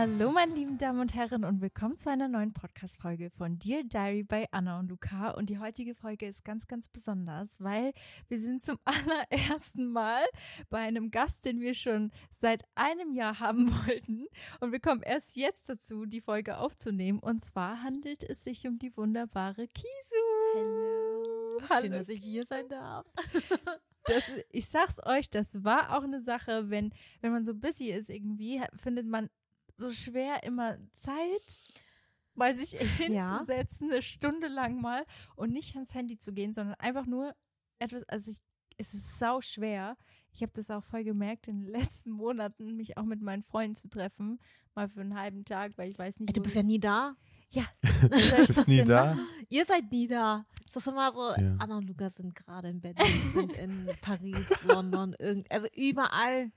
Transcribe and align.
Hallo, 0.00 0.30
meine 0.30 0.54
lieben 0.54 0.78
Damen 0.78 1.00
und 1.00 1.16
Herren, 1.16 1.44
und 1.44 1.60
willkommen 1.60 1.96
zu 1.96 2.08
einer 2.08 2.28
neuen 2.28 2.52
Podcast-Folge 2.52 3.30
von 3.30 3.58
Dear 3.58 3.82
Diary 3.82 4.22
bei 4.22 4.46
Anna 4.52 4.78
und 4.78 4.90
Luca. 4.90 5.30
Und 5.30 5.50
die 5.50 5.58
heutige 5.58 5.96
Folge 5.96 6.28
ist 6.28 6.44
ganz, 6.44 6.68
ganz 6.68 6.88
besonders, 6.88 7.60
weil 7.60 7.92
wir 8.28 8.38
sind 8.38 8.62
zum 8.62 8.78
allerersten 8.84 9.90
Mal 9.90 10.22
bei 10.70 10.78
einem 10.78 11.10
Gast, 11.10 11.44
den 11.44 11.58
wir 11.58 11.74
schon 11.74 12.12
seit 12.30 12.62
einem 12.76 13.12
Jahr 13.12 13.40
haben 13.40 13.72
wollten. 13.86 14.28
Und 14.60 14.70
wir 14.70 14.78
kommen 14.78 15.02
erst 15.02 15.34
jetzt 15.34 15.68
dazu, 15.68 16.06
die 16.06 16.20
Folge 16.20 16.58
aufzunehmen. 16.58 17.18
Und 17.18 17.42
zwar 17.44 17.82
handelt 17.82 18.22
es 18.22 18.44
sich 18.44 18.68
um 18.68 18.78
die 18.78 18.96
wunderbare 18.96 19.66
Kisu. 19.66 20.16
Hallo. 20.54 21.58
Hallo. 21.70 21.80
Schön, 21.80 21.90
dass 21.90 22.08
ich 22.08 22.22
hier 22.22 22.44
sein 22.44 22.68
darf. 22.68 23.04
Das, 24.04 24.22
ich 24.50 24.66
sag's 24.66 25.04
euch, 25.04 25.28
das 25.28 25.64
war 25.64 25.94
auch 25.94 26.02
eine 26.02 26.20
Sache, 26.20 26.70
wenn, 26.70 26.94
wenn 27.20 27.30
man 27.30 27.44
so 27.44 27.54
busy 27.54 27.90
ist 27.90 28.08
irgendwie, 28.08 28.62
findet 28.72 29.06
man 29.06 29.28
so 29.78 29.92
schwer 29.92 30.42
immer 30.42 30.76
Zeit, 30.92 31.62
mal 32.34 32.54
sich 32.54 32.70
hinzusetzen, 32.70 33.88
ja. 33.88 33.94
eine 33.94 34.02
Stunde 34.02 34.48
lang 34.48 34.80
mal 34.80 35.04
und 35.36 35.52
nicht 35.52 35.74
ans 35.74 35.94
Handy 35.94 36.18
zu 36.18 36.32
gehen, 36.32 36.52
sondern 36.52 36.74
einfach 36.76 37.06
nur 37.06 37.34
etwas, 37.78 38.04
also 38.04 38.30
ich, 38.30 38.38
es 38.76 38.94
ist 38.94 39.18
sau 39.18 39.40
schwer. 39.40 39.96
Ich 40.32 40.42
habe 40.42 40.52
das 40.54 40.70
auch 40.70 40.84
voll 40.84 41.04
gemerkt 41.04 41.48
in 41.48 41.64
den 41.64 41.72
letzten 41.72 42.12
Monaten, 42.12 42.76
mich 42.76 42.96
auch 42.96 43.04
mit 43.04 43.22
meinen 43.22 43.42
Freunden 43.42 43.74
zu 43.74 43.88
treffen, 43.88 44.38
mal 44.74 44.88
für 44.88 45.00
einen 45.00 45.18
halben 45.18 45.44
Tag, 45.44 45.76
weil 45.76 45.90
ich 45.90 45.98
weiß 45.98 46.20
nicht. 46.20 46.30
Ey, 46.30 46.34
du 46.34 46.42
bist 46.42 46.54
ja 46.54 46.62
nie 46.62 46.80
da. 46.80 47.16
Ja. 47.50 47.64
du 47.82 48.08
bist 48.08 48.68
nie 48.68 48.84
da. 48.84 49.14
Machen? 49.14 49.26
Ihr 49.48 49.64
seid 49.64 49.90
nie 49.90 50.06
da. 50.06 50.44
Das 50.66 50.76
ist 50.76 50.86
immer 50.86 51.10
so, 51.12 51.20
ja. 51.20 51.56
Anna 51.58 51.78
und 51.78 51.88
Lukas 51.88 52.16
sind 52.16 52.34
gerade 52.34 52.68
in 52.68 52.80
Berlin, 52.80 53.06
sind 53.06 53.54
in 53.54 53.88
Paris, 54.02 54.64
London, 54.64 55.16
irgend, 55.18 55.50
also 55.50 55.66
überall. 55.74 56.52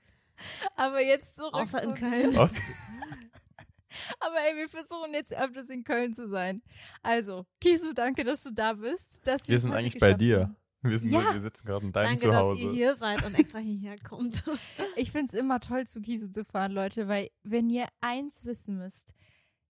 Aber 0.76 1.00
jetzt 1.00 1.36
zurück. 1.36 1.54
Außer 1.54 1.82
in 1.82 1.94
Köln. 1.94 2.36
Aber 4.20 4.36
ey, 4.48 4.56
wir 4.56 4.68
versuchen 4.68 5.12
jetzt 5.12 5.34
öfters 5.34 5.68
in 5.68 5.84
Köln 5.84 6.14
zu 6.14 6.26
sein. 6.28 6.62
Also, 7.02 7.46
Kisu, 7.60 7.92
danke, 7.92 8.24
dass 8.24 8.42
du 8.42 8.50
da 8.50 8.72
bist. 8.72 9.26
Dass 9.26 9.48
wir 9.48 9.60
sind 9.60 9.72
eigentlich 9.72 9.98
bei 9.98 10.14
dir. 10.14 10.42
Haben. 10.42 10.56
Wir, 10.84 10.98
sind 10.98 11.12
ja. 11.12 11.32
wir 11.32 11.40
sitzen 11.40 11.64
gerade 11.64 11.86
in 11.86 11.92
deinem 11.92 12.06
Danke, 12.06 12.22
Zuhause. 12.22 12.50
dass 12.50 12.58
ihr 12.60 12.72
hier 12.72 12.96
seid 12.96 13.24
und 13.24 13.38
extra 13.38 13.58
hierher 13.60 13.96
kommt. 14.00 14.42
ich 14.96 15.12
finde 15.12 15.26
es 15.26 15.34
immer 15.34 15.60
toll, 15.60 15.86
zu 15.86 16.00
Kisu 16.00 16.28
zu 16.28 16.44
fahren, 16.44 16.72
Leute, 16.72 17.06
weil 17.06 17.30
wenn 17.44 17.70
ihr 17.70 17.86
eins 18.00 18.44
wissen 18.44 18.78
müsst, 18.78 19.14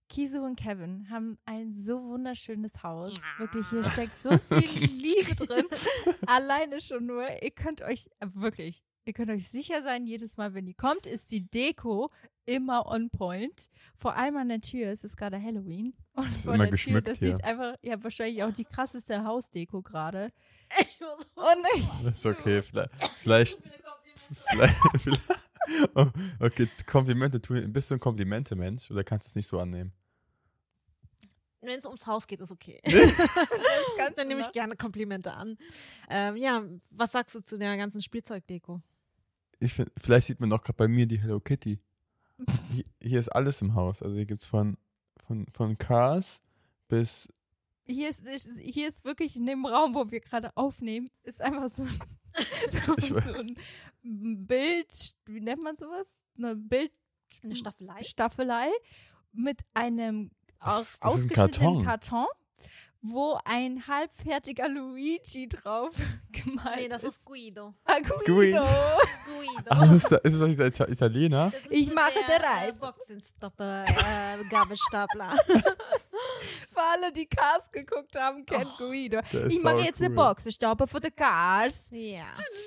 Kisu 0.08 0.42
und 0.42 0.56
Kevin 0.56 1.08
haben 1.10 1.38
ein 1.44 1.72
so 1.72 2.02
wunderschönes 2.02 2.82
Haus. 2.82 3.14
Wirklich, 3.38 3.68
hier 3.68 3.84
steckt 3.84 4.20
so 4.20 4.30
viel 4.48 4.58
Liebe 4.86 5.34
drin. 5.34 5.66
Alleine 6.26 6.80
schon 6.80 7.06
nur. 7.06 7.24
Ihr 7.42 7.50
könnt 7.50 7.82
euch 7.82 8.08
wirklich, 8.20 8.82
Ihr 9.04 9.12
könnt 9.12 9.30
euch 9.30 9.48
sicher 9.48 9.82
sein, 9.82 10.06
jedes 10.06 10.36
Mal, 10.36 10.54
wenn 10.54 10.66
ihr 10.66 10.74
kommt, 10.74 11.06
ist 11.06 11.32
die 11.32 11.48
Deko 11.48 12.10
immer 12.46 12.86
on 12.86 13.10
point. 13.10 13.68
Vor 13.96 14.16
allem 14.16 14.36
an 14.36 14.48
der 14.48 14.60
Tür, 14.60 14.88
es 14.88 15.02
ist 15.02 15.16
gerade 15.16 15.42
Halloween. 15.42 15.94
Und 16.12 16.30
ist 16.30 16.44
vor 16.44 16.54
immer 16.54 16.66
der 16.66 16.76
Tür, 16.76 17.00
das 17.00 17.18
hier. 17.18 17.36
sieht 17.36 17.44
einfach, 17.44 17.74
ihr 17.82 17.92
habt 17.92 18.04
wahrscheinlich 18.04 18.42
auch 18.44 18.52
die 18.52 18.64
krasseste 18.64 19.24
Hausdeko 19.24 19.82
gerade. 19.82 20.32
nein. 21.36 21.88
Das 22.04 22.14
ist 22.14 22.26
okay, 22.26 22.62
vielleicht. 22.62 22.90
Vielleicht. 23.22 23.58
vielleicht, 24.50 24.76
vielleicht 25.02 25.28
oh, 25.94 26.06
okay, 26.40 26.69
Komplimente 26.87 27.40
tun. 27.40 27.72
Bist 27.72 27.90
du 27.90 27.94
ein 27.94 28.00
Komplimente-Mensch 28.00 28.90
oder 28.90 29.04
kannst 29.04 29.26
du 29.26 29.28
es 29.31 29.37
nicht 29.37 29.46
so 29.46 29.58
annehmen? 29.58 29.93
Wenn 31.60 31.78
es 31.78 31.87
ums 31.87 32.06
Haus 32.06 32.26
geht, 32.26 32.40
ist 32.40 32.50
okay. 32.50 32.81
Dann 34.16 34.26
nehme 34.26 34.40
ich 34.40 34.50
gerne 34.50 34.75
Komplimente 34.75 35.32
an. 35.32 35.56
Ähm, 36.10 36.37
ja, 36.37 36.64
was 36.90 37.12
sagst 37.12 37.37
du 37.37 37.40
zu 37.40 37.56
der 37.56 37.76
ganzen 37.76 38.02
Spielzeugdeko? 38.02 38.82
Ich 39.62 39.75
find, 39.75 39.93
vielleicht 39.97 40.26
sieht 40.26 40.41
man 40.41 40.53
auch 40.53 40.62
gerade 40.62 40.76
bei 40.76 40.88
mir 40.88 41.06
die 41.06 41.20
Hello 41.20 41.38
Kitty. 41.38 41.79
Hier, 42.73 42.85
hier, 43.00 43.20
ist 43.20 43.29
alles 43.29 43.62
im 43.62 43.75
Haus. 43.75 44.03
Also 44.03 44.17
hier 44.17 44.26
gibt 44.26 44.41
es 44.41 44.47
von, 44.47 44.76
von, 45.25 45.47
von 45.53 45.79
Cars 45.79 46.43
bis. 46.88 47.29
Hier 47.87 48.09
ist, 48.09 48.26
hier 48.61 48.88
ist 48.88 49.05
wirklich 49.05 49.37
in 49.37 49.47
dem 49.47 49.64
Raum, 49.64 49.94
wo 49.94 50.11
wir 50.11 50.20
gerade 50.20 50.50
aufnehmen, 50.56 51.11
ist 51.23 51.41
einfach 51.41 51.69
so, 51.69 51.85
so, 52.70 52.94
so 52.99 53.44
ein 54.05 54.47
Bild, 54.47 55.14
wie 55.26 55.41
nennt 55.41 55.62
man 55.62 55.76
sowas? 55.76 56.23
Eine 56.37 56.56
Bild. 56.56 56.93
Eine 57.44 57.56
Staffelei. 57.56 58.03
Staffelei 58.03 58.69
mit 59.32 59.61
einem 59.75 60.31
aus, 60.59 60.99
ausgeschnittenen 61.00 61.82
Karton. 61.82 61.85
Karton 61.85 62.26
wo 63.02 63.38
ein 63.44 63.84
halbfertiger 63.88 64.69
Luigi 64.69 65.49
drauf 65.49 65.90
gemalt 66.32 66.76
Nee, 66.76 66.88
das 66.88 67.02
ist. 67.02 67.16
ist 67.19 67.25
Guido. 67.25 67.75
Ah, 67.84 67.99
Guido. 67.99 68.25
Guido. 68.25 68.62
Guido. 69.26 69.66
Ach, 69.70 69.93
ist, 69.93 70.10
das, 70.10 70.20
ist 70.22 70.40
das 70.40 70.49
dieser 70.70 70.88
Italiener? 70.88 71.50
Das 71.50 71.60
ist 71.62 71.70
Ich 71.70 71.87
so 71.88 71.94
mache 71.94 72.12
der, 72.28 72.38
drei. 72.38 72.69
Äh, 72.69 72.72
Boxenstopper, 72.72 73.84
äh, 73.84 74.44
Gabelstapler. 74.49 75.34
Für 76.72 76.81
alle, 76.94 77.12
die 77.12 77.26
Cars 77.26 77.70
geguckt 77.70 78.16
haben, 78.16 78.44
kennt 78.46 78.69
Guido. 78.78 79.20
der 79.32 79.44
ist 79.46 79.52
Ich 79.52 79.62
mache 79.62 79.81
jetzt 79.81 80.00
cool. 80.00 80.06
eine 80.06 80.14
Boxenstopper 80.14 80.87
für 80.87 81.00
die 81.00 81.10
Cars. 81.10 81.88
Ja. 81.93 82.25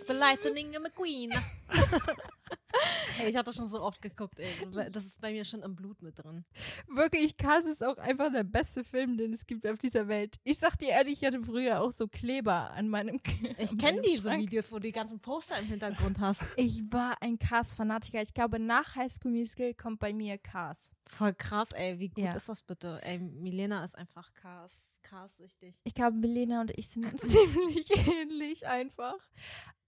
The 0.08 0.14
Lightning 0.14 0.72
McQueen. 0.82 1.32
ey, 3.20 3.30
ich 3.30 3.36
hatte 3.36 3.54
schon 3.54 3.68
so 3.68 3.82
oft 3.82 4.02
geguckt, 4.02 4.40
ey. 4.40 4.48
Das 4.92 5.06
ist 5.06 5.20
bei 5.22 5.32
mir 5.32 5.46
schon 5.46 5.62
im 5.64 5.76
Blut 5.76 6.02
mit 6.02 6.20
drin. 6.20 6.46
Wirklich, 6.88 7.38
Cars 7.38 7.66
ist 7.66 7.84
auch 7.84 7.98
einfach 7.98 8.32
der 8.32 8.44
beste 8.44 8.84
Film, 8.84 9.18
den 9.18 9.34
es 9.34 9.46
gibt 9.46 9.66
auf 9.68 9.78
dieser 9.78 10.08
Welt. 10.08 10.36
Ich 10.44 10.60
sag 10.60 10.78
dir 10.78 10.90
ehrlich, 10.90 11.22
ich 11.22 11.28
hatte 11.28 11.42
früher 11.42 11.82
auch 11.82 11.92
so 11.92 12.08
Kleber 12.08 12.72
an 12.72 12.90
meinem 12.90 13.20
Ich 13.58 13.78
kenne 13.78 14.02
diese 14.02 14.24
Schrank. 14.24 14.42
Videos, 14.42 14.72
wo 14.72 14.76
du 14.76 14.82
die 14.82 14.92
ganzen 14.92 15.20
Poster 15.20 15.58
im 15.60 15.66
Hintergrund 15.68 16.20
hast. 16.20 16.42
Ich 16.58 16.82
war 16.92 17.16
ein 17.22 17.40
Cars-Fanatiker. 17.40 18.22
Ich 18.22 18.34
glaube, 18.34 18.60
nach 18.60 18.96
High 18.96 19.12
School 19.12 19.32
Musical 19.32 19.74
kommt 19.74 20.00
bei 20.00 20.14
mir 20.14 20.38
Cars. 20.38 20.92
Voll 21.08 21.34
krass, 21.34 21.72
ey. 21.72 22.00
Wie 22.00 22.10
gut 22.10 22.24
Ja. 22.26 22.36
ist 22.36 22.50
das 22.50 22.62
bitte? 22.62 23.00
Ey, 23.04 23.20
Milena 23.20 23.84
ist 23.86 23.96
einfach 23.98 24.34
Cars, 24.34 24.74
Cars-süchtig. 25.04 25.76
Ich 25.84 25.94
glaube, 25.94 26.18
Milena 26.18 26.62
und 26.62 26.72
ich 26.78 26.88
sind 26.90 27.06
uns 27.12 27.22
ziemlich 27.28 27.92
ähnlich 28.08 28.66
einfach. 28.68 29.16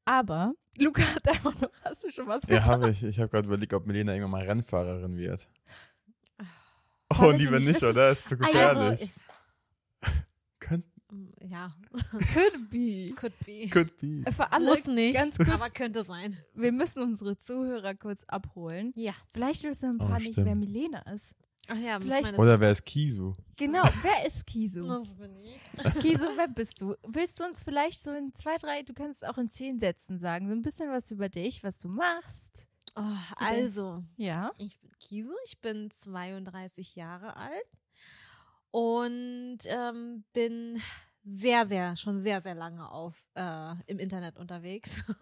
Aber 0.07 0.54
Luca 0.77 1.01
hat 1.04 1.27
einfach 1.30 1.59
noch, 1.59 1.69
hast 1.83 2.06
du 2.06 2.12
schon 2.12 2.27
was 2.27 2.44
Ja, 2.44 2.59
gesagt? 2.59 2.68
habe 2.69 2.89
ich. 2.92 3.04
Ich 3.04 3.19
habe 3.19 3.27
gerade 3.30 3.48
überlegt, 3.48 3.74
ob 3.74 3.86
Melena 3.86 4.13
irgendwann 4.13 4.31
mal 4.39 4.45
Rennfahrerin 4.48 5.18
wird. 5.18 5.48
Oh, 7.09 7.15
Damit 7.21 7.39
lieber 7.42 7.57
nicht 7.57 7.68
nicht, 7.68 7.75
wissen- 7.81 7.89
oder? 7.92 8.12
Ist 8.12 8.27
zu 8.30 8.36
Ah, 8.36 8.38
ja, 8.42 8.48
gefährlich. 8.74 8.89
Also, 8.89 9.04
ich, 9.04 9.12
Könnt, 10.59 10.86
ja, 11.42 11.74
Could 12.33 12.69
be. 12.69 13.13
could 13.15 13.33
be. 13.45 13.69
could 13.69 13.98
be. 14.00 14.24
Für 14.31 14.51
alle 14.51 14.65
Muss 14.65 14.88
nicht, 14.88 15.15
ganz 15.15 15.38
kurz, 15.38 15.50
aber 15.50 15.69
könnte 15.69 16.04
sein. 16.04 16.38
wir 16.54 16.71
müssen 16.71 17.04
unsere 17.04 17.38
Zuhörer 17.38 17.95
kurz 17.95 18.24
abholen. 18.25 18.92
Ja. 18.95 19.13
Vielleicht 19.31 19.63
wissen 19.63 19.92
ein 19.92 20.01
Oh, 20.01 20.07
paar 20.07 20.19
nicht, 20.19 20.33
stimmt. 20.33 20.48
wer 20.48 20.56
Milena 20.56 21.00
ist. 21.13 21.36
Ach 21.67 21.77
ja, 21.77 21.99
Vielleicht- 21.99 22.37
Oder 22.37 22.59
wer 22.59 22.71
ist 22.71 22.85
Kisu? 22.85 23.33
Genau, 23.57 23.83
wer 24.01 24.25
ist 24.25 24.45
Kisu? 24.45 24.85
Das 24.87 25.15
bin 25.15 25.35
ich. 25.41 25.61
Kisu, 26.01 26.25
wer 26.35 26.47
bist 26.47 26.79
du? 26.81 26.95
Willst 27.07 27.39
du 27.39 27.43
uns 27.45 27.61
vielleicht 27.63 28.01
so 28.01 28.11
in 28.13 28.33
zwei, 28.33 28.57
drei, 28.57 28.83
du 28.83 28.93
kannst 28.93 29.23
es 29.23 29.29
auch 29.29 29.37
in 29.37 29.49
zehn 29.49 29.79
Sätzen 29.79 30.17
sagen, 30.19 30.47
so 30.47 30.53
ein 30.53 30.61
bisschen 30.61 30.89
was 30.91 31.11
über 31.11 31.29
dich, 31.29 31.63
was 31.63 31.77
du 31.79 31.89
machst? 31.89 32.67
Oh, 32.95 33.03
also, 33.35 34.03
Ja. 34.17 34.51
ich 34.57 34.79
bin 34.79 34.91
Kisu, 34.99 35.33
ich 35.45 35.59
bin 35.61 35.91
32 35.91 36.95
Jahre 36.95 37.35
alt 37.35 37.65
und 38.71 39.59
ähm, 39.65 40.23
bin 40.33 40.81
sehr, 41.23 41.65
sehr, 41.67 41.95
schon 41.97 42.21
sehr, 42.21 42.39
sehr 42.41 42.55
lange 42.55 42.89
auf 42.89 43.27
äh, 43.35 43.73
im 43.87 43.99
Internet 43.99 44.37
unterwegs. 44.37 45.03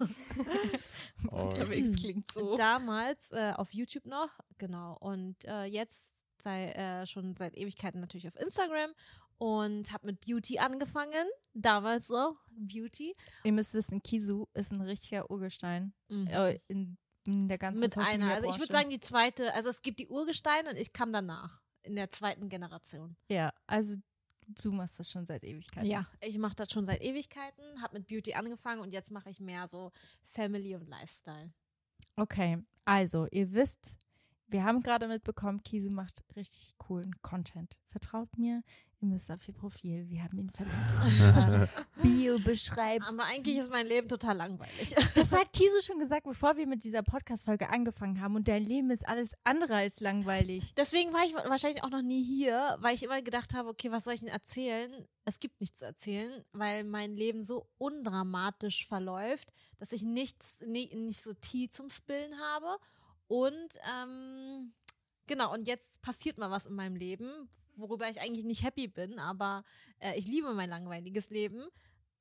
Oh. 1.31 1.45
Unterwegs 1.45 1.95
klingt 1.95 2.31
so. 2.31 2.55
Damals 2.55 3.31
äh, 3.31 3.51
auf 3.55 3.73
YouTube 3.73 4.05
noch, 4.05 4.29
genau. 4.59 4.95
Und 4.99 5.43
äh, 5.45 5.63
jetzt 5.63 6.23
sei, 6.45 6.71
äh, 6.71 7.05
schon 7.07 7.35
seit 7.35 7.57
Ewigkeiten 7.57 7.99
natürlich 7.99 8.27
auf 8.27 8.39
Instagram 8.39 8.91
und 9.37 9.91
habe 9.91 10.05
mit 10.05 10.21
Beauty 10.21 10.59
angefangen. 10.59 11.27
Damals 11.53 12.07
so, 12.07 12.37
Beauty. 12.51 13.15
Ihr 13.43 13.51
müsst 13.51 13.73
wissen, 13.73 14.01
Kisu 14.01 14.45
ist 14.53 14.71
ein 14.71 14.81
richtiger 14.81 15.29
Urgestein 15.29 15.93
Mhm. 16.07 16.27
äh, 16.27 16.59
in, 16.67 16.97
in 17.25 17.47
der 17.47 17.57
ganzen 17.57 17.81
mit 17.81 17.91
Social 17.91 18.13
einer. 18.13 18.33
Also 18.33 18.47
ich 18.49 18.59
würde 18.59 18.71
sagen, 18.71 18.89
die 18.89 18.99
zweite, 18.99 19.53
also 19.53 19.69
es 19.69 19.81
gibt 19.81 19.99
die 19.99 20.07
Urgesteine 20.07 20.69
und 20.69 20.77
ich 20.77 20.93
kam 20.93 21.11
danach. 21.11 21.61
In 21.83 21.95
der 21.95 22.09
zweiten 22.09 22.49
Generation. 22.49 23.15
Ja, 23.29 23.53
also 23.67 23.95
du 24.47 24.71
machst 24.71 24.99
das 24.99 25.11
schon 25.11 25.25
seit 25.27 25.43
Ewigkeiten. 25.43 26.05
Ich 26.21 26.37
mache 26.39 26.55
das 26.55 26.71
schon 26.71 26.85
seit 26.87 27.01
Ewigkeiten, 27.03 27.63
habe 27.81 27.99
mit 27.99 28.07
Beauty 28.07 28.33
angefangen 28.33 28.81
und 28.81 28.91
jetzt 28.91 29.11
mache 29.11 29.29
ich 29.29 29.39
mehr 29.39 29.67
so 29.67 29.91
Family 30.23 30.73
und 30.75 30.87
Lifestyle. 30.87 31.53
Okay, 32.15 32.57
also 32.85 33.27
ihr 33.31 33.51
wisst, 33.53 33.97
wir 34.47 34.63
haben 34.63 34.81
gerade 34.81 35.07
mitbekommen, 35.07 35.63
Kisu 35.63 35.89
macht 35.89 36.23
richtig 36.35 36.75
coolen 36.77 37.19
Content. 37.21 37.75
Vertraut 37.85 38.37
mir, 38.37 38.61
ihr 39.01 39.07
müsst 39.07 39.31
auf 39.31 39.47
ihr 39.47 39.53
Profil. 39.53 40.07
Wir 40.09 40.23
haben 40.23 40.37
ihn 40.37 40.49
verlinkt 40.49 40.91
in 40.91 40.97
unserer 41.01 41.69
Bio-Beschreibung. 42.01 43.07
Aber 43.07 43.23
eigentlich 43.23 43.57
ist 43.57 43.71
mein 43.71 43.87
Leben 43.87 44.07
total 44.07 44.37
langweilig. 44.37 44.93
Das 45.15 45.33
hat 45.33 45.51
Kisu 45.51 45.81
schon 45.81 45.99
gesagt, 45.99 46.23
bevor 46.25 46.57
wir 46.57 46.67
mit 46.67 46.83
dieser 46.83 47.03
Podcast-Folge 47.03 47.69
angefangen 47.69 48.21
haben. 48.21 48.35
Und 48.35 48.47
dein 48.47 48.63
Leben 48.63 48.91
ist 48.91 49.07
alles 49.07 49.31
andere 49.43 49.75
als 49.75 49.99
langweilig. 49.99 50.73
Deswegen 50.75 51.11
war 51.13 51.25
ich 51.25 51.33
wahrscheinlich 51.33 51.83
auch 51.83 51.89
noch 51.89 52.01
nie 52.03 52.23
hier, 52.23 52.77
weil 52.79 52.95
ich 52.95 53.03
immer 53.03 53.21
gedacht 53.21 53.53
habe, 53.55 53.69
okay, 53.69 53.91
was 53.91 54.03
soll 54.03 54.13
ich 54.13 54.21
denn 54.21 54.29
erzählen? 54.29 55.07
Es 55.25 55.39
gibt 55.39 55.59
nichts 55.59 55.79
zu 55.79 55.85
erzählen, 55.85 56.43
weil 56.51 56.83
mein 56.83 57.15
Leben 57.15 57.43
so 57.43 57.67
undramatisch 57.77 58.87
verläuft, 58.87 59.51
dass 59.79 59.91
ich 59.91 60.03
nichts, 60.03 60.61
nie, 60.65 60.93
nicht 60.95 61.21
so 61.21 61.33
Tee 61.33 61.69
zum 61.69 61.89
Spillen 61.89 62.33
habe. 62.53 62.77
Und 63.27 63.79
ähm, 63.91 64.73
genau, 65.27 65.53
und 65.53 65.67
jetzt 65.67 66.01
passiert 66.01 66.37
mal 66.37 66.51
was 66.51 66.65
in 66.65 66.75
meinem 66.75 66.95
Leben, 66.95 67.49
worüber 67.75 68.09
ich 68.09 68.21
eigentlich 68.21 68.45
nicht 68.45 68.63
happy 68.63 68.87
bin, 68.87 69.19
aber 69.19 69.63
äh, 69.99 70.17
ich 70.17 70.27
liebe 70.27 70.53
mein 70.53 70.69
langweiliges 70.69 71.29
Leben. 71.29 71.67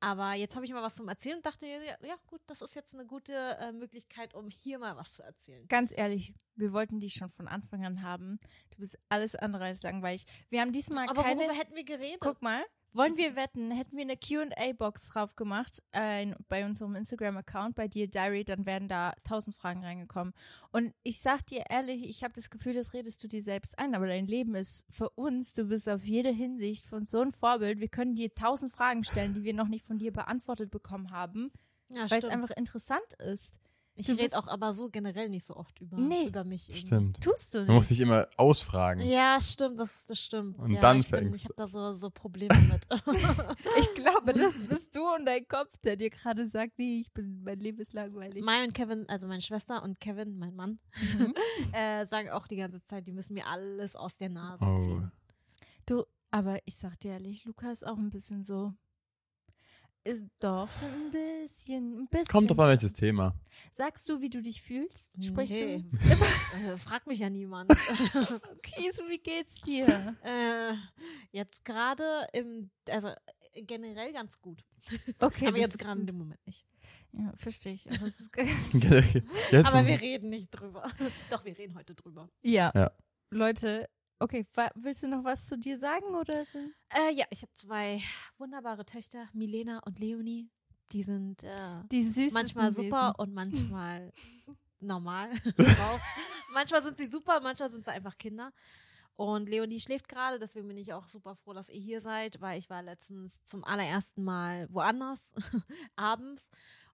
Aber 0.01 0.35
jetzt 0.35 0.55
habe 0.55 0.67
ich 0.67 0.73
mal 0.73 0.83
was 0.83 0.97
zum 0.97 1.09
Erzählen 1.09 1.37
und 1.37 1.47
dachte 1.47 1.65
mir, 1.65 1.83
ja, 2.07 2.17
gut, 2.27 2.43
das 2.47 2.61
ist 2.61 2.75
jetzt 2.75 2.95
eine 2.95 3.07
gute 3.07 3.33
äh, 3.33 3.73
Möglichkeit, 3.73 4.35
um 4.35 4.51
hier 4.51 4.79
mal 4.79 4.97
was 4.97 5.15
zu 5.15 5.23
erzählen. 5.23 5.67
Ganz 5.69 5.93
ehrlich, 5.97 6.35
wir 6.57 6.75
wollten 6.75 7.01
dich 7.01 7.15
schon 7.15 7.31
von 7.31 7.49
Anfang 7.49 7.87
an 7.87 8.03
haben. 8.03 8.39
Du 8.71 8.79
bist 8.81 8.99
alles 9.09 9.35
andere 9.35 9.65
als 9.65 9.83
langweilig. 9.83 10.27
Wir 10.51 10.61
haben 10.61 10.73
diesmal 10.73 11.09
Aber 11.09 11.23
keine. 11.23 11.41
worüber 11.41 11.55
hätten 11.55 11.75
wir 11.75 11.85
geredet? 11.85 12.21
Guck 12.21 12.43
mal, 12.43 12.63
wollen 12.95 13.17
wir 13.17 13.37
wetten? 13.37 13.71
Hätten 13.71 13.97
wir 13.97 14.03
eine 14.03 14.17
QA-Box 14.17 15.09
drauf 15.09 15.37
gemacht 15.37 15.83
äh, 15.93 16.33
bei 16.49 16.65
unserem 16.65 16.95
Instagram-Account, 16.97 17.75
bei 17.75 17.89
dir 17.89 18.09
Diary, 18.09 18.45
dann 18.45 18.67
wären 18.67 18.89
da 18.89 19.13
tausend 19.25 19.57
Fragen 19.57 19.85
reingekommen. 19.85 20.33
Und 20.73 20.95
ich 21.03 21.21
sag 21.21 21.47
dir 21.47 21.65
ehrlich, 21.69 22.09
ich 22.09 22.23
habe 22.23 22.35
das 22.35 22.51
Gefühl, 22.51 22.75
das 22.75 22.95
redest 22.95 23.23
du 23.23 23.29
dir 23.29 23.43
selbst 23.43 23.79
ein, 23.79 23.95
aber 23.95 24.07
dein 24.07 24.27
Leben 24.27 24.55
ist 24.55 24.87
für 24.89 25.11
uns, 25.11 25.55
du 25.55 25.65
bist 25.65 25.89
auf 25.89 26.05
jede 26.05 26.31
Hinsicht 26.31 26.93
uns 26.93 27.11
so 27.11 27.21
ein 27.21 27.33
Vorbild. 27.33 27.81
Wir 27.81 27.89
können 27.89 28.15
dir 28.15 28.35
tausend 28.35 28.73
Fragen 28.73 29.05
stellen, 29.05 29.35
die 29.35 29.43
wir 29.43 29.55
noch 29.55 29.69
nicht 29.69 29.85
von 29.85 29.99
dir 29.99 30.13
beantwortet 30.13 30.71
bekommen 30.71 31.11
haben, 31.11 31.53
ja, 31.89 32.09
weil 32.11 32.19
es 32.19 32.29
einfach 32.29 32.51
interessant 32.51 33.13
ist. 33.19 33.59
Ich 33.97 34.09
rede 34.09 34.37
auch 34.37 34.49
aber 34.49 34.73
so 34.75 34.89
generell 34.91 35.29
nicht 35.29 35.47
so 35.47 35.55
oft 35.55 35.81
über, 35.81 35.97
Nee. 35.97 36.27
über 36.27 36.43
mich. 36.43 36.69
Irgendwie. 36.69 36.87
Stimmt. 36.87 37.21
Tust 37.23 37.55
du 37.55 37.59
Man 37.59 37.77
muss 37.77 37.83
nicht. 37.83 37.89
sich 37.91 38.01
immer 38.01 38.27
ausfragen. 38.37 39.01
Ja, 39.07 39.39
stimmt, 39.41 39.79
das, 39.79 40.07
das 40.07 40.19
stimmt. 40.19 40.59
Und 40.59 40.73
ja, 40.73 40.81
dann 40.81 40.99
ich 40.99 41.09
bin, 41.09 41.21
fängst 41.21 41.37
Ich 41.37 41.45
habe 41.45 41.55
da 41.57 41.69
so, 41.69 41.93
so 41.93 42.11
Probleme 42.11 42.55
mit. 42.63 42.85
Ich 43.79 43.95
glaube, 43.95 44.33
das 44.33 44.65
bist 44.67 44.97
du 44.97 45.01
und 45.15 45.27
dein 45.27 45.47
Kopf, 45.47 45.77
der 45.85 45.97
dir 45.97 46.11
gerade 46.11 46.47
sagt, 46.47 46.73
nee, 46.79 47.01
ich 47.03 47.13
bin, 47.13 47.43
mein 47.45 47.61
Leben 47.61 47.79
ist 47.79 47.93
langweilig. 47.93 48.43
mein 48.45 48.67
und 48.69 48.73
Kevin, 48.75 49.09
also 49.09 49.27
meine 49.29 49.41
Schwester 49.41 49.83
und 49.83 50.01
Kevin, 50.01 50.39
mein 50.39 50.55
Mann, 50.57 50.79
Mhm. 51.17 51.35
äh, 51.73 52.05
sagen 52.07 52.31
auch 52.31 52.47
die 52.49 52.57
ganze 52.57 52.83
Zeit, 52.83 53.07
die 53.07 53.13
müssen 53.13 53.35
mir 53.35 53.47
alles 53.47 53.95
aus 53.97 54.17
der 54.17 54.29
Nase 54.29 54.65
Oh. 54.65 54.79
ziehen. 54.79 55.13
Du, 55.87 56.05
aber 56.31 56.59
ich 56.65 56.77
sag 56.77 56.99
dir 57.01 57.13
ehrlich, 57.13 57.45
Luca 57.45 57.71
ist 57.71 57.87
auch 57.87 57.99
ein 57.99 58.11
bisschen 58.11 58.43
so. 58.43 58.73
Ist 60.07 60.27
doch 60.39 60.71
schon 60.71 60.89
ein 60.89 61.11
bisschen, 61.11 62.01
ein 62.03 62.09
bisschen. 62.09 62.27
Kommt 62.29 62.51
drauf 62.51 62.59
an, 62.59 62.65
schon. 62.65 62.71
welches 62.73 62.93
Thema. 62.93 63.35
Sagst 63.73 64.07
du, 64.09 64.21
wie 64.21 64.29
du 64.29 64.43
dich 64.43 64.61
fühlst? 64.61 65.15
Sprichst 65.25 65.55
Nee. 65.55 65.83
du? 65.91 66.73
äh, 66.73 66.77
fragt 66.77 67.07
mich 67.07 67.21
ja 67.21 67.31
niemand. 67.31 67.71
Okay, 68.13 68.91
so 68.93 69.03
wie 69.09 69.19
geht's 69.19 69.61
dir? 69.63 70.15
äh, 70.23 70.75
jetzt 71.33 71.65
gerade 71.65 72.27
im, 72.35 72.71
also 72.91 73.11
generell 73.55 74.13
ganz 74.13 74.41
gut. 74.41 74.63
Okay, 75.21 75.47
aber 75.49 75.59
jetzt 75.59 75.79
gerade 75.79 76.01
in 76.01 76.07
dem 76.07 76.19
Moment 76.19 76.45
nicht. 76.47 76.67
Ja, 77.13 77.33
verstehe 77.37 77.73
ich. 77.75 77.87
Aber 77.91 78.07
Aber 79.69 79.87
wir 79.87 80.01
reden 80.01 80.29
nicht 80.31 80.51
drüber. 80.51 80.83
Doch, 81.31 81.45
wir 81.45 81.57
reden 81.57 81.75
heute 81.77 81.95
drüber. 81.95 82.29
ja. 82.43 82.73
Ja. 82.75 82.93
Leute, 83.31 83.89
okay, 84.19 84.47
willst 84.75 85.03
du 85.03 85.09
noch 85.09 85.25
was 85.25 85.47
zu 85.47 85.59
dir 85.59 85.79
sagen 85.79 86.15
oder? 86.15 86.47
Äh, 86.91 87.13
ja, 87.15 87.25
ich 87.31 87.43
habe 87.43 87.53
zwei 87.55 88.01
wunderbare 88.39 88.85
Töchter, 88.85 89.29
Milena 89.33 89.81
und 89.81 89.99
Leonie. 89.99 90.51
Die 90.93 91.03
sind 91.03 91.43
äh, 91.43 91.83
Die 91.91 92.31
manchmal 92.33 92.73
super 92.73 93.15
und 93.19 93.35
manchmal 93.35 94.13
normal 94.81 95.31
manchmal 96.53 96.83
sind 96.83 96.97
sie 96.97 97.07
super, 97.07 97.41
manchmal 97.41 97.71
sind 97.71 97.85
sie 97.85 97.91
einfach 97.91 98.17
Kinder. 98.17 98.53
Und 99.17 99.49
Leonie 99.49 99.79
schläft 99.79 100.09
gerade, 100.09 100.39
deswegen 100.39 100.67
bin 100.67 100.77
ich 100.77 100.93
auch 100.93 101.07
super 101.07 101.37
froh, 101.37 101.53
dass 101.53 101.69
ihr 101.69 101.81
hier 101.81 102.01
seid, 102.01 102.41
weil 102.41 102.59
ich 102.59 102.69
war 102.69 102.83
letztens 102.83 103.45
zum 103.45 103.63
allerersten 103.65 104.25
Mal 104.25 104.67
woanders, 104.71 105.33
abends. 105.97 106.51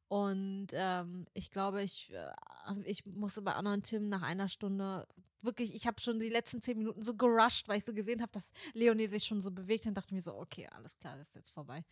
Und 0.08 0.68
ähm, 0.72 1.26
ich 1.32 1.50
glaube, 1.50 1.82
ich, 1.82 2.12
äh, 2.12 2.32
ich 2.84 3.06
musste 3.06 3.42
bei 3.42 3.54
Anna 3.54 3.72
und 3.72 3.84
Tim 3.84 4.08
nach 4.08 4.22
einer 4.22 4.48
Stunde 4.48 5.06
wirklich, 5.44 5.74
ich 5.74 5.86
habe 5.86 6.00
schon 6.00 6.18
die 6.20 6.28
letzten 6.28 6.62
zehn 6.62 6.78
Minuten 6.78 7.02
so 7.02 7.14
gerusht, 7.14 7.68
weil 7.68 7.78
ich 7.78 7.84
so 7.84 7.92
gesehen 7.94 8.20
habe, 8.22 8.32
dass 8.32 8.52
Leonie 8.74 9.06
sich 9.06 9.24
schon 9.24 9.40
so 9.40 9.50
bewegt 9.50 9.86
und 9.86 9.94
dachte 9.94 10.14
mir 10.14 10.22
so, 10.22 10.34
okay, 10.36 10.68
alles 10.72 10.96
klar, 10.98 11.16
das 11.16 11.28
ist 11.28 11.36
jetzt 11.36 11.50
vorbei. 11.50 11.84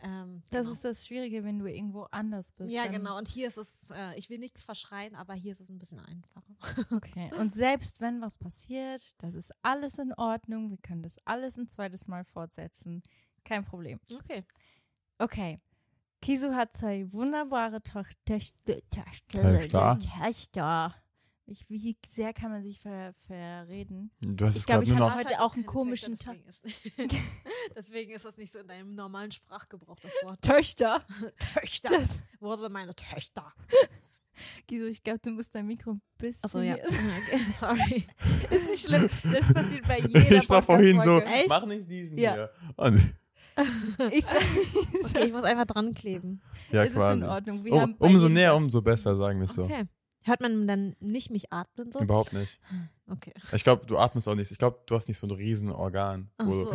Ähm, 0.00 0.42
Das 0.50 0.62
genau. 0.62 0.72
ist 0.72 0.84
das 0.84 1.06
Schwierige, 1.06 1.42
wenn 1.42 1.58
du 1.58 1.66
irgendwo 1.66 2.02
anders 2.10 2.52
bist. 2.52 2.70
Ja, 2.70 2.86
genau. 2.86 3.16
Und 3.16 3.28
hier 3.28 3.48
ist 3.48 3.56
es, 3.56 3.78
äh, 3.90 4.18
ich 4.18 4.28
will 4.28 4.38
nichts 4.38 4.62
verschreien, 4.64 5.14
aber 5.14 5.32
hier 5.34 5.52
ist 5.52 5.60
es 5.60 5.70
ein 5.70 5.78
bisschen 5.78 6.00
einfacher. 6.00 6.42
Okay. 6.96 7.32
Und 7.38 7.52
selbst 7.54 8.00
wenn 8.00 8.20
was 8.20 8.36
passiert, 8.36 9.02
das 9.22 9.34
ist 9.34 9.52
alles 9.62 9.98
in 9.98 10.12
Ordnung. 10.14 10.70
Wir 10.70 10.78
können 10.78 11.02
das 11.02 11.16
alles 11.24 11.56
ein 11.56 11.68
zweites 11.68 12.08
Mal 12.08 12.24
fortsetzen. 12.24 13.02
kein 13.44 13.64
Problem. 13.64 13.98
Okay. 14.12 14.44
Okay. 15.18 15.60
Kisu 16.20 16.52
hat 16.54 16.76
zwei 16.76 17.10
wunderbare 17.12 17.82
Töchter. 17.82 18.40
Klar. 19.68 19.98
Töchter. 19.98 20.94
Ich, 21.48 21.64
wie 21.70 21.96
sehr 22.04 22.32
kann 22.34 22.50
man 22.50 22.62
sich 22.64 22.80
ver 22.80 23.12
verreden? 23.26 24.10
Du 24.20 24.46
hast 24.46 24.56
Ich 24.56 24.62
es 24.62 24.66
glaub, 24.66 24.82
gerade 24.84 24.92
ich 24.92 24.98
noch. 24.98 25.16
heute 25.16 25.40
auch 25.40 25.54
einen 25.54 25.64
komischen 25.64 26.18
Tag. 26.18 26.36
Deswegen, 26.44 27.04
ist- 27.06 27.16
deswegen 27.76 28.12
ist 28.12 28.24
das 28.24 28.36
nicht 28.36 28.52
so 28.52 28.58
in 28.58 28.66
deinem 28.66 28.94
normalen 28.96 29.30
Sprachgebrauch, 29.32 29.98
das 30.00 30.12
Wort. 30.24 30.42
Töchter. 30.42 31.04
Töchter. 31.54 31.90
Das, 31.90 32.18
Wo 32.40 32.56
sind 32.56 32.72
meine 32.72 32.94
Töchter? 32.94 33.52
Kisu, 34.66 34.86
ich 34.86 35.02
glaube, 35.02 35.20
du 35.20 35.30
musst 35.30 35.54
dein 35.54 35.66
Mikro 35.66 35.92
ein 35.92 36.02
bisschen. 36.18 36.44
Achso, 36.44 36.60
ja. 36.60 36.74
Okay, 36.84 37.40
sorry. 37.58 38.06
Ist 38.50 38.68
nicht 38.68 38.84
schlimm. 38.84 39.08
Das 39.32 39.54
passiert 39.54 39.86
bei 39.86 40.00
jeder 40.00 40.32
Ich 40.38 40.50
war 40.50 40.62
vorhin 40.62 41.00
so, 41.00 41.20
Podcast-Folge. 41.20 41.38
Echt? 41.40 41.48
mach 41.48 41.66
nicht 41.66 41.88
diesen 41.88 42.18
Ja. 42.18 42.34
hier. 42.34 42.50
Und, 42.76 43.14
Ich 44.12 44.24
Okay, 44.26 45.26
ich 45.28 45.32
muss 45.32 45.44
einfach 45.44 45.64
dran 45.64 45.94
kleben. 45.94 46.42
ja, 46.72 46.82
es 46.82 46.88
ist 46.90 46.94
quasi. 46.96 47.18
in 47.18 47.24
Ordnung. 47.24 47.64
Wir 47.64 47.72
Um, 47.72 47.80
haben 47.80 47.96
bei 47.96 48.06
umso 48.06 48.24
jedem 48.24 48.34
näher, 48.34 48.54
umso 48.56 48.82
besser, 48.82 49.14
sagen 49.16 49.38
wir 49.38 49.46
es 49.46 49.54
so. 49.54 49.62
Okay. 49.62 49.84
Hört 50.26 50.40
man 50.40 50.66
dann 50.66 50.96
nicht 50.98 51.30
mich 51.30 51.52
atmen 51.52 51.92
so? 51.92 52.00
Überhaupt 52.00 52.32
nicht. 52.32 52.58
Okay. 53.08 53.32
Ich 53.52 53.62
glaube, 53.62 53.86
du 53.86 53.96
atmest 53.96 54.28
auch 54.28 54.34
nicht. 54.34 54.50
Ich 54.50 54.58
glaube, 54.58 54.80
du 54.86 54.96
hast 54.96 55.06
nicht 55.06 55.18
so 55.18 55.26
ein 55.28 55.30
riesen 55.30 55.70
Organ. 55.70 56.28
Ach 56.38 56.50
so. 56.50 56.72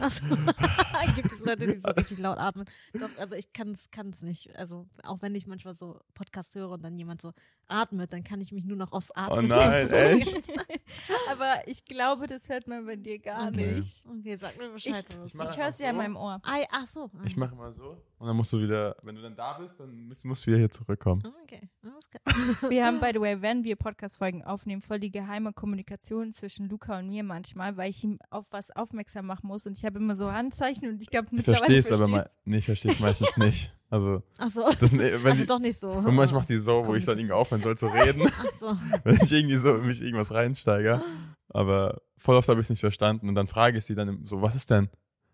Ach 0.00 0.10
so. 0.10 0.24
Gibt 1.14 1.30
es 1.30 1.44
Leute, 1.44 1.66
die 1.66 1.78
so 1.80 1.90
richtig 1.90 2.18
laut 2.18 2.38
atmen? 2.38 2.64
Doch, 2.94 3.10
also 3.18 3.34
ich 3.34 3.52
kann 3.52 3.72
es 3.72 4.22
nicht. 4.22 4.56
Also 4.56 4.86
auch 5.04 5.20
wenn 5.20 5.34
ich 5.34 5.46
manchmal 5.46 5.74
so 5.74 6.00
Podcasts 6.14 6.54
höre 6.54 6.70
und 6.70 6.82
dann 6.82 6.96
jemand 6.96 7.20
so 7.20 7.32
atmet, 7.68 8.14
dann 8.14 8.24
kann 8.24 8.40
ich 8.40 8.52
mich 8.52 8.64
nur 8.64 8.78
noch 8.78 8.92
aufs 8.92 9.10
Atmen. 9.10 9.38
Oh 9.52 9.54
nein, 9.54 9.90
echt? 9.90 10.50
Aber 11.30 11.56
ich 11.66 11.84
glaube, 11.84 12.26
das 12.26 12.48
hört 12.48 12.66
man 12.68 12.86
bei 12.86 12.96
dir 12.96 13.18
gar 13.18 13.48
Okay. 13.48 13.74
nicht. 13.74 14.04
Okay, 14.08 14.36
sag 14.40 14.56
mir 14.56 14.70
Bescheid. 14.70 15.04
Ich- 15.26 15.38
was 15.38 15.48
ich 15.50 15.50
Ich 15.56 15.60
höre 15.60 15.68
es 15.68 15.78
ja 15.78 15.90
in 15.90 15.96
meinem 15.96 16.16
Ohr. 16.16 16.40
Ei, 16.42 16.64
ach 16.70 16.86
so. 16.86 17.10
Ich 17.26 17.36
mache 17.36 17.54
mal 17.54 17.72
so. 17.72 17.98
Und 18.22 18.28
dann 18.28 18.36
musst 18.36 18.52
du 18.52 18.60
wieder, 18.60 18.94
wenn 19.02 19.16
du 19.16 19.22
dann 19.22 19.34
da 19.34 19.54
bist, 19.58 19.80
dann 19.80 20.06
musst, 20.06 20.24
musst 20.24 20.42
du 20.44 20.50
wieder 20.52 20.58
hier 20.58 20.70
zurückkommen. 20.70 21.24
Okay, 21.42 21.68
alles 21.82 22.08
klar. 22.08 22.70
Wir 22.70 22.86
haben, 22.86 23.00
by 23.00 23.10
the 23.12 23.20
way, 23.20 23.42
wenn 23.42 23.64
wir 23.64 23.74
Podcast-Folgen 23.74 24.44
aufnehmen, 24.44 24.80
voll 24.80 25.00
die 25.00 25.10
geheime 25.10 25.52
Kommunikation 25.52 26.30
zwischen 26.30 26.68
Luca 26.68 27.00
und 27.00 27.08
mir 27.08 27.24
manchmal, 27.24 27.76
weil 27.76 27.90
ich 27.90 28.04
ihm 28.04 28.18
auf 28.30 28.46
was 28.52 28.70
aufmerksam 28.70 29.26
machen 29.26 29.48
muss 29.48 29.66
und 29.66 29.76
ich 29.76 29.84
habe 29.84 29.98
immer 29.98 30.14
so 30.14 30.30
Handzeichen 30.30 30.88
und 30.88 31.02
ich 31.02 31.10
glaube, 31.10 31.26
Ich 31.32 31.38
mittlerweile 31.38 31.64
verstehe 31.64 31.78
es 31.80 32.00
aber 32.00 32.08
mal. 32.08 32.18
verstehst 32.20 32.38
Nee, 32.44 32.58
ich 32.58 32.66
verstehe 32.66 32.92
es 32.92 33.00
meistens 33.00 33.36
nicht. 33.38 33.74
Also, 33.90 34.22
Ach 34.38 34.50
so. 34.52 34.66
das 34.80 34.90
sind, 34.90 35.00
wenn 35.00 35.12
Also 35.26 35.36
sie, 35.38 35.46
doch 35.46 35.58
nicht 35.58 35.76
so. 35.76 35.90
und 35.90 36.14
manchmal 36.14 36.40
macht 36.42 36.48
die 36.48 36.58
so, 36.58 36.86
wo 36.86 36.94
ich 36.94 37.04
dann 37.04 37.18
irgendwie 37.18 37.34
aufhören 37.34 37.60
soll 37.62 37.76
zu 37.76 37.86
reden, 37.92 38.30
Ach 38.38 38.44
so. 38.60 38.76
wenn 39.02 39.16
ich 39.20 39.32
irgendwie 39.32 39.56
so 39.56 39.74
in 39.74 39.84
mich 39.86 40.00
irgendwas 40.00 40.30
reinsteige. 40.32 41.02
Aber 41.48 42.00
voll 42.18 42.36
oft 42.36 42.48
habe 42.48 42.60
ich 42.60 42.66
es 42.66 42.70
nicht 42.70 42.80
verstanden 42.80 43.28
und 43.28 43.34
dann 43.34 43.48
frage 43.48 43.78
ich 43.78 43.84
sie 43.84 43.96
dann 43.96 44.24
so, 44.24 44.40
was 44.40 44.54
ist 44.54 44.70
denn? 44.70 44.88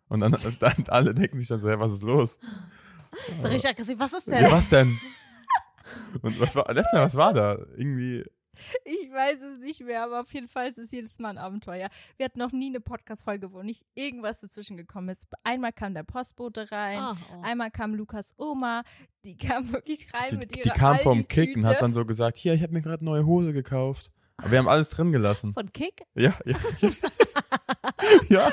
Und 0.08 0.20
dann, 0.20 0.34
und 0.34 0.62
dann 0.62 0.84
alle 0.88 1.14
denken 1.14 1.38
sich 1.38 1.48
dann 1.48 1.60
so, 1.60 1.68
hey, 1.68 1.78
was 1.78 1.92
ist 1.92 2.02
los? 2.02 2.38
So 3.42 3.48
richtig 3.48 3.70
aggressiv. 3.70 3.98
Was 3.98 4.12
ist 4.12 4.28
Ja, 4.28 4.40
denn? 4.40 4.50
was 4.50 4.68
denn? 4.68 4.98
Und 6.22 6.38
was 6.40 6.54
war, 6.54 6.72
letztes 6.72 6.92
Mal, 6.92 7.02
was 7.06 7.16
war 7.16 7.32
da? 7.32 7.54
Irgendwie, 7.76 8.22
Ich 8.84 9.10
weiß 9.10 9.40
es 9.40 9.64
nicht 9.64 9.80
mehr, 9.82 10.04
aber 10.04 10.20
auf 10.20 10.32
jeden 10.34 10.48
Fall 10.48 10.68
ist 10.68 10.78
es 10.78 10.90
jedes 10.92 11.18
Mal 11.18 11.30
ein 11.30 11.38
Abenteuer. 11.38 11.88
Wir 12.16 12.24
hatten 12.24 12.38
noch 12.38 12.52
nie 12.52 12.68
eine 12.68 12.80
Podcast-Folge, 12.80 13.52
wo 13.52 13.62
nicht 13.62 13.84
irgendwas 13.94 14.40
dazwischen 14.40 14.76
gekommen 14.76 15.08
ist. 15.08 15.26
Einmal 15.44 15.72
kam 15.72 15.94
der 15.94 16.02
Postbote 16.02 16.70
rein, 16.70 16.98
Ach, 17.00 17.16
oh. 17.34 17.42
einmal 17.42 17.70
kam 17.70 17.94
Lukas 17.94 18.34
Oma, 18.36 18.82
die 19.24 19.36
kam 19.36 19.72
wirklich 19.72 20.12
rein 20.12 20.30
die, 20.30 20.36
mit 20.36 20.54
die 20.54 20.60
ihrer 20.60 20.74
kam 20.74 20.98
vom 20.98 21.18
Aldi-Tüte. 21.18 21.46
Kicken, 21.46 21.66
hat 21.66 21.80
dann 21.80 21.92
so 21.92 22.04
gesagt, 22.04 22.36
hier, 22.36 22.52
ich 22.54 22.62
habe 22.62 22.72
mir 22.72 22.82
gerade 22.82 23.04
neue 23.04 23.24
Hose 23.24 23.52
gekauft. 23.52 24.10
Aber 24.36 24.50
wir 24.50 24.58
haben 24.58 24.68
alles 24.68 24.88
drin 24.90 25.10
gelassen. 25.12 25.52
Von 25.54 25.72
Kick? 25.72 26.02
Ja, 26.14 26.34
ja. 26.44 26.56
ja, 28.28 28.52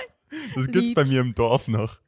das 0.55 0.65
gibt's 0.67 0.93
bei 0.93 1.01
Lieb's. 1.01 1.11
mir 1.11 1.21
im 1.21 1.33
Dorf 1.33 1.67
noch. 1.67 1.99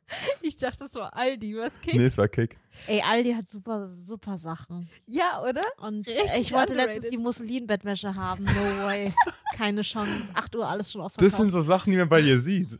Ich 0.41 0.55
dachte, 0.55 0.79
das 0.85 0.95
war 0.95 1.15
Aldi, 1.15 1.57
was 1.57 1.79
Kick? 1.81 1.95
Nee, 1.95 2.05
es 2.05 2.17
war 2.17 2.27
Kick. 2.29 2.57
Ey, 2.87 3.01
Aldi 3.01 3.33
hat 3.33 3.47
super, 3.47 3.89
super 3.89 4.37
Sachen. 4.37 4.89
Ja, 5.05 5.41
oder? 5.43 5.61
Und 5.79 6.07
Richtig 6.07 6.23
ich 6.39 6.53
wollte 6.53 6.73
letztens 6.75 6.97
underrated. 7.05 7.11
die 7.11 7.17
Musselin-Bettwäsche 7.23 8.15
haben. 8.15 8.45
No 8.45 8.85
way. 8.85 9.13
Keine 9.55 9.81
Chance. 9.81 10.29
8 10.33 10.55
Uhr 10.55 10.67
alles 10.67 10.91
schon 10.91 11.01
Das 11.01 11.13
ausverkauft. 11.13 11.35
sind 11.41 11.51
so 11.51 11.63
Sachen, 11.63 11.91
die 11.91 11.97
man 11.97 12.07
bei 12.07 12.21
dir 12.21 12.39
sieht. 12.39 12.79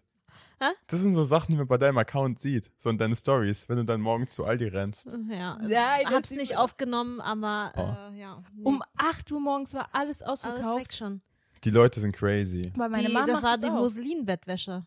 Hä? 0.60 0.70
Das 0.88 1.02
sind 1.02 1.14
so 1.14 1.24
Sachen, 1.24 1.52
die 1.52 1.58
man 1.58 1.68
bei 1.68 1.78
deinem 1.78 1.98
Account 1.98 2.40
sieht. 2.40 2.72
So 2.78 2.90
in 2.90 2.98
deinen 2.98 3.16
Stories, 3.16 3.68
wenn 3.68 3.76
du 3.78 3.84
dann 3.86 4.00
morgens 4.02 4.34
zu 4.34 4.46
Aldi 4.46 4.70
rennst. 4.70 5.06
ja. 5.30 5.58
Nein, 5.62 6.04
das 6.06 6.14
Hab's 6.14 6.32
nicht 6.32 6.56
aufgenommen, 6.58 7.20
aber 7.22 7.74
Oh. 7.76 8.14
äh, 8.16 8.20
ja. 8.22 8.42
Nee. 8.56 8.64
Um 8.64 8.82
8 8.96 9.32
Uhr 9.34 9.40
morgens 9.42 9.74
war 9.74 9.90
alles 9.92 10.22
alles 10.24 10.44
ausverkauft. 10.46 10.82
weg 10.82 10.94
schon. 10.94 11.22
Die 11.64 11.70
Leute 11.72 12.00
sind 12.00 12.16
crazy. 12.16 12.72
Weil 12.76 12.90
meine 12.90 13.08
die, 13.08 13.14
Mama 13.14 13.26
das 13.28 13.42
macht 13.42 13.44
war 13.44 13.58
die 13.58 13.76
auch. 13.76 13.80
Musselin-Bettwäsche. 13.82 14.86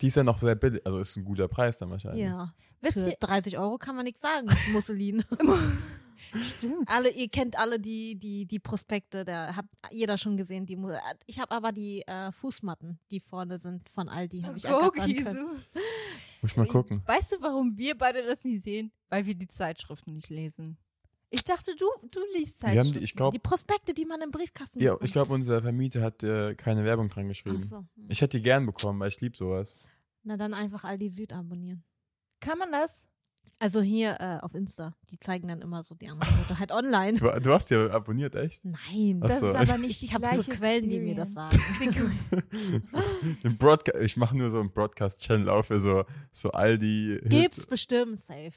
Die 0.00 0.08
ist 0.08 0.16
ja 0.16 0.24
noch 0.24 0.38
sehr 0.40 0.54
billig, 0.54 0.84
also 0.86 0.98
ist 1.00 1.16
ein 1.16 1.24
guter 1.24 1.48
Preis 1.48 1.78
dann 1.78 1.90
wahrscheinlich. 1.90 2.24
Ja. 2.24 2.54
Wisst 2.80 2.98
ihr, 2.98 3.16
30 3.18 3.58
Euro 3.58 3.78
kann 3.78 3.96
man 3.96 4.04
nichts 4.04 4.20
sagen. 4.20 4.48
Musselin. 4.72 5.24
stimmt. 6.44 6.88
alle, 6.88 7.10
ihr 7.10 7.28
kennt 7.28 7.58
alle 7.58 7.80
die, 7.80 8.16
die, 8.16 8.46
die 8.46 8.58
Prospekte, 8.60 9.24
da 9.24 9.56
hat 9.56 9.66
jeder 9.90 10.16
schon 10.16 10.36
gesehen. 10.36 10.66
Die 10.66 10.78
ich 11.26 11.40
habe 11.40 11.50
aber 11.52 11.72
die 11.72 12.02
äh, 12.06 12.30
Fußmatten, 12.32 12.98
die 13.10 13.20
vorne 13.20 13.58
sind 13.58 13.88
von 13.88 14.08
Aldi, 14.08 14.42
habe 14.42 14.56
ich 14.56 14.66
Oh, 14.66 14.90
ergattern 14.90 15.16
können. 15.16 15.16
Kisu. 15.16 15.80
Muss 16.42 16.50
ich 16.52 16.56
mal 16.56 16.66
gucken. 16.66 17.02
Weißt 17.06 17.32
du, 17.32 17.36
warum 17.40 17.76
wir 17.76 17.98
beide 17.98 18.24
das 18.24 18.44
nie 18.44 18.58
sehen? 18.58 18.92
Weil 19.08 19.26
wir 19.26 19.34
die 19.34 19.48
Zeitschriften 19.48 20.14
nicht 20.14 20.30
lesen. 20.30 20.78
Ich 21.30 21.44
dachte, 21.44 21.74
du, 21.76 21.86
du 22.10 22.20
liest 22.36 22.58
Zeitschriften. 22.60 22.94
die, 22.94 22.98
ich 23.04 23.14
glaube, 23.14 23.34
Die 23.34 23.38
Prospekte, 23.38 23.92
die 23.92 24.06
man 24.06 24.20
im 24.22 24.30
Briefkasten 24.30 24.80
ja, 24.80 24.92
bekommt. 24.92 25.06
ich 25.06 25.12
glaube, 25.12 25.32
unser 25.34 25.60
Vermieter 25.60 26.00
hat 26.02 26.22
äh, 26.22 26.54
keine 26.54 26.84
Werbung 26.84 27.08
dran 27.10 27.24
Ach 27.24 27.28
geschrieben. 27.28 27.60
so. 27.60 27.84
Ich 28.08 28.20
hätte 28.22 28.38
die 28.38 28.42
gern 28.42 28.64
bekommen, 28.66 28.98
weil 29.00 29.08
ich 29.08 29.20
liebe 29.20 29.36
sowas. 29.36 29.76
Na 30.22 30.36
dann 30.36 30.54
einfach 30.54 30.84
Aldi 30.84 31.08
Süd 31.10 31.32
abonnieren. 31.32 31.84
Kann 32.40 32.58
man 32.58 32.72
das? 32.72 33.06
Also 33.60 33.80
hier 33.80 34.16
äh, 34.20 34.38
auf 34.40 34.54
Insta, 34.54 34.94
die 35.10 35.18
zeigen 35.18 35.48
dann 35.48 35.60
immer 35.62 35.82
so 35.82 35.94
die 35.96 36.08
Angebote, 36.08 36.58
halt 36.60 36.70
online. 36.70 37.18
Du, 37.18 37.28
du 37.40 37.52
hast 37.52 37.70
ja 37.70 37.90
abonniert, 37.90 38.36
echt? 38.36 38.64
Nein, 38.64 39.20
Ach 39.20 39.28
Das 39.28 39.40
so. 39.40 39.48
ist 39.48 39.56
aber 39.56 39.78
nicht 39.78 40.00
die 40.00 40.04
ich 40.04 40.14
habe 40.14 40.28
so 40.40 40.48
Quellen, 40.52 40.88
die 40.88 41.00
mir 41.00 41.14
das 41.16 41.34
Experience. 41.34 42.14
sagen. 42.30 43.58
Ich 44.00 44.16
mache 44.16 44.36
nur 44.36 44.50
so 44.50 44.60
einen 44.60 44.70
Broadcast-Channel 44.70 45.48
auf 45.48 45.66
für 45.66 45.80
so, 45.80 46.04
so 46.32 46.50
Aldi. 46.52 47.20
Gibt's 47.24 47.66
bestimmt 47.66 48.20
safe. 48.20 48.52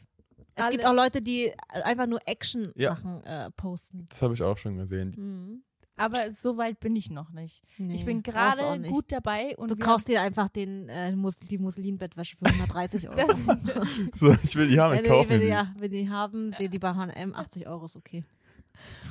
Es 0.55 0.63
Alle- 0.63 0.71
gibt 0.71 0.85
auch 0.85 0.93
Leute, 0.93 1.21
die 1.21 1.51
einfach 1.69 2.07
nur 2.07 2.19
Action-Sachen 2.25 3.23
äh, 3.23 3.49
posten. 3.51 4.05
Das 4.09 4.21
habe 4.21 4.33
ich 4.33 4.43
auch 4.43 4.57
schon 4.57 4.77
gesehen. 4.77 5.13
Mhm. 5.17 5.63
Aber 5.97 6.31
so 6.31 6.57
weit 6.57 6.79
bin 6.79 6.95
ich 6.95 7.11
noch 7.11 7.29
nicht. 7.31 7.61
Nee, 7.77 7.93
ich 7.95 8.05
bin 8.05 8.23
brauchst 8.23 8.59
du 8.59 8.63
auch 8.63 8.69
gerade 8.69 8.81
nicht. 8.81 8.91
gut 8.91 9.05
dabei 9.11 9.55
und 9.57 9.69
Du 9.69 9.75
kaufst 9.75 10.07
dir 10.07 10.21
einfach 10.21 10.49
den, 10.49 10.89
äh, 10.89 11.15
Mus 11.15 11.37
die 11.39 11.59
Musselin-Bettwäsche 11.59 12.37
für 12.37 12.45
130 12.45 13.07
Euro. 13.09 13.17
Das, 13.17 13.45
So, 14.15 14.35
ich 14.43 14.55
will 14.55 14.67
die 14.67 14.79
haben, 14.79 14.93
wenn, 14.95 15.03
ich 15.05 15.09
kaufe 15.11 15.37
die, 15.37 15.45
ja, 15.45 15.71
wenn 15.77 15.91
die 15.91 16.09
haben, 16.09 16.51
sehen 16.53 16.71
die 16.71 16.79
bei 16.79 16.95
H&M 16.95 17.35
80 17.35 17.67
Euro 17.67 17.85
ist 17.85 17.95
okay. 17.97 18.23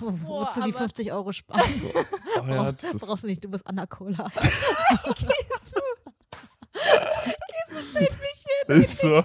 Wo, 0.00 0.10
Boah, 0.10 0.46
wozu 0.48 0.62
die 0.62 0.70
aber- 0.70 0.78
50 0.78 1.12
Euro 1.12 1.32
sparen? 1.32 1.62
Oh, 2.42 2.46
ja, 2.48 2.72
das 2.72 2.94
ist, 2.94 3.06
Brauchst 3.06 3.22
du 3.24 3.28
nicht, 3.28 3.44
du 3.44 3.48
bist 3.48 3.66
Anna 3.66 3.86
Cola. 3.86 4.28
Kisu. 5.14 5.80
Kisu 7.70 7.82
steht 7.90 8.10
mich 8.10 8.44
hier. 8.66 8.76
ist 8.76 8.98
so, 8.98 9.22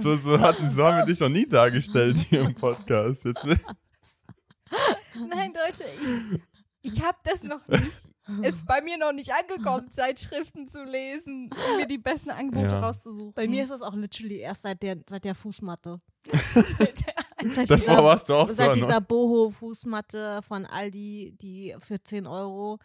so, 0.00 0.16
so, 0.16 0.40
hatten, 0.40 0.70
so 0.70 0.84
haben 0.84 0.98
wir 0.98 1.06
dich 1.06 1.20
noch 1.20 1.28
nie 1.28 1.46
dargestellt 1.46 2.16
hier 2.28 2.42
im 2.42 2.54
Podcast. 2.54 3.24
Jetzt, 3.24 3.44
Nein, 3.44 5.52
Leute, 5.54 5.84
ich, 6.82 6.92
ich 6.92 7.02
habe 7.02 7.18
das 7.24 7.42
noch 7.42 7.66
nicht. 7.68 8.08
Ist 8.42 8.66
bei 8.66 8.82
mir 8.82 8.98
noch 8.98 9.12
nicht 9.12 9.30
angekommen, 9.32 9.88
Zeitschriften 9.90 10.68
zu 10.68 10.84
lesen 10.84 11.48
und 11.50 11.76
mir 11.78 11.86
die 11.86 11.96
besten 11.96 12.30
Angebote 12.30 12.74
Ja. 12.74 12.80
rauszusuchen. 12.80 13.32
Bei 13.32 13.48
mir 13.48 13.64
ist 13.64 13.70
es 13.70 13.80
auch 13.80 13.94
literally 13.94 14.40
erst 14.40 14.62
seit 14.62 14.82
der, 14.82 14.98
seit 15.08 15.24
der 15.24 15.34
Fußmatte. 15.34 16.00
ist 16.54 16.76
Seit 17.54 17.70
davor 17.70 18.04
warst 18.04 18.28
du 18.28 18.34
auch 18.34 18.48
so. 18.48 18.54
seit 18.54 18.74
Ne? 18.74 18.82
dieser 18.82 19.00
Boho-Fußmatte 19.00 20.42
von 20.42 20.66
Aldi, 20.66 21.36
die 21.40 21.74
für 21.78 22.02
10 22.02 22.26
Euro, 22.26 22.78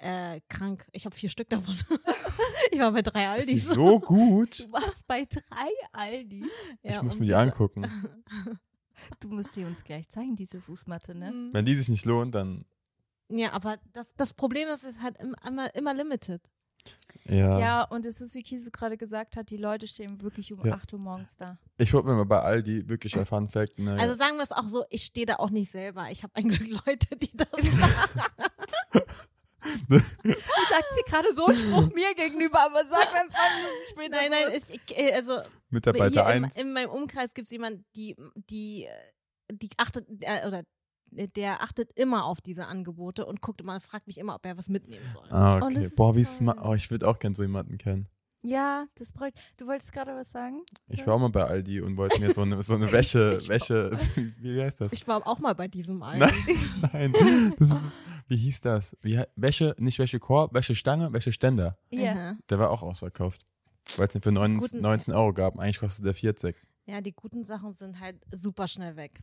äh, 0.00 0.40
krank. 0.48 0.86
Ich 0.92 1.04
habe 1.06 1.14
vier 1.14 1.28
Stück 1.30 1.48
davon. 1.50 1.76
ich 2.72 2.78
war 2.78 2.90
bei 2.92 3.02
drei 3.02 3.28
Aldis. 3.28 3.64
ist 3.66 3.74
so 3.74 4.00
gut. 4.00 4.60
Du 4.60 4.72
warst 4.72 5.06
bei 5.06 5.24
drei 5.24 5.70
Aldis. 5.92 6.44
Ja, 6.82 6.96
ich 6.96 7.02
muss 7.02 7.14
mir 7.14 7.20
die 7.20 7.26
diese- 7.26 7.38
angucken. 7.38 7.86
Du 9.18 9.28
musst 9.30 9.56
die 9.56 9.64
uns 9.64 9.82
gleich 9.82 10.06
zeigen, 10.10 10.36
diese 10.36 10.60
Fußmatte, 10.60 11.14
ne? 11.14 11.30
Mhm. 11.32 11.54
Wenn 11.54 11.64
die 11.64 11.74
sich 11.74 11.88
nicht 11.88 12.04
lohnt, 12.04 12.34
dann 12.34 12.66
Ja, 13.30 13.52
aber 13.52 13.78
das, 13.94 14.14
das 14.14 14.34
Problem 14.34 14.68
ist, 14.68 14.84
es 14.84 14.96
ist 14.96 15.02
halt 15.02 15.16
im- 15.22 15.34
immer, 15.46 15.74
immer 15.74 15.94
limited. 15.94 16.42
ja. 17.24 17.58
Ja, 17.58 17.82
und 17.84 18.04
es 18.04 18.20
ist, 18.20 18.34
wie 18.34 18.42
Kisu 18.42 18.70
gerade 18.70 18.98
gesagt 18.98 19.36
hat, 19.36 19.48
die 19.50 19.56
Leute 19.56 19.86
stehen 19.86 20.20
wirklich 20.20 20.52
um 20.52 20.66
Ja. 20.66 20.74
8 20.74 20.92
Uhr 20.92 20.98
morgens 20.98 21.38
da. 21.38 21.56
Ich 21.78 21.94
wollte 21.94 22.08
mir 22.08 22.14
mal 22.16 22.24
bei 22.26 22.40
Aldi 22.40 22.90
wirklich 22.90 23.18
ein 23.18 23.24
Fun 23.24 23.48
Fact. 23.48 23.78
Ne, 23.78 23.96
Also 23.98 24.14
sagen 24.16 24.36
wir 24.36 24.42
es 24.42 24.52
auch 24.52 24.68
so, 24.68 24.84
ich 24.90 25.02
stehe 25.04 25.24
da 25.24 25.36
auch 25.36 25.48
nicht 25.50 25.70
selber. 25.70 26.10
Ich 26.10 26.22
habe 26.22 26.36
eigentlich 26.36 26.68
Leute, 26.86 27.16
die 27.16 27.34
das 27.34 27.48
machen. 27.80 29.02
Sagt 29.88 30.94
sie 30.94 31.02
gerade 31.10 31.34
so 31.34 31.46
einen 31.46 31.58
Spruch 31.58 31.92
mir 31.94 32.14
gegenüber, 32.14 32.60
aber 32.66 32.84
sagt 32.84 33.12
dann 33.14 33.28
zwei 33.28 33.56
Minuten 33.56 33.86
später. 33.88 34.16
Nein, 34.16 34.30
nein, 34.30 34.56
ich, 34.56 34.74
ich, 34.74 34.98
äh, 34.98 35.12
also 35.14 35.38
Mitarbeiter 35.70 36.10
hier 36.26 36.36
in, 36.36 36.44
1. 36.44 36.56
in 36.56 36.72
meinem 36.72 36.90
Umkreis 36.90 37.34
gibt 37.34 37.46
es 37.48 37.52
jemanden, 37.52 37.84
die, 37.96 38.16
die, 38.34 38.84
äh, 38.84 38.90
die 39.54 39.70
achtet, 39.76 40.06
äh, 40.20 40.46
oder 40.46 40.62
der 41.12 41.62
achtet 41.62 41.90
immer 41.96 42.24
auf 42.24 42.40
diese 42.40 42.66
Angebote 42.68 43.26
und 43.26 43.40
guckt 43.40 43.60
immer, 43.60 43.80
fragt 43.80 44.06
mich 44.06 44.18
immer, 44.18 44.36
ob 44.36 44.46
er 44.46 44.56
was 44.56 44.68
mitnehmen 44.68 45.08
soll. 45.10 45.28
Ah, 45.30 45.58
Oh, 45.60 45.66
okay. 45.66 45.84
ist 45.84 45.96
Boah, 45.96 46.14
wie 46.14 46.24
smart. 46.24 46.58
Oh, 46.62 46.74
ich 46.74 46.90
würde 46.90 47.08
auch 47.08 47.18
gern 47.18 47.34
so 47.34 47.42
jemanden 47.42 47.78
kennen. 47.78 48.08
Ja, 48.42 48.86
das 48.94 49.12
bräuchte. 49.12 49.38
Du 49.58 49.66
wolltest 49.66 49.92
gerade 49.92 50.14
was 50.14 50.30
sagen? 50.30 50.62
Ich 50.88 51.06
war 51.06 51.14
auch 51.14 51.18
mal 51.18 51.28
bei 51.28 51.44
Aldi 51.44 51.80
und 51.82 51.96
wollte 51.98 52.20
mir 52.20 52.32
so 52.32 52.40
eine, 52.42 52.62
so 52.62 52.74
eine 52.74 52.90
Wäsche, 52.92 53.38
Wäsche, 53.48 53.98
wie 54.38 54.62
heißt 54.62 54.80
das? 54.80 54.92
Ich 54.94 55.06
war 55.06 55.26
auch 55.26 55.38
mal 55.40 55.54
bei 55.54 55.68
diesem 55.68 56.02
Aldi. 56.02 56.24
Nein, 56.92 57.12
nein. 57.20 57.54
Das 57.58 57.70
ist, 57.70 57.98
wie 58.28 58.36
hieß 58.36 58.62
das? 58.62 58.96
Wie, 59.02 59.22
Wäsche, 59.36 59.74
nicht 59.78 59.98
Wäschekorb, 59.98 60.54
Wäschestange, 60.54 61.12
Wäscheständer. 61.12 61.76
Ja. 61.90 62.12
Aha. 62.12 62.36
Der 62.48 62.58
war 62.58 62.70
auch 62.70 62.82
ausverkauft. 62.82 63.44
Weil 63.96 64.06
es 64.06 64.12
den 64.12 64.22
für 64.22 64.32
19, 64.32 64.58
guten- 64.58 64.80
19 64.80 65.14
Euro 65.14 65.32
gab. 65.34 65.58
Eigentlich 65.58 65.78
kostet 65.80 66.04
der 66.06 66.14
40. 66.14 66.56
Ja, 66.86 67.00
die 67.00 67.12
guten 67.12 67.42
Sachen 67.44 67.72
sind 67.72 68.00
halt 68.00 68.16
super 68.34 68.68
schnell 68.68 68.96
weg. 68.96 69.20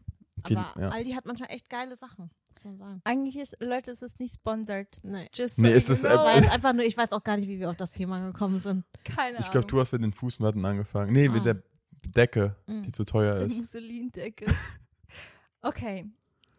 Die- 0.48 0.56
Aber 0.56 0.82
ja. 0.82 0.90
Aldi 0.90 1.12
hat 1.12 1.26
manchmal 1.26 1.50
echt 1.52 1.70
geile 1.70 1.96
Sachen, 1.96 2.30
muss 2.54 2.64
man 2.64 2.78
sagen. 2.78 3.02
Eigentlich 3.04 3.38
ist, 3.38 3.58
Leute, 3.60 3.92
es 3.92 4.02
ist 4.02 4.20
nicht 4.20 4.36
sponsored. 4.36 5.00
Nee. 5.04 5.28
Just 5.34 5.60
Nee, 5.60 5.70
so 5.72 5.76
es 5.76 5.90
ist- 5.90 6.02
know. 6.02 6.28
Jetzt 6.30 6.52
einfach 6.52 6.74
nur, 6.74 6.84
ich 6.86 6.96
weiß 6.98 7.12
auch 7.14 7.24
gar 7.24 7.38
nicht, 7.38 7.48
wie 7.48 7.60
wir 7.60 7.70
auf 7.70 7.76
das 7.78 7.92
Thema 7.94 8.26
gekommen 8.32 8.60
sind. 8.60 8.86
Keine 9.04 9.34
Ich 9.34 9.40
Ahnung. 9.40 9.52
glaube, 9.52 9.68
du 9.68 9.80
hast 9.80 9.92
mit 9.94 10.04
den 10.04 10.14
Fußmatten 10.14 10.64
angefangen. 10.64 11.12
Nee, 11.12 11.30
mit 11.30 11.42
Ah. 11.42 11.54
der 11.54 11.64
Decke, 12.06 12.56
Mhm. 12.68 12.84
die 12.84 12.92
zu 12.92 13.04
teuer 13.06 13.38
ist. 13.46 13.58
Musselindecke. 13.58 14.46
okay. 15.62 16.06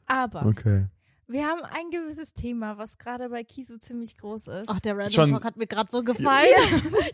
Aber 0.07 0.47
Okay. 0.47 0.87
Wir 1.29 1.47
haben 1.47 1.63
ein 1.63 1.91
gewisses 1.91 2.33
Thema, 2.35 2.79
was 2.79 2.99
gerade 2.99 3.29
bei 3.29 3.45
Kisu 3.45 3.77
ziemlich 3.79 4.17
groß 4.17 4.49
ist. 4.49 4.69
Ach, 4.69 4.81
der 4.81 4.97
Random 4.97 5.13
Schon- 5.13 5.31
Talk 5.31 5.45
hat 5.45 5.57
mir 5.57 5.67
gerade 5.67 5.91
so 5.91 6.03
gefallen. 6.03 6.49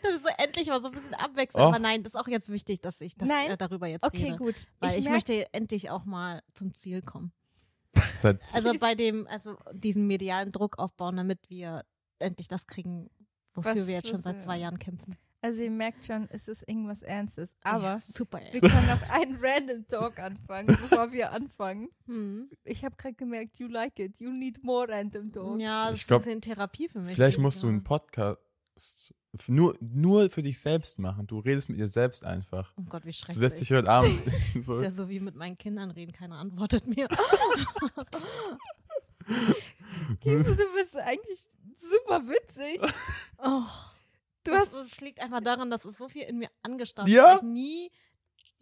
das 0.02 0.12
ist 0.14 0.23
so 0.23 0.28
endlich 0.38 0.68
mal 0.68 0.80
so 0.80 0.88
ein 0.88 0.94
bisschen 0.94 1.14
abwechselnd. 1.14 1.64
Oh. 1.64 1.68
Aber 1.68 1.78
nein, 1.78 2.02
das 2.02 2.14
ist 2.14 2.21
auch 2.21 2.28
jetzt 2.28 2.49
wichtig, 2.49 2.80
dass 2.80 3.00
ich 3.00 3.16
das, 3.16 3.28
äh, 3.28 3.56
darüber 3.56 3.87
jetzt 3.87 4.04
okay, 4.04 4.25
rede. 4.26 4.37
gut. 4.37 4.66
Weil 4.80 4.99
ich, 4.99 5.04
merk- 5.04 5.14
möchte 5.14 5.52
endlich 5.52 5.90
auch 5.90 6.04
mal 6.04 6.42
zum 6.54 6.73
Ziel 6.75 7.02
kommen. 7.02 7.33
Seit, 8.21 8.40
Also 8.52 8.73
bei 8.78 8.94
dem, 8.94 9.26
also 9.28 9.56
diesen 9.73 10.06
medialen 10.06 10.50
Druck 10.52 10.78
aufbauen, 10.78 11.16
damit 11.16 11.38
wir 11.49 11.85
endlich 12.18 12.49
das 12.49 12.66
kriegen, 12.66 13.11
wofür 13.54 13.76
Was- 13.76 13.87
wir 13.87 13.94
jetzt 13.94 14.09
schon 14.09 14.21
seit 14.23 14.40
zwei 14.40 14.56
Jahren 14.59 14.78
kämpfen. 14.78 15.16
Also 15.44 15.62
ihr 15.62 15.70
merkt 15.70 16.06
schon, 16.06 16.26
es 16.30 16.48
ist 16.48 16.66
irgendwas 16.66 17.02
Ernstes. 17.02 17.54
Aber 17.62 17.84
ja, 17.96 18.00
super. 18.00 18.40
Ey. 18.40 18.54
wir 18.54 18.60
können 18.62 18.86
noch 18.86 19.10
einen 19.10 19.36
Random 19.42 19.86
Talk 19.86 20.18
anfangen, 20.18 20.68
bevor 20.68 21.12
wir 21.12 21.32
anfangen. 21.32 21.90
Hm. 22.06 22.48
Ich 22.64 22.82
habe 22.82 22.96
gerade 22.96 23.14
gemerkt, 23.14 23.58
you 23.58 23.68
like 23.68 23.98
it. 23.98 24.20
You 24.20 24.30
need 24.30 24.64
more 24.64 24.88
Random 24.88 25.30
Talks. 25.30 25.62
Ja, 25.62 25.84
das 25.84 25.94
Ich 25.96 26.00
ist 26.00 26.06
glaub, 26.08 26.20
ein 26.22 26.24
bisschen 26.24 26.40
Therapie 26.40 26.88
für 26.88 27.00
mich. 27.00 27.14
vielleicht 27.14 27.38
musst 27.38 27.62
du 27.62 27.66
Jahr. 27.66 27.74
einen 27.74 27.84
Podcast 27.84 28.38
nur, 29.48 29.76
nur 29.80 30.30
für 30.30 30.42
dich 30.42 30.58
selbst 30.58 30.98
machen. 30.98 31.26
Du 31.26 31.40
redest 31.40 31.68
mit 31.68 31.78
dir 31.78 31.88
selbst 31.88 32.24
einfach. 32.24 32.72
Oh 32.78 32.82
Gott, 32.88 33.04
wie 33.04 33.10
Du 33.10 33.12
schrecklich. 33.16 33.38
setzt 33.38 33.60
dich 33.60 33.70
heute 33.72 33.88
Abend 33.90 34.10
Das 34.26 34.54
so. 34.64 34.76
ist 34.78 34.82
ja 34.82 34.90
so 34.92 35.10
wie 35.10 35.20
mit 35.20 35.34
meinen 35.34 35.58
Kindern 35.58 35.90
reden, 35.90 36.12
keiner 36.12 36.36
antwortet 36.38 36.86
mir. 36.86 37.06
Kisu, 40.20 40.54
du 40.54 40.72
bist 40.74 40.96
eigentlich 40.96 41.48
super 41.74 42.22
witzig. 42.28 42.80
Oh, 43.38 43.62
Du 44.44 44.50
das, 44.52 44.60
hast 44.60 44.74
das 44.74 45.00
liegt 45.00 45.20
einfach 45.20 45.40
daran, 45.40 45.70
dass 45.70 45.84
es 45.84 45.96
so 45.96 46.08
viel 46.08 46.22
in 46.22 46.38
mir 46.38 46.48
angestaut 46.62 47.08
Ja? 47.08 47.32
dass 47.34 47.42
ich 47.42 47.48
nie 47.48 47.90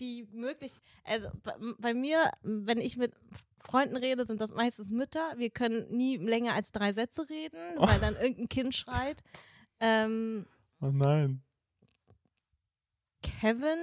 die 0.00 0.26
Möglichkeit, 0.32 0.80
also 1.04 1.28
bei, 1.42 1.52
bei 1.78 1.94
mir, 1.94 2.30
wenn 2.42 2.78
ich 2.78 2.96
mit 2.96 3.12
Freunden 3.58 3.96
rede, 3.96 4.24
sind 4.24 4.40
das 4.40 4.52
meistens 4.52 4.90
Mütter. 4.90 5.34
Wir 5.36 5.50
können 5.50 5.86
nie 5.90 6.16
länger 6.16 6.54
als 6.54 6.72
drei 6.72 6.92
Sätze 6.92 7.28
reden, 7.28 7.58
Oh. 7.78 7.86
weil 7.86 8.00
dann 8.00 8.16
irgendein 8.16 8.48
Kind 8.48 8.74
schreit. 8.74 9.22
Ähm, 9.80 10.46
Oh 10.80 10.90
nein. 10.90 11.42
Kevin 13.22 13.78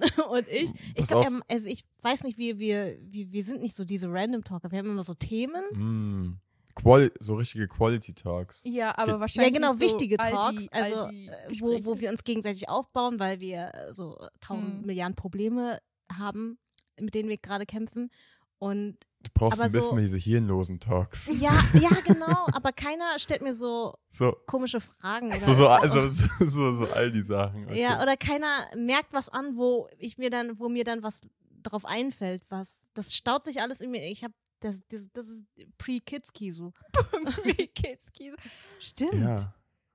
und 0.30 0.48
ich. 0.48 0.70
Ich 0.94 1.06
glaube, 1.06 1.40
also 1.48 1.66
ich 1.66 1.84
weiß 2.02 2.24
nicht, 2.24 2.36
wir, 2.38 2.58
wir, 2.58 2.98
wir, 3.00 3.32
wir 3.32 3.44
sind 3.44 3.60
nicht 3.62 3.74
so 3.76 3.84
diese 3.84 4.08
Random 4.10 4.44
Talker. 4.44 4.70
Wir 4.70 4.78
haben 4.78 4.90
immer 4.90 5.04
so 5.04 5.14
Themen. 5.14 5.62
Mm. 5.72 6.40
Quali 6.74 7.10
so 7.20 7.34
richtige 7.34 7.68
Quality 7.68 8.14
Talks. 8.14 8.62
ja, 8.64 8.96
aber 8.96 9.20
wahrscheinlich 9.20 9.52
Ja, 9.54 9.58
genau, 9.60 9.72
so 9.74 9.80
wichtige 9.80 10.16
Talks, 10.16 10.68
also 10.70 11.00
Aldi 11.04 11.26
äh, 11.28 11.60
wo, 11.60 11.84
wo 11.84 12.00
wir 12.00 12.10
uns 12.10 12.24
gegenseitig 12.24 12.68
aufbauen, 12.68 13.18
weil 13.20 13.40
wir 13.40 13.70
äh, 13.74 13.92
so 13.92 14.18
tausend 14.40 14.80
Mhm. 14.80 14.86
Milliarden 14.86 15.14
Probleme 15.16 15.78
haben, 16.12 16.58
mit 17.00 17.14
denen 17.14 17.28
wir 17.28 17.38
gerade 17.38 17.66
kämpfen. 17.66 18.10
Und 18.58 18.98
Du 19.24 19.30
brauchst 19.34 19.58
Aber 19.60 19.66
ein 19.66 19.72
bisschen 19.72 19.90
so- 19.94 20.00
diese 20.00 20.18
hirnlosen 20.18 20.80
Talks. 20.80 21.28
ja, 21.40 21.62
ja, 21.80 21.90
genau, 22.04 22.46
aber 22.52 22.72
keiner 22.72 23.18
stellt 23.20 23.40
mir 23.42 23.54
so 23.54 23.94
So, 24.10 24.36
komische 24.46 24.80
Fragen. 24.80 25.28
Oder 25.28 25.40
so, 25.40 25.54
so, 25.54 25.68
also, 25.68 26.08
so, 26.08 26.26
so, 26.48 26.72
so 26.86 26.92
all 26.92 27.12
die 27.12 27.22
Sachen. 27.22 27.64
Okay. 27.66 27.80
Ja, 27.80 28.02
oder 28.02 28.16
keiner 28.16 28.66
merkt 28.76 29.12
was 29.12 29.28
an, 29.28 29.56
wo 29.56 29.88
ich 29.98 30.18
mir 30.18 30.28
dann, 30.30 30.58
wo 30.58 30.68
mir 30.68 30.82
dann 30.82 31.04
was 31.04 31.20
drauf 31.62 31.84
einfällt, 31.84 32.42
was. 32.48 32.74
Das 32.94 33.14
staut 33.14 33.44
sich 33.44 33.60
alles 33.60 33.80
in 33.80 33.92
mir. 33.92 34.04
Ich 34.10 34.24
habe 34.24 34.34
das, 34.62 34.80
das, 34.88 35.10
das 35.12 35.28
ist 35.28 35.44
Pre-Kids-Kisu. 35.78 36.70
Pre-Kids 37.42 38.12
Kiso. 38.12 38.36
Stimmt. 38.78 39.14
ja. 39.14 39.36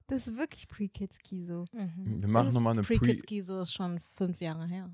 Das 0.08 0.28
ist 0.28 0.38
wirklich 0.38 0.68
Pre-Kids 0.68 1.20
Kiso. 1.20 1.66
Mhm. 1.72 2.22
Wir 2.22 2.30
machen 2.30 2.54
nochmal 2.54 2.74
eine 2.74 2.84
Pre... 2.84 2.98
Pre-Kids-Kisu 2.98 3.60
ist 3.60 3.74
schon 3.74 4.00
fünf 4.00 4.40
Jahre 4.42 4.66
her. 4.68 4.92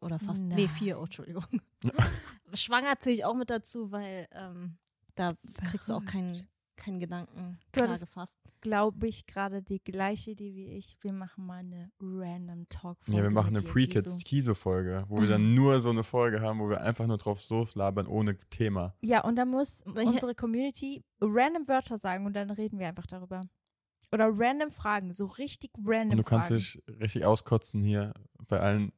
Oder 0.00 0.18
fast. 0.18 0.44
Nein. 0.44 0.56
Nee, 0.56 0.68
vier, 0.68 0.98
oh, 0.98 1.04
Entschuldigung. 1.04 1.44
Schwanger 2.52 2.98
zähle 2.98 3.16
ich 3.16 3.24
auch 3.24 3.34
mit 3.34 3.48
dazu, 3.48 3.90
weil 3.90 4.28
ähm, 4.32 4.76
da 5.14 5.34
kriegst 5.64 5.88
du 5.88 5.94
auch 5.94 6.04
keinen 6.04 6.34
Verrückt. 6.34 6.53
Keinen 6.76 7.00
Gedanken 7.00 7.58
Du 7.72 7.80
klar 7.80 7.88
hattest- 7.88 8.06
gefasst. 8.06 8.38
Glaube 8.60 9.06
ich 9.08 9.26
gerade 9.26 9.62
die 9.62 9.78
gleiche 9.82 10.30
Idee 10.32 10.54
wie 10.54 10.68
ich. 10.76 10.96
Wir 11.00 11.12
machen 11.12 11.44
mal 11.46 11.58
eine 11.58 11.90
Random 12.00 12.66
Talk 12.68 12.98
Folge. 13.02 13.18
Ja, 13.18 13.22
wir 13.24 13.30
machen 13.30 13.48
eine 13.56 13.58
dir, 13.64 13.68
Pre-Kids 13.70 14.04
Kiso. 14.04 14.54
Kiso-Folge, 14.54 15.04
wo 15.08 15.20
wir 15.20 15.28
dann 15.28 15.54
nur 15.54 15.80
so 15.80 15.90
eine 15.90 16.02
Folge 16.02 16.40
haben, 16.40 16.58
wo 16.60 16.68
wir 16.70 16.80
einfach 16.80 17.06
nur 17.06 17.18
drauf 17.18 17.40
so 17.42 17.66
labern 17.74 18.06
ohne 18.06 18.38
Thema. 18.50 18.94
Ja, 19.02 19.22
und 19.24 19.36
da 19.36 19.44
muss 19.44 19.82
unsere 19.86 20.34
Community 20.34 21.04
random 21.20 21.68
Wörter 21.68 21.98
sagen 21.98 22.24
und 22.26 22.34
dann 22.34 22.50
reden 22.50 22.78
wir 22.78 22.88
einfach 22.88 23.06
darüber. 23.06 23.42
Oder 24.12 24.30
random 24.32 24.70
Fragen, 24.70 25.12
so 25.12 25.26
richtig 25.26 25.72
random 25.84 26.10
Und 26.12 26.16
du 26.18 26.22
kannst 26.22 26.48
Fragen. 26.48 26.60
dich 26.60 26.82
richtig 27.00 27.24
auskotzen 27.24 27.82
hier 27.82 28.14
bei 28.48 28.60
allen. 28.60 28.92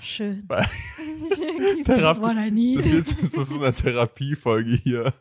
Schön. 0.00 0.46
Bei 0.46 0.62
That's 1.84 2.18
Therapie. 2.18 2.76
Das 2.76 3.04
das 3.04 3.34
ist 3.34 3.50
so 3.50 3.60
eine 3.60 3.72
Therapiefolge 3.74 4.70
hier. 4.70 5.12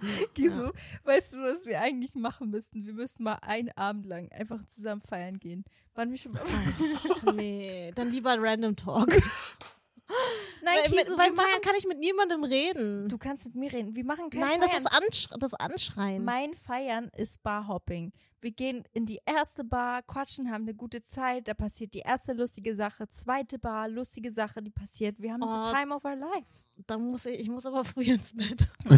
Kiso, 0.34 0.72
weißt 1.04 1.34
du, 1.34 1.38
was 1.38 1.64
wir 1.66 1.80
eigentlich 1.80 2.14
machen 2.14 2.50
müssten? 2.50 2.84
Wir 2.86 2.92
müssten 2.92 3.24
mal 3.24 3.38
einen 3.42 3.70
Abend 3.76 4.06
lang 4.06 4.30
einfach 4.32 4.64
zusammen 4.66 5.00
feiern 5.00 5.38
gehen. 5.38 5.64
Waren 5.94 6.10
wir 6.10 6.18
schon 6.18 6.32
mal? 6.32 6.42
Ach, 6.44 7.22
nee, 7.34 7.92
dann 7.94 8.10
lieber 8.10 8.36
Random 8.38 8.76
Talk. 8.76 9.08
Nein, 10.62 10.78
Weil 10.84 11.02
Kiso, 11.04 11.16
beim 11.16 11.34
Feiern 11.34 11.60
kann 11.62 11.74
ich 11.76 11.86
mit 11.86 11.98
niemandem 11.98 12.44
reden. 12.44 13.08
du 13.08 13.18
kannst 13.18 13.44
mit 13.46 13.54
mir 13.54 13.72
reden. 13.72 13.94
Wir 13.94 14.04
machen 14.04 14.30
kein 14.30 14.40
Nein, 14.40 14.60
das 14.60 14.70
Feiern. 14.70 14.82
ist 14.82 14.92
Ansch 14.92 15.28
das 15.40 15.54
Anschreien. 15.54 16.24
Mein 16.24 16.54
Feiern 16.54 17.10
ist 17.16 17.42
Barhopping. 17.42 18.12
Wir 18.42 18.50
gehen 18.52 18.84
in 18.92 19.06
die 19.06 19.18
erste 19.24 19.64
Bar, 19.64 20.02
quatschen, 20.02 20.50
haben 20.50 20.62
eine 20.64 20.74
gute 20.74 21.02
Zeit. 21.02 21.48
Da 21.48 21.54
passiert 21.54 21.94
die 21.94 22.00
erste 22.00 22.32
lustige 22.34 22.76
Sache. 22.76 23.08
Zweite 23.08 23.58
Bar, 23.58 23.88
lustige 23.88 24.30
Sache, 24.30 24.62
die 24.62 24.70
passiert. 24.70 25.18
Wir 25.18 25.32
haben 25.32 25.42
Oh. 25.42 25.64
the 25.64 25.72
time 25.72 25.94
of 25.94 26.04
our 26.04 26.14
life. 26.16 26.46
Dann 26.86 27.06
muss 27.10 27.24
ich, 27.26 27.40
ich 27.40 27.48
muss 27.48 27.64
aber 27.66 27.84
früh 27.84 28.04
ins 28.04 28.34
Bett. 28.36 28.68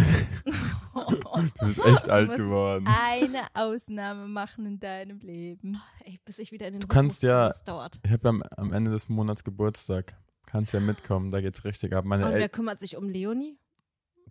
Du 1.60 1.66
bist 1.66 1.84
echt 1.86 2.08
alt 2.10 2.36
geworden. 2.36 2.86
Eine 2.88 3.42
Ausnahme 3.54 4.26
machen 4.26 4.66
in 4.66 4.80
deinem 4.80 5.20
Leben. 5.20 5.80
Ey, 6.04 6.18
bis 6.24 6.38
ich 6.38 6.50
wieder 6.50 6.66
in 6.66 6.74
den 6.74 6.80
Du 6.80 6.88
kannst 6.88 7.22
ja- 7.22 7.52
dauert. 7.64 8.00
Ich 8.04 8.10
habe 8.10 8.28
am, 8.28 8.42
am 8.56 8.72
Ende 8.72 8.90
des 8.90 9.08
Monats 9.08 9.44
Geburtstag. 9.44 10.16
Kannst 10.46 10.72
ja 10.72 10.80
mitkommen, 10.80 11.30
da 11.30 11.40
geht's 11.40 11.64
richtig 11.64 11.92
ab. 11.92 12.04
Meine 12.04 12.24
Und 12.26 12.32
wer 12.32 12.40
El 12.42 12.48
kümmert 12.48 12.80
sich 12.80 12.96
um 12.96 13.08
Leonie? 13.08 13.58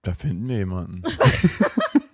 da 0.01 0.13
finden 0.13 0.47
wir 0.49 0.57
jemanden. 0.57 1.03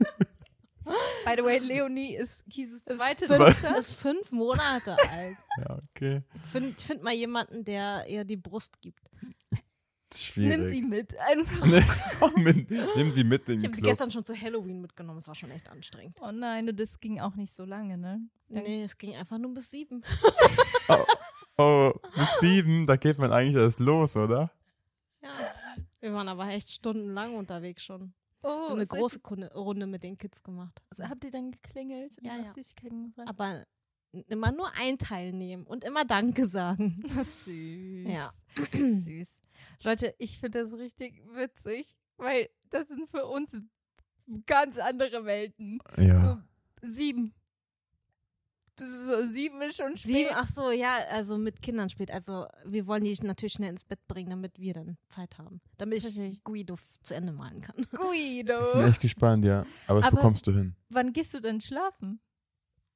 By 1.26 1.34
the 1.38 1.44
way, 1.44 1.58
Leonie 1.60 2.16
ist 2.16 2.46
Kisus 2.50 2.84
zweite 2.84 3.28
fünf, 3.28 3.38
Tochter. 3.62 3.78
ist 3.78 3.94
fünf 3.94 4.32
Monate 4.32 4.98
alt. 5.12 5.38
Ja, 5.60 5.80
okay. 5.90 6.22
Ich 6.36 6.50
finde 6.52 6.74
ich 6.78 6.86
find 6.86 7.04
mal 7.04 7.14
jemanden, 7.14 7.64
der 7.64 8.06
ihr 8.08 8.24
die 8.26 8.38
Brust 8.38 8.82
gibt. 8.82 9.10
Ist 10.14 10.24
schwierig. 10.26 10.58
Nimm 10.58 10.64
sie 10.64 10.82
mit. 10.82 11.16
Einfach. 11.20 11.66
Nimm 12.96 13.12
sie 13.12 13.24
mit 13.24 13.48
in 13.50 13.56
Ich 13.56 13.62
den 13.62 13.66
habe 13.66 13.76
sie 13.76 13.82
gestern 13.82 14.12
schon 14.12 14.24
zu 14.24 14.40
Halloween 14.40 14.82
mitgenommen. 14.82 15.18
Es 15.20 15.28
war 15.28 15.36
schon 15.36 15.50
echt 15.52 15.70
anstrengend. 15.70 16.16
Oh 16.22 16.32
nein, 16.32 16.70
das 16.76 17.00
ging 17.00 17.20
auch 17.20 17.36
nicht 17.36 17.52
so 17.54 17.66
lange, 17.66 17.98
ne? 17.98 18.22
Nee, 18.50 18.84
es 18.84 18.98
ging 18.98 19.16
einfach 19.16 19.38
nur 19.40 19.54
bis 19.54 19.72
sieben. 19.72 20.04
Oh, 21.56 21.94
mit 22.16 22.28
sieben, 22.40 22.88
da 22.88 22.96
geht 22.96 23.20
man 23.20 23.32
eigentlich 23.32 23.56
erst 23.56 23.80
los, 23.80 24.18
oder? 24.18 24.50
Ja. 25.22 25.30
Wir 26.00 26.12
waren 26.12 26.28
aber 26.28 26.48
echt 26.48 26.72
stundenlang 26.72 27.36
unterwegs 27.36 27.84
schon. 27.84 28.12
Oh, 28.44 28.68
eine 28.72 28.86
große 28.86 29.20
Kunde, 29.20 29.52
Runde 29.54 29.88
mit 29.88 30.04
den 30.04 30.18
Kids 30.18 30.44
gemacht. 30.44 30.82
Habt 31.00 31.24
ihr 31.24 31.32
dann 31.32 31.52
geklingelt? 31.52 32.18
Ja, 32.22 32.38
ja. 32.38 33.26
Aber 33.26 33.64
immer 34.28 34.52
nur 34.52 34.72
ein 34.78 34.98
teilnehmen 34.98 35.66
und 35.66 35.84
immer 35.84 36.06
Danke 36.06 36.46
sagen. 36.46 37.02
Süß. 37.24 38.08
Ja. 38.08 38.32
Süß. 38.74 39.32
Leute, 39.84 40.14
ich 40.18 40.40
finde 40.40 40.60
das 40.60 40.74
richtig 40.74 41.22
witzig, 41.34 41.96
weil 42.18 42.50
das 42.70 42.88
sind 42.88 43.10
für 43.10 43.26
uns 43.26 43.58
ganz 44.46 44.78
andere 44.78 45.26
Welten. 45.26 45.80
Ja. 45.98 46.18
So 46.18 46.38
sieben. 46.82 47.34
Das 48.76 48.90
ist 48.90 49.06
so, 49.06 49.24
sieben 49.26 49.62
ist 49.62 49.78
schon 49.78 49.96
spät. 49.96 50.16
Sieben, 50.16 50.30
ach 50.34 50.48
so, 50.48 50.72
ja, 50.72 50.98
also 51.12 51.38
mit 51.38 51.62
Kindern 51.62 51.90
spät. 51.90 52.10
Also 52.10 52.48
wir 52.66 52.88
wollen 52.88 53.04
die 53.04 53.16
natürlich 53.22 53.54
schnell 53.54 53.70
ins 53.70 53.84
Bett 53.84 54.00
bringen, 54.08 54.32
damit 54.32 54.60
wir 54.60 54.74
dann 54.74 54.98
Zeit 55.10 55.38
haben. 55.38 55.62
Damit 55.78 56.04
ich. 56.04 56.44
Guido 56.44 56.76
zu 57.04 57.14
Ende 57.16 57.34
malen 57.34 57.62
kann. 57.62 57.76
Guido. 57.92 58.70
Ich 58.72 58.78
bin 58.80 58.88
echt 58.90 59.02
gespannt, 59.02 59.46
ja. 59.46 59.66
Aber 59.88 60.00
das 60.00 60.08
Aber- 60.08 60.18
bekommst 60.18 60.48
du 60.48 60.54
hin. 60.54 60.76
Wann 60.90 61.14
gehst 61.14 61.34
du 61.36 61.40
denn 61.40 61.62
schlafen? 61.62 62.20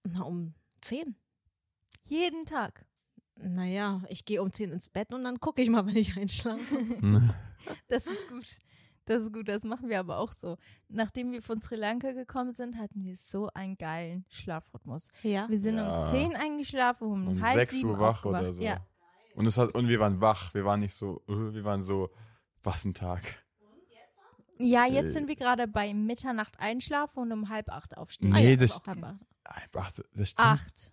Na, 0.03 0.23
um 0.23 0.55
zehn. 0.81 1.15
Jeden 2.05 2.45
Tag. 2.45 2.85
Naja, 3.39 4.01
ich 4.09 4.25
gehe 4.25 4.41
um 4.41 4.51
10 4.51 4.71
ins 4.71 4.89
Bett 4.89 5.13
und 5.13 5.23
dann 5.23 5.39
gucke 5.39 5.61
ich 5.61 5.69
mal, 5.69 5.85
wenn 5.85 5.95
ich 5.97 6.17
einschlafe. 6.17 6.63
Das 7.87 8.05
ist 8.07 8.27
gut. 8.29 8.47
Das 9.07 9.23
ist 9.23 9.31
gut, 9.33 9.47
das 9.47 9.63
machen 9.63 9.87
wir 9.89 9.99
aber 9.99 10.17
auch 10.19 10.33
so. 10.33 10.57
Nachdem 10.89 11.31
wir 11.31 11.41
von 11.41 11.59
Sri 11.61 11.75
Lanka 11.77 12.11
gekommen 12.11 12.51
sind, 12.51 12.77
hatten 12.77 13.03
wir 13.05 13.15
so 13.15 13.49
einen 13.53 13.77
geilen 13.77 14.25
Schlafrhythmus. 14.29 15.11
Ja. 15.23 15.47
Wir 15.49 15.57
sind 15.57 15.77
Ja. 15.77 15.97
um 15.97 16.09
10 16.09 16.35
eingeschlafen, 16.35 17.07
um, 17.07 17.27
Um 17.29 17.41
halb 17.41 17.55
6 17.55 17.71
sieben 17.71 17.89
Uhr 17.91 17.99
wach 17.99 18.17
aufgewacht. 18.17 18.41
oder 18.41 18.53
so. 18.53 18.61
Ja. 18.61 18.85
Und, 19.35 19.45
es 19.45 19.57
hat, 19.57 19.73
und 19.75 19.87
wir 19.87 19.99
waren 19.99 20.19
wach. 20.19 20.53
Wir 20.53 20.65
waren 20.65 20.81
nicht 20.81 20.93
so, 20.93 21.23
äh, 21.27 21.53
wir 21.53 21.63
waren 21.63 21.81
so, 21.83 22.09
was 22.63 22.83
ein 22.85 22.93
Tag. 22.93 23.23
ja, 24.59 24.85
jetzt 24.85 25.09
Äh. 25.09 25.11
sind 25.11 25.27
wir 25.27 25.35
gerade 25.35 25.67
bei 25.67 25.93
Mitternacht 25.93 26.59
einschlafen 26.59 27.19
und 27.23 27.31
um 27.31 27.49
halb 27.49 27.69
acht 27.69 27.97
aufstehen. 27.97 28.31
Nee, 28.31 28.49
ja, 28.51 28.55
das, 28.55 28.81
auch 28.81 28.85
Halb 28.87 29.03
acht. 29.05 29.21
Ach, 29.75 29.91
das 30.13 30.29
stimmt. 30.31 30.47
acht. 30.47 30.91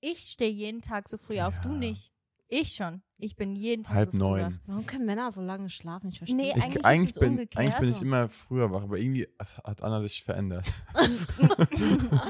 Ich 0.00 0.18
stehe 0.20 0.50
jeden 0.50 0.82
Tag 0.82 1.08
so 1.08 1.16
früh 1.16 1.40
auf, 1.40 1.58
du 1.60 1.70
nicht. 1.70 2.12
Ich 2.48 2.74
schon. 2.74 3.02
Ich 3.18 3.34
bin 3.34 3.56
jeden 3.56 3.82
Tag 3.82 3.94
Halb 3.96 4.06
so 4.06 4.10
früh 4.12 4.18
neun. 4.18 4.40
wach. 4.54 4.58
Warum 4.66 4.86
können 4.86 5.06
Männer 5.06 5.32
so 5.32 5.40
lange 5.40 5.68
schlafen? 5.70 6.08
Ich 6.10 6.18
verstehe 6.18 6.36
Nee, 6.36 6.52
Ich, 6.54 6.62
eigentlich 6.62 6.84
eigentlich, 6.84 7.14
bin, 7.18 7.28
umgekehrt. 7.30 7.56
eigentlich 7.64 7.78
bin 7.80 7.88
ich 7.88 7.94
So. 7.96 8.04
immer 8.04 8.28
früher 8.28 8.70
wach, 8.70 8.82
aber 8.82 8.98
irgendwie 8.98 9.26
hat 9.64 9.82
Anna 9.82 10.00
sich 10.02 10.22
verändert. 10.22 10.72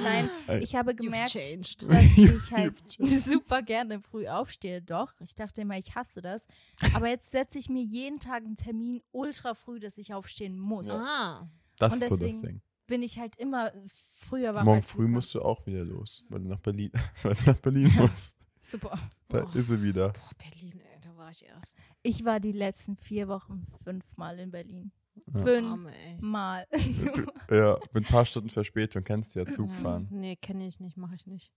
Nein, 0.03 0.31
Ey. 0.47 0.63
ich 0.63 0.75
habe 0.77 0.95
gemerkt, 0.95 1.35
dass 1.35 1.39
ich 2.17 2.53
halt 2.53 2.75
super 2.99 3.63
gerne 3.63 4.01
früh 4.01 4.29
aufstehe. 4.29 4.81
Doch, 4.81 5.13
ich 5.21 5.35
dachte 5.35 5.61
immer, 5.63 5.77
ich 5.77 5.95
hasse 5.95 6.23
das. 6.23 6.47
Aber 6.95 7.09
jetzt 7.09 7.31
setze 7.31 7.59
ich 7.59 7.69
mir 7.69 7.83
jeden 7.83 8.19
Tag 8.21 8.45
einen 8.45 8.57
Termin 8.57 9.03
ultra 9.13 9.55
früh, 9.55 9.81
dass 9.81 9.99
ich 9.99 10.15
aufstehen 10.15 10.59
muss. 10.59 10.89
Ah. 10.91 11.49
Das 11.79 11.93
Und 11.93 12.03
ist 12.03 12.09
so 12.09 12.17
das 12.17 12.21
deswegen 12.21 12.43
Ding. 12.43 12.63
Bin 12.87 13.03
ich 13.03 13.19
halt 13.19 13.35
immer 13.37 13.73
früher 13.89 14.55
wach. 14.55 14.63
Morgen 14.63 14.83
früh 14.83 15.09
musst 15.09 15.35
du 15.35 15.43
auch 15.43 15.67
wieder 15.67 15.85
los, 15.85 16.25
weil 16.29 16.41
du 16.41 16.49
nach 16.49 16.61
Berlin, 16.61 16.93
weil 17.23 17.35
du 17.35 17.51
nach 17.51 17.59
Berlin 17.59 17.93
musst. 17.97 18.37
Super. 18.67 18.99
Da 19.29 19.45
Oh. 19.45 19.59
ist 19.59 19.69
sie 19.69 19.83
wieder. 19.83 20.09
Boah, 20.09 20.31
Berlin, 20.39 20.81
ey, 20.81 21.01
da 21.03 21.17
war 21.17 21.31
ich 21.31 21.45
erst. 21.45 21.77
Ich 22.03 22.25
war 22.25 22.41
die 22.41 22.53
letzten 22.53 22.97
vier 22.97 23.29
Wochen 23.29 23.65
fünfmal 23.85 24.39
in 24.41 24.51
Berlin. 24.51 24.91
Ja. 25.33 25.41
Fünfmal. 25.43 26.67
Du, 27.15 27.55
ja, 27.55 27.79
mit 27.93 28.05
ein 28.05 28.11
paar 28.13 28.25
Stunden 28.27 28.51
Verspätung 28.51 29.03
kennst 29.05 29.35
du 29.35 29.41
ja 29.41 29.47
Zug 29.47 29.69
Mhm. 29.71 29.75
fahren. 29.83 30.09
Nee, 30.11 30.37
kenne 30.37 30.67
ich 30.67 30.81
nicht, 30.81 30.97
mache 30.97 31.15
ich 31.15 31.27
nicht. 31.27 31.53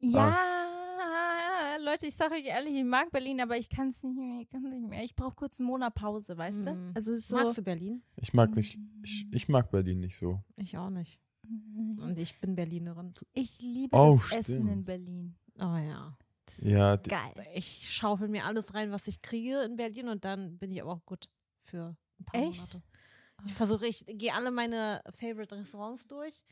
ja, 0.00 1.76
Leute, 1.84 2.06
ich 2.06 2.14
sage 2.14 2.34
euch 2.34 2.44
ehrlich, 2.46 2.74
ich 2.74 2.84
mag 2.84 3.10
Berlin, 3.10 3.40
aber 3.40 3.56
ich 3.56 3.68
kann 3.68 3.88
es 3.88 4.02
nicht 4.02 4.16
mehr. 4.16 4.40
Ich, 4.42 4.52
nicht 4.52 4.88
mehr. 4.88 5.04
ich 5.04 5.14
brauche 5.14 5.34
kurz 5.34 5.60
einen 5.60 5.68
Monat 5.68 5.94
Pause, 5.94 6.36
weißt 6.36 6.66
du? 6.66 6.74
Mhm. 6.74 6.92
Also 6.94 7.12
es 7.12 7.20
ist 7.20 7.28
so. 7.28 7.36
Magst 7.36 7.58
du 7.58 7.62
Berlin? 7.62 8.02
Ich 8.16 8.32
mag 8.34 8.54
nicht, 8.56 8.78
ich, 9.02 9.26
ich 9.30 9.48
mag 9.48 9.70
Berlin 9.70 10.00
nicht 10.00 10.16
so. 10.16 10.42
Ich 10.56 10.76
auch 10.76 10.90
nicht. 10.90 11.20
Und 11.98 12.18
ich 12.18 12.38
bin 12.40 12.54
Berlinerin. 12.54 13.12
Ich 13.32 13.60
liebe 13.60 13.96
Oh, 13.96 14.18
das 14.30 14.48
Essen 14.50 14.62
in 14.62 14.66
stimmt. 14.68 14.86
Berlin. 14.86 15.36
Oh 15.58 15.76
ja. 15.76 16.16
Das 16.50 16.58
ist 16.58 16.64
Ja, 16.66 16.96
die- 16.96 17.08
geil. 17.10 17.32
Ich 17.54 17.90
schaufel 17.94 18.28
mir 18.28 18.44
alles 18.44 18.74
rein, 18.74 18.90
was 18.90 19.06
ich 19.08 19.22
kriege 19.22 19.62
in 19.62 19.76
Berlin 19.76 20.08
und 20.08 20.24
dann 20.24 20.58
bin 20.58 20.70
ich 20.70 20.82
aber 20.82 20.92
auch 20.92 21.04
gut 21.06 21.28
für 21.60 21.96
ein 22.18 22.24
paar 22.24 22.40
Echt? 22.42 22.58
Monate. 22.74 22.82
Ich 23.46 23.54
versuche, 23.54 23.86
ich 23.86 24.04
gehe 24.06 24.34
alle 24.34 24.50
meine 24.50 25.00
Favorite 25.14 25.54
Restaurants 25.56 26.06
durch 26.06 26.44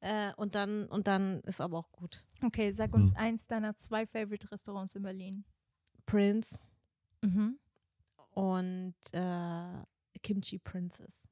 äh, 0.00 0.32
und 0.36 0.54
dann 0.54 0.86
und 0.86 1.06
dann 1.08 1.40
ist 1.40 1.60
aber 1.60 1.78
auch 1.78 1.90
gut. 1.90 2.22
Okay, 2.42 2.70
sag 2.70 2.94
uns 2.94 3.10
Hm. 3.12 3.16
eins 3.16 3.46
deiner 3.46 3.76
zwei 3.76 4.06
Favorite 4.06 4.50
Restaurants 4.52 4.94
in 4.94 5.02
Berlin. 5.02 5.44
Prince 6.06 6.58
Mhm. 7.22 7.58
und 8.30 8.94
äh, 9.12 9.84
Kimchi 10.22 10.58
Princess. 10.58 11.28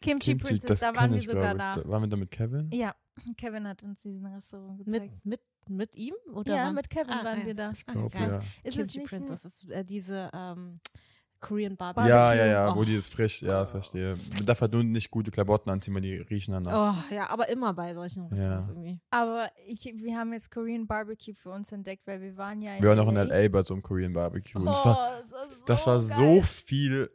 Kimchi, 0.00 0.30
Kimchi, 0.32 0.44
Princess, 0.44 0.80
da 0.80 0.96
waren 0.96 1.12
wir 1.12 1.20
sogar 1.20 1.52
ich. 1.52 1.58
Da 1.58 1.88
waren 1.88 2.02
wir 2.02 2.08
da 2.08 2.16
mit 2.16 2.30
Kevin? 2.30 2.70
Ja, 2.72 2.94
Kevin 3.36 3.68
hat 3.68 3.82
uns 3.82 4.00
diesen 4.02 4.24
Restaurant 4.26 4.78
gezeigt. 4.84 5.12
mit, 5.24 5.24
mit 5.26 5.40
ihm? 5.94 6.14
Oder 6.32 6.54
ja, 6.54 6.72
mit 6.72 6.88
Kevin 6.90 7.10
Ah, 7.12 7.24
waren 7.24 7.40
ja. 7.40 7.46
wir 7.46 7.54
da. 7.54 7.70
Ich 7.72 7.84
glaube, 7.86 8.08
geil. 8.10 8.28
ja. 8.30 8.68
Ist 8.68 8.78
es 8.78 8.92
Kimchi 8.92 8.98
nicht 9.00 9.12
ein, 9.12 9.18
Princess 9.26 9.44
ist 9.44 9.70
äh, 9.70 9.84
diese 9.84 10.30
ähm, 10.34 10.74
Korean 11.40 11.72
Ja, 11.72 11.76
Barbecue. 11.92 12.08
ja, 12.10 12.34
ja, 12.46 12.76
wo 12.76 12.80
Oh. 12.80 12.84
die 12.84 12.94
ist 12.94 13.12
frisch, 13.14 13.40
ja, 13.42 13.64
verstehe. 13.64 14.14
Man 14.34 14.44
darf 14.46 14.60
halt 14.60 14.72
nur 14.72 14.84
nicht 14.84 15.10
gute 15.10 15.30
Klamotten 15.30 15.70
anziehen, 15.70 15.94
weil 15.94 16.02
die 16.02 16.16
riechen 16.16 16.52
danach. 16.52 16.94
Oh, 17.10 17.14
ja, 17.14 17.30
aber 17.30 17.48
immer 17.48 17.72
bei 17.72 17.94
solchen 17.94 18.26
Restaurants 18.26 18.66
Ja. 18.68 18.74
irgendwie. 18.74 19.00
aber 19.10 19.50
ich, 19.66 19.84
wir 19.84 20.18
haben 20.18 20.32
jetzt 20.34 20.50
Korean 20.50 20.86
Barbecue 20.86 21.34
für 21.34 21.50
uns 21.50 21.72
entdeckt, 21.72 22.06
weil 22.06 22.20
wir 22.20 22.36
waren 22.36 22.60
ja 22.60 22.74
in 22.76 22.82
Wir 22.82 22.90
waren 22.90 22.98
auch 23.00 23.08
in 23.08 23.14
LA. 23.16 23.48
Bei 23.48 23.62
so 23.62 23.72
einem 23.74 23.82
Korean 23.82 24.12
Barbecue. 24.12 24.58
Und 24.60 24.68
Oh, 24.68 24.70
das 24.70 24.84
war, 24.84 25.18
es 25.20 25.32
war 25.32 25.44
so 25.44 25.64
das 25.66 25.86
war 25.86 25.96
geil. 25.96 26.36
so 26.36 26.42
viel 26.42 27.10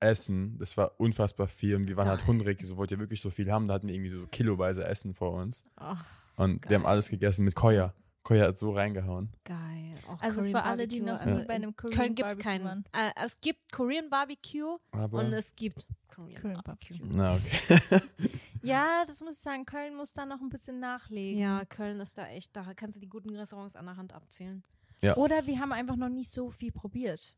Essen. 0.00 0.58
Das 0.58 0.76
war 0.76 1.00
unfassbar 1.00 1.46
viel. 1.48 1.76
Und 1.76 1.88
wir 1.88 1.96
waren 1.96 2.08
halt 2.08 2.26
hungrig. 2.26 2.60
So 2.66 2.76
wollte 2.76 2.96
ja 2.96 3.00
wirklich 3.00 3.20
so 3.20 3.30
viel 3.30 3.50
haben. 3.50 3.66
Da 3.66 3.74
hatten 3.74 3.86
wir 3.86 3.94
irgendwie 3.94 4.10
so 4.10 4.26
kiloweise 4.26 4.84
Essen 4.84 5.14
vor 5.14 5.32
uns. 5.32 5.64
Oh, 5.80 5.94
Und 6.36 6.68
wir 6.68 6.76
haben 6.76 6.82
Geil. 6.84 6.92
alles 6.92 7.08
gegessen 7.08 7.44
mit 7.44 7.54
Koya. 7.54 7.94
Koya 8.24 8.46
hat 8.48 8.58
so 8.58 8.70
reingehauen. 8.72 9.30
geil. 9.44 9.94
Auch 10.08 10.20
Also 10.22 10.38
Korean 10.42 10.52
für 10.56 10.62
alle, 10.62 10.86
die 10.86 11.00
noch 11.00 11.18
Also 11.20 11.34
nie 11.34 11.44
bei 11.46 11.54
einem 11.54 11.70
in 11.70 11.76
Korean 11.76 11.96
Köln 11.98 12.14
gibt 12.14 12.28
es 12.30 12.36
Barbecue 12.38 12.64
keinen. 12.64 12.84
Äh, 12.92 13.10
es 13.24 13.40
gibt 13.40 13.72
Korean 13.72 14.08
Barbecue 14.10 14.76
Aber. 14.92 15.18
und 15.18 15.32
es 15.32 15.54
gibt 15.56 15.86
Korean, 16.08 16.40
Korean 16.40 16.60
Barbecue. 16.64 16.98
Barbecue. 16.98 17.16
na, 17.16 17.34
okay. 17.34 18.00
Ja, 18.62 19.02
das 19.06 19.20
muss 19.22 19.34
ich 19.34 19.40
sagen, 19.40 19.64
Köln 19.64 19.96
muss 19.96 20.12
da 20.12 20.24
noch 20.24 20.40
ein 20.40 20.48
bisschen 20.50 20.78
nachlegen. 20.78 21.40
Ja, 21.40 21.64
Köln 21.64 21.98
ist 22.00 22.16
da 22.16 22.28
echt, 22.28 22.54
da 22.56 22.74
kannst 22.74 22.96
du 22.96 23.00
die 23.00 23.08
guten 23.08 23.30
Restaurants 23.34 23.74
an 23.76 23.86
der 23.86 23.96
Hand 23.96 24.12
abzählen. 24.12 24.62
Oder 25.16 25.46
wir 25.48 25.58
haben 25.58 25.72
einfach 25.72 25.96
noch 25.96 26.08
nicht 26.10 26.30
so 26.30 26.50
viel 26.52 26.70
probiert. 26.70 27.34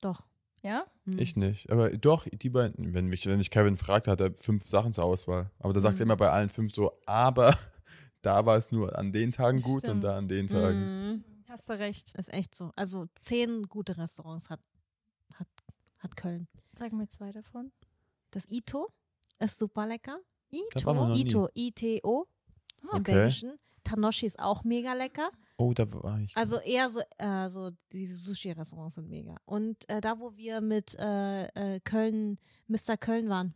Doch. 0.00 0.22
Ja? 0.62 0.84
Hm. 1.06 1.18
Ich 1.18 1.34
nicht. 1.34 1.70
Aber 1.70 1.90
doch, 1.90 2.24
die 2.30 2.50
beiden, 2.50 2.94
wenn 2.94 3.06
mich, 3.06 3.26
wenn 3.26 3.40
ich 3.40 3.50
Kevin 3.50 3.76
fragt, 3.76 4.06
hat 4.06 4.20
er 4.20 4.32
fünf 4.34 4.64
Sachen 4.64 4.92
zur 4.92 5.04
Auswahl. 5.04 5.50
Aber 5.58 5.72
da 5.72 5.80
sagt 5.80 5.96
er 5.98 6.04
Mhm. 6.06 6.12
immer 6.12 6.16
bei 6.16 6.30
allen 6.30 6.50
fünf 6.50 6.72
so, 6.72 6.92
aber 7.04 7.58
da 8.24 8.46
war 8.46 8.56
es 8.56 8.72
nur 8.72 8.98
an 8.98 9.12
den 9.12 9.32
Tagen 9.32 9.60
gut 9.60 9.84
und 9.84 9.90
Stimmt. 9.90 10.04
da 10.04 10.16
an 10.16 10.28
den 10.28 10.46
Tagen. 10.48 10.78
Mhm. 11.12 11.24
Hast 11.48 11.68
du 11.68 11.74
recht. 11.78 12.12
Ist 12.18 12.32
echt 12.32 12.54
so. 12.54 12.72
Also 12.76 13.06
zehn 13.14 13.64
gute 13.64 13.96
Restaurants 13.96 14.50
hat, 14.50 14.60
hat, 15.34 15.48
hat 15.98 16.16
Köln. 16.16 16.48
Sag 16.78 16.92
mir 16.92 17.08
zwei 17.08 17.32
davon. 17.32 17.70
Das 18.30 18.48
Ito 18.50 18.88
ist 19.38 19.58
super 19.58 19.86
lecker. 19.86 20.18
Da 20.50 20.84
waren 20.84 20.96
wir 20.96 21.08
noch 21.08 21.14
nie. 21.14 21.22
Ito, 21.22 21.48
I-T-O 21.54 22.26
im 22.82 22.88
Okay. 22.88 23.12
Belgischen. 23.14 23.52
Tanoshi 23.84 24.26
ist 24.26 24.38
auch 24.38 24.64
mega 24.64 24.94
lecker. 24.94 25.30
Oh, 25.58 25.72
da 25.74 25.84
war 25.92 26.18
ich. 26.20 26.34
Also 26.36 26.58
eher 26.58 26.88
so, 26.90 27.00
äh, 27.18 27.48
so 27.50 27.70
diese 27.92 28.16
Sushi-Restaurants 28.16 28.94
sind 28.94 29.08
mega. 29.08 29.36
Und 29.44 29.88
äh, 29.88 30.00
da, 30.00 30.18
wo 30.18 30.36
wir 30.36 30.60
mit 30.60 30.96
äh, 30.98 31.46
äh, 31.48 31.80
Köln, 31.80 32.38
Mr. 32.66 32.96
Köln 32.98 33.28
waren. 33.28 33.54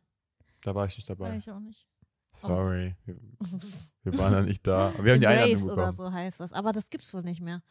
da 0.62 0.74
war 0.74 0.86
ich 0.86 0.96
nicht 0.96 1.08
War 1.08 1.16
dabei. 1.16 1.36
ich 1.36 1.50
auch 1.50 1.60
nicht. 1.60 1.86
Sorry. 2.32 2.96
Wir, 3.04 3.16
wir 4.04 4.18
waren 4.18 4.32
ja 4.32 4.40
nicht 4.42 4.66
da. 4.66 4.88
Aber 4.88 5.04
wir 5.04 5.12
haben 5.12 5.20
die 5.20 5.26
Einladung 5.26 5.52
Embrace 5.52 5.72
oder 5.72 5.90
bekommen. 5.90 5.96
so 5.96 6.12
heißt 6.12 6.40
das. 6.40 6.52
Aber 6.52 6.72
das 6.72 6.90
gibt's 6.90 7.12
wohl 7.14 7.22
nicht 7.22 7.40
mehr. 7.40 7.62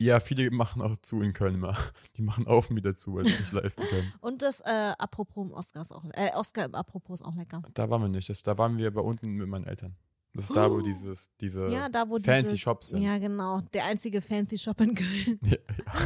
Ja, 0.00 0.18
viele 0.18 0.50
machen 0.50 0.80
auch 0.80 0.96
zu 0.96 1.20
in 1.20 1.34
Köln 1.34 1.56
immer. 1.56 1.76
Die 2.16 2.22
machen 2.22 2.46
auf 2.46 2.70
und 2.70 2.76
wieder 2.76 2.96
zu, 2.96 3.16
weil 3.16 3.26
sie 3.26 3.32
nicht 3.32 3.52
leisten 3.52 3.82
können. 3.82 4.10
Und 4.22 4.40
das 4.40 4.60
äh, 4.60 4.94
Apropos 4.96 5.46
im 5.46 5.52
Oscar 5.52 5.82
ist 5.82 5.92
auch, 5.92 6.04
äh, 6.14 6.30
Oscar 6.34 6.64
im 6.64 6.74
Apropos 6.74 7.20
ist 7.20 7.26
auch 7.26 7.34
lecker. 7.34 7.60
Da 7.74 7.90
waren 7.90 8.00
wir 8.00 8.08
nicht. 8.08 8.30
Das, 8.30 8.42
da 8.42 8.56
waren 8.56 8.78
wir 8.78 8.90
bei 8.94 9.02
unten 9.02 9.32
mit 9.34 9.46
meinen 9.46 9.66
Eltern. 9.66 9.94
Das 10.34 10.44
ist 10.48 10.54
da, 10.54 10.70
wo 10.70 10.80
dieses, 10.82 11.28
diese 11.40 11.66
Ja, 11.68 11.88
da 11.88 12.08
wo 12.08 12.18
fancy 12.20 12.42
diese, 12.50 12.58
Shops 12.58 12.88
sind. 12.90 13.02
Ja, 13.02 13.18
genau. 13.18 13.60
Der 13.72 13.84
einzige 13.86 14.22
fancy 14.22 14.58
Shop 14.58 14.80
in 14.80 14.94
Köln. 14.94 15.40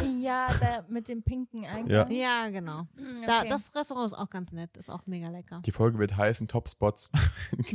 Ja, 0.03 0.49
Ja, 0.49 0.55
da 0.59 0.85
mit 0.89 1.09
dem 1.09 1.23
pinken 1.23 1.65
Eingang. 1.67 2.11
ja, 2.11 2.49
genau. 2.49 2.87
Hm, 2.97 3.23
Da, 3.27 3.41
okay. 3.41 3.49
das 3.49 3.75
Restaurant 3.75 4.07
ist 4.13 4.15
auch 4.19 4.31
ganz 4.31 4.53
nett. 4.53 4.77
Ist 4.77 4.91
auch 4.91 5.07
mega 5.07 5.29
lecker. 5.29 5.61
Die 5.67 5.73
Folge 5.73 5.99
wird 5.99 6.17
heißen 6.17 6.49
Top 6.49 6.69
Spots. 6.69 7.11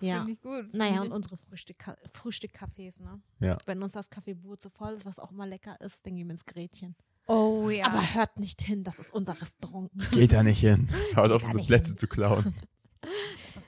Ja. 0.00 0.16
Finde 0.18 0.32
ich 0.32 0.40
gut. 0.40 0.74
Naja, 0.74 0.94
ich- 0.96 1.00
und 1.02 1.12
unsere 1.12 1.36
Frühstück 1.36 1.76
Frühstückcafés, 2.12 3.00
ne? 3.00 3.20
Ja. 3.38 3.58
Wenn 3.66 3.80
uns 3.84 3.92
das 3.92 4.10
Kaffeebuch 4.10 4.56
zu 4.56 4.68
voll 4.68 4.94
ist, 4.94 5.06
was 5.06 5.20
auch 5.20 5.30
immer 5.30 5.46
lecker 5.46 5.80
ist, 5.80 6.04
dann 6.04 6.16
gehen 6.16 6.26
wir 6.26 6.32
ins 6.32 6.44
Gretchen. 6.44 6.96
Oh 7.28 7.68
ja. 7.70 7.86
Aber 7.86 8.00
hört 8.14 8.36
nicht 8.40 8.60
hin, 8.62 8.82
das 8.82 8.98
ist 8.98 9.14
unser 9.14 9.40
Restaurant. 9.40 9.92
Geht 10.10 10.32
da 10.32 10.42
nicht 10.42 10.58
hin. 10.58 10.88
Hört 11.14 11.26
Geht 11.28 11.36
auf, 11.36 11.42
da 11.42 11.48
unsere 11.50 11.66
Plätze 11.66 11.90
hin. 11.90 11.98
zu 11.98 12.08
klauen. 12.08 12.52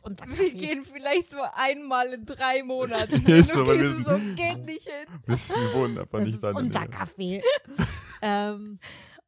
Unser 0.04 0.26
wir 0.28 0.50
gehen 0.52 0.84
vielleicht 0.84 1.30
so 1.30 1.38
einmal 1.54 2.12
in 2.12 2.26
drei 2.26 2.62
Monaten. 2.62 3.20
Hin 3.26 3.44
so, 3.44 3.60
und 3.60 3.66
weil 3.66 3.80
wir 3.80 3.88
so, 3.88 4.18
geht 4.34 4.64
nicht 4.66 4.86
hin. 4.88 5.20
Wissen, 5.26 5.56
wir 5.56 5.74
wohnen 5.74 5.98
aber 5.98 6.18
Das 6.18 6.26
nicht 6.26 6.34
ist 6.34 6.42
da 6.42 6.50
in 6.50 6.56
der 6.56 6.64
unser 6.64 6.80
Nähe. 6.80 6.88
Kaffee. 6.90 7.42
ähm, 8.22 8.78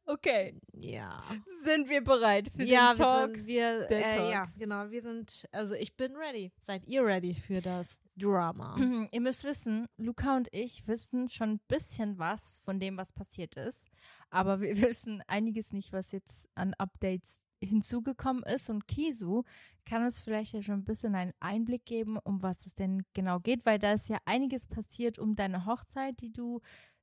Okay, 0.09 0.55
ja. 0.71 1.21
sind 1.63 1.89
wir 1.89 2.01
bereit 2.01 2.49
für 2.55 2.63
ja, 2.63 2.93
den 2.93 2.99
wir 2.99 3.05
Talks? 3.05 3.45
wir, 3.45 3.87
der 3.87 4.23
äh, 4.27 4.31
ja, 4.31 4.47
genau. 4.57 4.89
Wir 4.89 5.01
sind, 5.01 5.45
also 5.51 5.73
ich 5.73 5.97
bin 5.97 6.15
ready. 6.15 6.53
Seid 6.61 6.87
ihr 6.87 7.03
ready 7.03 7.33
für 7.33 7.59
das 7.59 7.99
Drama? 8.15 8.77
Ihr 9.11 9.19
müsst 9.19 9.43
wissen, 9.43 9.89
Luca 9.97 10.37
und 10.37 10.47
ich 10.53 10.87
wissen 10.87 11.27
schon 11.27 11.49
ein 11.55 11.59
bisschen 11.67 12.17
was 12.17 12.61
von 12.63 12.79
dem, 12.79 12.95
was 12.95 13.11
passiert 13.11 13.57
ist. 13.57 13.89
Aber 14.29 14.61
wir 14.61 14.81
wissen 14.81 15.21
einiges 15.27 15.73
nicht, 15.73 15.91
was 15.91 16.13
jetzt 16.13 16.47
an 16.55 16.73
Updates 16.75 17.45
hinzugekommen 17.61 18.43
ist. 18.43 18.69
Und 18.69 18.87
Kisu 18.87 19.43
kann 19.85 20.03
uns 20.03 20.19
vielleicht 20.19 20.53
ja 20.53 20.61
schon 20.61 20.75
ein 20.75 20.85
bisschen 20.85 21.15
einen 21.15 21.33
Einblick 21.39 21.85
geben, 21.85 22.17
um 22.23 22.41
was 22.41 22.65
es 22.65 22.75
denn 22.75 23.03
genau 23.13 23.39
geht, 23.39 23.65
weil 23.65 23.79
da 23.79 23.93
ist 23.93 24.09
ja 24.09 24.17
einiges 24.25 24.67
passiert 24.67 25.17
um 25.19 25.35
deine 25.35 25.65
Hochzeit, 25.65 26.19
die 26.21 26.31
du, 26.31 26.59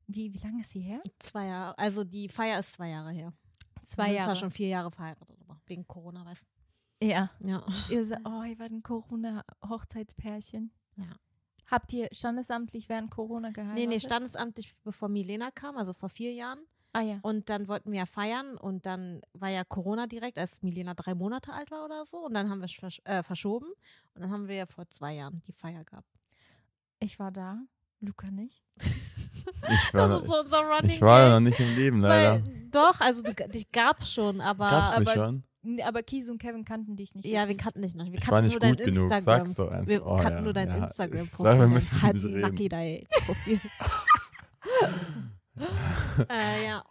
wie, 0.06 0.32
wie 0.34 0.38
lange 0.38 0.60
ist 0.60 0.70
sie 0.70 0.80
her? 0.80 1.00
Zwei 1.18 1.46
Jahre, 1.46 1.78
also 1.78 2.04
die 2.04 2.28
Feier 2.28 2.60
ist 2.60 2.72
zwei 2.74 2.90
Jahre 2.90 3.10
her. 3.12 3.32
Zwei 3.86 4.12
Jahre. 4.12 4.26
zwar 4.26 4.36
schon 4.36 4.50
vier 4.50 4.68
Jahre 4.68 4.90
verheiratet, 4.90 5.38
aber 5.40 5.60
wegen 5.66 5.86
Corona, 5.86 6.24
weißt 6.24 6.46
Ja. 7.02 7.30
du. 7.40 7.48
Ja. 7.48 7.66
Ihr 7.90 8.04
seid, 8.04 8.20
oh, 8.24 8.42
ihr 8.42 8.58
wart 8.58 8.72
ein 8.72 8.82
Corona-Hochzeitspärchen. 8.82 10.70
Habt 11.70 11.92
ihr 11.94 12.08
standesamtlich 12.12 12.88
während 12.88 13.10
Corona 13.10 13.50
geheiratet? 13.50 13.78
Nee, 13.78 13.86
nee, 13.86 14.00
standesamtlich, 14.00 14.74
bevor 14.84 15.08
Milena 15.08 15.50
kam, 15.50 15.76
also 15.78 15.92
vor 15.94 16.10
vier 16.10 16.32
Jahren. 16.32 16.60
Ah 16.94 17.00
ja. 17.02 17.18
Und 17.22 17.50
dann 17.50 17.66
wollten 17.68 17.90
wir 17.92 17.98
ja 17.98 18.06
feiern 18.06 18.56
und 18.56 18.86
dann 18.86 19.20
war 19.32 19.48
ja 19.50 19.64
Corona 19.64 20.06
direkt, 20.06 20.38
als 20.38 20.62
Milena 20.62 20.94
drei 20.94 21.14
Monate 21.14 21.52
alt 21.52 21.70
war 21.70 21.84
oder 21.84 22.04
so. 22.06 22.18
Und 22.24 22.34
dann 22.34 22.48
haben 22.48 22.60
wir 22.60 22.66
es 22.66 22.72
versch 22.72 23.00
äh, 23.04 23.22
verschoben. 23.22 23.66
Und 24.14 24.22
dann 24.22 24.30
haben 24.30 24.46
wir 24.48 24.54
ja 24.54 24.66
vor 24.66 24.88
zwei 24.88 25.14
Jahren 25.14 25.42
die 25.46 25.52
Feier 25.52 25.82
gehabt. 25.84 26.08
Ich 27.00 27.18
war 27.18 27.32
da, 27.32 27.58
Luca 28.00 28.30
nicht. 28.30 28.62
Ich 28.80 28.84
war, 29.94 30.08
Das 30.08 30.22
ist 30.22 30.28
so 30.28 30.40
unser 30.40 30.60
Running 30.60 30.90
ich 30.92 31.00
war 31.00 31.20
Gag. 31.24 31.30
noch 31.32 31.40
nicht 31.40 31.58
im 31.60 31.74
Leben, 31.76 32.00
leider. 32.00 32.44
Weil, 32.44 32.68
doch, 32.70 33.00
also 33.00 33.22
du, 33.22 33.34
dich 33.34 33.70
gab's 33.72 34.12
schon, 34.12 34.40
aber 34.40 34.70
Gab's 34.70 34.98
mich 35.00 35.08
aber- 35.08 35.14
schon? 35.26 35.44
Aber 35.82 36.02
Kies 36.02 36.28
und 36.28 36.36
Kevin 36.36 36.62
kannten 36.62 36.94
dich 36.94 37.14
nicht. 37.14 37.24
ja, 37.24 37.48
wir 37.48 37.56
kannten 37.56 37.80
dich 37.80 37.94
noch. 37.94 38.04
Wir 38.04 38.14
Ich 38.14 38.20
kannten 38.20 38.32
war 38.32 38.42
nicht 38.42 38.52
nur 38.52 38.60
dein 38.60 38.76
genug, 38.76 39.10
Instagram. 39.10 39.48
sag's 39.48 39.60
einfach. 39.72 39.86
Wir 39.88 40.06
Oh, 40.06 40.16
kannten 40.16 40.32
ja, 40.36 40.40
nur 40.42 40.52
dein 40.52 40.68
ja. 40.68 40.76
Instagram-Profil. 40.84 41.44
Dein 41.44 42.16
reden. 42.18 42.40
Lucky 42.42 42.68
Day 42.68 43.06
Profil. 43.24 43.60
äh, 46.28 46.66
ja. 46.66 46.84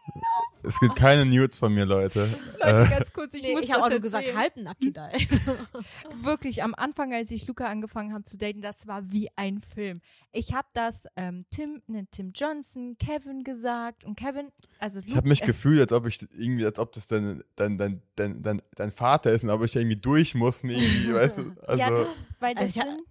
Es 0.66 0.80
gibt 0.80 0.96
keine 0.96 1.26
Nudes 1.26 1.58
von 1.58 1.74
mir, 1.74 1.84
Leute. 1.86 2.22
Leute, 2.62 2.84
Äh, 2.84 2.90
ganz 2.90 3.12
kurz, 3.12 3.34
ich 3.34 3.44
Nee, 3.44 3.54
muss 3.54 3.64
ich 3.64 3.72
habe 3.74 3.84
auch 3.84 3.90
nur 3.90 4.00
gesagt, 4.00 4.26
erzählen. 4.28 4.42
halb 4.42 4.56
Lucky 4.56 4.94
Day. 4.94 5.28
Wirklich, 6.24 6.64
am 6.64 6.74
Anfang, 6.74 7.14
als 7.14 7.32
ich 7.32 7.46
Luca 7.48 7.66
angefangen 7.68 8.14
habe 8.14 8.24
zu 8.24 8.38
daten, 8.38 8.62
das 8.62 8.88
war 8.88 9.12
wie 9.12 9.30
ein 9.36 9.60
Film. 9.60 10.00
Ich 10.32 10.54
habe 10.54 10.68
das 10.74 11.04
ähm, 11.18 11.46
Tim, 11.50 11.82
ne, 11.88 12.08
Tim 12.12 12.32
Johnson, 12.34 12.98
Kevin 12.98 13.44
gesagt 13.44 14.06
und 14.06 14.16
Kevin, 14.18 14.52
also 14.80 15.02
ich 15.06 15.16
habe 15.16 15.28
mich 15.28 15.42
äh, 15.42 15.46
gefühlt, 15.46 15.82
als 15.82 15.92
ob 15.92 16.06
ich 16.06 16.22
irgendwie, 16.32 16.66
als 16.66 16.80
ob 16.80 16.94
das 16.94 17.08
dein, 17.08 17.44
dein, 17.58 17.78
dein, 17.78 18.02
dein, 18.16 18.42
dein, 18.42 18.62
dein 18.76 18.92
Vater 18.94 19.34
ist 19.34 19.44
und 19.44 19.50
ob 19.50 19.64
ich 19.64 19.72
da 19.74 19.82
irgendwie 19.82 19.98
durch 19.98 20.34
muss. 20.34 20.64
und 20.64 20.70
Irgendwie, 20.70 21.14
weißt 21.14 21.40
du? 21.40 21.56
Also, 21.68 21.80
ja, 21.82 22.06
weil 22.40 22.56
das 22.56 22.78
Also 22.78 22.82
sind, 22.82 23.02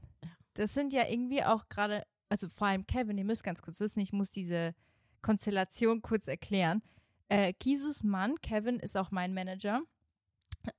das 0.54 0.72
sind 0.74 0.92
ja 0.94 1.06
irgendwie 1.06 1.44
auch 1.44 1.68
gerade, 1.68 2.04
also 2.30 2.48
vor 2.48 2.68
allem 2.68 2.86
Kevin, 2.86 3.18
ihr 3.18 3.24
müsst 3.24 3.44
ganz 3.44 3.60
kurz 3.60 3.78
wissen, 3.80 4.00
ich 4.00 4.12
muss 4.12 4.30
diese 4.30 4.74
Konstellation 5.22 6.02
kurz 6.02 6.28
erklären. 6.28 6.82
Äh, 7.28 7.52
Kisus 7.54 8.02
Mann, 8.02 8.34
Kevin, 8.42 8.78
ist 8.78 8.96
auch 8.96 9.10
mein 9.10 9.32
Manager. 9.32 9.80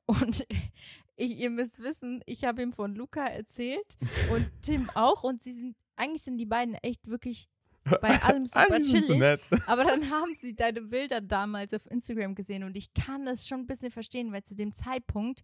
Und 0.06 0.46
ich, 1.16 1.38
ihr 1.38 1.50
müsst 1.50 1.82
wissen, 1.82 2.22
ich 2.26 2.44
habe 2.44 2.62
ihm 2.62 2.72
von 2.72 2.96
Luca 2.96 3.26
erzählt 3.26 3.98
und 4.32 4.50
Tim 4.62 4.90
auch. 4.94 5.24
Und 5.24 5.42
sie 5.42 5.54
sind, 5.54 5.76
eigentlich 5.96 6.24
sind 6.24 6.38
die 6.38 6.46
beiden 6.46 6.76
echt 6.76 7.10
wirklich 7.10 7.48
bei 7.84 8.22
allem 8.24 8.46
super 8.46 8.80
chillig. 8.82 9.18
nett. 9.18 9.42
Aber 9.68 9.84
dann 9.84 10.10
haben 10.10 10.34
sie 10.36 10.56
deine 10.56 10.82
Bilder 10.82 11.22
damals 11.22 11.74
auf 11.74 11.90
Instagram 11.90 12.36
gesehen 12.36 12.64
und 12.64 12.76
ich 12.78 12.94
kann 12.94 13.26
das 13.26 13.48
schon 13.48 13.62
ein 13.62 13.68
bisschen 13.68 13.92
verstehen, 13.92 14.32
weil 14.32 14.44
zu 14.44 14.56
dem 14.56 14.72
Zeitpunkt 14.72 15.42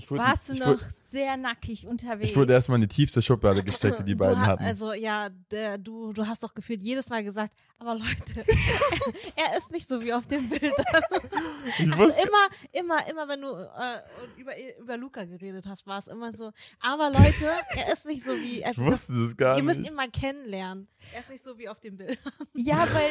Ich 0.00 0.08
wurde, 0.12 0.22
warst 0.22 0.48
du 0.48 0.52
ich 0.52 0.60
noch 0.60 0.66
Wurde, 0.68 0.84
sehr 0.88 1.36
nackig 1.36 1.84
unterwegs. 1.84 2.30
ich 2.30 2.36
wurde 2.36 2.52
erstmal 2.52 2.76
in 2.76 2.82
die 2.88 2.94
tiefste 2.94 3.20
Schublade 3.20 3.64
gesteckt, 3.64 3.98
die 3.98 4.04
die 4.04 4.14
beiden 4.14 4.38
ha- 4.40 4.46
hatten. 4.46 4.62
Also 4.62 4.92
ja, 4.92 5.28
der, 5.50 5.76
du, 5.76 6.12
du 6.12 6.24
hast 6.24 6.44
doch 6.44 6.54
gefühlt 6.54 6.80
jedes 6.82 7.08
Mal 7.08 7.24
gesagt, 7.24 7.52
aber 7.78 7.94
Leute, 7.96 8.44
er 9.36 9.58
ist 9.58 9.72
nicht 9.72 9.88
so 9.88 10.00
wie 10.00 10.12
auf 10.12 10.28
dem 10.28 10.48
Bild. 10.48 10.62
ich 10.72 11.92
Also 11.92 11.98
wusste, 11.98 12.22
immer, 12.22 12.48
immer, 12.72 13.08
immer, 13.10 13.28
wenn 13.28 13.40
du 13.40 13.48
äh, 13.48 14.40
über, 14.40 14.52
über 14.80 14.96
Luca 14.96 15.24
geredet 15.24 15.66
hast, 15.66 15.84
war 15.86 15.98
es 15.98 16.06
immer 16.06 16.32
so, 16.32 16.52
aber 16.80 17.10
Leute, 17.10 17.50
er 17.76 17.92
ist 17.92 18.06
nicht 18.06 18.24
so 18.24 18.32
wie, 18.36 18.58
ich 18.60 18.66
also 18.66 18.84
das, 18.84 18.92
wusste 19.08 19.20
das 19.24 19.36
gar 19.36 19.56
ihr 19.56 19.62
müsst 19.64 19.80
nicht. 19.80 19.90
ihn 19.90 19.96
mal 19.96 20.10
kennenlernen. 20.10 20.86
Er 21.12 21.20
ist 21.20 21.30
nicht 21.30 21.42
so 21.42 21.58
wie 21.58 21.68
auf 21.68 21.80
dem 21.80 21.96
Bild. 21.96 22.18
Ja, 22.54 22.86
weil 22.92 23.10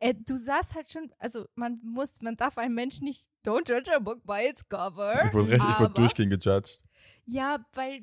äh, 0.00 0.14
du 0.14 0.36
sahst 0.36 0.74
halt 0.74 0.90
schon, 0.90 1.10
also 1.18 1.46
man 1.54 1.78
muss, 1.82 2.20
man 2.20 2.36
darf 2.36 2.58
einen 2.58 2.74
Menschen 2.74 3.04
nicht, 3.04 3.28
don't 3.44 3.66
judge 3.68 3.90
a 3.94 3.98
book 3.98 4.24
by 4.24 4.46
its 4.48 4.66
cover. 4.68 5.26
Ich 5.26 5.34
wurde, 5.34 5.50
recht, 5.50 5.64
ich 5.68 5.80
wurde 5.80 5.94
durchgehend 5.94 6.30
gejudged. 6.32 6.80
Ja, 7.26 7.58
weil, 7.74 8.02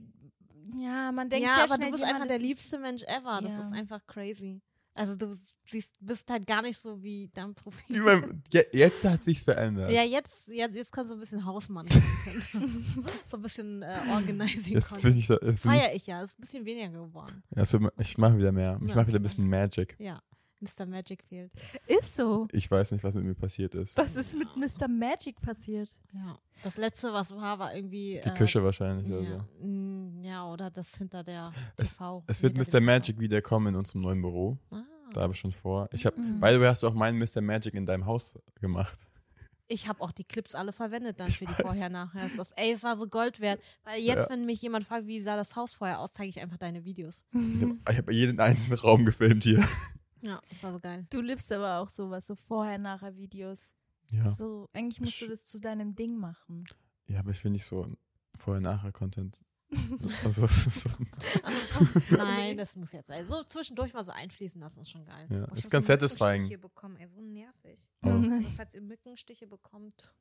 ja, 0.77 1.11
man 1.11 1.29
denkt 1.29 1.45
ja, 1.47 1.55
sehr 1.55 1.63
aber 1.65 1.75
schnell, 1.75 1.87
du 1.87 1.91
bist 1.91 2.03
einfach 2.03 2.27
der 2.27 2.39
liebste 2.39 2.79
Mensch 2.79 3.03
ever. 3.03 3.39
Das 3.41 3.53
Ja. 3.53 3.59
ist 3.59 3.73
einfach 3.73 4.05
crazy. 4.07 4.61
Also 4.97 5.17
du 5.17 5.35
siehst, 5.69 5.97
bist 5.99 6.29
halt 6.31 6.47
gar 6.47 6.61
nicht 6.61 6.79
so 6.81 7.03
wie 7.03 7.29
dein 7.33 7.53
Profil. 7.53 7.97
Ich 7.97 8.01
mein, 8.01 8.41
je- 8.53 8.65
Jetzt 8.71 9.03
hat 9.03 9.25
sich's 9.25 9.43
verändert. 9.43 9.91
Ja, 9.91 10.03
jetzt, 10.03 10.47
ja, 10.47 10.67
jetzt 10.69 10.93
kommt 10.93 11.09
so 11.09 11.15
ein 11.15 11.19
bisschen 11.19 11.43
hausmann 11.45 11.85
So 13.27 13.35
ein 13.37 13.41
bisschen 13.41 13.81
äh, 13.81 13.99
organizing 14.09 14.75
Jetzt 14.75 15.01
bin 15.01 15.17
ich 15.17 15.27
da- 15.27 15.33
jetzt 15.33 15.41
bin 15.63 15.71
Feier 15.71 15.93
ich 15.93 16.07
ja. 16.07 16.21
Ist 16.21 16.37
ein 16.37 16.41
bisschen 16.41 16.65
weniger 16.65 16.91
geworden. 16.91 17.43
Ja, 17.53 17.69
wird- 17.69 17.93
ich 17.99 18.17
mache 18.17 18.37
wieder 18.37 18.53
mehr. 18.53 18.79
Ich 18.83 18.87
Ja, 18.89 18.95
mache 18.95 19.07
wieder 19.07 19.19
ein 19.19 19.23
bisschen 19.23 19.49
Magic. 19.49 19.95
Ja. 19.99 20.21
Mr. 20.65 20.85
Magic 20.85 21.23
fehlt. 21.23 21.51
Ist 21.87 22.15
so. 22.15 22.47
Ich 22.51 22.69
weiß 22.69 22.91
nicht, 22.91 23.03
was 23.03 23.13
mit 23.15 23.23
mir 23.23 23.35
passiert 23.35 23.75
ist. 23.75 23.97
Was 23.97 24.15
ist 24.15 24.35
mit 24.37 24.47
Mr. 24.55 24.87
Magic 24.87 25.39
passiert? 25.41 25.89
Ja. 26.13 26.37
Das 26.63 26.77
letzte, 26.77 27.13
was 27.13 27.35
war, 27.35 27.59
war 27.59 27.75
irgendwie. 27.75 28.21
Die 28.23 28.29
äh, 28.29 28.33
Küche 28.35 28.63
wahrscheinlich 28.63 29.07
oder 29.11 29.21
Ja, 29.21 29.45
so. 29.59 29.65
mm, 29.67 30.23
ja, 30.23 30.51
oder 30.51 30.71
das 30.71 30.95
hinter 30.97 31.23
der 31.23 31.51
TV. 31.77 32.23
Es 32.27 32.41
wird 32.41 32.57
hinter 32.57 32.79
Mr. 32.79 32.83
Magic 32.83 33.19
wiederkommen 33.19 33.67
in 33.67 33.75
unserem 33.75 34.01
neuen 34.01 34.21
Büro. 34.21 34.57
TV. 34.69 34.83
Da 35.13 35.19
Ah. 35.19 35.23
habe 35.23 35.33
ich 35.33 35.39
schon 35.39 35.51
vor. 35.51 35.87
Ich 35.93 36.05
habe, 36.05 36.19
Mhm. 36.19 36.39
by 36.39 36.47
the 36.53 36.59
way, 36.59 36.67
hast 36.67 36.81
du 36.83 36.87
auch 36.87 36.93
meinen 36.93 37.17
Mr. 37.19 37.41
Magic 37.41 37.73
in 37.75 37.85
deinem 37.85 38.05
Haus 38.05 38.37
gemacht. 38.59 38.97
Ich 39.67 39.87
habe 39.87 39.99
auch 40.01 40.11
die 40.11 40.23
Clips 40.23 40.53
alle 40.53 40.71
verwendet 40.73 41.19
dann 41.19 41.27
Ich 41.29 41.39
für 41.39 41.45
die 41.45 41.51
weiß. 41.53 41.61
Vorher-Nachher. 41.61 42.29
Das, 42.37 42.51
ey, 42.51 42.71
es 42.71 42.83
war 42.83 42.95
so 42.95 43.07
Gold 43.07 43.39
wert. 43.39 43.59
Weil 43.83 43.99
jetzt, 43.99 44.25
Ja. 44.25 44.29
wenn 44.29 44.45
mich 44.45 44.61
jemand 44.61 44.85
fragt, 44.85 45.07
wie 45.07 45.19
sah 45.21 45.35
das 45.35 45.55
Haus 45.55 45.73
vorher 45.73 45.99
aus, 46.01 46.13
zeige 46.13 46.29
ich 46.29 46.39
einfach 46.39 46.57
deine 46.57 46.85
Videos. 46.85 47.23
Ich 47.33 47.63
habe 47.63 47.97
hab 47.97 48.11
jeden 48.11 48.39
einzelnen 48.39 48.77
Raum 48.79 49.05
gefilmt 49.05 49.43
hier. 49.43 49.67
Ja, 50.25 50.41
das 50.49 50.63
war 50.63 50.73
so 50.73 50.79
geil. 50.79 51.05
Du 51.11 51.21
liebst 51.21 51.51
aber 51.51 51.79
auch 51.79 51.89
sowas, 51.89 52.25
so 52.27 52.35
Vorher-Nachher-Videos. 52.35 53.75
Ja, 54.11 54.23
So, 54.23 54.69
eigentlich 54.73 54.99
musst 55.01 55.21
du 55.21 55.27
das 55.27 55.45
zu 55.45 55.59
deinem 55.59 55.95
Ding 55.95 56.17
machen. 56.17 56.63
ja 57.07 57.19
aber 57.19 57.31
ich 57.31 57.43
will 57.43 57.51
nicht 57.51 57.65
so 57.65 57.87
vorher-nachher-Content. 58.39 59.43
Also, 60.23 60.47
so, 60.47 60.89
Nein, 62.15 62.55
das 62.57 62.75
muss 62.75 62.91
jetzt 62.91 63.07
sein. 63.07 63.25
So 63.25 63.43
zwischendurch 63.43 63.93
mal 63.93 64.05
so 64.05 64.11
einfließen 64.11 64.61
lassen, 64.61 64.81
ist 64.81 64.91
schon 64.91 65.05
geil. 65.05 65.27
Ja, 65.29 65.45
Boah, 65.47 65.53
ist 65.53 65.59
ich 65.59 65.63
hab 65.65 65.71
ganz 65.71 65.87
so 65.87 65.93
satisfying. 65.93 66.31
Mückenstiche 66.31 66.57
bekommen, 66.59 66.97
ey, 66.97 67.07
so 67.07 67.19
nervig. 67.21 67.89
Oh. 68.03 68.09
Also, 68.09 68.29
falls 68.55 68.73
ihr 68.75 68.81
Mückenstiche 68.81 69.47
bekommt. 69.47 70.11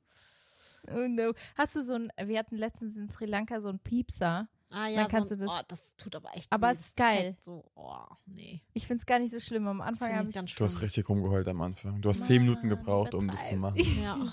Oh 0.88 1.06
no. 1.08 1.32
Hast 1.56 1.76
du 1.76 1.82
so 1.82 1.94
ein, 1.94 2.10
wir 2.24 2.38
hatten 2.38 2.56
letztens 2.56 2.96
in 2.96 3.08
Sri 3.08 3.26
Lanka 3.26 3.60
so 3.60 3.68
ein 3.68 3.78
Piepser. 3.78 4.48
Ah 4.74 4.88
ja, 4.88 5.02
Dann 5.02 5.08
kannst 5.10 5.28
so 5.28 5.34
ein, 5.37 5.38
du 5.40 5.46
das- 5.46 5.60
oh, 5.60 5.64
das 5.68 5.96
tut 5.96 6.16
aber 6.16 6.34
echt 6.34 6.50
Aber 6.52 6.70
es 6.70 6.80
ist 6.80 6.98
Das 6.98 7.12
geil. 7.12 7.37
So, 7.38 7.70
oh, 7.76 8.04
nee. 8.26 8.60
Ich 8.72 8.87
find's 8.87 9.06
gar 9.06 9.18
nicht 9.20 9.30
so 9.30 9.38
schlimm. 9.38 9.66
Am 9.68 9.80
Anfang 9.80 10.12
habe 10.12 10.24
ich 10.24 10.30
ich. 10.30 10.34
ganz 10.34 10.54
du 10.54 10.64
hast 10.64 10.80
richtig 10.82 11.08
rumgeheult 11.08 11.46
am 11.48 11.60
Anfang. 11.60 12.00
Du 12.02 12.08
hast 12.08 12.24
zehn 12.24 12.42
Minuten 12.42 12.68
Mann, 12.68 12.76
gebraucht, 12.78 13.14
um 13.14 13.28
das 13.28 13.44
zu 13.46 13.56
machen. 13.56 13.76
Ja. 14.02 14.32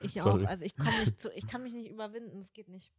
Ich 0.00 0.14
Sorry. 0.14 0.44
auch. 0.44 0.48
Also 0.48 0.64
ich 0.64 0.76
komme 0.76 0.98
nicht 0.98 1.20
zu, 1.20 1.30
ich 1.32 1.46
kann 1.46 1.62
mich 1.62 1.72
nicht 1.74 1.88
überwinden, 1.88 2.40
das 2.40 2.52
geht 2.52 2.68
nicht. 2.68 2.92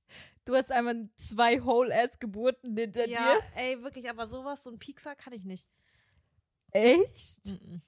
Du 0.46 0.56
hast 0.56 0.72
einmal 0.72 1.10
zwei 1.16 1.62
Whole-Ass-Geburten 1.62 2.78
hinter 2.78 3.06
Ja, 3.10 3.34
dir. 3.34 3.42
ey, 3.56 3.82
wirklich, 3.84 4.10
aber 4.10 4.26
sowas, 4.28 4.64
so 4.64 4.70
ein 4.70 4.80
Piekser 4.80 5.16
kann 5.16 5.34
ich 5.34 5.44
nicht. 5.44 5.68
Echt? 6.72 7.46
Mhm. 7.46 7.82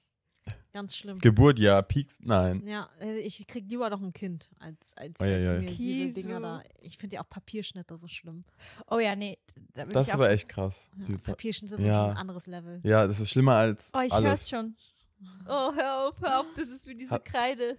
Ganz 0.77 0.95
schlimm. 0.95 1.17
Geburt, 1.17 1.57
ja. 1.57 1.81
Peaks, 1.81 2.19
nein. 2.21 2.61
Ja, 2.67 2.87
äh, 2.99 3.17
ich 3.21 3.47
krieg 3.47 3.65
lieber 3.67 3.89
noch 3.89 3.99
ein 3.99 4.13
Kind 4.13 4.47
als, 4.59 4.95
als, 4.95 5.19
Oh, 5.19 5.23
ja, 5.25 5.35
als 5.37 5.47
ja. 5.49 5.53
mir 5.55 5.65
diese 5.71 5.77
Kisu. 6.13 6.21
Dinger 6.21 6.39
da. 6.39 6.63
Ich 6.81 6.99
finde 6.99 7.15
ja 7.15 7.23
auch 7.23 7.29
Papierschnitte 7.29 7.97
so 7.97 8.07
schlimm. 8.07 8.41
Oh 8.91 8.99
ja, 8.99 9.15
nee. 9.15 9.39
Da 9.73 9.85
bin 9.85 9.93
Das 9.93 10.03
ich 10.03 10.09
ist 10.09 10.13
auch, 10.13 10.19
aber 10.19 10.29
echt 10.29 10.47
krass. 10.49 10.87
Ja, 10.99 11.05
Diese- 11.07 11.17
Papierschnitte 11.19 11.77
sind 11.77 11.85
Ja. 11.87 12.03
schon 12.03 12.11
ein 12.11 12.17
anderes 12.17 12.45
Level. 12.45 12.79
Ja, 12.83 13.07
das 13.07 13.19
ist 13.19 13.31
schlimmer 13.31 13.55
als 13.55 13.91
Oh, 13.95 14.01
ich 14.01 14.13
alles. 14.13 14.27
hör's 14.29 14.49
schon. 14.49 14.75
Oh, 15.47 15.73
hör 15.73 16.07
auf, 16.09 16.21
hör 16.21 16.41
auf. 16.41 16.45
Das 16.55 16.69
ist 16.69 16.85
wie 16.85 16.93
diese 16.93 17.09
Hab- 17.15 17.25
Kreide 17.25 17.77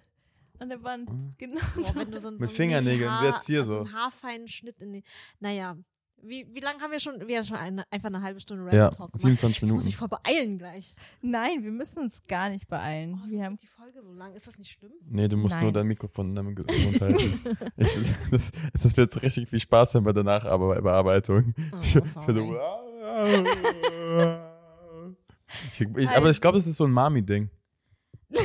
an 0.58 0.70
der 0.70 0.82
Wand. 0.82 1.08
Mhm. 1.08 1.30
Genau 1.38 1.61
Boah, 1.76 2.18
so. 2.18 2.30
Mit 2.32 2.48
so 2.48 2.48
Fingernägeln, 2.48 3.12
jetzt 3.22 3.46
hier 3.46 3.62
so. 3.64 3.74
so. 3.74 3.80
einen 3.82 3.92
haarfeinen 3.92 4.48
Schnitt 4.48 4.80
in 4.80 4.92
die. 4.92 5.04
Naja, 5.38 5.76
wie, 6.22 6.46
wie 6.54 6.61
lange 6.61 6.81
haben 6.81 6.90
wir 6.92 7.00
schon? 7.00 7.26
Wir 7.26 7.38
haben 7.38 7.44
schon 7.44 7.57
eine, 7.57 7.85
einfach 7.90 8.09
eine 8.09 8.22
halbe 8.22 8.40
Stunde 8.40 8.64
Ja, 8.74 8.85
Random 8.87 8.96
Talk 8.96 9.12
gemacht. 9.12 9.22
27 9.22 9.57
Ich 9.57 9.62
muss 9.62 9.68
Minuten. 9.70 9.87
mich 9.87 9.96
voll 9.96 10.09
beeilen 10.09 10.59
gleich. 10.59 10.94
Nein, 11.22 11.62
wir 11.64 11.70
müssen 11.70 12.00
uns 12.02 12.22
gar 12.26 12.50
nicht 12.50 12.68
beeilen. 12.68 13.20
Oh, 13.24 13.31
wir 13.31 13.44
haben 13.44 13.57
die 13.57 13.66
Folge 13.66 14.02
so 14.02 14.12
lang. 14.12 14.35
Ist 14.35 14.46
das 14.46 14.59
nicht 14.59 14.70
schlimm? 14.72 14.92
Nee, 15.09 15.28
du 15.28 15.37
musst 15.37 15.54
nur 15.57 15.64
Nein. 15.64 15.74
dein 15.74 15.87
Mikrofon 15.87 16.31
in 16.31 16.35
deinem 16.35 16.54
Mund 16.54 17.00
halten. 17.00 17.40
ich, 17.76 17.98
das, 18.31 18.52
das 18.72 18.96
wird 18.96 19.12
jetzt 19.12 19.22
richtig 19.22 19.48
viel 19.48 19.61
Spaß 19.61 19.94
haben 19.94 20.04
bei 20.04 20.12
der 20.12 20.24
Nachbearbeitung. 20.24 21.54
Oh, 21.72 21.76
Ich, 21.83 21.94
ich, 21.96 22.12
sorry. 22.12 22.57
ich, 25.74 25.81
ich, 25.96 26.09
aber 26.11 26.31
ich 26.31 26.40
glaube, 26.40 26.59
das 26.59 26.66
ist 26.66 26.76
so 26.76 26.85
ein 26.85 26.92
Mami-Ding. 26.92 27.50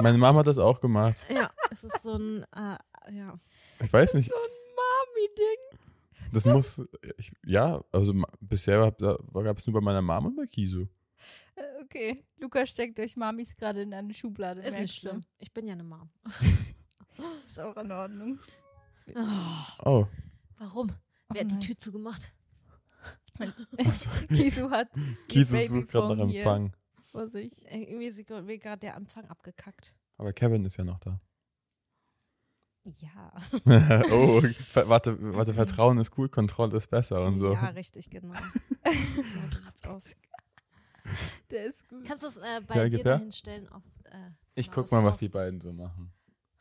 Meine 0.00 0.18
Mama 0.18 0.40
hat 0.40 0.46
das 0.46 0.58
auch 0.58 0.80
gemacht. 0.80 1.24
Ja, 1.32 1.50
es 1.70 1.84
ist 1.84 2.02
so 2.02 2.14
ein, 2.16 2.44
äh, 2.54 2.76
ja. 3.14 3.38
Ich 3.82 3.92
weiß 3.92 4.14
nicht, 4.14 4.30
Mami-Ding. 4.30 5.80
Das 6.36 6.44
muss, 6.44 6.80
ich, 7.16 7.32
ja, 7.44 7.82
also 7.92 8.12
bisher 8.40 8.90
gab 8.92 9.58
es 9.58 9.66
nur 9.66 9.74
bei 9.74 9.80
meiner 9.80 10.02
Mama 10.02 10.28
und 10.28 10.36
bei 10.36 10.46
Kisu. 10.46 10.86
Äh, 11.56 11.62
Okay, 11.82 12.24
Luca 12.38 12.66
steckt 12.66 12.98
euch 13.00 13.16
Mamis 13.16 13.56
gerade 13.56 13.82
in 13.82 13.94
eine 13.94 14.12
Schublade. 14.12 14.60
Ist 14.60 14.78
nicht 14.78 14.94
schlimm. 14.94 15.22
Ich 15.38 15.52
bin 15.52 15.66
ja 15.66 15.72
eine 15.72 15.84
Mom. 15.84 16.10
Ist 17.44 17.58
auch 17.60 17.76
in 17.76 17.90
Ordnung. 17.90 18.38
Oh, 19.14 19.20
Oh, 19.84 20.06
warum? 20.58 20.90
Oh 20.90 21.34
Wer 21.34 21.42
hat 21.44 21.52
die. 21.52 21.58
Tür 21.58 21.78
zugemacht? 21.78 22.34
Kisu 24.28 24.70
hat 24.70 24.88
Kisu 25.28 25.56
sucht 25.66 25.88
gerade 25.90 26.16
nach 26.16 26.28
hier 26.28 26.40
Empfang. 26.40 26.72
vor 27.12 27.28
sich. 27.28 27.64
Irgendwie 27.70 28.06
ist 28.06 28.26
gerade 28.26 28.78
der 28.80 28.94
Empfang 28.96 29.24
abgekackt. 29.26 29.94
Aber 30.18 30.32
Kevin 30.32 30.64
ist 30.64 30.76
ja 30.76 30.84
noch 30.84 30.98
da. 30.98 31.20
Ja. 33.00 33.32
oh, 34.12 34.42
warte, 34.88 35.16
warte, 35.34 35.54
Vertrauen 35.54 35.98
ist 35.98 36.10
gut, 36.10 36.30
Kontrolle 36.32 36.76
ist 36.76 36.88
besser 36.88 37.24
und 37.24 37.38
so. 37.38 37.52
Ja, 37.52 37.66
richtig, 37.70 38.08
genau. 38.10 38.34
Der 41.50 41.66
ist 41.66 41.88
gut. 41.88 42.04
Kannst 42.04 42.24
du 42.24 42.28
es 42.28 42.38
äh, 42.38 42.60
bei 42.66 42.76
Ja, 42.76 42.88
dir 42.88 43.04
dahin 43.04 43.32
stellen? 43.32 43.68
Auf, 43.68 43.82
äh, 44.04 44.30
Ich 44.54 44.70
guck 44.70 44.84
das 44.84 44.90
mal, 44.90 45.04
was 45.04 45.12
Haus 45.14 45.18
die 45.18 45.26
ist- 45.26 45.32
beiden 45.32 45.60
so 45.60 45.72
machen. 45.72 46.12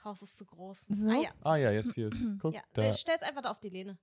Haus 0.03 0.21
ist 0.21 0.37
zu 0.37 0.45
groß. 0.45 0.85
So? 0.89 1.09
Ah 1.09 1.15
ja, 1.19 1.31
Ah 1.41 1.55
ja, 1.55 1.71
jetzt 1.71 1.95
hier 1.95 2.09
ist. 2.09 2.21
Guck, 2.39 2.53
ja. 2.53 2.61
da. 2.73 2.83
Äh, 2.83 2.93
stell's 2.93 3.23
einfach 3.23 3.41
da 3.41 3.49
auf 3.51 3.59
die 3.59 3.69
Lehne. 3.69 3.97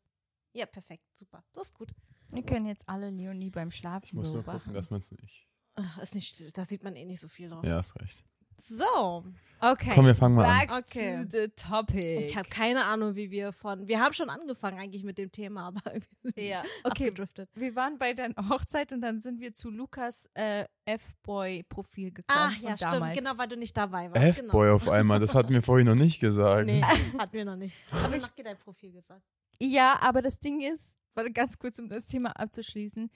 Ja, 0.53 0.67
perfekt, 0.67 1.05
super. 1.17 1.45
Das 1.53 1.69
ist 1.69 1.75
gut. 1.75 1.95
Wir 2.31 2.43
können 2.43 2.67
jetzt 2.67 2.89
alle 2.89 3.11
Leonie 3.11 3.51
beim 3.51 3.69
Ich 3.69 3.77
Schlafen 3.77 4.17
muss 4.17 4.33
nur 4.33 4.43
gucken, 4.43 4.75
dass 4.75 4.91
man 4.91 5.01
es 5.01 5.11
nicht. 5.13 5.47
Ach, 5.75 5.99
Ist 6.03 6.15
nicht, 6.17 6.59
da 6.59 6.65
sieht 6.65 6.83
man 6.83 6.97
eh 6.97 7.05
nicht 7.05 7.21
so 7.21 7.29
viel 7.29 7.49
drauf. 7.51 7.65
Ja, 7.65 7.77
hast 7.77 7.95
recht. 8.01 8.25
So, 8.65 9.25
Okay. 9.65 9.93
Komm, 9.95 10.07
wir 10.07 10.17
fangen 10.17 10.35
mal 10.35 10.45
an. 10.45 10.67
Back 10.67 10.77
Okay. 10.79 11.25
to 11.25 11.31
the 11.31 11.49
topic. 11.55 12.25
ich 12.27 12.37
habe 12.37 12.49
keine 12.49 12.85
Ahnung, 12.85 13.15
wie 13.15 13.31
wir 13.31 13.53
von. 13.53 13.87
Wir 13.87 14.01
haben 14.01 14.13
schon 14.13 14.29
angefangen 14.29 14.81
eigentlich 14.81 15.05
mit 15.05 15.19
dem 15.19 15.31
Thema, 15.31 15.69
aber 15.69 15.81
irgendwie 15.95 16.17
sind 16.23 16.37
wir 16.37 16.45
ja. 16.45 16.63
Okay. 16.83 17.07
abgedriftet. 17.11 17.49
Wir 17.55 17.77
waren 17.77 17.97
bei 17.97 18.13
deiner 18.13 18.49
Hochzeit 18.49 18.93
und 18.93 19.03
dann 19.03 19.21
sind 19.21 19.41
wir 19.41 19.53
zu 19.53 19.71
Lukas 19.71 20.29
äh, 20.35 20.65
F-Boy-Profil 20.85 22.11
gekommen. 22.11 22.25
Ah, 22.41 22.51
von 22.51 22.69
ja, 22.71 22.77
stimmt. 22.77 22.93
damals. 22.93 23.19
Genau, 23.19 23.39
weil 23.39 23.49
du 23.49 23.57
nicht 23.57 23.77
dabei 23.77 24.11
warst. 24.13 24.37
Genau. 24.37 24.49
F-Boy 24.49 24.71
auf 24.71 24.89
einmal, 24.89 25.21
das 25.21 25.33
hatten 25.33 25.53
wir 25.55 25.63
vorhin 25.63 25.87
noch 25.87 25.95
nicht 25.95 26.19
gesagt. 26.19 26.67
Nee, 26.67 26.83
hatten 27.19 27.33
wir 27.33 27.45
noch 27.45 27.57
nicht. 27.57 27.77
Aber 27.93 28.17
ich- 28.17 28.23
nach 28.23 28.31
dein 28.45 28.59
Profil 28.59 28.91
gesagt. 28.93 29.23
Ja, 29.61 29.97
aber 30.01 30.23
das 30.23 30.41
Ding 30.41 30.61
ist, 30.61 30.91
warte 31.15 31.31
ganz 31.31 31.57
kurz, 31.59 31.79
um 31.79 31.89
das 31.89 32.07
Thema 32.07 32.31
abzuschließen. 32.33 33.11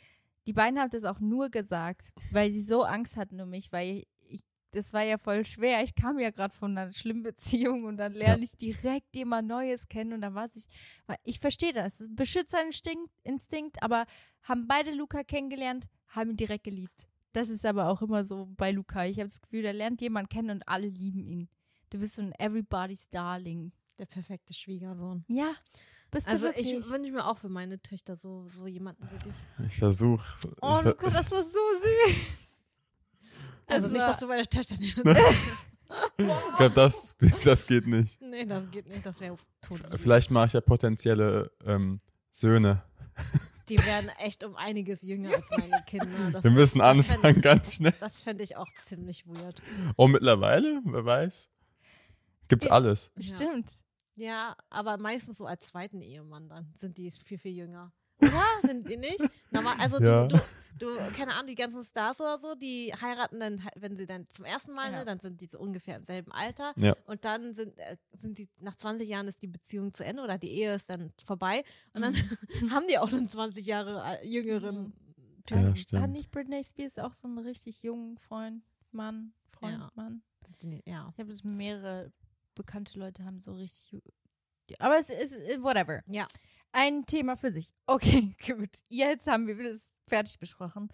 Die 0.47 0.53
beiden 0.53 0.79
haben 0.79 0.91
das 0.91 1.05
auch 1.05 1.19
nur 1.19 1.51
gesagt, 1.51 2.13
weil 2.31 2.53
sie 2.53 2.61
so 2.61 2.85
Angst 2.85 3.17
hatten 3.17 3.41
um 3.41 3.51
mich, 3.51 3.73
weil 3.73 3.97
ich, 3.97 4.07
das 4.77 4.93
war 4.93 5.03
ja 5.03 5.19
voll 5.19 5.45
schwer. 5.45 5.83
Ich 5.83 5.95
kam 5.95 6.19
ja 6.19 6.31
gerade 6.31 6.55
von 6.55 6.77
einer 6.77 6.93
schlimmen 6.93 7.23
Beziehung 7.23 7.85
und 7.85 7.97
dann 7.97 8.13
lerne 8.13 8.45
ich 8.45 8.57
direkt 8.57 9.15
jemand 9.17 9.49
Neues 9.49 9.89
kennen 9.89 10.13
und 10.13 10.21
dann 10.21 10.35
war 10.35 10.49
ich, 10.55 10.67
ich 11.25 11.41
verstehe 11.41 11.73
das, 11.73 12.05
Beschützerinstinkt, 12.11 13.11
Instinkt, 13.25 13.83
aber 13.83 14.07
haben 14.43 14.69
beide 14.69 14.93
Luca 14.93 15.25
kennengelernt, 15.25 15.87
haben 16.09 16.31
ihn 16.31 16.37
direkt 16.37 16.65
geliebt. 16.65 17.09
Das 17.33 17.49
ist 17.49 17.67
aber 17.67 17.89
auch 17.89 18.01
immer 18.03 18.25
so 18.25 18.49
bei 18.57 18.71
Luca. 18.71 19.05
Ich 19.05 19.19
habe 19.19 19.29
das 19.29 19.41
Gefühl, 19.41 19.63
da 19.63 19.71
lernt 19.71 20.01
jemand 20.01 20.31
kennen 20.31 20.51
und 20.51 20.69
alle 20.69 20.89
lieben 20.89 21.25
ihn. 21.27 21.49
Du 21.91 21.99
bist 21.99 22.15
so 22.15 22.23
ein 22.23 22.33
Everybody's 22.39 23.09
Darling. 23.11 23.73
Der 23.99 24.07
perfekte 24.07 24.53
Schwiegersohn. 24.55 25.25
Ja, 25.29 25.55
bist 26.11 26.27
du 26.27 26.31
Also 26.33 26.47
wirklich. 26.47 26.71
ich 26.73 26.91
wünsche 26.91 27.13
mir 27.13 27.27
auch 27.27 27.39
für 27.39 27.49
meine 27.49 27.81
Töchter 27.81 28.17
so, 28.17 28.47
so 28.47 28.67
jemanden 28.67 29.09
wie 29.11 29.19
dich. 29.19 29.37
Ich 29.67 29.79
versuche. 29.79 30.25
Oh, 30.61 30.81
Luca, 30.83 31.11
das 31.11 31.31
war 31.31 31.43
so 31.43 31.59
süß. 31.59 32.46
Also 33.69 33.89
Das 33.89 33.93
nicht, 33.93 34.07
dass 34.07 34.19
du 34.21 34.27
meine 34.27 34.47
Töchter 34.47 34.77
ich 34.81 34.95
glaube, 36.57 36.75
das, 36.75 37.17
das 37.45 37.67
geht 37.67 37.87
nicht. 37.87 38.21
nee, 38.21 38.45
das 38.45 38.71
geht 38.71 38.87
nicht. 38.89 39.05
Das 39.05 39.21
wäre 39.21 39.37
tot. 39.61 39.81
Vielleicht 39.99 40.31
mache 40.31 40.47
ich 40.47 40.53
ja 40.53 40.61
potenzielle 40.61 41.51
ähm, 41.65 42.01
Söhne. 42.31 42.83
Die 43.69 43.79
werden 43.79 44.11
echt 44.19 44.45
um 44.45 44.55
einiges 44.57 45.03
jünger 45.03 45.31
als 45.35 45.51
meine 45.51 45.83
Kinder. 45.87 46.31
Das 46.33 46.45
Wir 46.45 46.51
müssen 46.51 46.81
ist- 46.81 46.85
das 47.09 47.11
anfangen, 47.11 47.23
fänd- 47.37 47.41
ganz 47.43 47.75
schnell. 47.75 47.95
Das 47.99 48.21
fände 48.23 48.45
ich 48.45 48.57
auch 48.57 48.69
ziemlich 48.83 49.27
weird. 49.27 49.63
Oh, 49.97 50.07
mittlerweile? 50.07 50.81
Wer 50.85 51.05
weiß? 51.05 51.51
Gibt's 52.49 52.67
Ja. 52.67 52.73
alles. 52.73 53.11
Stimmt. 53.19 53.71
Ja, 54.15 54.57
aber 54.71 54.97
meistens 54.99 55.39
so 55.39 55.47
als 55.47 55.67
zweiten 55.67 56.01
Ehemann 56.01 56.49
dann 56.49 56.73
sind 56.75 56.97
die 56.99 57.11
viel, 57.11 57.39
viel 57.39 57.53
jünger. 57.53 57.93
Oder? 58.21 58.43
Sind 58.63 58.89
die 58.89 58.97
nicht? 58.97 59.21
Normal, 59.51 59.77
also 59.79 59.99
Ja. 60.03 60.27
du, 60.27 60.37
du, 60.79 60.87
du, 60.87 60.97
keine 61.17 61.35
Ahnung, 61.35 61.47
die 61.49 61.55
ganzen 61.55 61.85
Stars 61.85 62.21
oder 62.21 62.39
so, 62.39 62.55
die 62.55 62.93
heiraten 63.01 63.41
dann, 63.41 63.63
wenn 63.77 63.97
sie 63.97 64.07
dann 64.07 64.29
zum 64.31 64.45
ersten 64.45 64.73
Mal, 64.73 64.91
Ja. 64.93 64.99
ne, 64.99 65.05
dann 65.05 65.21
sind 65.21 65.41
die 65.41 65.47
so 65.47 65.59
ungefähr 65.59 65.97
im 65.97 66.05
selben 66.05 66.33
Alter. 66.33 66.73
Ja. 66.77 66.97
Und 67.07 67.25
dann 67.25 67.55
sind, 67.55 67.77
äh, 67.79 67.97
sind 68.17 68.39
die, 68.39 68.49
nach 68.61 68.77
20 68.77 69.09
Jahren 69.09 69.29
ist 69.29 69.43
die 69.43 69.47
Beziehung 69.49 69.93
zu 69.93 70.05
Ende 70.05 70.23
oder 70.23 70.39
die 70.39 70.51
Ehe 70.51 70.75
ist 70.75 70.89
dann 70.91 71.13
vorbei. 71.25 71.65
Und 71.95 72.03
dann 72.03 72.15
haben 72.71 72.87
die 72.89 72.99
auch 72.99 73.13
einen 73.13 73.29
20 73.29 73.67
Jahre 73.67 74.03
al- 74.03 74.25
jüngeren 74.27 74.93
Typen. 75.47 75.75
Ja, 75.91 76.01
Hat 76.01 76.11
nicht 76.11 76.31
Britney 76.31 76.65
Spears 76.65 76.99
auch 76.99 77.15
so 77.15 77.29
einen 77.29 77.39
richtig 77.39 77.83
jungen 77.83 78.19
Freund, 78.19 78.63
Mann, 78.93 79.33
Freund, 79.51 79.79
Ja. 79.79 79.91
Mann? 79.95 80.23
Ja. 80.85 81.13
Ich 81.13 81.19
habe 81.21 81.33
mehrere 81.45 82.13
bekannte 82.55 82.99
Leute 82.99 83.25
haben 83.25 83.41
so 83.43 83.53
richtig. 83.55 84.03
Aber 84.79 84.97
es 84.99 85.11
ist 85.11 85.39
äh, 85.41 85.63
whatever. 85.63 86.03
Ja. 86.09 86.27
Ein 86.73 87.07
Thema 87.07 87.37
für 87.37 87.51
sich. 87.51 87.73
Okay, 87.89 88.35
gut. 88.47 88.71
Jetzt 88.89 89.27
haben 89.27 89.47
wir 89.47 89.57
das 89.63 89.93
fertig 90.09 90.39
besprochen. 90.39 90.89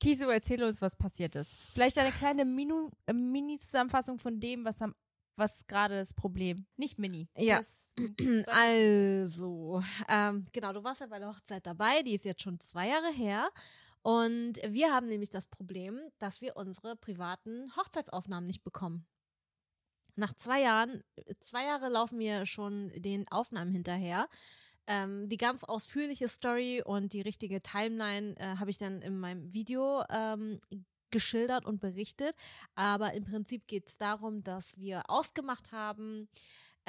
Kiso, 0.00 0.28
erzähl 0.30 0.62
uns, 0.62 0.80
was 0.80 0.96
passiert 0.96 1.34
ist. 1.36 1.58
Vielleicht 1.74 1.98
eine 1.98 2.10
kleine 2.12 2.44
Minu- 2.44 2.90
äh, 3.06 3.12
Mini-Zusammenfassung 3.12 4.18
von 4.18 4.40
dem, 4.40 4.64
was 4.64 4.80
am 4.82 4.94
was 5.36 5.68
gerade 5.68 5.94
das 5.96 6.14
Problem. 6.14 6.66
Nicht 6.76 6.98
Mini. 6.98 7.28
Ja. 7.36 7.58
Das, 7.58 7.90
Also, 8.48 9.82
ähm, 10.08 10.44
genau, 10.52 10.72
du 10.72 10.82
warst 10.82 11.00
ja 11.00 11.06
bei 11.06 11.20
der 11.20 11.28
Hochzeit 11.28 11.64
dabei, 11.64 12.02
die 12.02 12.14
ist 12.16 12.24
jetzt 12.24 12.42
schon 12.42 12.58
zwei 12.58 12.88
Jahre 12.88 13.12
her. 13.12 13.48
Und 14.02 14.54
wir 14.66 14.92
haben 14.92 15.06
nämlich 15.06 15.30
das 15.30 15.46
Problem, 15.46 16.00
dass 16.18 16.40
wir 16.40 16.56
unsere 16.56 16.96
privaten 16.96 17.70
Hochzeitsaufnahmen 17.76 18.46
nicht 18.48 18.64
bekommen. 18.64 19.06
Nach 20.16 20.34
zwei 20.34 20.60
Jahren, 20.62 21.04
zwei 21.38 21.64
Jahre 21.64 21.88
laufen 21.88 22.18
wir 22.18 22.44
schon 22.44 22.88
den 22.96 23.28
Aufnahmen 23.28 23.70
hinterher. 23.70 24.28
Ähm, 24.90 25.28
die 25.28 25.36
ganz 25.36 25.64
ausführliche 25.64 26.28
Story 26.28 26.82
und 26.84 27.12
die 27.12 27.20
richtige 27.20 27.60
Timeline 27.60 28.34
äh, 28.38 28.56
habe 28.56 28.70
ich 28.70 28.78
dann 28.78 29.02
in 29.02 29.18
meinem 29.18 29.52
Video 29.52 30.02
ähm, 30.08 30.58
geschildert 31.10 31.66
und 31.66 31.80
berichtet. 31.80 32.34
Aber 32.74 33.12
im 33.12 33.24
Prinzip 33.24 33.66
geht 33.66 33.86
es 33.86 33.98
darum, 33.98 34.42
dass 34.42 34.78
wir 34.78 35.02
ausgemacht 35.08 35.72
haben, 35.72 36.28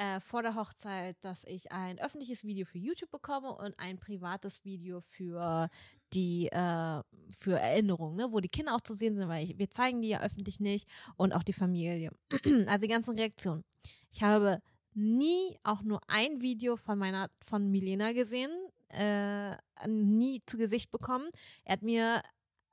äh, 0.00 0.18
vor 0.20 0.42
der 0.42 0.54
Hochzeit, 0.54 1.16
dass 1.20 1.44
ich 1.44 1.72
ein 1.72 1.98
öffentliches 1.98 2.42
Video 2.44 2.64
für 2.64 2.78
YouTube 2.78 3.10
bekomme 3.10 3.54
und 3.54 3.78
ein 3.78 3.98
privates 3.98 4.64
Video 4.64 5.02
für 5.02 5.68
die 6.14 6.46
äh, 6.46 7.02
für 7.30 7.58
Erinnerungen, 7.58 8.16
ne, 8.16 8.32
wo 8.32 8.40
die 8.40 8.48
Kinder 8.48 8.74
auch 8.74 8.80
zu 8.80 8.94
sehen 8.94 9.16
sind, 9.16 9.28
weil 9.28 9.44
ich, 9.44 9.58
wir 9.58 9.68
zeigen 9.68 10.00
die 10.00 10.08
ja 10.08 10.22
öffentlich 10.22 10.58
nicht 10.58 10.88
und 11.16 11.34
auch 11.34 11.42
die 11.42 11.52
Familie. 11.52 12.12
also 12.66 12.86
die 12.86 12.90
ganzen 12.90 13.18
Reaktionen. 13.18 13.62
Ich 14.10 14.22
habe 14.22 14.62
nie 14.94 15.58
auch 15.62 15.82
nur 15.82 16.00
ein 16.08 16.40
Video 16.40 16.76
von 16.76 16.98
meiner 16.98 17.30
von 17.44 17.70
Milena 17.70 18.12
gesehen, 18.12 18.50
äh, 18.88 19.56
nie 19.86 20.42
zu 20.46 20.56
Gesicht 20.56 20.90
bekommen. 20.90 21.28
Er 21.64 21.74
hat 21.74 21.82
mir 21.82 22.22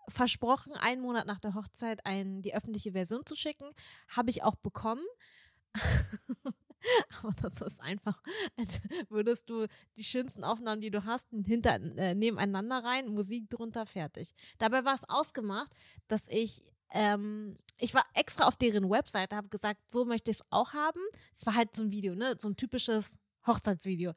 versprochen, 0.09 0.73
einen 0.73 1.01
Monat 1.01 1.27
nach 1.27 1.39
der 1.39 1.53
Hochzeit 1.53 2.05
ein, 2.05 2.41
die 2.41 2.55
öffentliche 2.55 2.93
Version 2.93 3.25
zu 3.25 3.35
schicken. 3.35 3.69
Habe 4.09 4.29
ich 4.29 4.43
auch 4.43 4.55
bekommen. 4.55 5.03
Aber 7.21 7.33
das 7.41 7.61
ist 7.61 7.81
einfach, 7.81 8.21
als 8.55 8.81
würdest 9.09 9.49
du 9.49 9.67
die 9.95 10.03
schönsten 10.03 10.43
Aufnahmen, 10.43 10.81
die 10.81 10.91
du 10.91 11.05
hast, 11.05 11.27
hinter, 11.45 11.75
äh, 11.97 12.15
nebeneinander 12.15 12.83
rein, 12.83 13.09
Musik 13.09 13.49
drunter, 13.49 13.85
fertig. 13.85 14.33
Dabei 14.57 14.85
war 14.85 14.95
es 14.95 15.07
ausgemacht, 15.09 15.71
dass 16.07 16.27
ich, 16.29 16.61
ähm, 16.91 17.57
ich 17.77 17.93
war 17.93 18.05
extra 18.13 18.47
auf 18.47 18.55
deren 18.55 18.89
Webseite, 18.89 19.35
habe 19.35 19.49
gesagt, 19.49 19.91
so 19.91 20.05
möchte 20.05 20.31
ich 20.31 20.37
es 20.37 20.45
auch 20.49 20.73
haben. 20.73 21.01
Es 21.33 21.45
war 21.45 21.55
halt 21.55 21.75
so 21.75 21.83
ein 21.83 21.91
Video, 21.91 22.15
ne, 22.15 22.35
so 22.39 22.49
ein 22.49 22.55
typisches 22.55 23.19
Hochzeitsvideo. 23.45 24.11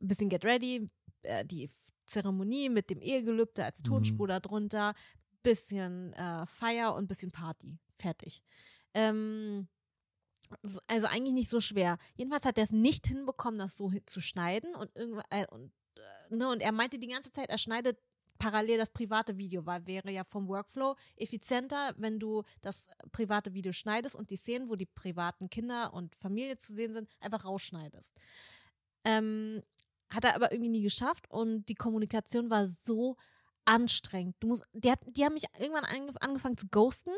Ein 0.00 0.06
bisschen 0.06 0.28
Get 0.28 0.44
Ready, 0.44 0.88
äh, 1.22 1.44
die 1.44 1.70
Zeremonie 2.06 2.68
mit 2.68 2.90
dem 2.90 3.00
Ehegelübde 3.00 3.64
als 3.64 3.82
Tonspur 3.82 4.26
darunter, 4.26 4.94
bisschen 5.42 6.12
äh, 6.14 6.46
Feier 6.46 6.94
und 6.94 7.08
bisschen 7.08 7.30
Party. 7.30 7.78
Fertig. 7.98 8.42
Ähm, 8.94 9.68
also 10.86 11.06
eigentlich 11.06 11.34
nicht 11.34 11.50
so 11.50 11.60
schwer. 11.60 11.96
Jedenfalls 12.16 12.44
hat 12.44 12.58
er 12.58 12.64
es 12.64 12.72
nicht 12.72 13.06
hinbekommen, 13.06 13.58
das 13.58 13.76
so 13.76 13.92
zu 14.06 14.20
schneiden 14.20 14.74
und 14.74 14.90
irgendwann 14.96 15.24
äh, 15.30 15.46
und, 15.48 15.72
äh, 15.96 16.34
ne, 16.34 16.48
und 16.48 16.60
er 16.60 16.72
meinte 16.72 16.98
die 16.98 17.06
ganze 17.06 17.30
Zeit, 17.30 17.48
er 17.48 17.58
schneidet 17.58 17.98
parallel 18.40 18.78
das 18.78 18.90
private 18.90 19.36
Video, 19.36 19.66
weil 19.66 19.86
wäre 19.86 20.10
ja 20.10 20.24
vom 20.24 20.48
Workflow 20.48 20.96
effizienter, 21.16 21.94
wenn 21.98 22.18
du 22.18 22.42
das 22.62 22.88
private 23.12 23.52
Video 23.52 23.70
schneidest 23.70 24.16
und 24.16 24.30
die 24.30 24.36
Szenen, 24.36 24.68
wo 24.68 24.76
die 24.76 24.86
privaten 24.86 25.50
Kinder 25.50 25.92
und 25.92 26.16
Familie 26.16 26.56
zu 26.56 26.74
sehen 26.74 26.94
sind, 26.94 27.08
einfach 27.20 27.44
rausschneidest. 27.44 28.18
Ähm, 29.04 29.62
hat 30.08 30.24
er 30.24 30.34
aber 30.34 30.52
irgendwie 30.52 30.70
nie 30.70 30.82
geschafft 30.82 31.30
und 31.30 31.66
die 31.66 31.74
Kommunikation 31.74 32.50
war 32.50 32.66
so 32.82 33.16
anstrengend. 33.66 34.36
Du 34.40 34.48
musst, 34.48 34.64
die, 34.72 34.90
hat, 34.90 35.00
die 35.06 35.24
haben 35.24 35.34
mich 35.34 35.44
irgendwann 35.58 35.84
angef 35.84 36.16
angefangen 36.20 36.56
zu 36.56 36.66
ghosten. 36.68 37.12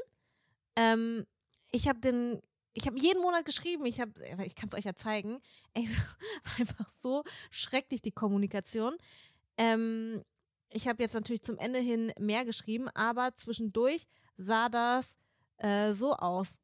Ähm, 0.75 1.25
ich 1.71 1.89
habe 1.89 2.01
den, 2.01 2.43
ich 2.75 2.87
habe 2.87 2.99
jeden 2.99 3.23
Monat 3.23 3.45
geschrieben. 3.45 3.87
Ich 3.87 4.01
ich 4.01 4.55
kann 4.57 4.69
es 4.69 4.75
euch 4.75 4.85
ja 4.85 4.97
zeigen. 4.97 5.41
Ey, 5.75 5.89
war 5.89 6.59
einfach 6.59 6.89
so 6.89 7.23
schrecklich 7.51 8.03
die 8.03 8.11
Kommunikation. 8.11 8.97
Ähm, 9.57 10.23
ich 10.73 10.89
habe 10.89 11.03
jetzt 11.03 11.15
natürlich 11.15 11.43
zum 11.43 11.59
Ende 11.59 11.79
hin 11.79 12.13
mehr 12.19 12.45
geschrieben, 12.45 12.89
aber 12.91 13.35
zwischendurch 13.35 14.07
sah 14.37 14.69
das 14.69 15.17
äh, 15.59 15.93
so 15.93 16.15
aus. 16.15 16.59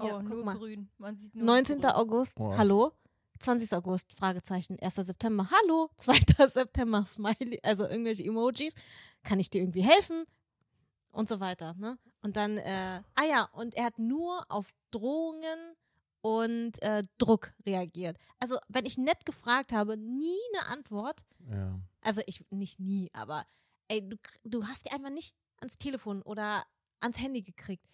Hier, 0.00 0.14
oh, 0.16 0.18
guck 0.20 0.28
nur 0.28 0.44
mal. 0.44 0.56
grün. 0.56 0.90
Man 0.98 1.16
sieht 1.16 1.34
nur 1.34 1.44
19. 1.44 1.80
grün. 1.80 1.90
August, 1.90 2.38
Wow. 2.38 2.56
hallo. 2.56 2.92
20. 3.38 3.72
August, 3.76 4.12
Fragezeichen. 4.14 4.78
1. 4.80 4.94
September, 4.96 5.48
hallo. 5.50 5.90
2. 5.96 6.48
September, 6.48 7.04
Smiley, 7.06 7.60
also 7.62 7.84
irgendwelche 7.86 8.24
Emojis. 8.24 8.74
Kann 9.22 9.40
ich 9.40 9.50
dir 9.50 9.60
irgendwie 9.62 9.82
helfen? 9.82 10.24
Und 11.10 11.28
so 11.28 11.40
weiter, 11.40 11.74
ne? 11.74 11.98
Und 12.22 12.36
dann, 12.36 12.56
äh, 12.58 13.02
ah 13.14 13.24
ja, 13.28 13.48
und 13.52 13.74
er 13.74 13.84
hat 13.86 13.98
nur 13.98 14.44
auf 14.48 14.70
Drohungen 14.92 15.76
und 16.22 16.80
äh, 16.82 17.04
Druck 17.18 17.52
reagiert. 17.66 18.16
Also, 18.38 18.58
wenn 18.68 18.86
ich 18.86 18.96
nett 18.96 19.26
gefragt 19.26 19.72
habe, 19.72 19.96
nie 19.96 20.38
eine 20.54 20.66
Antwort. 20.68 21.24
Ja. 21.50 21.78
Also, 22.02 22.20
ich 22.26 22.44
nicht 22.50 22.78
nie, 22.80 23.10
aber 23.14 23.46
ey, 23.88 24.06
du, 24.08 24.16
du 24.44 24.66
hast 24.66 24.84
die 24.86 24.90
einfach 24.90 25.10
nicht 25.10 25.34
ans 25.60 25.78
Telefon 25.78 26.22
oder 26.22 26.64
ans 27.00 27.18
Handy 27.20 27.42
gekriegt. 27.42 27.86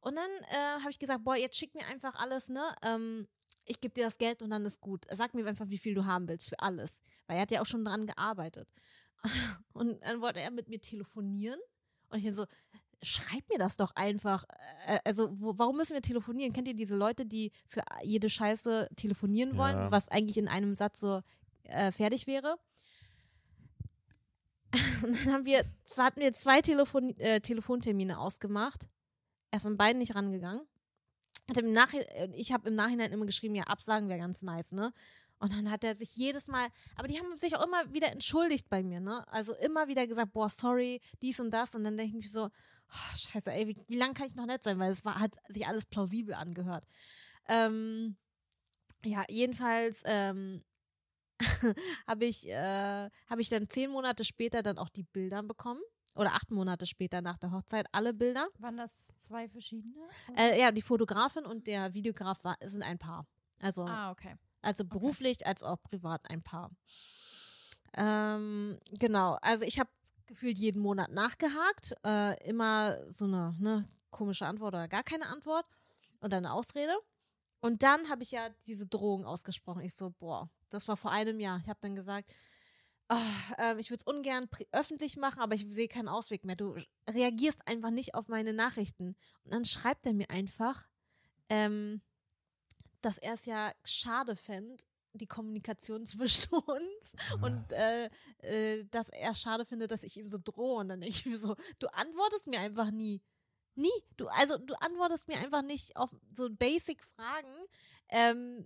Und 0.00 0.16
dann 0.16 0.30
äh, 0.50 0.80
habe 0.80 0.90
ich 0.90 0.98
gesagt, 0.98 1.24
boah, 1.24 1.36
jetzt 1.36 1.56
schick 1.56 1.74
mir 1.74 1.86
einfach 1.86 2.14
alles, 2.14 2.48
ne? 2.48 2.62
Ähm, 2.82 3.26
ich 3.64 3.80
gebe 3.80 3.94
dir 3.94 4.04
das 4.04 4.18
Geld 4.18 4.42
und 4.42 4.50
dann 4.50 4.64
ist 4.64 4.80
gut. 4.80 5.04
Sag 5.10 5.34
mir 5.34 5.44
einfach, 5.46 5.68
wie 5.68 5.78
viel 5.78 5.94
du 5.94 6.04
haben 6.04 6.28
willst 6.28 6.48
für 6.48 6.60
alles. 6.60 7.02
Weil 7.26 7.36
er 7.36 7.42
hat 7.42 7.50
ja 7.50 7.60
auch 7.60 7.66
schon 7.66 7.84
dran 7.84 8.06
gearbeitet. 8.06 8.68
Und 9.72 10.00
dann 10.04 10.20
wollte 10.20 10.38
er 10.40 10.52
mit 10.52 10.68
mir 10.68 10.80
telefonieren. 10.80 11.58
Und 12.10 12.24
ich 12.24 12.32
so, 12.32 12.46
schreib 13.02 13.48
mir 13.48 13.58
das 13.58 13.76
doch 13.76 13.90
einfach. 13.96 14.44
Äh, 14.86 15.00
Also, 15.04 15.28
wo, 15.40 15.58
warum 15.58 15.76
müssen 15.78 15.94
wir 15.94 16.02
telefonieren? 16.02 16.52
Kennt 16.52 16.68
ihr 16.68 16.74
diese 16.76 16.94
Leute, 16.96 17.26
die 17.26 17.50
für 17.66 17.82
jede 18.04 18.30
Scheiße 18.30 18.88
telefonieren 18.94 19.56
wollen, 19.56 19.76
Ja. 19.76 19.90
was 19.90 20.08
eigentlich 20.10 20.38
in 20.38 20.46
einem 20.46 20.76
Satz 20.76 21.00
so 21.00 21.22
äh, 21.64 21.90
fertig 21.90 22.28
wäre? 22.28 22.58
Und 25.02 25.12
dann 25.12 25.32
haben 25.32 25.44
wir, 25.44 25.64
hatten 25.98 26.20
wir 26.20 26.32
zwei 26.32 26.60
Telefon, 26.62 27.16
äh, 27.18 27.40
Telefontermine 27.40 28.18
ausgemacht. 28.18 28.88
Er 29.50 29.58
ist 29.58 29.66
an 29.66 29.76
beiden 29.76 29.98
nicht 29.98 30.14
rangegangen. 30.14 30.66
Hat 31.48 31.58
im 31.58 31.76
ich 32.34 32.52
habe 32.52 32.68
im 32.68 32.74
Nachhinein 32.74 33.12
immer 33.12 33.26
geschrieben, 33.26 33.54
ja, 33.54 33.64
absagen 33.64 34.08
wäre 34.08 34.18
ganz 34.18 34.42
nice, 34.42 34.72
ne? 34.72 34.92
Und 35.38 35.52
dann 35.52 35.70
hat 35.70 35.84
er 35.84 35.94
sich 35.94 36.16
jedes 36.16 36.46
Mal, 36.46 36.68
aber 36.96 37.08
die 37.08 37.18
haben 37.18 37.38
sich 37.38 37.54
auch 37.56 37.64
immer 37.64 37.92
wieder 37.92 38.10
entschuldigt 38.10 38.68
bei 38.70 38.82
mir, 38.82 39.00
ne? 39.00 39.26
Also 39.28 39.54
immer 39.54 39.86
wieder 39.86 40.06
gesagt, 40.06 40.32
boah, 40.32 40.48
sorry, 40.48 41.00
dies 41.20 41.38
und 41.40 41.50
das. 41.50 41.74
Und 41.74 41.84
dann 41.84 41.96
denke 41.96 42.16
ich 42.16 42.24
mir 42.24 42.30
so, 42.30 42.46
oh, 42.46 43.16
scheiße, 43.16 43.52
ey, 43.52 43.68
wie, 43.68 43.76
wie 43.86 43.98
lange 43.98 44.14
kann 44.14 44.26
ich 44.26 44.34
noch 44.34 44.46
nett 44.46 44.64
sein? 44.64 44.78
Weil 44.78 44.90
es 44.90 45.04
war, 45.04 45.20
hat 45.20 45.36
sich 45.48 45.66
alles 45.66 45.84
plausibel 45.84 46.34
angehört. 46.34 46.84
Ähm, 47.48 48.16
ja, 49.04 49.24
jedenfalls 49.28 50.02
ähm, 50.06 50.62
habe 52.06 52.24
ich, 52.24 52.48
äh, 52.48 53.10
hab 53.28 53.38
ich 53.38 53.48
dann 53.48 53.68
zehn 53.68 53.90
Monate 53.90 54.24
später 54.24 54.62
dann 54.62 54.78
auch 54.78 54.88
die 54.88 55.02
Bilder 55.02 55.42
bekommen. 55.42 55.80
Oder 56.14 56.32
acht 56.32 56.50
Monate 56.50 56.86
später 56.86 57.20
nach 57.20 57.36
der 57.36 57.52
Hochzeit 57.52 57.86
alle 57.92 58.14
Bilder. 58.14 58.48
Waren 58.58 58.78
das 58.78 59.08
zwei 59.18 59.48
verschiedene? 59.48 60.08
Äh, 60.34 60.58
ja, 60.58 60.72
die 60.72 60.80
Fotografin 60.80 61.44
und 61.44 61.66
der 61.66 61.92
Videograf 61.92 62.42
war, 62.42 62.56
sind 62.62 62.82
ein 62.82 62.98
Paar. 62.98 63.26
Also, 63.60 63.84
ah, 63.84 64.12
okay. 64.12 64.34
also 64.62 64.86
beruflich 64.86 65.46
als 65.46 65.62
auch 65.62 65.82
privat 65.82 66.30
ein 66.30 66.42
Paar. 66.42 66.70
Ähm, 67.94 68.78
genau, 68.98 69.38
also 69.42 69.64
ich 69.64 69.78
habe 69.78 69.90
gefühlt 70.26 70.58
jeden 70.58 70.80
Monat 70.80 71.10
nachgehakt. 71.10 71.94
Äh, 72.04 72.48
immer 72.48 72.98
so 73.10 73.26
eine 73.26 73.54
ne, 73.58 73.88
komische 74.10 74.46
Antwort 74.46 74.74
oder 74.74 74.88
gar 74.88 75.02
keine 75.02 75.26
Antwort 75.26 75.66
oder 76.20 76.38
eine 76.38 76.52
Ausrede. 76.52 76.94
Und 77.60 77.82
dann 77.82 78.08
habe 78.08 78.22
ich 78.22 78.30
ja 78.30 78.48
diese 78.66 78.86
Drohung 78.86 79.24
ausgesprochen. 79.24 79.82
Ich 79.82 79.94
so, 79.94 80.10
boah, 80.10 80.48
das 80.70 80.88
war 80.88 80.96
vor 80.96 81.10
einem 81.10 81.40
Jahr. 81.40 81.60
Ich 81.62 81.68
habe 81.68 81.78
dann 81.80 81.94
gesagt, 81.94 82.34
ah, 83.08 83.20
ähm, 83.58 83.78
ich 83.78 83.90
würde 83.90 84.02
es 84.06 84.12
ungern 84.12 84.48
öffentlich 84.72 85.16
machen, 85.16 85.40
aber 85.40 85.54
ich 85.54 85.66
sehe 85.70 85.88
keinen 85.88 86.08
Ausweg 86.08 86.44
mehr. 86.44 86.56
Du 86.56 86.76
reagierst 87.08 87.66
einfach 87.66 87.90
nicht 87.90 88.14
auf 88.14 88.28
meine 88.28 88.52
Nachrichten. 88.52 89.16
Und 89.44 89.54
dann 89.54 89.64
schreibt 89.64 90.06
er 90.06 90.14
mir 90.14 90.30
einfach, 90.30 90.86
ähm, 91.48 92.00
dass 93.00 93.18
er 93.18 93.34
es 93.34 93.46
ja 93.46 93.72
schade 93.84 94.36
fände, 94.36 94.82
die 95.12 95.26
Kommunikation 95.26 96.04
zwischen 96.06 96.54
uns 96.54 97.12
und 97.40 97.72
äh, 97.72 98.10
äh, 98.38 98.84
dass 98.90 99.08
er 99.08 99.34
schade 99.34 99.64
findet, 99.64 99.90
dass 99.90 100.02
ich 100.02 100.16
ihm 100.16 100.30
so 100.30 100.38
drohe. 100.42 100.80
Und 100.80 100.88
dann 100.88 101.00
denke 101.00 101.16
ich 101.16 101.26
mir 101.26 101.38
so, 101.38 101.56
du 101.78 101.88
antwortest 101.88 102.46
mir 102.46 102.60
einfach 102.60 102.90
nie. 102.90 103.22
Nie. 103.74 103.90
Du, 104.16 104.28
also 104.28 104.56
du 104.56 104.74
antwortest 104.80 105.28
mir 105.28 105.38
einfach 105.38 105.62
nicht 105.62 105.96
auf 105.96 106.10
so 106.32 106.48
Basic-Fragen. 106.50 107.66
Ähm, 108.08 108.64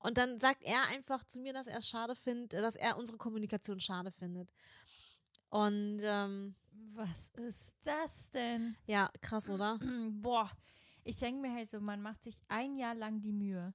und 0.00 0.18
dann 0.18 0.38
sagt 0.38 0.62
er 0.64 0.82
einfach 0.88 1.22
zu 1.24 1.40
mir, 1.40 1.52
dass 1.52 1.66
er 1.66 1.78
es 1.78 1.88
schade 1.88 2.14
findet, 2.16 2.52
dass 2.54 2.74
er 2.76 2.96
unsere 2.98 3.16
Kommunikation 3.18 3.80
schade 3.80 4.10
findet. 4.10 4.52
Und 5.48 5.98
ähm, 6.02 6.54
Was 6.94 7.28
ist 7.36 7.74
das 7.84 8.30
denn? 8.30 8.76
ja, 8.86 9.10
krass, 9.20 9.48
oder? 9.50 9.78
Boah, 10.12 10.50
ich 11.04 11.16
denke 11.16 11.40
mir 11.40 11.54
halt 11.54 11.68
so, 11.70 11.80
man 11.80 12.02
macht 12.02 12.22
sich 12.22 12.40
ein 12.48 12.76
Jahr 12.76 12.94
lang 12.94 13.20
die 13.20 13.32
Mühe. 13.32 13.72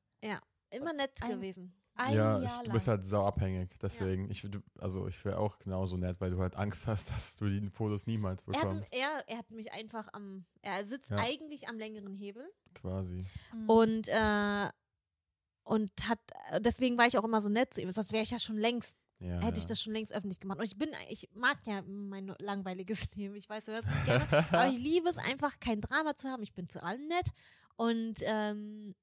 Immer 0.71 0.93
nett 0.93 1.21
Ein- 1.21 1.29
gewesen. 1.31 1.73
Ein 1.97 2.13
ja, 2.13 2.23
Jahr 2.39 2.43
ich, 2.43 2.49
lang. 2.57 2.65
du 2.65 2.71
bist 2.71 2.87
halt 2.89 3.05
sauabhängig. 3.05 3.69
Deswegen, 3.81 4.29
ich, 4.29 4.41
du, 4.41 4.59
also 4.79 5.07
ich 5.07 5.23
wäre 5.23 5.37
auch 5.37 5.57
genauso 5.59 5.95
nett, 5.95 6.19
weil 6.19 6.31
du 6.31 6.39
halt 6.39 6.57
Angst 6.57 6.87
hast, 6.87 7.09
dass 7.11 7.37
du 7.37 7.47
die 7.47 7.69
Fotos 7.69 8.05
niemals 8.05 8.43
Er 8.43 8.53
hat, 8.53 8.61
bekommst. 8.61 8.93
er, 8.93 9.23
er 9.27 9.37
hat 9.37 9.49
mich 9.51 9.71
einfach 9.71 10.09
am, 10.11 10.45
er 10.61 10.83
sitzt 10.83 11.11
Ja. 11.11 11.17
eigentlich 11.19 11.69
am 11.69 11.77
längeren 11.77 12.13
Hebel 12.13 12.45
quasi. 12.73 13.25
Mhm. 13.53 13.69
und, 13.69 14.07
äh, 14.09 14.69
und 15.65 15.91
hat, 16.07 16.19
deswegen 16.59 16.97
war 16.97 17.05
ich 17.07 17.17
auch 17.17 17.23
immer 17.23 17.41
so 17.41 17.49
nett 17.49 17.73
zu 17.73 17.81
ihm, 17.81 17.91
sonst 17.91 18.13
wäre 18.13 18.23
ich 18.23 18.31
ja 18.31 18.39
schon 18.39 18.57
längst, 18.57 18.97
Ja, 19.19 19.41
hätte 19.41 19.57
ich 19.57 19.63
ja. 19.65 19.69
das 19.69 19.81
schon 19.81 19.93
längst 19.93 20.13
öffentlich 20.13 20.39
gemacht. 20.39 20.59
Und 20.59 20.65
ich 20.65 20.77
bin, 20.77 20.89
ich 21.09 21.29
mag 21.33 21.57
ja 21.65 21.81
mein 21.81 22.33
langweiliges 22.39 23.07
Leben, 23.15 23.35
ich 23.35 23.49
weiß, 23.49 23.65
du 23.65 23.73
hörst 23.73 23.87
es 23.87 23.93
nicht 23.93 24.05
gerne, 24.05 24.27
aber 24.51 24.67
ich 24.69 24.77
liebe 24.79 25.09
es 25.09 25.17
einfach, 25.17 25.59
kein 25.59 25.81
Drama 25.81 26.15
zu 26.15 26.29
haben, 26.29 26.43
ich 26.43 26.53
bin 26.53 26.69
zu 26.69 26.81
allen 26.81 27.07
nett 27.07 27.27
und, 27.75 28.19
ähm, 28.21 28.95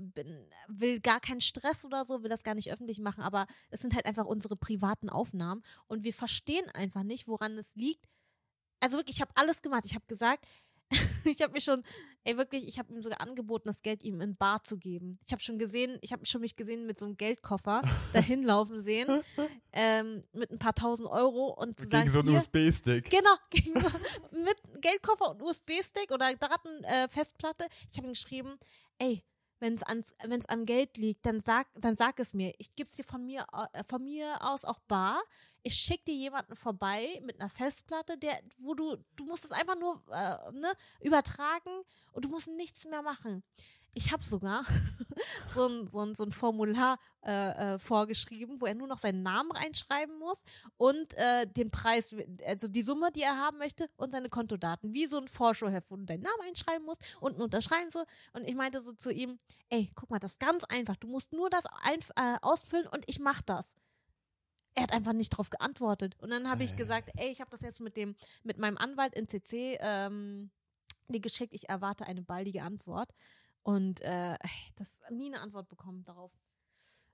bin, 0.00 0.46
will 0.68 1.00
gar 1.00 1.18
keinen 1.18 1.40
Stress 1.40 1.84
oder 1.84 2.04
so, 2.04 2.22
will 2.22 2.30
das 2.30 2.44
gar 2.44 2.54
nicht 2.54 2.72
öffentlich 2.72 3.00
machen, 3.00 3.22
aber 3.22 3.46
es 3.70 3.80
sind 3.80 3.94
halt 3.94 4.06
einfach 4.06 4.26
unsere 4.26 4.56
privaten 4.56 5.10
Aufnahmen 5.10 5.62
und 5.88 6.04
wir 6.04 6.14
verstehen 6.14 6.68
einfach 6.70 7.02
nicht, 7.02 7.26
woran 7.26 7.58
es 7.58 7.74
liegt. 7.74 8.06
Also 8.80 8.96
wirklich, 8.96 9.16
ich 9.16 9.20
habe 9.22 9.32
alles 9.34 9.62
gemacht. 9.62 9.84
Ich 9.84 9.94
habe 9.94 10.04
gesagt, 10.06 10.46
ich 11.24 11.42
habe 11.42 11.52
mir 11.52 11.60
schon, 11.60 11.82
ey 12.24 12.36
wirklich, 12.36 12.66
ich 12.66 12.78
habe 12.78 12.92
ihm 12.92 13.02
sogar 13.02 13.20
angeboten, 13.20 13.68
das 13.68 13.82
Geld 13.82 14.02
ihm 14.02 14.20
in 14.20 14.36
Bar 14.36 14.62
zu 14.64 14.78
geben. 14.78 15.12
Ich 15.26 15.32
habe 15.32 15.42
schon 15.42 15.58
gesehen, 15.58 15.98
ich 16.00 16.12
habe 16.12 16.24
schon 16.26 16.40
mich 16.40 16.56
gesehen 16.56 16.86
mit 16.86 16.98
so 16.98 17.06
einem 17.06 17.16
Geldkoffer 17.16 17.82
dahin 18.12 18.42
laufen 18.42 18.82
sehen, 18.82 19.22
ähm, 19.72 20.20
mit 20.32 20.50
ein 20.50 20.58
paar 20.58 20.74
tausend 20.74 21.08
Euro 21.08 21.48
und 21.48 21.78
zu 21.78 21.88
sagen, 21.88 22.02
Gegen 22.04 22.12
so 22.12 22.20
einen 22.20 22.36
USB-Stick. 22.36 23.10
Genau, 23.10 23.34
gegen, 23.50 23.74
mit 23.74 24.56
Geldkoffer 24.80 25.30
und 25.30 25.42
USB-Stick 25.42 26.10
oder 26.12 26.34
Daten, 26.34 26.84
äh, 26.84 27.08
Festplatte. 27.08 27.66
Ich 27.90 27.96
habe 27.96 28.08
ihm 28.08 28.12
geschrieben, 28.12 28.54
ey, 28.98 29.24
wenn 29.62 29.74
es 29.74 29.82
ans, 29.84 30.14
wenn's 30.26 30.46
am 30.46 30.66
Geld 30.66 30.96
liegt, 30.96 31.24
dann 31.24 31.40
sag, 31.40 31.68
dann 31.76 31.94
sag 31.94 32.18
es 32.18 32.34
mir. 32.34 32.52
Ich 32.58 32.74
gebe 32.74 32.90
es 32.90 32.96
dir 32.96 33.04
von 33.04 33.24
mir, 33.24 33.46
äh, 33.72 33.84
von 33.84 34.02
mir 34.02 34.38
aus 34.40 34.64
auch 34.64 34.80
bar. 34.88 35.22
Ich 35.62 35.74
schicke 35.74 36.04
dir 36.06 36.14
jemanden 36.14 36.56
vorbei 36.56 37.20
mit 37.24 37.40
einer 37.40 37.50
Festplatte, 37.50 38.18
der, 38.18 38.40
wo 38.58 38.74
du, 38.74 38.96
du 39.16 39.24
musst 39.24 39.44
es 39.44 39.52
einfach 39.52 39.78
nur 39.78 40.02
äh, 40.10 40.52
ne, 40.52 40.72
übertragen 41.00 41.70
und 42.12 42.24
du 42.24 42.28
musst 42.28 42.48
nichts 42.48 42.84
mehr 42.84 43.02
machen. 43.02 43.42
Ich 43.94 44.10
habe 44.10 44.24
sogar 44.24 44.64
so 45.54 45.66
ein, 45.66 45.88
so 45.88 46.00
ein, 46.00 46.14
so 46.14 46.24
ein 46.24 46.32
Formular 46.32 46.98
äh, 47.24 47.74
äh, 47.74 47.78
vorgeschrieben, 47.78 48.60
wo 48.60 48.66
er 48.66 48.74
nur 48.74 48.86
noch 48.86 48.98
seinen 48.98 49.22
Namen 49.22 49.52
reinschreiben 49.52 50.18
muss 50.18 50.42
und 50.78 51.12
äh, 51.14 51.46
den 51.46 51.70
Preis, 51.70 52.14
also 52.46 52.68
die 52.68 52.82
Summe, 52.82 53.12
die 53.12 53.20
er 53.20 53.36
haben 53.36 53.58
möchte 53.58 53.90
und 53.96 54.12
seine 54.12 54.30
Kontodaten, 54.30 54.94
wie 54.94 55.06
so 55.06 55.18
ein 55.18 55.28
Vorschauheft, 55.28 55.90
wo 55.90 55.96
du 55.96 56.04
deinen 56.04 56.22
Namen 56.22 56.40
einschreiben 56.48 56.86
musst 56.86 57.02
und 57.20 57.38
unterschreiben 57.38 57.90
so. 57.90 58.04
Und 58.32 58.48
ich 58.48 58.54
meinte 58.54 58.80
so 58.80 58.92
zu 58.92 59.12
ihm, 59.12 59.36
ey, 59.68 59.90
guck 59.94 60.10
mal, 60.10 60.18
das 60.18 60.32
ist 60.32 60.40
ganz 60.40 60.64
einfach. 60.64 60.96
Du 60.96 61.08
musst 61.08 61.32
nur 61.32 61.50
das 61.50 61.64
einf 61.82 62.10
äh, 62.16 62.36
ausfüllen 62.40 62.86
und 62.86 63.04
ich 63.06 63.20
mach 63.20 63.42
das. 63.42 63.76
Er 64.74 64.84
hat 64.84 64.92
einfach 64.92 65.12
nicht 65.12 65.32
darauf 65.32 65.50
geantwortet. 65.50 66.16
Und 66.18 66.30
dann 66.30 66.48
habe 66.48 66.64
ich 66.64 66.76
gesagt, 66.76 67.10
ey, 67.16 67.30
ich 67.30 67.40
habe 67.40 67.50
das 67.50 67.60
jetzt 67.60 67.80
mit 67.80 67.96
dem, 67.96 68.16
mit 68.42 68.58
meinem 68.58 68.78
Anwalt 68.78 69.14
in 69.14 69.28
CC 69.28 69.76
ähm, 69.80 70.50
dir 71.08 71.20
geschickt. 71.20 71.52
Ich 71.52 71.68
erwarte 71.68 72.06
eine 72.06 72.22
baldige 72.22 72.62
Antwort. 72.62 73.12
Und 73.62 74.00
äh, 74.00 74.38
das 74.76 75.00
nie 75.10 75.26
eine 75.26 75.40
Antwort 75.40 75.68
bekommen 75.68 76.02
darauf. 76.02 76.32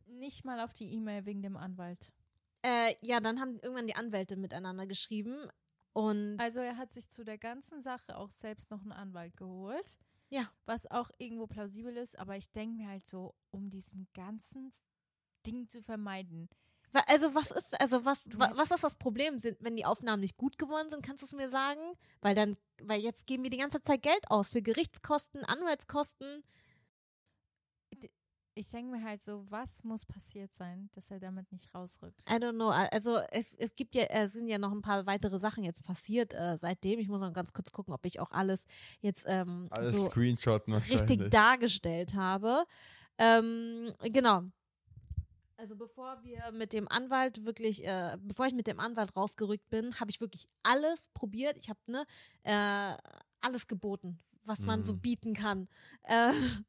Nicht 0.07 0.45
mal 0.45 0.61
auf 0.61 0.73
die 0.73 0.93
E-Mail 0.93 1.27
wegen 1.27 1.43
dem 1.43 1.57
Anwalt. 1.57 2.13
Äh, 2.63 2.95
ja, 3.01 3.21
dann 3.21 3.41
haben 3.41 3.59
irgendwann 3.61 3.87
die 3.87 3.97
Anwälte 3.97 4.37
miteinander 4.37 4.87
geschrieben 4.87 5.49
und 5.99 6.39
Also 6.39 6.61
er 6.61 6.77
hat 6.77 6.93
sich 6.93 7.09
zu 7.09 7.25
der 7.25 7.39
ganzen 7.39 7.83
Sache 7.83 8.17
auch 8.17 8.31
selbst 8.31 8.71
noch 8.71 8.83
einen 8.83 8.93
Anwalt 8.93 9.37
geholt. 9.37 9.99
Ja. 10.31 10.49
Was 10.65 10.89
auch 10.89 11.11
irgendwo 11.19 11.49
plausibel 11.49 11.97
ist, 11.97 12.19
aber 12.19 12.37
ich 12.37 12.53
denke 12.53 12.77
mir 12.77 12.89
halt 12.89 13.07
so, 13.07 13.35
um 13.51 13.69
diesen 13.69 14.07
ganzen 14.15 14.71
Ding 15.45 15.69
zu 15.69 15.83
vermeiden. 15.83 16.49
Also 17.07 17.35
was 17.35 17.51
ist 17.51 17.81
also 17.81 18.05
was 18.05 18.25
hätt- 18.27 18.57
was 18.57 18.71
ist 18.71 18.83
das 18.85 18.95
Problem? 18.95 19.39
Sind 19.41 19.57
wenn 19.61 19.77
die 19.77 19.85
Aufnahmen 19.85 20.21
nicht 20.21 20.37
gut 20.37 20.59
geworden 20.59 20.89
sind 20.91 21.03
kannst 21.05 21.23
du 21.23 21.27
es 21.27 21.33
mir 21.33 21.51
sagen? 21.51 21.81
Weil 22.23 22.35
dann 22.35 22.57
weil 22.83 23.01
jetzt 23.01 23.27
geben 23.27 23.43
wir 23.43 23.51
die 23.51 23.59
ganze 23.59 23.83
Zeit 23.83 24.03
Geld 24.03 24.31
aus 24.31 24.49
für 24.49 24.63
Gerichtskosten 24.63 25.45
Anwaltskosten. 25.45 26.43
Ich 28.55 28.69
denke 28.71 28.97
mir 28.97 29.05
halt 29.05 29.21
so, 29.23 29.45
was 29.49 29.85
muss 29.85 30.05
passiert 30.05 30.53
sein, 30.53 30.91
dass 30.93 31.13
er 31.13 31.21
damit 31.21 31.53
nicht 31.53 31.73
rausrückt? 31.73 32.19
I 32.29 32.35
don't 32.35 32.55
know. 32.55 32.71
Also 32.71 33.19
es, 33.31 33.55
es 33.55 33.77
gibt 33.77 33.95
ja 33.95 34.03
es 34.07 34.33
sind 34.33 34.49
ja 34.49 34.59
noch 34.59 34.73
ein 34.73 34.83
paar 34.83 35.07
weitere 35.07 35.39
Sachen 35.39 35.63
jetzt 35.63 35.85
passiert 35.85 36.35
äh, 36.35 36.59
seitdem. 36.61 36.99
Ich 36.99 37.07
muss 37.09 37.21
noch 37.21 37.33
ganz 37.33 37.53
kurz 37.53 37.71
gucken 37.71 37.95
ob 37.95 38.05
ich 38.05 38.19
auch 38.19 38.33
alles 38.33 38.65
jetzt 39.01 39.27
ähm, 39.29 39.69
Alles 39.71 39.93
so 39.93 40.09
richtig 40.91 41.19
dargestellt 41.31 42.15
habe. 42.15 42.65
Ähm, 43.19 43.95
genau. 44.03 44.43
Also 45.59 45.75
bevor 45.75 46.23
wir 46.23 46.53
mit 46.53 46.73
dem 46.73 46.87
Anwalt 46.89 47.45
wirklich, 47.45 47.85
äh, 47.85 48.17
bevor 48.23 48.47
ich 48.47 48.55
mit 48.55 48.69
dem 48.69 48.79
Anwalt 48.79 49.17
rausgerückt 49.17 49.69
bin, 49.71 49.99
habe 49.99 50.09
ich 50.09 50.21
wirklich 50.21 50.49
alles 50.63 51.09
probiert. 51.15 51.59
Ich 51.59 51.69
habe 51.69 51.81
ne 51.87 52.07
äh, 52.45 52.97
alles 53.41 53.67
geboten, 53.67 54.21
was 54.45 54.61
man 54.67 54.85
so 54.85 54.93
Mhm. 54.93 55.01
bieten 55.01 55.35
kann. 55.35 55.69
Äh, 56.05 56.31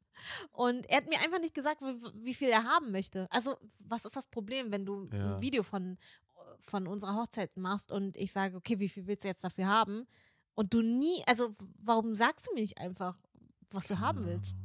und 0.50 0.86
er 0.90 0.96
hat 0.98 1.08
mir 1.08 1.20
einfach 1.20 1.38
nicht 1.38 1.54
gesagt, 1.54 1.80
wie, 1.82 2.02
wie 2.24 2.34
viel 2.34 2.48
er 2.48 2.64
haben 2.64 2.90
möchte. 2.90 3.28
Also, 3.30 3.56
was 3.78 4.04
ist 4.04 4.16
das 4.16 4.26
Problem, 4.26 4.72
wenn 4.72 4.84
du 4.84 5.08
Ja. 5.12 5.36
ein 5.36 5.40
Video 5.40 5.62
von, 5.62 5.96
von 6.58 6.88
unserer 6.88 7.14
Hochzeit 7.14 7.56
machst 7.56 7.92
und 7.92 8.16
ich 8.16 8.32
sage, 8.32 8.56
okay, 8.56 8.80
wie 8.80 8.88
viel 8.88 9.06
willst 9.06 9.22
du 9.22 9.28
jetzt 9.28 9.44
dafür 9.44 9.68
haben? 9.68 10.08
Und 10.56 10.74
du 10.74 10.82
nie, 10.82 11.22
also 11.26 11.54
warum 11.80 12.16
sagst 12.16 12.48
du 12.48 12.54
mir 12.54 12.60
nicht 12.62 12.78
einfach, 12.78 13.16
was 13.70 13.86
du 13.86 14.00
haben 14.00 14.24
willst? 14.26 14.56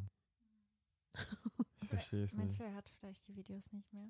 Ich 1.95 1.99
verstehe 2.01 2.23
es 2.23 2.33
Meinst 2.33 2.59
nicht. 2.59 2.69
du, 2.69 2.71
er 2.71 2.75
hat 2.77 2.89
vielleicht 2.99 3.27
die 3.27 3.35
Videos 3.35 3.71
nicht 3.71 3.91
mehr? 3.93 4.07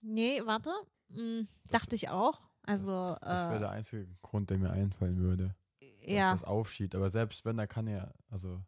Nee, 0.00 0.42
warte. 0.44 0.72
Hm, 1.12 1.46
dachte 1.70 1.94
ich 1.94 2.08
auch. 2.08 2.38
Also, 2.62 3.16
Das 3.20 3.46
wäre 3.46 3.56
äh, 3.56 3.60
der 3.60 3.70
einzige 3.70 4.08
Grund, 4.22 4.50
der 4.50 4.58
mir 4.58 4.70
einfallen 4.70 5.18
würde. 5.18 5.54
Dass 5.80 6.10
ja. 6.10 6.32
das 6.32 6.42
aufschiebt. 6.44 6.94
Aber 6.94 7.10
selbst 7.10 7.44
wenn, 7.44 7.56
dann 7.56 7.68
kann 7.68 7.86
er, 7.86 8.12
also 8.30 8.60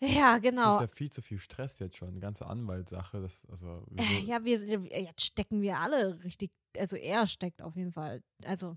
Ja, 0.00 0.38
genau. 0.38 0.74
ist 0.74 0.80
ja 0.82 0.86
viel 0.88 1.10
zu 1.10 1.22
viel 1.22 1.38
Stress 1.38 1.78
jetzt 1.78 1.96
schon. 1.96 2.12
Die 2.14 2.20
ganze 2.20 2.46
Anwaltssache, 2.46 3.20
das, 3.22 3.46
also 3.46 3.84
wieso- 3.90 4.26
Ja, 4.26 4.44
wir 4.44 4.58
sind, 4.58 4.84
jetzt 4.92 5.22
stecken 5.24 5.62
wir 5.62 5.78
alle 5.78 6.22
richtig, 6.24 6.50
also 6.76 6.96
er 6.96 7.26
steckt 7.26 7.62
auf 7.62 7.76
jeden 7.76 7.92
Fall. 7.92 8.22
Also 8.44 8.76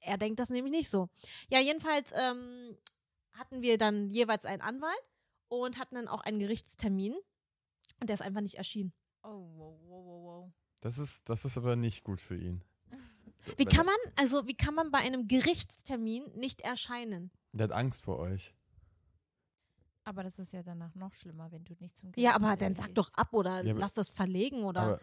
er 0.00 0.18
denkt 0.18 0.38
das 0.38 0.50
nämlich 0.50 0.72
nicht 0.72 0.88
so. 0.90 1.08
Ja, 1.50 1.58
jedenfalls 1.60 2.12
ähm, 2.14 2.76
hatten 3.32 3.62
wir 3.62 3.78
dann 3.78 4.08
jeweils 4.10 4.44
einen 4.46 4.62
Anwalt 4.62 5.00
und 5.48 5.78
hatten 5.78 5.96
dann 5.96 6.06
auch 6.08 6.20
einen 6.20 6.38
Gerichtstermin 6.38 7.14
und 8.00 8.08
der 8.08 8.14
ist 8.14 8.22
einfach 8.22 8.40
nicht 8.40 8.56
erschienen. 8.56 8.92
Oh, 9.22 9.28
wow, 9.56 9.80
wow, 9.86 10.04
wow, 10.06 10.24
wow. 10.44 10.52
das 10.80 10.98
ist, 10.98 11.28
das 11.28 11.44
ist 11.44 11.58
aber 11.58 11.76
nicht 11.76 12.04
gut 12.04 12.20
für 12.20 12.36
ihn. 12.36 12.62
Wie 13.56 13.64
kann 13.64 13.86
man, 13.86 13.96
also 14.16 14.46
wie 14.46 14.56
kann 14.56 14.74
man 14.74 14.90
bei 14.90 14.98
einem 14.98 15.26
Gerichtstermin 15.28 16.24
nicht 16.36 16.60
erscheinen? 16.62 17.30
Der 17.52 17.64
hat 17.64 17.72
Angst 17.72 18.02
vor 18.02 18.18
euch. 18.18 18.54
Aber 20.04 20.22
das 20.22 20.38
ist 20.38 20.52
ja 20.52 20.62
danach 20.62 20.94
noch 20.94 21.12
schlimmer, 21.12 21.50
wenn 21.52 21.64
du 21.64 21.74
nicht 21.80 21.96
zum 21.98 22.12
Ja, 22.16 22.34
aber 22.34 22.56
dann 22.56 22.74
sag 22.76 22.86
gehst. 22.86 22.98
doch 22.98 23.12
ab 23.14 23.32
oder 23.32 23.62
Ja, 23.62 23.72
aber- 23.72 23.80
lass 23.80 23.94
das 23.94 24.08
verlegen 24.08 24.64
oder. 24.64 24.80
Aber 24.82 25.00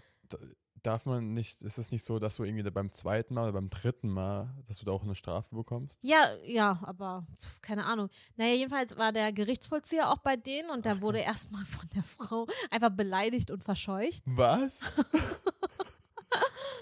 darf 0.84 1.06
man 1.06 1.34
nicht, 1.34 1.62
ist 1.62 1.78
es 1.78 1.92
nicht 1.92 2.06
so, 2.06 2.20
dass 2.20 2.36
du 2.36 2.44
irgendwie 2.44 2.64
da 2.64 2.70
beim 2.70 2.92
zweiten 2.92 3.34
Mal 3.34 3.44
oder 3.44 3.54
beim 3.54 3.70
dritten 3.70 4.10
Mal, 4.10 4.54
dass 4.68 4.78
du 4.78 4.86
da 4.86 4.92
auch 4.92 5.04
eine 5.04 5.16
Strafe 5.16 5.56
bekommst? 5.56 6.00
Ja, 6.02 6.36
ja, 6.46 6.80
aber 6.84 7.26
pf, 7.40 7.62
keine 7.62 7.86
Ahnung. 7.86 8.10
Naja, 8.36 8.54
jedenfalls 8.54 8.96
war 8.98 9.12
der 9.12 9.34
Gerichtsvollzieher 9.34 10.10
auch 10.12 10.20
bei 10.20 10.36
denen 10.36 10.70
und 10.70 10.86
der 10.86 11.02
wurde 11.02 11.20
erstmal 11.20 11.66
von 11.66 11.90
der 11.96 12.04
Frau 12.04 12.48
einfach 12.70 12.92
beleidigt 12.92 13.52
und 13.52 13.64
verscheucht. 13.64 14.24
Was? 14.26 14.82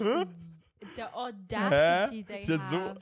Der 0.96 1.16
Audacity, 1.16 2.24
Hä? 2.28 2.44
they 2.44 2.60
so-. 2.68 2.94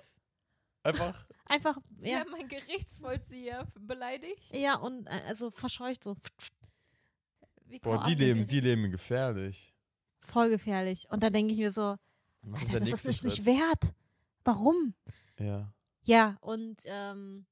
Einfach, 0.84 1.26
Einfach, 1.46 1.78
Sie 1.98 2.10
ja, 2.10 2.20
haben 2.20 2.34
einen 2.34 2.48
Gerichtsvollzieher 2.48 3.66
beleidigt. 3.78 4.42
ja, 4.52 4.76
und 4.76 5.06
äh, 5.06 5.20
also 5.26 5.50
verscheucht 5.50 6.02
so. 6.02 6.16
Wie 7.66 7.78
boah, 7.78 8.04
die 8.06 8.14
leben, 8.14 8.46
die 8.46 8.60
leben 8.60 8.90
gefährlich. 8.90 9.71
Voll 10.22 10.48
gefährlich. 10.50 11.06
Und 11.10 11.22
da 11.22 11.30
denke 11.30 11.52
ich 11.52 11.58
mir 11.58 11.70
so, 11.70 11.96
Was 12.42 12.62
Alter, 12.66 12.80
das 12.80 12.88
ist 12.88 13.06
es 13.08 13.22
nicht 13.22 13.36
Schritt? 13.36 13.46
wert. 13.46 13.94
Warum? 14.44 14.94
Ja. 15.38 15.72
Ja, 16.04 16.36
und 16.40 16.82
ähm, 16.86 17.46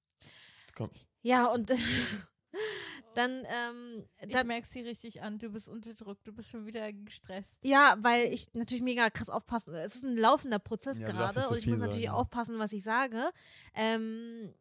Komm. 0.75 0.91
ja, 1.23 1.47
und 1.47 1.71
dann, 3.15 3.45
ähm, 3.47 3.97
Ich 4.21 4.33
dann, 4.33 4.47
merke 4.47 4.67
sie 4.67 4.81
richtig 4.81 5.23
an. 5.23 5.39
Du 5.39 5.51
bist 5.51 5.69
unterdrückt. 5.69 6.27
Du 6.27 6.33
bist 6.33 6.51
schon 6.51 6.67
wieder 6.67 6.93
gestresst. 6.93 7.59
Ja, 7.65 7.97
weil 8.01 8.33
ich 8.33 8.53
natürlich 8.55 8.83
mega 8.83 9.11
krass 9.11 9.31
aufpassen. 9.31 9.75
Es 9.75 9.95
ist 9.97 10.05
ein 10.05 10.17
laufender 10.17 10.59
Prozess 10.59 11.01
Ja, 11.01 11.07
gerade 11.07 11.49
und 11.49 11.59
ich 11.59 11.67
muss 11.67 11.79
natürlich 11.79 12.07
sagen. 12.07 12.19
aufpassen, 12.19 12.59
was 12.59 12.73
ich 12.73 12.83
sage. 12.83 13.31
Ähm, 13.75 14.53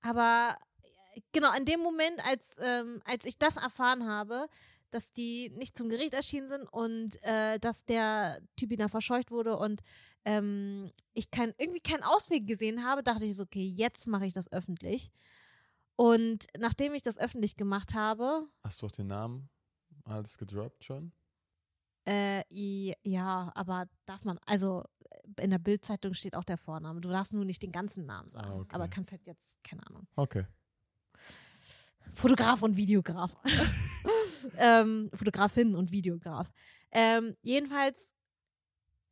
aber 0.00 0.56
genau 1.32 1.52
in 1.56 1.64
dem 1.64 1.80
Moment, 1.80 2.24
als, 2.26 2.56
ähm, 2.60 3.00
als 3.04 3.24
ich 3.24 3.38
das 3.38 3.56
erfahren 3.56 4.06
habe, 4.06 4.48
dass 4.94 5.12
die 5.12 5.50
nicht 5.50 5.76
zum 5.76 5.88
Gericht 5.88 6.14
erschienen 6.14 6.46
sind 6.46 6.66
und 6.72 7.20
äh, 7.22 7.58
dass 7.58 7.84
der 7.84 8.40
Typ 8.56 8.76
da 8.78 8.86
verscheucht 8.86 9.32
wurde 9.32 9.56
und 9.56 9.82
ähm, 10.24 10.88
ich 11.12 11.32
kein, 11.32 11.52
irgendwie 11.58 11.80
keinen 11.80 12.04
Ausweg 12.04 12.46
gesehen 12.46 12.84
habe, 12.84 13.02
dachte 13.02 13.24
ich 13.24 13.34
so, 13.36 13.42
okay, 13.42 13.66
jetzt 13.66 14.06
mache 14.06 14.24
ich 14.24 14.32
das 14.32 14.50
öffentlich. 14.52 15.10
Und 15.96 16.46
nachdem 16.58 16.94
ich 16.94 17.02
das 17.02 17.18
öffentlich 17.18 17.56
gemacht 17.56 17.94
habe, 17.94 18.46
Hast 18.62 18.82
du 18.82 18.86
auch 18.86 18.92
den 18.92 19.08
Namen 19.08 19.48
alles 20.04 20.38
gedroppt 20.38 20.84
schon? 20.84 21.12
Äh, 22.06 22.44
ja, 23.02 23.50
aber 23.54 23.88
darf 24.04 24.24
man, 24.24 24.38
also 24.46 24.84
äh, 25.10 25.42
in 25.42 25.50
der 25.50 25.58
Bildzeitung 25.58 26.14
steht 26.14 26.36
auch 26.36 26.44
der 26.44 26.58
Vorname. 26.58 27.00
Du 27.00 27.08
darfst 27.08 27.32
nur 27.32 27.44
nicht 27.44 27.62
den 27.62 27.72
ganzen 27.72 28.06
Namen 28.06 28.28
sagen. 28.28 28.48
Ah, 28.48 28.60
okay. 28.60 28.74
Aber 28.74 28.86
kannst 28.86 29.10
halt 29.10 29.26
jetzt, 29.26 29.62
keine 29.64 29.84
Ahnung. 29.88 30.06
Okay. 30.14 30.46
Fotograf 32.12 32.62
und 32.62 32.76
Videograf. 32.76 33.36
ähm, 34.58 35.10
Fotografin 35.14 35.74
und 35.74 35.90
Videograf. 35.92 36.50
Ähm, 36.92 37.34
jedenfalls, 37.42 38.14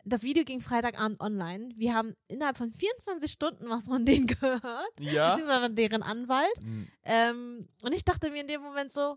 das 0.04 0.22
Video 0.22 0.44
ging 0.44 0.60
Freitagabend 0.60 1.20
online. 1.20 1.70
Wir 1.76 1.94
haben 1.94 2.14
innerhalb 2.28 2.56
von 2.56 2.72
24 2.72 3.30
Stunden 3.30 3.68
was 3.68 3.86
von 3.86 4.04
denen 4.04 4.26
gehört, 4.40 4.64
Ja? 4.98 5.30
beziehungsweise 5.30 5.62
von 5.66 5.74
deren 5.76 6.02
Anwalt. 6.02 6.56
Hm, 6.58 6.88
Ähm, 7.04 7.68
und 7.82 7.92
ich 7.92 8.04
dachte 8.04 8.30
mir 8.30 8.40
in 8.42 8.48
dem 8.48 8.62
Moment 8.62 8.92
so, 8.92 9.16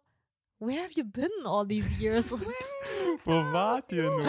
where 0.59 0.82
have 0.84 0.91
you 0.93 1.03
been 1.03 1.30
all 1.45 1.68
these 1.68 1.89
years? 2.01 2.32
Wo 3.26 3.32
wart 3.51 3.91
ihr 3.91 4.03
nur? 4.03 4.26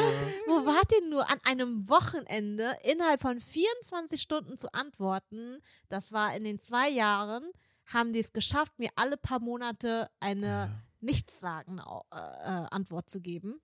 Wo 0.46 0.66
wart 0.66 0.90
ihr 0.92 1.08
nur 1.08 1.28
an 1.30 1.38
einem 1.44 1.88
Wochenende 1.88 2.74
innerhalb 2.84 3.20
von 3.20 3.40
24 3.40 4.20
Stunden 4.20 4.56
zu 4.58 4.72
antworten? 4.72 5.58
Das 5.88 6.12
war 6.12 6.34
in 6.34 6.44
den 6.44 6.58
zwei 6.58 6.88
Jahren, 6.88 7.44
haben 7.86 8.12
die 8.12 8.20
es 8.20 8.32
geschafft, 8.32 8.78
mir 8.78 8.90
alle 8.96 9.16
paar 9.18 9.40
Monate 9.40 10.10
eine 10.20 10.70
nichtssagende 11.00 11.82
äh, 12.12 12.16
äh, 12.16 12.66
Antwort 12.70 13.10
zu 13.10 13.20
geben. 13.20 13.60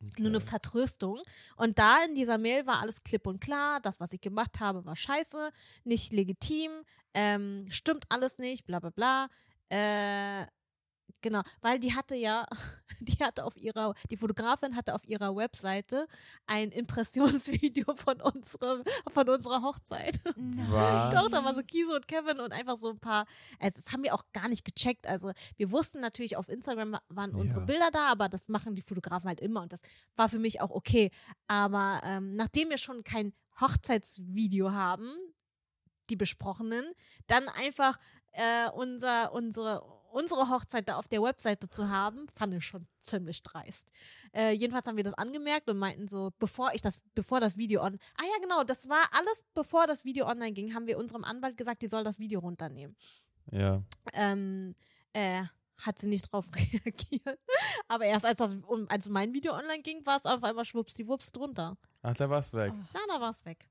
okay. 0.00 0.22
Nur 0.22 0.30
eine 0.30 0.40
Vertröstung. 0.40 1.20
Und 1.56 1.78
da 1.78 2.04
in 2.04 2.14
dieser 2.14 2.38
Mail 2.38 2.66
war 2.66 2.80
alles 2.80 3.02
klipp 3.02 3.26
und 3.26 3.40
klar. 3.40 3.80
Das, 3.80 4.00
was 4.00 4.12
ich 4.12 4.20
gemacht 4.20 4.60
habe, 4.60 4.84
war 4.84 4.96
scheiße, 4.96 5.50
nicht 5.84 6.12
legitim, 6.12 6.70
ähm, 7.14 7.66
stimmt 7.70 8.04
alles 8.08 8.38
nicht, 8.38 8.66
bla 8.66 8.80
bla 8.80 8.90
bla. 8.90 9.28
Äh, 9.68 10.46
genau, 11.24 11.42
weil 11.62 11.80
die 11.80 11.94
hatte 11.94 12.14
ja, 12.14 12.46
die 13.00 13.16
hatte 13.24 13.44
auf 13.44 13.56
ihrer, 13.56 13.94
die 14.10 14.16
Fotografin 14.16 14.76
hatte 14.76 14.94
auf 14.94 15.04
ihrer 15.04 15.34
Webseite 15.34 16.06
ein 16.46 16.70
Impressionsvideo 16.70 17.94
von 17.96 18.20
unserer, 18.20 18.84
von 19.10 19.28
unserer 19.28 19.62
Hochzeit. 19.62 20.20
Was? 20.24 21.14
Doch, 21.14 21.30
da 21.30 21.44
war 21.44 21.54
so 21.54 21.62
Kiso 21.62 21.94
und 21.94 22.06
Kevin 22.06 22.38
und 22.38 22.52
einfach 22.52 22.76
so 22.76 22.90
ein 22.90 23.00
paar, 23.00 23.24
also 23.58 23.80
das 23.82 23.92
haben 23.92 24.04
wir 24.04 24.14
auch 24.14 24.24
gar 24.32 24.48
nicht 24.48 24.64
gecheckt. 24.64 25.06
Also 25.06 25.32
wir 25.56 25.70
wussten 25.70 26.00
natürlich, 26.00 26.36
auf 26.36 26.48
Instagram 26.48 26.96
waren 27.08 27.34
unsere 27.34 27.60
Ja. 27.60 27.66
Bilder 27.66 27.90
da, 27.90 28.08
aber 28.08 28.28
das 28.28 28.48
machen 28.48 28.76
die 28.76 28.82
Fotografen 28.82 29.28
halt 29.28 29.40
immer 29.40 29.62
und 29.62 29.72
das 29.72 29.80
war 30.14 30.28
für 30.28 30.38
mich 30.38 30.60
auch 30.60 30.70
okay. 30.70 31.10
Aber 31.48 32.00
ähm, 32.04 32.36
nachdem 32.36 32.68
wir 32.70 32.78
schon 32.78 33.02
kein 33.02 33.32
Hochzeitsvideo 33.60 34.72
haben, 34.72 35.10
die 36.10 36.16
besprochenen, 36.16 36.92
dann 37.26 37.48
einfach 37.48 37.98
äh, 38.32 38.68
unser, 38.70 39.32
unsere, 39.32 39.93
unsere 40.14 40.48
Hochzeit 40.48 40.88
da 40.88 40.96
auf 40.96 41.08
der 41.08 41.22
Webseite 41.22 41.68
zu 41.68 41.88
haben, 41.88 42.26
fand 42.34 42.54
ich 42.54 42.64
schon 42.64 42.86
ziemlich 43.00 43.42
dreist. 43.42 43.90
Äh, 44.32 44.52
jedenfalls 44.52 44.86
haben 44.86 44.96
wir 44.96 45.04
das 45.04 45.14
angemerkt 45.14 45.68
und 45.68 45.76
meinten 45.78 46.08
so, 46.08 46.32
bevor 46.38 46.72
ich 46.72 46.80
das, 46.82 46.98
bevor 47.14 47.40
das 47.40 47.56
Video 47.56 47.82
on, 47.82 47.98
ah 48.16 48.22
ja 48.24 48.38
genau, 48.40 48.64
das 48.64 48.88
war 48.88 49.02
alles, 49.12 49.44
bevor 49.54 49.86
das 49.86 50.04
Video 50.04 50.26
online 50.26 50.52
ging, 50.52 50.74
haben 50.74 50.86
wir 50.86 50.98
unserem 50.98 51.24
Anwalt 51.24 51.56
gesagt, 51.56 51.82
die 51.82 51.88
soll 51.88 52.04
das 52.04 52.18
Video 52.18 52.40
runternehmen. 52.40 52.96
Ja. 53.50 53.82
Ähm, 54.14 54.74
äh, 55.12 55.44
hat 55.78 55.98
sie 55.98 56.08
nicht 56.08 56.32
drauf 56.32 56.46
reagiert. 56.54 57.38
Aber 57.88 58.04
erst 58.04 58.24
als 58.24 58.38
das, 58.38 58.54
um- 58.54 58.88
als 58.88 59.08
mein 59.08 59.32
Video 59.34 59.52
online 59.54 59.82
ging, 59.82 60.06
war 60.06 60.16
es 60.16 60.24
auf 60.26 60.42
einmal 60.44 60.64
schwuppsdiwupps 60.64 61.32
drunter. 61.32 61.76
Ach, 62.02 62.14
da 62.16 62.30
war's 62.30 62.52
weg. 62.52 62.72
Da, 62.92 63.00
da 63.08 63.20
war 63.20 63.30
es 63.30 63.44
weg. 63.44 63.68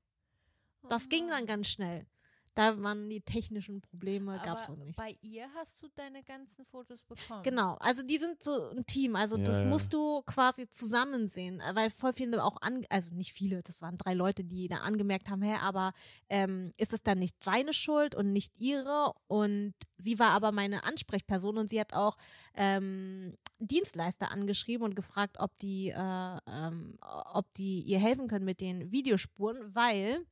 Das 0.88 1.08
ging 1.08 1.28
dann 1.28 1.46
ganz 1.46 1.68
schnell. 1.68 2.06
Da 2.54 2.80
waren 2.82 3.10
die 3.10 3.20
technischen 3.20 3.80
Probleme, 3.80 4.40
gab 4.44 4.62
es 4.62 4.68
auch 4.68 4.76
nicht. 4.76 4.96
bei 4.96 5.16
ihr 5.22 5.48
hast 5.54 5.82
du 5.82 5.88
deine 5.96 6.22
ganzen 6.22 6.64
Fotos 6.66 7.02
bekommen. 7.02 7.42
Genau, 7.42 7.74
also 7.80 8.02
die 8.02 8.18
sind 8.18 8.42
so 8.42 8.70
ein 8.70 8.86
Team, 8.86 9.16
also 9.16 9.36
Ja, 9.36 9.42
das 9.44 9.60
ja. 9.60 9.66
musst 9.66 9.92
du 9.92 10.22
quasi 10.22 10.68
zusammen 10.68 11.26
sehen, 11.26 11.60
äh, 11.60 11.74
weil 11.74 11.90
voll 11.90 12.12
viele 12.12 12.44
auch 12.44 12.60
an, 12.62 12.84
also 12.90 13.12
nicht 13.14 13.32
viele, 13.32 13.62
das 13.62 13.82
waren 13.82 13.98
drei 13.98 14.14
Leute, 14.14 14.44
die 14.44 14.68
da 14.68 14.76
angemerkt 14.78 15.30
haben, 15.30 15.42
hä, 15.42 15.56
aber 15.60 15.92
ähm, 16.28 16.70
ist 16.76 16.92
es 16.92 17.02
dann 17.02 17.18
nicht 17.18 17.42
seine 17.42 17.72
Schuld 17.72 18.14
und 18.14 18.32
nicht 18.32 18.52
ihre 18.56 19.12
und 19.26 19.74
sie 19.96 20.18
war 20.18 20.30
aber 20.30 20.52
meine 20.52 20.84
Ansprechperson 20.84 21.58
und 21.58 21.68
sie 21.68 21.80
hat 21.80 21.92
auch 21.92 22.16
ähm, 22.54 23.34
Dienstleister 23.58 24.30
angeschrieben 24.30 24.84
und 24.84 24.94
gefragt, 24.94 25.36
ob 25.40 25.56
die, 25.58 25.88
äh, 25.90 26.38
ähm, 26.46 26.98
ob 27.00 27.52
die 27.54 27.80
ihr 27.80 27.98
helfen 27.98 28.28
können 28.28 28.44
mit 28.44 28.60
den 28.60 28.92
Videospuren, 28.92 29.74
weil 29.74 30.24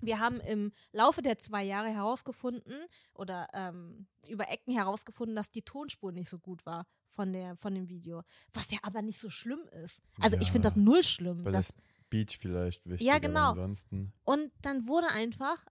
wir 0.00 0.18
haben 0.18 0.40
im 0.40 0.72
Laufe 0.92 1.22
der 1.22 1.38
zwei 1.38 1.62
Jahre 1.64 1.88
herausgefunden 1.88 2.74
oder 3.14 3.48
ähm, 3.52 4.06
über 4.28 4.48
Ecken 4.50 4.72
herausgefunden, 4.72 5.36
dass 5.36 5.50
die 5.50 5.62
Tonspur 5.62 6.12
nicht 6.12 6.28
so 6.28 6.38
gut 6.38 6.64
war 6.66 6.86
von 7.08 7.32
der 7.32 7.56
von 7.56 7.74
dem 7.74 7.88
Video, 7.88 8.22
was 8.52 8.70
ja 8.70 8.78
aber 8.82 9.02
nicht 9.02 9.18
so 9.18 9.30
schlimm 9.30 9.60
ist. 9.84 10.00
Also 10.20 10.36
ich 10.38 10.46
Ja, 10.48 10.52
finde 10.52 10.68
das 10.68 10.76
null 10.76 11.02
schlimm. 11.02 11.44
Weil 11.44 11.52
das 11.52 11.76
Beach 12.08 12.38
vielleicht 12.38 12.84
wichtig 12.86 13.06
Ja, 13.06 13.18
genau. 13.18 13.50
ansonsten. 13.50 14.12
und 14.24 14.50
dann 14.62 14.86
wurde 14.88 15.08
einfach 15.08 15.64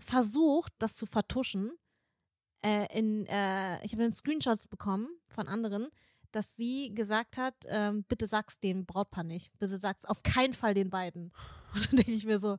versucht, 0.00 0.72
das 0.78 0.96
zu 0.96 1.06
vertuschen. 1.06 1.72
äh, 2.64 2.86
in, 2.98 3.24
äh, 3.26 3.84
ich 3.84 3.92
habe 3.92 4.02
dann 4.02 4.12
Screenshots 4.12 4.66
bekommen 4.66 5.08
von 5.30 5.46
anderen, 5.46 5.88
dass 6.32 6.56
sie 6.56 6.92
gesagt 6.92 7.38
hat, 7.38 7.54
ähm, 7.68 8.02
bitte 8.08 8.26
sag's 8.26 8.58
dem 8.58 8.84
Brautpaar 8.84 9.22
nicht. 9.22 9.56
Bitte 9.60 9.78
sag's 9.78 10.04
auf 10.04 10.24
keinen 10.24 10.54
Fall 10.54 10.74
den 10.74 10.90
beiden. 10.90 11.32
Und 11.74 11.86
dann 11.86 11.96
denke 11.96 12.10
ich 12.12 12.24
mir 12.24 12.40
so, 12.40 12.58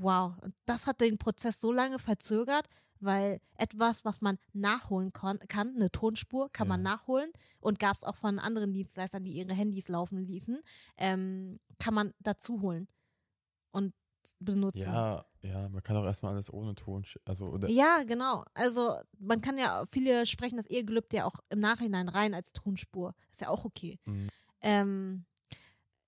wow, 0.00 0.34
und 0.42 0.54
das 0.66 0.86
hat 0.86 1.00
den 1.00 1.18
Prozess 1.18 1.60
so 1.60 1.72
lange 1.72 1.98
verzögert, 1.98 2.68
weil 3.00 3.40
etwas, 3.56 4.04
was 4.04 4.20
man 4.20 4.38
nachholen 4.52 5.12
kann, 5.12 5.38
eine 5.50 5.90
Tonspur, 5.90 6.50
kann 6.52 6.68
man 6.68 6.84
Ja. 6.84 6.90
nachholen 6.92 7.32
und 7.60 7.78
gab 7.78 7.96
es 7.96 8.04
auch 8.04 8.16
von 8.16 8.38
anderen 8.38 8.72
Dienstleistern, 8.72 9.24
die 9.24 9.32
ihre 9.32 9.54
Handys 9.54 9.88
laufen 9.88 10.18
ließen, 10.18 10.60
ähm, 10.98 11.60
kann 11.78 11.94
man 11.94 12.12
dazu 12.20 12.60
holen 12.60 12.88
und 13.72 13.94
benutzen. 14.38 14.92
Ja, 14.92 15.24
ja, 15.42 15.68
man 15.70 15.82
kann 15.82 15.96
auch 15.96 16.04
erstmal 16.04 16.32
alles 16.34 16.52
ohne 16.52 16.74
Ton, 16.74 17.04
also 17.24 17.46
oder 17.46 17.70
Ja, 17.70 18.02
genau. 18.04 18.44
Also 18.52 18.96
man 19.18 19.40
kann 19.40 19.56
ja, 19.56 19.84
viele 19.90 20.26
sprechen 20.26 20.58
das 20.58 20.66
Ehegelübde 20.66 21.16
ja 21.18 21.24
auch 21.24 21.36
im 21.48 21.60
Nachhinein 21.60 22.08
rein 22.10 22.34
als 22.34 22.52
Tonspur. 22.52 23.14
Ist 23.30 23.40
ja 23.40 23.48
auch 23.48 23.64
okay. 23.64 23.98
Mhm. 24.04 24.28
Ähm, 24.60 25.24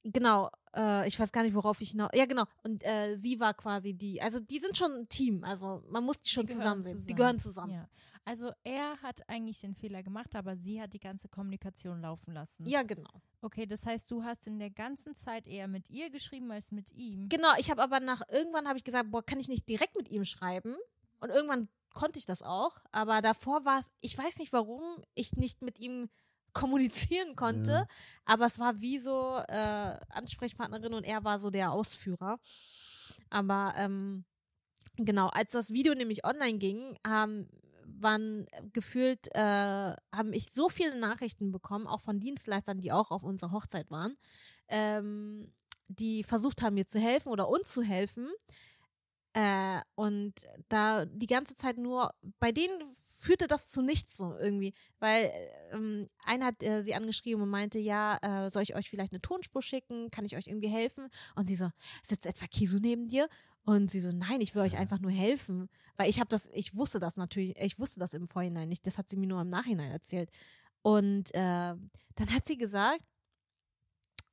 genau, 0.03 0.51
äh, 0.75 1.07
ich 1.09 1.19
weiß 1.19 1.33
gar 1.33 1.43
nicht, 1.43 1.55
worauf 1.55 1.81
ich 1.81 1.95
noch. 1.95 2.13
Ja, 2.15 2.27
genau. 2.27 2.45
Und 2.65 2.85
äh, 2.85 3.17
sie 3.17 3.41
war 3.41 3.55
quasi 3.55 3.95
die, 3.95 4.21
also 4.21 4.41
die 4.41 4.59
sind 4.59 4.77
schon 4.77 4.93
ein 4.93 5.09
Team. 5.09 5.45
Also 5.45 5.83
man 5.89 6.05
muss 6.05 6.21
die 6.21 6.31
schon 6.31 6.47
Die 6.47 6.53
zusammen 6.53 6.83
sehen. 6.83 7.07
Die 7.07 7.15
gehören 7.15 7.39
zusammen. 7.39 7.73
Ja. 7.73 7.89
Also 8.25 8.53
er 8.63 9.03
hat 9.03 9.29
eigentlich 9.29 9.61
den 9.61 9.75
Fehler 9.75 10.03
gemacht, 10.03 10.37
aber 10.37 10.57
sie 10.57 10.81
hat 10.81 10.93
die 10.93 11.01
ganze 11.01 11.29
Kommunikation 11.29 12.01
laufen 12.01 12.33
lassen. 12.33 12.67
Ja, 12.69 12.85
genau. 12.85 13.11
Okay, 13.41 13.67
das 13.67 13.85
heißt, 13.85 14.09
du 14.11 14.23
hast 14.23 14.47
in 14.47 14.61
der 14.61 14.71
ganzen 14.71 15.17
Zeit 15.17 15.49
eher 15.49 15.67
mit 15.67 15.91
ihr 15.91 16.09
geschrieben 16.09 16.53
als 16.53 16.71
mit 16.71 16.93
ihm. 16.93 17.29
Genau, 17.29 17.53
ich 17.59 17.71
habe 17.71 17.83
aber 17.83 17.99
nach, 17.99 18.23
irgendwann 18.31 18.69
habe 18.69 18.79
ich 18.79 18.85
gesagt, 18.85 19.11
boah, 19.11 19.25
kann 19.25 19.41
ich 19.41 19.49
nicht 19.49 19.69
direkt 19.69 19.97
mit 19.97 20.09
ihm 20.09 20.25
schreiben? 20.25 20.77
Und 21.21 21.31
irgendwann 21.31 21.69
konnte 21.95 22.19
ich 22.21 22.25
das 22.25 22.43
auch. 22.43 22.77
Aber 22.93 23.21
davor 23.23 23.65
war 23.65 23.81
es, 23.81 23.91
ich 24.01 24.17
weiß 24.17 24.39
nicht 24.39 24.53
warum, 24.53 24.83
ich 25.15 25.33
nicht 25.33 25.63
mit 25.63 25.81
ihm 25.81 26.09
kommunizieren 26.53 27.37
konnte. 27.37 27.71
Ja. 27.71 27.87
Aber 28.25 28.47
es 28.47 28.59
war 28.59 28.81
wie 28.81 28.99
so 28.99 29.37
äh, 29.49 29.97
Ansprechpartnerin 30.11 30.95
und 30.95 31.05
er 31.05 31.25
war 31.25 31.41
so 31.41 31.51
der 31.51 31.73
Ausführer. 31.73 32.39
Aber 33.31 33.75
ähm, 33.77 34.25
genau, 34.97 35.29
als 35.29 35.53
das 35.53 35.71
Video 35.71 35.95
nämlich 35.95 36.25
online 36.25 36.59
ging, 36.59 36.99
haben 37.07 37.49
waren 38.03 38.47
gefühlt, 38.73 39.29
äh, 39.35 39.41
haben 39.41 40.33
ich 40.33 40.53
so 40.53 40.69
viele 40.69 40.99
Nachrichten 40.99 41.53
bekommen, 41.53 41.87
auch 41.87 42.01
von 42.01 42.21
Dienstleistern, 42.21 42.79
die 42.79 42.93
auch 42.93 43.11
auf 43.11 43.23
unserer 43.23 43.53
Hochzeit 43.53 43.91
waren, 43.91 44.17
ähm, 44.69 45.53
die 45.89 46.25
versucht 46.25 46.63
haben, 46.63 46.75
mir 46.75 46.87
zu 46.87 46.99
helfen 46.99 47.29
oder 47.29 47.49
uns 47.49 47.73
zu 47.73 47.83
helfen. 47.83 48.29
Äh, 49.35 49.81
und 49.95 50.35
da 50.69 51.07
die 51.07 51.27
ganze 51.27 51.55
Zeit 51.55 51.79
nur, 51.79 52.13
bei 52.39 52.53
denen 52.53 52.83
führte 52.95 53.47
das 53.47 53.69
zu 53.69 53.81
nichts 53.81 54.17
so 54.17 54.37
irgendwie, 54.39 54.75
weil 54.99 55.33
ähm, 55.73 56.07
einer 56.25 56.47
hat 56.47 56.63
äh, 56.63 56.83
sie 56.83 56.95
angeschrieben 56.95 57.43
und 57.43 57.49
meinte, 57.49 57.79
ja, 57.79 58.19
äh, 58.21 58.51
soll 58.51 58.63
ich 58.63 58.75
euch 58.75 58.91
vielleicht 58.91 59.13
eine 59.13 59.23
Tonspur 59.23 59.63
schicken? 59.63 60.11
Kann 60.11 60.27
ich 60.27 60.37
euch 60.37 60.49
irgendwie 60.49 60.69
helfen? 60.69 61.09
Und 61.35 61.47
sie 61.47 61.57
so, 61.57 61.71
sitzt 62.03 62.27
etwa 62.27 62.47
Kisu 62.47 62.79
neben 62.79 63.09
dir? 63.09 63.29
Und 63.65 63.91
sie 63.91 64.01
so, 64.01 64.11
nein, 64.11 64.41
ich 64.41 64.55
will 64.55 64.63
euch 64.63 64.77
einfach 64.77 64.99
nur 64.99 65.13
helfen, 65.13 65.71
weil 65.97 66.11
ich 66.11 66.19
habe 66.19 66.29
das, 66.29 66.51
ich 66.53 66.75
wusste 66.75 66.99
das 66.99 67.17
natürlich, 67.17 67.57
ich 67.59 67.79
wusste 67.79 68.01
das 68.01 68.13
im 68.13 68.29
Vorhinein 68.29 68.69
nicht, 68.69 68.87
das 68.87 68.99
hat 68.99 69.09
sie 69.09 69.17
mir 69.17 69.29
nur 69.29 69.41
im 69.41 69.51
Nachhinein 69.51 69.93
erzählt. 69.93 70.31
Und 70.83 71.33
äh, 71.35 71.75
dann 72.17 72.35
hat 72.35 72.45
sie 72.45 72.59
gesagt, 72.59 73.03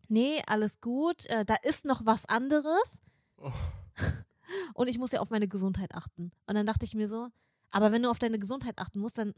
nee, 0.08 0.42
alles 0.48 0.82
gut, 0.82 1.28
äh, 1.28 1.46
da 1.46 1.56
ist 1.62 1.86
noch 1.86 2.06
was 2.06 2.26
anderes 2.26 3.02
Oh. 3.42 3.54
und 4.74 4.88
ich 4.88 4.98
muss 4.98 5.12
ja 5.12 5.20
auf 5.20 5.30
meine 5.30 5.48
Gesundheit 5.48 5.94
achten. 5.96 6.32
Und 6.48 6.56
dann 6.56 6.66
dachte 6.66 6.86
ich 6.86 6.96
mir 6.96 7.08
so, 7.10 7.28
aber 7.72 7.92
wenn 7.92 8.04
du 8.04 8.10
auf 8.10 8.20
deine 8.20 8.40
Gesundheit 8.40 8.80
achten 8.80 9.00
musst, 9.00 9.18
dann 9.18 9.34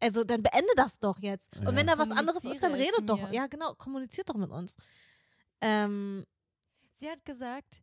also 0.00 0.24
dann 0.24 0.42
beende 0.42 0.72
das 0.76 0.98
doch 0.98 1.18
jetzt. 1.20 1.56
Und 1.56 1.62
Ja. 1.64 1.76
wenn 1.76 1.86
da 1.86 1.96
was 1.98 2.10
anderes 2.10 2.44
ist, 2.44 2.62
dann 2.62 2.74
redet 2.74 3.08
doch. 3.08 3.16
mir. 3.16 3.32
Ja, 3.32 3.46
genau, 3.46 3.74
kommuniziert 3.74 4.28
doch 4.28 4.34
mit 4.34 4.50
uns. 4.50 4.76
Ähm, 5.60 6.26
Sie 6.92 7.08
hat 7.08 7.24
gesagt, 7.24 7.82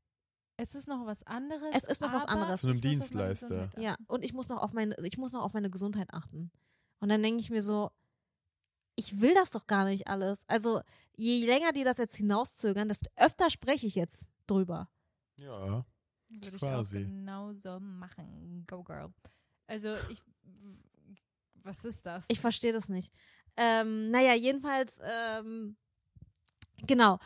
es 0.58 0.76
ist 0.76 0.88
noch 0.88 1.06
was 1.06 1.24
anderes. 1.24 1.74
Es 1.74 1.84
ist 1.86 2.02
noch 2.02 2.14
was 2.14 2.26
anderes. 2.26 2.62
Zu 2.62 2.68
einem 2.68 2.82
Dienstleister. 2.82 3.72
Ja, 3.78 3.96
und 4.08 4.24
ich 4.24 4.34
muss 4.34 4.50
noch 4.50 4.62
auf 4.62 4.74
meine, 4.74 4.96
ich 5.06 5.18
muss 5.18 5.34
noch 5.34 5.42
auf 5.42 5.54
meine 5.54 5.70
Gesundheit 5.70 6.14
achten. 6.14 6.52
Und 7.00 7.10
dann 7.10 7.24
denke 7.24 7.42
ich 7.42 7.50
mir 7.50 7.64
so, 7.64 7.90
ich 8.96 9.20
will 9.22 9.34
das 9.34 9.50
doch 9.52 9.66
gar 9.66 9.86
nicht 9.86 10.08
alles. 10.08 10.44
Also 10.48 10.82
je 11.16 11.46
länger 11.46 11.72
die 11.72 11.84
das 11.84 11.98
jetzt 11.98 12.16
hinauszögern, 12.16 12.88
desto 12.88 13.10
öfter 13.16 13.50
spreche 13.50 13.88
ich 13.88 13.96
jetzt 13.96 14.30
drüber. 14.48 14.90
Ja. 15.38 15.86
Würde 16.32 16.56
ich 16.56 16.64
auch 16.64 16.90
genauso 16.90 17.80
machen. 17.80 18.66
Go 18.68 18.84
Girl. 18.84 19.14
Also 19.68 19.96
ich, 20.10 20.20
was 21.64 21.86
ist 21.86 22.06
das? 22.06 22.26
Ich 22.28 22.40
verstehe 22.40 22.74
das 22.74 22.90
nicht. 22.90 23.14
Ähm, 23.58 24.10
naja, 24.12 24.34
jedenfalls, 24.34 25.00
ähm, 25.04 25.76
genau, 26.88 27.20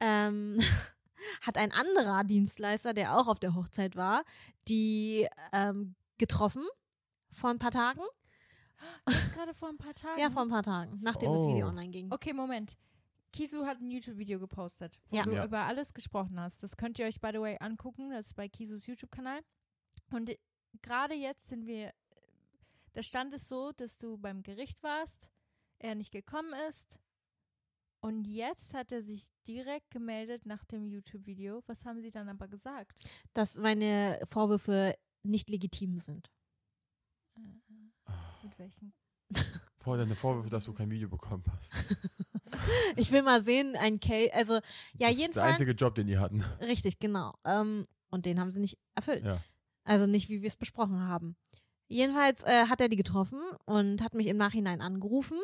ähm, 0.00 0.58
hat 1.42 1.56
ein 1.56 1.72
anderer 1.72 2.24
Dienstleister, 2.24 2.92
der 2.94 3.16
auch 3.16 3.28
auf 3.28 3.40
der 3.40 3.54
Hochzeit 3.54 3.96
war, 3.96 4.24
die 4.68 5.26
ähm, 5.52 5.94
getroffen 6.18 6.64
vor 7.32 7.50
ein 7.50 7.58
paar 7.58 7.70
Tagen. 7.70 8.00
Jetzt 9.08 9.34
gerade 9.34 9.52
vor 9.54 9.68
ein 9.68 9.76
paar 9.78 9.92
Tagen. 9.92 10.20
Ja, 10.20 10.30
vor 10.30 10.42
ein 10.42 10.48
paar 10.48 10.62
Tagen, 10.62 10.98
nachdem 11.02 11.32
das 11.32 11.42
Oh. 11.42 11.48
Video 11.48 11.68
online 11.68 11.90
ging. 11.90 12.10
Okay, 12.12 12.32
Moment. 12.32 12.76
Kisu 13.32 13.64
hat 13.66 13.80
ein 13.80 13.90
YouTube-Video 13.90 14.38
gepostet, 14.40 15.00
wo 15.08 15.16
Ja. 15.16 15.22
du 15.24 15.32
Ja. 15.32 15.44
über 15.44 15.60
alles 15.64 15.94
gesprochen 15.94 16.38
hast. 16.40 16.62
Das 16.62 16.76
könnt 16.76 16.98
ihr 16.98 17.06
euch, 17.06 17.20
by 17.20 17.30
the 17.32 17.40
way, 17.40 17.56
angucken. 17.60 18.10
Das 18.10 18.26
ist 18.28 18.34
bei 18.34 18.48
Kisus 18.48 18.86
YouTube-Kanal. 18.86 19.40
Und 20.10 20.36
gerade 20.82 21.14
jetzt 21.14 21.48
sind 21.48 21.66
wir, 21.66 21.92
der 22.94 23.02
Stand 23.02 23.32
ist 23.34 23.48
so, 23.48 23.72
dass 23.72 23.98
du 23.98 24.18
beim 24.18 24.42
Gericht 24.42 24.82
warst, 24.82 25.30
er 25.78 25.94
nicht 25.94 26.10
gekommen 26.12 26.52
ist. 26.68 26.98
Und 28.02 28.24
jetzt 28.26 28.72
hat 28.74 28.92
er 28.92 29.02
sich 29.02 29.28
direkt 29.46 29.90
gemeldet 29.90 30.46
nach 30.46 30.64
dem 30.64 30.86
YouTube-Video. 30.86 31.62
Was 31.66 31.84
haben 31.84 32.00
sie 32.00 32.10
dann 32.10 32.28
aber 32.30 32.48
gesagt? 32.48 32.98
Dass 33.34 33.56
meine 33.58 34.18
Vorwürfe 34.24 34.96
nicht 35.22 35.50
legitim 35.50 35.98
sind. 36.00 36.30
Mit 38.42 38.58
welchen? 38.58 38.94
Vor 39.80 39.98
deine 39.98 40.16
Vorwürfe, 40.16 40.48
dass 40.50 40.64
du 40.64 40.72
kein 40.72 40.90
Video 40.90 41.08
bekommen 41.08 41.44
hast. 41.56 41.74
Ich 42.96 43.12
will 43.12 43.22
mal 43.22 43.42
sehen, 43.42 43.76
ein 43.76 44.00
Case, 44.00 44.32
also 44.34 44.54
ja, 44.54 44.60
das 44.60 44.70
ist 44.70 45.00
der 45.00 45.10
jedenfalls. 45.10 45.52
einzige 45.52 45.72
Job, 45.72 45.94
den 45.94 46.06
die 46.06 46.18
hatten. 46.18 46.44
Richtig, 46.60 46.98
genau. 46.98 47.34
Ähm, 47.44 47.84
und 48.10 48.26
den 48.26 48.40
haben 48.40 48.52
sie 48.52 48.60
nicht 48.60 48.78
erfüllt. 48.94 49.24
Ja. 49.24 49.40
Also 49.84 50.06
nicht, 50.06 50.28
wie 50.28 50.42
wir 50.42 50.48
es 50.48 50.56
besprochen 50.56 51.08
haben. 51.08 51.36
Jedenfalls 51.88 52.42
äh, 52.44 52.66
hat 52.66 52.80
er 52.80 52.88
die 52.88 52.96
getroffen 52.96 53.40
und 53.64 54.02
hat 54.02 54.14
mich 54.14 54.28
im 54.28 54.36
Nachhinein 54.36 54.80
angerufen 54.80 55.38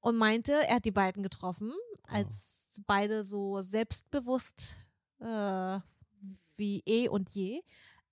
und 0.00 0.16
meinte, 0.16 0.52
er 0.52 0.76
hat 0.76 0.84
die 0.84 0.92
beiden 0.92 1.22
getroffen, 1.22 1.72
als 2.04 2.68
beide 2.86 3.24
so 3.24 3.62
selbstbewusst 3.62 4.76
äh, 5.20 5.78
wie 6.56 6.82
eh 6.86 7.08
und 7.08 7.30
je. 7.30 7.62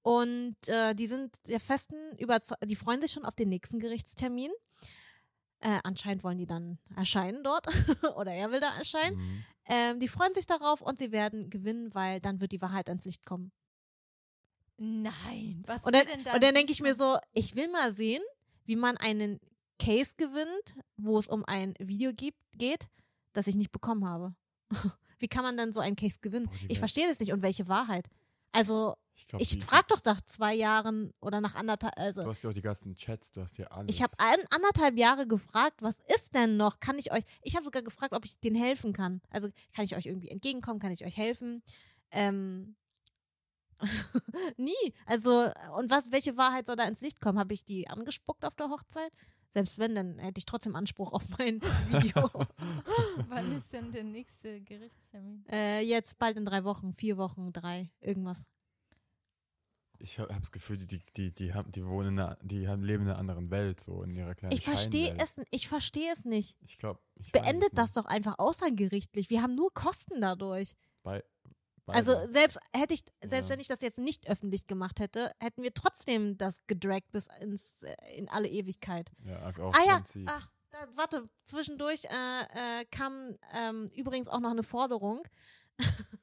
Und 0.02 0.56
äh, 0.66 0.94
die 0.94 1.06
sind 1.06 1.36
der 1.48 1.60
festen 1.60 1.96
Überzeugung, 2.18 2.68
die 2.68 2.76
freuen 2.76 3.00
sich 3.00 3.12
schon 3.12 3.24
auf 3.24 3.34
den 3.34 3.48
nächsten 3.48 3.78
Gerichtstermin. 3.78 4.50
Äh, 5.60 5.80
anscheinend 5.82 6.22
wollen 6.22 6.38
die 6.38 6.46
dann 6.46 6.78
erscheinen 6.94 7.42
dort 7.42 7.66
oder 8.16 8.32
er 8.32 8.50
will 8.52 8.60
da 8.60 8.76
erscheinen. 8.76 9.16
Mhm. 9.16 9.44
Ähm, 9.66 9.98
die 9.98 10.08
freuen 10.08 10.32
sich 10.32 10.46
darauf 10.46 10.80
und 10.80 10.98
sie 10.98 11.10
werden 11.10 11.50
gewinnen, 11.50 11.94
weil 11.94 12.20
dann 12.20 12.40
wird 12.40 12.52
die 12.52 12.62
Wahrheit 12.62 12.88
ans 12.88 13.04
Licht 13.04 13.26
kommen. 13.26 13.50
Nein, 14.76 15.62
was 15.66 15.84
Und 15.84 15.94
dann, 15.94 16.06
denn 16.06 16.22
da 16.22 16.34
und 16.34 16.42
dann 16.42 16.54
denke 16.54 16.70
ich 16.70 16.80
mir 16.80 16.94
so, 16.94 17.18
ich 17.32 17.56
will 17.56 17.68
mal 17.68 17.92
sehen, 17.92 18.22
wie 18.64 18.76
man 18.76 18.96
einen 18.96 19.40
Case 19.80 20.14
gewinnt, 20.16 20.76
wo 20.96 21.18
es 21.18 21.26
um 21.26 21.44
ein 21.44 21.74
Video 21.80 22.12
gibt, 22.12 22.38
geht, 22.56 22.88
das 23.32 23.48
ich 23.48 23.56
nicht 23.56 23.72
bekommen 23.72 24.08
habe. 24.08 24.34
wie 25.18 25.28
kann 25.28 25.42
man 25.42 25.56
dann 25.56 25.72
so 25.72 25.80
einen 25.80 25.96
Case 25.96 26.18
gewinnen? 26.20 26.46
Boah, 26.46 26.56
Ich 26.68 26.78
verstehe 26.78 27.08
das 27.08 27.18
nicht. 27.18 27.32
Und 27.32 27.42
welche 27.42 27.68
Wahrheit? 27.68 28.06
Also, 28.52 28.94
Ich, 29.18 29.26
glaub, 29.26 29.42
ich 29.42 29.64
frage 29.64 29.86
doch 29.88 30.04
nach 30.04 30.20
zwei 30.22 30.54
Jahren 30.54 31.12
oder 31.20 31.40
nach 31.40 31.54
anderthalb, 31.54 31.94
Du 31.96 32.00
also, 32.00 32.26
hast 32.26 32.44
ja 32.44 32.50
auch 32.50 32.54
die 32.54 32.62
ganzen 32.62 32.94
Chats, 32.94 33.32
du 33.32 33.42
hast 33.42 33.58
ja 33.58 33.66
alles. 33.66 33.94
ich 33.94 34.02
habe 34.02 34.12
ein, 34.18 34.38
anderthalb 34.50 34.96
Jahre 34.96 35.26
gefragt, 35.26 35.82
was 35.82 36.00
ist 36.16 36.34
denn 36.34 36.56
noch? 36.56 36.80
Kann 36.80 36.98
ich 36.98 37.12
euch, 37.12 37.24
ich 37.42 37.56
habe 37.56 37.64
sogar 37.64 37.82
gefragt, 37.82 38.12
ob 38.14 38.24
ich 38.24 38.38
denen 38.40 38.56
helfen 38.56 38.92
kann. 38.92 39.20
Also, 39.30 39.48
kann 39.74 39.84
ich 39.84 39.96
euch 39.96 40.06
irgendwie 40.06 40.30
entgegenkommen? 40.30 40.80
Kann 40.80 40.92
ich 40.92 41.04
euch 41.04 41.16
helfen? 41.16 41.62
Ähm, 42.10 42.76
nie. 44.56 44.94
Also, 45.06 45.50
und 45.76 45.90
was, 45.90 46.10
welche 46.10 46.36
Wahrheit 46.36 46.66
soll 46.66 46.76
da 46.76 46.84
ins 46.84 47.00
Licht 47.00 47.20
kommen? 47.20 47.38
Habe 47.38 47.54
ich 47.54 47.64
die 47.64 47.88
angespuckt 47.88 48.44
auf 48.44 48.54
der 48.56 48.70
Hochzeit? 48.70 49.12
Selbst 49.54 49.78
wenn, 49.78 49.94
dann 49.94 50.18
hätte 50.18 50.38
ich 50.38 50.44
trotzdem 50.44 50.76
Anspruch 50.76 51.12
auf 51.12 51.24
mein 51.38 51.60
Video. 51.88 52.30
Wann 53.28 53.56
ist 53.56 53.72
denn 53.72 53.92
der 53.92 54.04
nächste 54.04 54.60
Gerichtstermin? 54.60 55.44
äh, 55.50 55.80
jetzt 55.80 56.18
bald 56.18 56.36
in 56.36 56.44
drei 56.44 56.64
Wochen, 56.64 56.92
vier 56.92 57.16
Wochen, 57.16 57.52
drei, 57.52 57.90
irgendwas. 58.00 58.46
Ich 60.00 60.18
habe 60.18 60.32
das 60.38 60.52
Gefühl, 60.52 60.76
die, 60.76 61.00
die, 61.16 61.32
die, 61.32 61.54
haben, 61.54 61.72
die 61.72 61.84
wohnen, 61.84 62.14
in 62.14 62.20
einer, 62.20 62.38
die 62.42 62.68
haben, 62.68 62.82
leben 62.84 63.04
in 63.04 63.10
einer 63.10 63.18
anderen 63.18 63.50
Welt, 63.50 63.80
so 63.80 64.02
in 64.02 64.14
ihrer 64.14 64.34
kleinen 64.34 64.52
Ich 64.54 64.62
verstehe 64.62 65.16
es, 65.18 65.40
ich 65.50 65.68
verstehe 65.68 66.12
es 66.12 66.24
nicht. 66.24 66.56
Ich 66.64 66.78
glaube, 66.78 67.00
ich 67.16 67.32
Beendet 67.32 67.70
das 67.74 67.92
doch 67.94 68.04
einfach 68.04 68.38
außergerichtlich. 68.38 69.28
Wir 69.30 69.42
haben 69.42 69.54
nur 69.56 69.72
Kosten 69.74 70.20
dadurch. 70.20 70.74
Bei, 71.02 71.24
Also 71.86 72.12
selbst 72.30 72.60
hätte 72.72 72.94
ich, 72.94 73.02
selbst 73.22 73.48
Ja. 73.48 73.54
wenn 73.54 73.60
ich 73.60 73.66
das 73.66 73.80
jetzt 73.80 73.98
nicht 73.98 74.28
öffentlich 74.28 74.66
gemacht 74.66 75.00
hätte, 75.00 75.32
hätten 75.40 75.62
wir 75.62 75.74
trotzdem 75.74 76.36
das 76.38 76.66
gedragt 76.66 77.10
bis 77.10 77.26
ins 77.40 77.82
äh, 77.82 77.96
in 78.16 78.28
alle 78.28 78.48
Ewigkeit. 78.48 79.10
ja, 79.24 79.48
auch 79.58 79.74
ah 79.74 79.84
ja, 79.86 80.04
ach, 80.26 80.48
da, 80.70 80.78
warte, 80.94 81.28
zwischendurch 81.44 82.04
äh, 82.04 82.80
äh, 82.80 82.84
kam 82.90 83.36
ähm, 83.54 83.86
übrigens 83.94 84.28
auch 84.28 84.40
noch 84.40 84.50
eine 84.50 84.62
Forderung. 84.62 85.22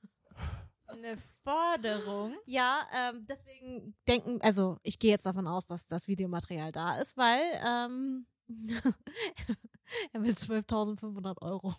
Eine 0.87 1.17
Forderung. 1.43 2.35
Ja, 2.45 2.87
ähm, 2.93 3.25
deswegen 3.27 3.95
denken, 4.07 4.39
also 4.41 4.77
ich 4.83 4.99
gehe 4.99 5.11
jetzt 5.11 5.25
davon 5.25 5.47
aus, 5.47 5.65
dass 5.65 5.87
das 5.87 6.07
Videomaterial 6.07 6.71
da 6.71 6.99
ist, 6.99 7.17
weil 7.17 7.41
ähm, 7.65 8.27
er 10.13 10.21
will 10.21 10.33
12.500 10.33 11.41
Euro 11.41 11.75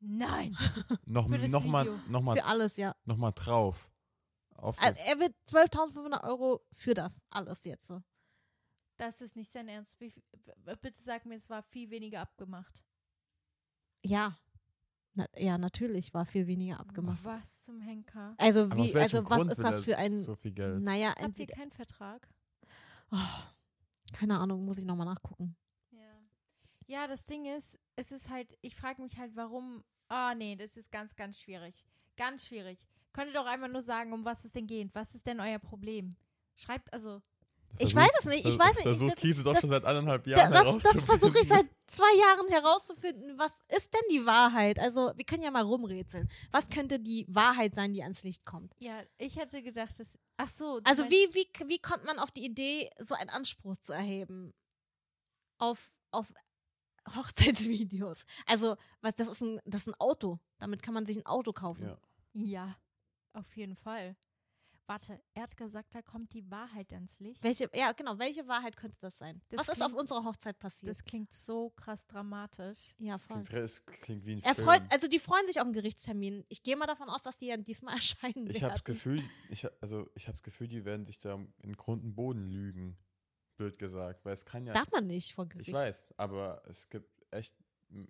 Nein. 0.00 0.56
noch, 1.06 1.28
für 1.28 1.38
das 1.38 1.50
noch, 1.50 1.64
mal, 1.64 1.86
Video. 1.86 2.00
noch, 2.08 2.22
mal, 2.22 2.36
für 2.36 2.44
alles, 2.44 2.76
ja. 2.76 2.94
noch 3.04 3.16
mal 3.16 3.32
drauf. 3.32 3.90
Auf 4.56 4.80
Also 4.80 4.94
das, 4.98 5.08
er 5.08 5.18
will 5.20 5.34
12.500 5.46 6.24
Euro 6.24 6.64
für 6.70 6.94
das 6.94 7.24
alles 7.30 7.64
jetzt. 7.64 7.86
so. 7.86 8.02
Das 8.96 9.20
ist 9.22 9.36
nicht 9.36 9.50
sein 9.50 9.68
Ernst. 9.68 9.98
Bitte 9.98 11.02
sag 11.02 11.24
mir, 11.24 11.36
es 11.36 11.48
war 11.48 11.62
viel 11.62 11.90
weniger 11.90 12.20
abgemacht. 12.20 12.84
Ja. 14.04 14.36
Na, 15.14 15.26
ja, 15.36 15.58
natürlich 15.58 16.14
war 16.14 16.24
viel 16.24 16.46
weniger 16.46 16.78
abgemacht. 16.78 17.24
Was 17.24 17.62
zum 17.62 17.80
Henker? 17.80 18.34
Also 18.38 18.70
wie, 18.76 18.94
also 18.96 19.18
was 19.18 19.24
Grund 19.24 19.50
ist 19.50 19.62
das 19.62 19.84
für 19.84 19.98
ein, 19.98 20.20
so 20.20 20.36
viel 20.36 20.52
Geld? 20.52 20.82
naja, 20.82 21.14
Habt 21.20 21.38
ihr 21.38 21.46
keinen 21.46 21.72
Vertrag? 21.72 22.28
oh, 23.10 23.16
keine 24.12 24.38
Ahnung, 24.38 24.64
muss 24.64 24.78
ich 24.78 24.84
nochmal 24.84 25.06
nachgucken. 25.06 25.56
Ja. 25.90 25.98
Ja, 26.86 27.06
das 27.08 27.24
Ding 27.26 27.44
ist, 27.46 27.78
es 27.96 28.12
ist 28.12 28.30
halt, 28.30 28.56
ich 28.62 28.76
frage 28.76 29.02
mich 29.02 29.18
halt, 29.18 29.34
warum. 29.34 29.82
Ah, 30.08 30.34
nee, 30.34 30.56
das 30.56 30.76
ist 30.76 30.90
ganz, 30.90 31.14
ganz 31.16 31.38
schwierig. 31.40 31.84
Ganz 32.16 32.46
schwierig. 32.46 32.86
Könnt 33.12 33.28
ihr 33.30 33.34
doch 33.34 33.46
einfach 33.46 33.68
nur 33.68 33.82
sagen, 33.82 34.12
um 34.12 34.24
was 34.24 34.44
es 34.44 34.52
denn 34.52 34.66
geht. 34.66 34.94
Was 34.94 35.14
ist 35.14 35.26
denn 35.26 35.40
euer 35.40 35.58
Problem? 35.58 36.16
Schreibt 36.54 36.92
also. 36.92 37.22
Ich 37.78 37.94
Versucht- 37.94 37.96
weiß 37.96 38.18
es 38.18 38.24
nicht, 38.26 38.46
ich 38.46 38.58
weiß 38.58 38.74
nicht, 38.74 38.82
Versucht 38.82 39.12
das- 39.12 39.20
Kiese 39.20 39.42
doch 39.42 39.52
das- 39.52 39.60
schon 39.62 39.70
seit 39.70 39.84
anderthalb 39.84 40.26
Jahren 40.26 40.52
das 40.52 40.78
das 40.78 41.00
versuche 41.02 41.38
ich 41.38 41.48
seit 41.48 41.66
zwei 41.86 42.14
Jahren 42.18 42.46
herauszufinden. 42.48 43.38
Was 43.38 43.62
ist 43.74 43.94
denn 43.94 44.02
die 44.10 44.26
Wahrheit? 44.26 44.78
Also, 44.78 45.12
wir 45.16 45.24
können 45.24 45.42
ja 45.42 45.50
mal 45.50 45.62
rumrätseln. 45.62 46.28
Was 46.50 46.68
könnte 46.68 47.00
die 47.00 47.24
Wahrheit 47.28 47.74
sein, 47.74 47.92
die 47.94 48.02
ans 48.02 48.22
Licht 48.22 48.44
kommt? 48.44 48.74
Ja, 48.78 49.02
ich 49.18 49.36
hätte 49.36 49.62
gedacht, 49.62 49.98
dass. 49.98 50.18
Ach 50.36 50.48
so. 50.48 50.80
Also, 50.84 51.04
wie, 51.10 51.34
wie, 51.34 51.48
wie 51.68 51.78
kommt 51.78 52.04
man 52.04 52.18
auf 52.18 52.30
die 52.30 52.44
Idee, 52.44 52.90
so 52.98 53.14
einen 53.14 53.30
Anspruch 53.30 53.76
zu 53.78 53.92
erheben? 53.92 54.52
Auf, 55.58 55.88
auf 56.10 56.32
Hochzeitsvideos. 57.16 58.24
Also, 58.46 58.76
was, 59.00 59.14
das 59.14 59.28
ist 59.28 59.40
ein, 59.42 59.60
das 59.64 59.82
ist 59.82 59.88
ein 59.88 59.94
Auto. 60.00 60.38
Damit 60.58 60.82
kann 60.82 60.94
man 60.94 61.06
sich 61.06 61.16
ein 61.16 61.26
Auto 61.26 61.52
kaufen. 61.52 61.84
Ja. 61.84 61.98
Ja, 62.32 62.76
auf 63.32 63.56
jeden 63.56 63.74
Fall. 63.74 64.16
Warte, 64.90 65.20
er 65.34 65.44
hat 65.44 65.56
gesagt, 65.56 65.94
da 65.94 66.02
kommt 66.02 66.32
die 66.34 66.50
Wahrheit 66.50 66.92
ans 66.92 67.20
Licht. 67.20 67.44
Welche, 67.44 67.70
ja, 67.72 67.92
genau, 67.92 68.18
welche 68.18 68.48
Wahrheit 68.48 68.76
könnte 68.76 68.96
das 69.00 69.16
sein? 69.18 69.40
Das 69.48 69.60
was 69.60 69.68
ist 69.76 69.82
auf 69.82 69.88
klingt- 69.88 70.00
unserer 70.00 70.24
Hochzeit 70.24 70.58
passiert? 70.58 70.90
Das 70.90 71.04
klingt 71.04 71.32
so 71.32 71.70
krass 71.70 72.06
dramatisch. 72.08 72.92
ja, 72.98 73.16
voll. 73.16 73.44
Klingt, 73.44 73.62
es 73.64 73.84
klingt 73.86 74.26
wie 74.26 74.32
ein 74.32 74.42
Er 74.42 74.54
Film. 74.56 74.66
freut, 74.66 74.82
also 74.92 75.06
die 75.06 75.20
freuen 75.20 75.46
sich 75.46 75.58
auf 75.60 75.64
einen 75.64 75.72
Gerichtstermin. 75.74 76.44
Ich 76.48 76.64
gehe 76.64 76.76
mal 76.76 76.86
davon 76.86 77.08
aus, 77.08 77.22
dass 77.22 77.38
die 77.38 77.46
ja 77.46 77.56
diesmal 77.56 77.94
erscheinen 77.98 78.50
ich 78.50 78.62
habe 78.64 78.72
das 78.72 78.80
werden. 78.80 78.82
Gefühl, 78.84 79.22
ich, 79.48 79.66
also 79.80 80.10
ich 80.16 80.24
habe 80.26 80.32
das 80.34 80.42
Gefühl, 80.42 80.66
die 80.66 80.84
werden 80.84 81.06
sich 81.06 81.20
da 81.20 81.38
in 81.62 81.76
Grund 81.76 82.02
und 82.02 82.14
Boden 82.16 82.50
lügen. 82.50 82.98
Blöd 83.56 83.78
gesagt, 83.78 84.24
weil 84.24 84.32
es 84.32 84.44
kann 84.44 84.66
ja. 84.66 84.72
Darf 84.72 84.90
man 84.90 85.06
nicht 85.06 85.34
vor 85.34 85.46
Gericht. 85.46 85.68
ich 85.68 85.74
weiß, 85.74 86.14
aber 86.16 86.62
es 86.66 86.88
gibt 86.88 87.08
echt 87.30 87.54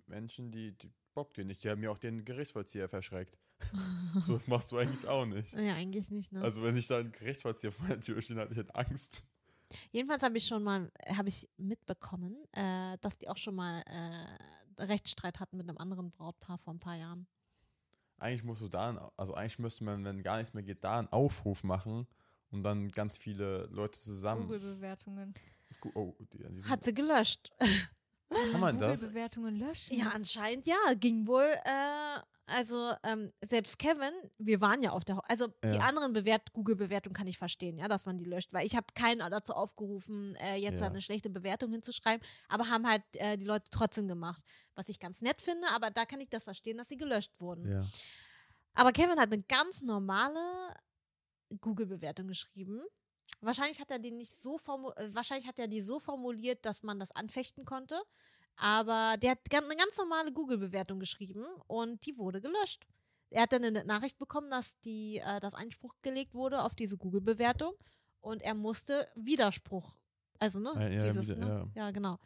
Menschen, 0.07 0.51
die, 0.51 0.71
die 0.77 0.89
Bock 1.13 1.33
dir 1.35 1.45
nicht. 1.45 1.63
Die 1.63 1.69
haben 1.69 1.81
mir 1.81 1.91
auch 1.91 1.97
den 1.99 2.25
Gerichtsvollzieher 2.25 2.89
verschreckt. 2.89 3.37
so, 4.25 4.33
das 4.33 4.47
machst 4.47 4.71
du 4.71 4.77
eigentlich 4.77 5.07
auch 5.07 5.25
nicht. 5.25 5.53
Ja, 5.53 5.75
eigentlich 5.75 6.11
nicht, 6.11 6.31
ne? 6.31 6.41
Also 6.41 6.63
wenn 6.63 6.75
ich 6.77 6.87
da 6.87 6.99
ein 6.99 7.11
Gerichtsvollzieher 7.11 7.71
vor 7.71 7.87
der 7.87 8.01
Tür 8.01 8.21
stehe, 8.21 8.39
hatte 8.39 8.51
ich 8.51 8.57
halt 8.57 8.75
Angst. 8.75 9.23
Jedenfalls 9.91 10.23
habe 10.23 10.37
ich 10.37 10.45
schon 10.45 10.63
mal, 10.63 10.91
habe 11.07 11.29
ich 11.29 11.49
mitbekommen, 11.57 12.35
äh, 12.51 12.97
dass 12.99 13.17
die 13.17 13.29
auch 13.29 13.37
schon 13.37 13.55
mal 13.55 13.83
äh, 13.85 14.83
Rechtsstreit 14.83 15.39
hatten 15.39 15.57
mit 15.57 15.69
einem 15.69 15.77
anderen 15.77 16.11
Brautpaar 16.11 16.57
vor 16.57 16.73
ein 16.73 16.79
paar 16.79 16.95
Jahren. 16.95 17.27
Eigentlich 18.17 18.43
musst 18.43 18.61
du 18.61 18.67
da, 18.67 18.89
ein, 18.89 18.99
also 19.17 19.33
eigentlich 19.33 19.59
müsste 19.59 19.83
man, 19.83 20.03
wenn 20.03 20.21
gar 20.21 20.37
nichts 20.37 20.53
mehr 20.53 20.63
geht, 20.63 20.83
da 20.83 20.99
einen 20.99 21.07
Aufruf 21.07 21.63
machen 21.63 22.05
und 22.51 22.63
dann 22.63 22.89
ganz 22.89 23.17
viele 23.17 23.65
Leute 23.71 23.99
zusammen. 23.99 24.43
Google-Bewertungen. 24.43 25.33
Oh, 25.95 26.13
die, 26.33 26.37
die 26.37 26.63
Hat 26.65 26.83
sie 26.83 26.93
gelöscht. 26.93 27.49
kann 28.51 28.59
man 28.61 28.77
das? 28.77 28.99
Google-Bewertungen 29.01 29.55
löschen? 29.57 29.97
Ja, 29.97 30.09
anscheinend 30.13 30.65
ja. 30.65 30.75
Ging 30.95 31.27
wohl, 31.27 31.43
äh, 31.63 32.19
also 32.47 32.93
ähm, 33.03 33.31
selbst 33.43 33.79
Kevin, 33.79 34.11
wir 34.37 34.59
waren 34.61 34.81
ja 34.83 34.91
auf 34.91 35.05
der, 35.05 35.17
Ho 35.17 35.21
also 35.27 35.47
die 35.63 35.77
Ja. 35.77 35.83
anderen 35.83 36.11
Bewert 36.13 36.51
Google-Bewertungen 36.53 37.13
kann 37.13 37.27
ich 37.27 37.37
verstehen, 37.37 37.77
ja, 37.77 37.87
dass 37.87 38.05
man 38.05 38.17
die 38.17 38.25
löscht, 38.25 38.51
weil 38.53 38.65
ich 38.65 38.75
habe 38.75 38.87
keinen 38.95 39.19
dazu 39.31 39.53
aufgerufen, 39.53 40.35
äh, 40.35 40.55
jetzt 40.55 40.81
Ja. 40.81 40.87
eine 40.87 41.01
schlechte 41.01 41.29
Bewertung 41.29 41.71
hinzuschreiben, 41.71 42.25
aber 42.49 42.67
haben 42.69 42.87
halt 42.87 43.03
äh, 43.13 43.37
die 43.37 43.45
Leute 43.45 43.65
trotzdem 43.71 44.07
gemacht, 44.07 44.41
was 44.75 44.89
ich 44.89 44.99
ganz 44.99 45.21
nett 45.21 45.41
finde, 45.41 45.67
aber 45.69 45.91
da 45.91 46.05
kann 46.05 46.19
ich 46.19 46.29
das 46.29 46.43
verstehen, 46.43 46.77
dass 46.77 46.89
sie 46.89 46.97
gelöscht 46.97 47.39
wurden. 47.39 47.71
Ja. 47.71 47.85
Aber 48.73 48.91
Kevin 48.91 49.19
hat 49.19 49.31
eine 49.31 49.41
ganz 49.43 49.81
normale 49.81 50.39
Google-Bewertung 51.59 52.27
geschrieben. 52.27 52.81
Wahrscheinlich 53.41 53.79
hat 53.79 53.89
er 53.91 53.99
die 53.99 54.11
nicht 54.11 54.31
so 54.33 54.55
äh, 54.57 55.13
wahrscheinlich 55.13 55.47
hat 55.47 55.59
er 55.59 55.67
die 55.67 55.81
so 55.81 55.99
formuliert, 55.99 56.65
dass 56.65 56.83
man 56.83 56.99
das 56.99 57.11
anfechten 57.11 57.65
konnte. 57.65 57.99
Aber 58.55 59.15
der 59.17 59.31
hat 59.31 59.39
eine 59.51 59.75
ganz 59.75 59.97
normale 59.97 60.31
Google-Bewertung 60.31 60.99
geschrieben 60.99 61.45
und 61.67 62.05
die 62.05 62.17
wurde 62.17 62.41
gelöscht. 62.41 62.85
Er 63.31 63.43
hat 63.43 63.53
dann 63.53 63.63
eine 63.63 63.83
Nachricht 63.85 64.19
bekommen, 64.19 64.49
dass 64.49 64.77
die, 64.81 65.17
äh, 65.17 65.39
dass 65.39 65.53
Einspruch 65.53 65.95
gelegt 66.01 66.33
wurde 66.33 66.61
auf 66.63 66.75
diese 66.75 66.97
Google-Bewertung 66.97 67.73
und 68.19 68.41
er 68.41 68.53
musste 68.53 69.07
Widerspruch. 69.15 69.97
Also, 70.37 70.59
ne? 70.59 70.71
Ja, 70.75 70.87
ja, 70.89 70.99
dieses, 70.99 71.29
wieder- 71.29 71.63
ne? 71.65 71.71
Ja. 71.75 71.91
genau. 71.91 72.17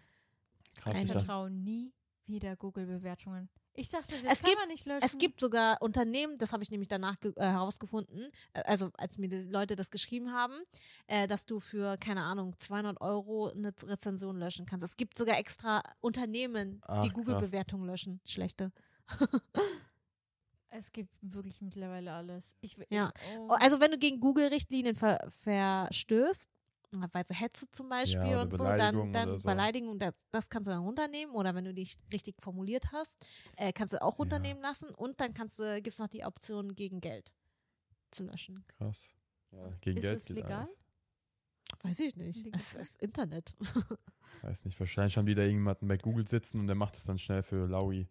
Krass. 0.77 0.95
Ein 0.95 1.05
Ich 1.05 1.11
vertraue 1.11 1.49
nie 1.51 1.93
wieder 2.25 2.55
Google-Bewertungen. 2.55 3.49
Ich 3.77 3.89
dachte, 3.89 4.15
das 4.23 4.33
Es 4.33 4.39
kann 4.41 4.49
gibt- 4.49 4.59
man 4.59 4.67
nicht 4.69 4.85
löschen. 4.85 5.03
Es 5.05 5.17
gibt 5.17 5.39
sogar 5.41 5.81
Unternehmen, 5.81 6.35
das 6.37 6.53
habe 6.53 6.63
ich 6.63 6.71
nämlich 6.71 6.87
danach 6.87 7.17
äh, 7.23 7.33
herausgefunden, 7.41 8.31
äh, 8.53 8.61
also 8.63 8.89
als 8.97 9.17
mir 9.17 9.27
die 9.27 9.41
Leute 9.49 9.75
das 9.75 9.91
geschrieben 9.91 10.31
haben, 10.33 10.53
äh, 11.07 11.27
dass 11.27 11.45
du 11.45 11.59
für, 11.59 11.97
keine 11.97 12.23
Ahnung, 12.23 12.55
200 12.59 13.01
Euro 13.01 13.49
eine 13.49 13.73
Rezension 13.83 14.37
löschen 14.37 14.65
kannst. 14.65 14.85
Es 14.85 14.95
gibt 14.97 15.17
sogar 15.17 15.37
extra 15.37 15.83
Unternehmen, 16.01 16.81
Ach, 16.87 17.01
die. 17.03 17.09
Google-Bewertungen 17.09 17.85
löschen. 17.85 18.21
Schlechte. 18.25 18.71
Es 20.77 20.91
gibt 20.91 21.09
wirklich 21.21 21.61
mittlerweile 21.61 22.11
alles. 22.11 22.57
Ich, 22.59 22.77
will- 22.77 22.87
Ja. 22.89 23.13
Oh. 23.37 23.47
Oh, 23.51 23.53
Also 23.53 23.79
wenn 23.79 23.91
du 23.91 23.97
gegen 23.97 24.19
Google-Richtlinien 24.19 24.97
ver 24.97 25.25
verstößt, 25.29 26.49
weil 27.13 27.25
so 27.25 27.33
Hetze 27.33 27.69
zum 27.71 27.89
Beispiel 27.89 28.19
oder 28.21 28.41
und 28.43 28.53
so, 28.53 28.63
dann, 28.63 29.11
dann 29.11 29.29
oder 29.29 29.39
so. 29.39 29.47
Beleidigung, 29.49 29.97
das, 29.99 30.27
das 30.31 30.49
kannst 30.49 30.67
du 30.67 30.71
dann 30.71 30.81
runternehmen. 30.83 31.33
Oder 31.35 31.55
wenn 31.55 31.65
du 31.65 31.73
dich 31.73 31.97
richtig 32.13 32.35
formuliert 32.41 32.91
hast, 32.91 33.23
äh, 33.57 33.71
kannst 33.73 33.93
du 33.93 34.01
auch 34.01 34.13
Ja. 34.13 34.17
runternehmen 34.17 34.61
lassen. 34.61 34.89
Und 34.89 35.19
dann 35.21 35.33
kannst 35.33 35.59
du, 35.59 35.75
gibt 35.81 35.93
es 35.93 35.99
noch 35.99 36.07
die 36.07 36.23
Option, 36.25 36.75
gegen 36.75 37.01
Geld 37.01 37.31
zu 38.11 38.23
löschen. 38.23 38.63
krass. 38.77 38.97
Ja, 39.51 39.69
gegen 39.81 39.97
Ist 39.97 40.03
Geld 40.03 40.17
es 40.17 40.29
legal? 40.29 40.51
alles. 40.67 41.83
Weiß 41.83 41.99
ich 41.99 42.15
nicht. 42.15 42.43
Liegt 42.43 42.55
Es 42.55 42.73
das? 42.73 42.81
ist 42.81 43.01
Internet. 43.01 43.55
Weiß 44.41 44.65
nicht, 44.65 44.79
wahrscheinlich 44.79 45.17
haben 45.17 45.25
die 45.25 45.35
da 45.35 45.41
irgendjemanden 45.43 45.87
bei 45.87 45.97
Google 45.97 46.27
sitzen 46.27 46.59
und 46.59 46.67
der 46.67 46.75
macht 46.75 46.95
es 46.95 47.03
dann 47.03 47.17
schnell 47.17 47.43
für 47.43 47.67
Laui. 47.67 48.07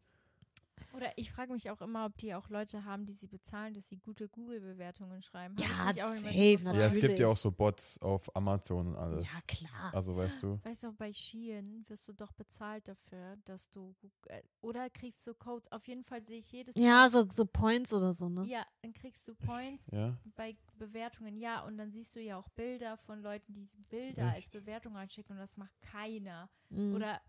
Oder 0.94 1.12
ich 1.16 1.32
frage 1.32 1.52
mich 1.52 1.70
auch 1.70 1.80
immer, 1.80 2.06
ob 2.06 2.16
die 2.18 2.34
auch 2.34 2.48
Leute 2.48 2.84
haben, 2.84 3.04
die 3.04 3.12
sie 3.12 3.26
bezahlen, 3.26 3.74
dass 3.74 3.88
sie 3.88 3.96
gute 3.98 4.28
Google-Bewertungen 4.28 5.20
schreiben. 5.22 5.56
Ja, 5.58 5.66
Hab 5.86 5.98
schon 5.98 6.08
safe, 6.08 6.56
gefragt. 6.56 6.64
Ja, 6.64 6.86
es 6.86 6.92
gibt 6.92 7.02
Natürlich. 7.02 7.18
ja 7.18 7.26
auch 7.26 7.36
so 7.36 7.50
Bots 7.50 7.98
auf 7.98 8.34
Amazon 8.36 8.88
und 8.88 8.96
alles. 8.96 9.26
Ja, 9.26 9.40
klar. 9.48 9.92
Also 9.92 10.16
weißt 10.16 10.42
du. 10.42 10.60
Weißt 10.62 10.84
du, 10.84 10.92
bei 10.92 11.12
Shein 11.12 11.84
wirst 11.88 12.06
du 12.08 12.12
doch 12.12 12.32
bezahlt 12.32 12.86
dafür, 12.86 13.36
dass 13.44 13.68
du 13.70 13.94
äh, 14.28 14.42
oder 14.60 14.88
kriegst 14.88 15.26
du 15.26 15.34
Codes. 15.34 15.70
Auf 15.72 15.86
jeden 15.88 16.04
Fall 16.04 16.22
sehe 16.22 16.38
ich 16.38 16.52
jedes 16.52 16.76
Ja, 16.76 16.92
Mal. 17.02 17.10
so, 17.10 17.26
so 17.28 17.44
Points 17.44 17.92
oder 17.92 18.14
so, 18.14 18.28
ne? 18.28 18.46
Ja, 18.46 18.64
dann 18.82 18.92
kriegst 18.92 19.26
du 19.26 19.34
Points 19.34 19.90
Ja. 19.90 20.16
bei 20.36 20.56
Bewertungen. 20.78 21.36
Ja, 21.36 21.64
und 21.64 21.76
dann 21.76 21.90
siehst 21.90 22.14
du 22.14 22.20
ja 22.20 22.38
auch 22.38 22.48
Bilder 22.50 22.96
von 22.98 23.20
Leuten, 23.20 23.52
die 23.52 23.66
Bilder 23.88 24.28
als 24.28 24.38
Echt? 24.44 24.52
Bewertung 24.52 24.96
einschicken 24.96 25.32
und 25.32 25.38
das 25.38 25.56
macht 25.56 25.74
keiner. 25.82 26.48
Mhm. 26.70 26.94
Oder 26.94 27.20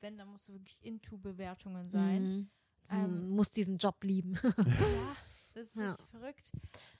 wenn, 0.00 0.16
dann 0.16 0.28
musst 0.28 0.48
du 0.48 0.54
wirklich 0.54 0.82
into 0.84 1.18
Bewertungen 1.18 1.90
sein. 1.90 2.22
Mhm. 2.22 2.50
Ähm, 2.92 3.28
Mhm. 3.28 3.36
Muss 3.36 3.50
diesen 3.50 3.78
Job 3.78 4.02
lieben. 4.04 4.34
Ja, 4.66 5.16
das 5.54 5.66
ist 5.68 5.76
Ja. 5.76 5.96
verrückt. 6.10 6.52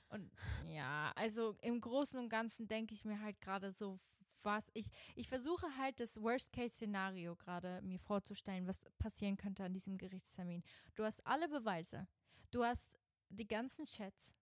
Und 0.08 0.30
ja, 0.66 1.12
also 1.16 1.56
im 1.62 1.80
Großen 1.80 2.18
und 2.18 2.28
Ganzen 2.28 2.66
denke 2.68 2.94
ich 2.94 3.04
mir 3.04 3.20
halt 3.20 3.40
gerade 3.40 3.70
so, 3.72 3.98
was 4.42 4.70
ich, 4.74 4.88
ich 5.14 5.28
versuche 5.28 5.66
halt 5.78 6.00
das 6.00 6.20
Worst-Case-Szenario 6.20 7.36
gerade 7.36 7.80
mir 7.82 7.98
vorzustellen, 7.98 8.66
was 8.66 8.84
passieren 8.98 9.36
könnte 9.36 9.64
an 9.64 9.72
diesem 9.72 9.96
Gerichtstermin. 9.98 10.62
Du 10.96 11.04
hast 11.04 11.24
alle 11.26 11.48
Beweise, 11.48 12.06
du 12.50 12.64
hast 12.64 12.98
die 13.28 13.46
ganzen 13.46 13.86
Chats. 13.86 14.34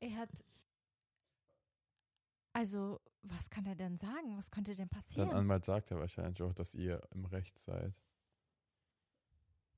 Er 0.00 0.16
hat, 0.16 0.30
also, 2.52 3.00
was 3.22 3.50
kann 3.50 3.66
er 3.66 3.74
denn 3.76 3.98
sagen? 3.98 4.36
Was 4.36 4.50
könnte 4.50 4.74
denn 4.74 4.88
Dein 4.88 5.00
passieren? 5.00 5.30
Anwalt 5.32 5.64
sagt 5.64 5.90
ja 5.90 5.98
wahrscheinlich 5.98 6.42
auch, 6.42 6.54
dass 6.54 6.74
ihr 6.74 7.00
im 7.12 7.24
Recht 7.26 7.58
seid. 7.58 7.94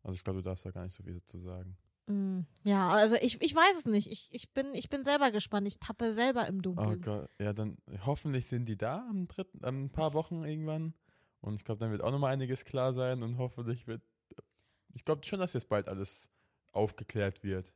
Also 0.02 0.14
ich 0.14 0.24
glaube, 0.24 0.38
du 0.40 0.44
darfst 0.48 0.64
da 0.64 0.70
gar 0.70 0.84
nicht 0.84 0.94
so 0.94 1.02
viel 1.02 1.14
dazu 1.14 1.38
sagen. 1.38 1.76
Mm, 2.06 2.40
Ja, 2.64 2.88
also 2.90 3.16
ich, 3.16 3.40
ich 3.42 3.54
weiß 3.54 3.78
es 3.78 3.84
nicht. 3.86 4.10
Ich, 4.10 4.28
ich, 4.32 4.52
bin, 4.52 4.74
ich 4.74 4.88
bin 4.88 5.04
selber 5.04 5.30
gespannt. 5.30 5.66
Ich 5.68 5.78
tappe 5.78 6.14
selber 6.14 6.46
im 6.46 6.58
Oh 6.58 6.62
Dunkeln. 6.62 7.00
Gott, 7.02 7.30
ja, 7.38 7.52
dann 7.52 7.76
hoffentlich 8.06 8.46
sind 8.46 8.66
die 8.66 8.76
da 8.76 9.06
am 9.08 9.28
dritten, 9.28 9.64
am 9.64 9.84
ein 9.84 9.90
paar 9.90 10.14
Wochen 10.14 10.44
irgendwann. 10.44 10.94
Und 11.40 11.54
ich 11.54 11.64
glaube, 11.64 11.78
dann 11.78 11.90
wird 11.90 12.02
auch 12.02 12.10
nochmal 12.10 12.32
einiges 12.32 12.64
klar 12.64 12.92
sein 12.92 13.22
und 13.22 13.38
hoffentlich 13.38 13.86
wird. 13.86 14.02
Ich 14.92 15.04
glaube 15.04 15.24
schon, 15.24 15.38
dass 15.38 15.52
jetzt 15.52 15.68
bald 15.68 15.88
alles 15.88 16.28
aufgeklärt 16.72 17.42
wird. 17.42 17.72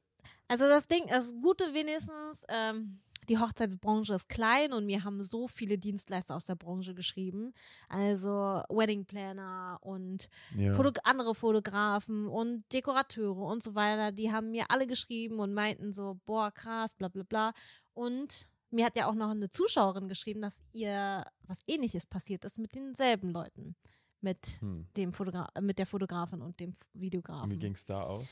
Also 0.49 0.65
das 0.65 0.89
Ding, 0.89 1.07
das 1.09 1.33
Gute 1.43 1.73
wenigstens, 1.75 2.45
ähm, 2.49 3.01
die 3.29 3.39
Hochzeitsbranche 3.39 4.15
ist 4.15 4.29
klein 4.29 4.73
und 4.73 4.87
mir 4.87 5.05
haben 5.05 5.23
so 5.25 5.49
viele 5.49 5.79
Dienstleister 5.79 6.35
aus 6.37 6.47
der 6.47 6.55
Branche 6.57 6.95
geschrieben. 6.95 7.53
Also 7.89 8.63
Wedding 8.69 9.05
Planner 9.07 9.79
und 9.83 10.29
Ja. 10.57 10.75
Foto 10.75 10.93
andere 11.05 11.35
Fotografen 11.35 12.29
und 12.29 12.65
Dekorateure 12.73 13.37
und 13.47 13.63
so 13.63 13.75
weiter, 13.75 14.13
die 14.13 14.31
haben 14.33 14.51
mir 14.51 14.71
alle 14.71 14.87
geschrieben 14.87 15.39
und 15.41 15.55
meinten 15.55 15.93
so, 15.93 16.19
boah, 16.27 16.51
krass, 16.51 16.93
bla 16.93 17.09
bla 17.09 17.23
bla. 17.23 17.53
Und 17.93 18.51
mir 18.71 18.85
hat 18.87 18.97
ja 18.97 19.07
auch 19.09 19.15
noch 19.15 19.31
eine 19.31 19.51
Zuschauerin 19.51 20.09
geschrieben, 20.09 20.43
dass 20.43 20.63
ihr 20.73 21.25
was 21.43 21.61
ähnliches 21.67 22.07
passiert 22.07 22.45
ist 22.45 22.59
mit 22.59 22.75
denselben 22.75 23.31
Leuten. 23.31 23.77
Mit 24.21 24.47
Hm. 24.61 24.87
dem 24.97 25.13
Fotogra 25.13 25.49
mit 25.61 25.79
der 25.79 25.87
Fotografin 25.87 26.41
und 26.41 26.59
dem 26.59 26.71
Und 26.71 26.77
wie 26.95 27.01
Videografen. 27.03 27.59
ging 27.59 27.75
es 27.75 27.85
da 27.85 28.01
aus? 28.01 28.27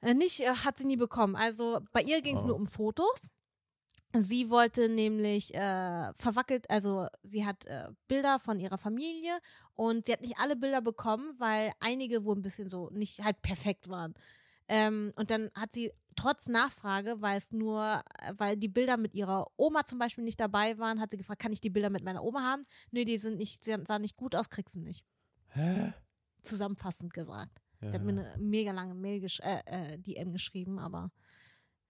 Äh, 0.00 0.14
nicht, 0.14 0.38
äh, 0.40 0.46
hat 0.54 0.78
sie 0.78 0.86
nie 0.86 0.96
bekommen. 0.96 1.34
Also 1.34 1.80
bei 1.92 2.02
ihr 2.02 2.22
ging 2.22 2.36
es 2.36 2.44
Oh. 2.44 2.46
nur 2.46 2.54
um 2.56 2.68
Fotos. 2.68 3.28
Sie 4.14 4.48
wollte 4.48 4.88
nämlich 4.88 5.54
äh, 5.54 6.12
verwackelt, 6.14 6.70
also 6.70 7.08
sie 7.22 7.44
hat 7.44 7.66
äh, 7.66 7.88
Bilder 8.08 8.38
von 8.38 8.58
ihrer 8.58 8.78
Familie 8.78 9.38
und 9.74 10.06
sie 10.06 10.12
hat 10.12 10.22
nicht 10.22 10.38
alle 10.38 10.56
Bilder 10.56 10.80
bekommen, 10.80 11.34
weil 11.38 11.72
einige 11.80 12.24
wohl 12.24 12.36
ein 12.36 12.42
bisschen 12.42 12.70
so 12.70 12.88
nicht 12.90 13.22
halt 13.22 13.42
perfekt 13.42 13.88
waren. 13.88 14.14
Ähm, 14.66 15.12
und 15.16 15.30
dann 15.30 15.50
hat 15.54 15.72
sie 15.72 15.92
trotz 16.16 16.48
Nachfrage, 16.48 17.20
weil 17.20 17.36
es 17.36 17.52
nur, 17.52 18.02
äh, 18.20 18.32
weil 18.36 18.56
die 18.56 18.68
Bilder 18.68 18.96
mit 18.96 19.14
ihrer 19.14 19.46
Oma 19.56 19.84
zum 19.84 19.98
Beispiel 19.98 20.24
nicht 20.24 20.40
dabei 20.40 20.78
waren, 20.78 21.00
hat 21.00 21.10
sie 21.10 21.18
gefragt, 21.18 21.42
kann 21.42 21.52
ich 21.52 21.60
die 21.60 21.70
Bilder 21.70 21.90
mit 21.90 22.02
meiner 22.02 22.24
Oma 22.24 22.40
haben? 22.40 22.64
Nö, 22.90 23.04
die 23.04 23.18
sind 23.18 23.36
nicht, 23.36 23.62
sie 23.62 23.76
sahen 23.86 24.02
nicht 24.02 24.16
gut 24.16 24.34
aus, 24.34 24.48
kriegst 24.48 24.76
du 24.76 24.80
nicht. 24.80 25.04
Hä? 25.48 25.92
Zusammenfassend 26.42 27.12
gesagt. 27.12 27.60
Ja. 27.80 27.90
Sie 27.90 27.96
hat 27.96 28.04
mir 28.04 28.12
eine 28.12 28.36
mega 28.38 28.72
lange 28.72 28.94
Mail 28.94 29.20
gesch 29.20 29.40
äh, 29.40 29.60
äh, 29.66 29.98
DM 29.98 30.32
geschrieben, 30.32 30.78
aber 30.78 31.10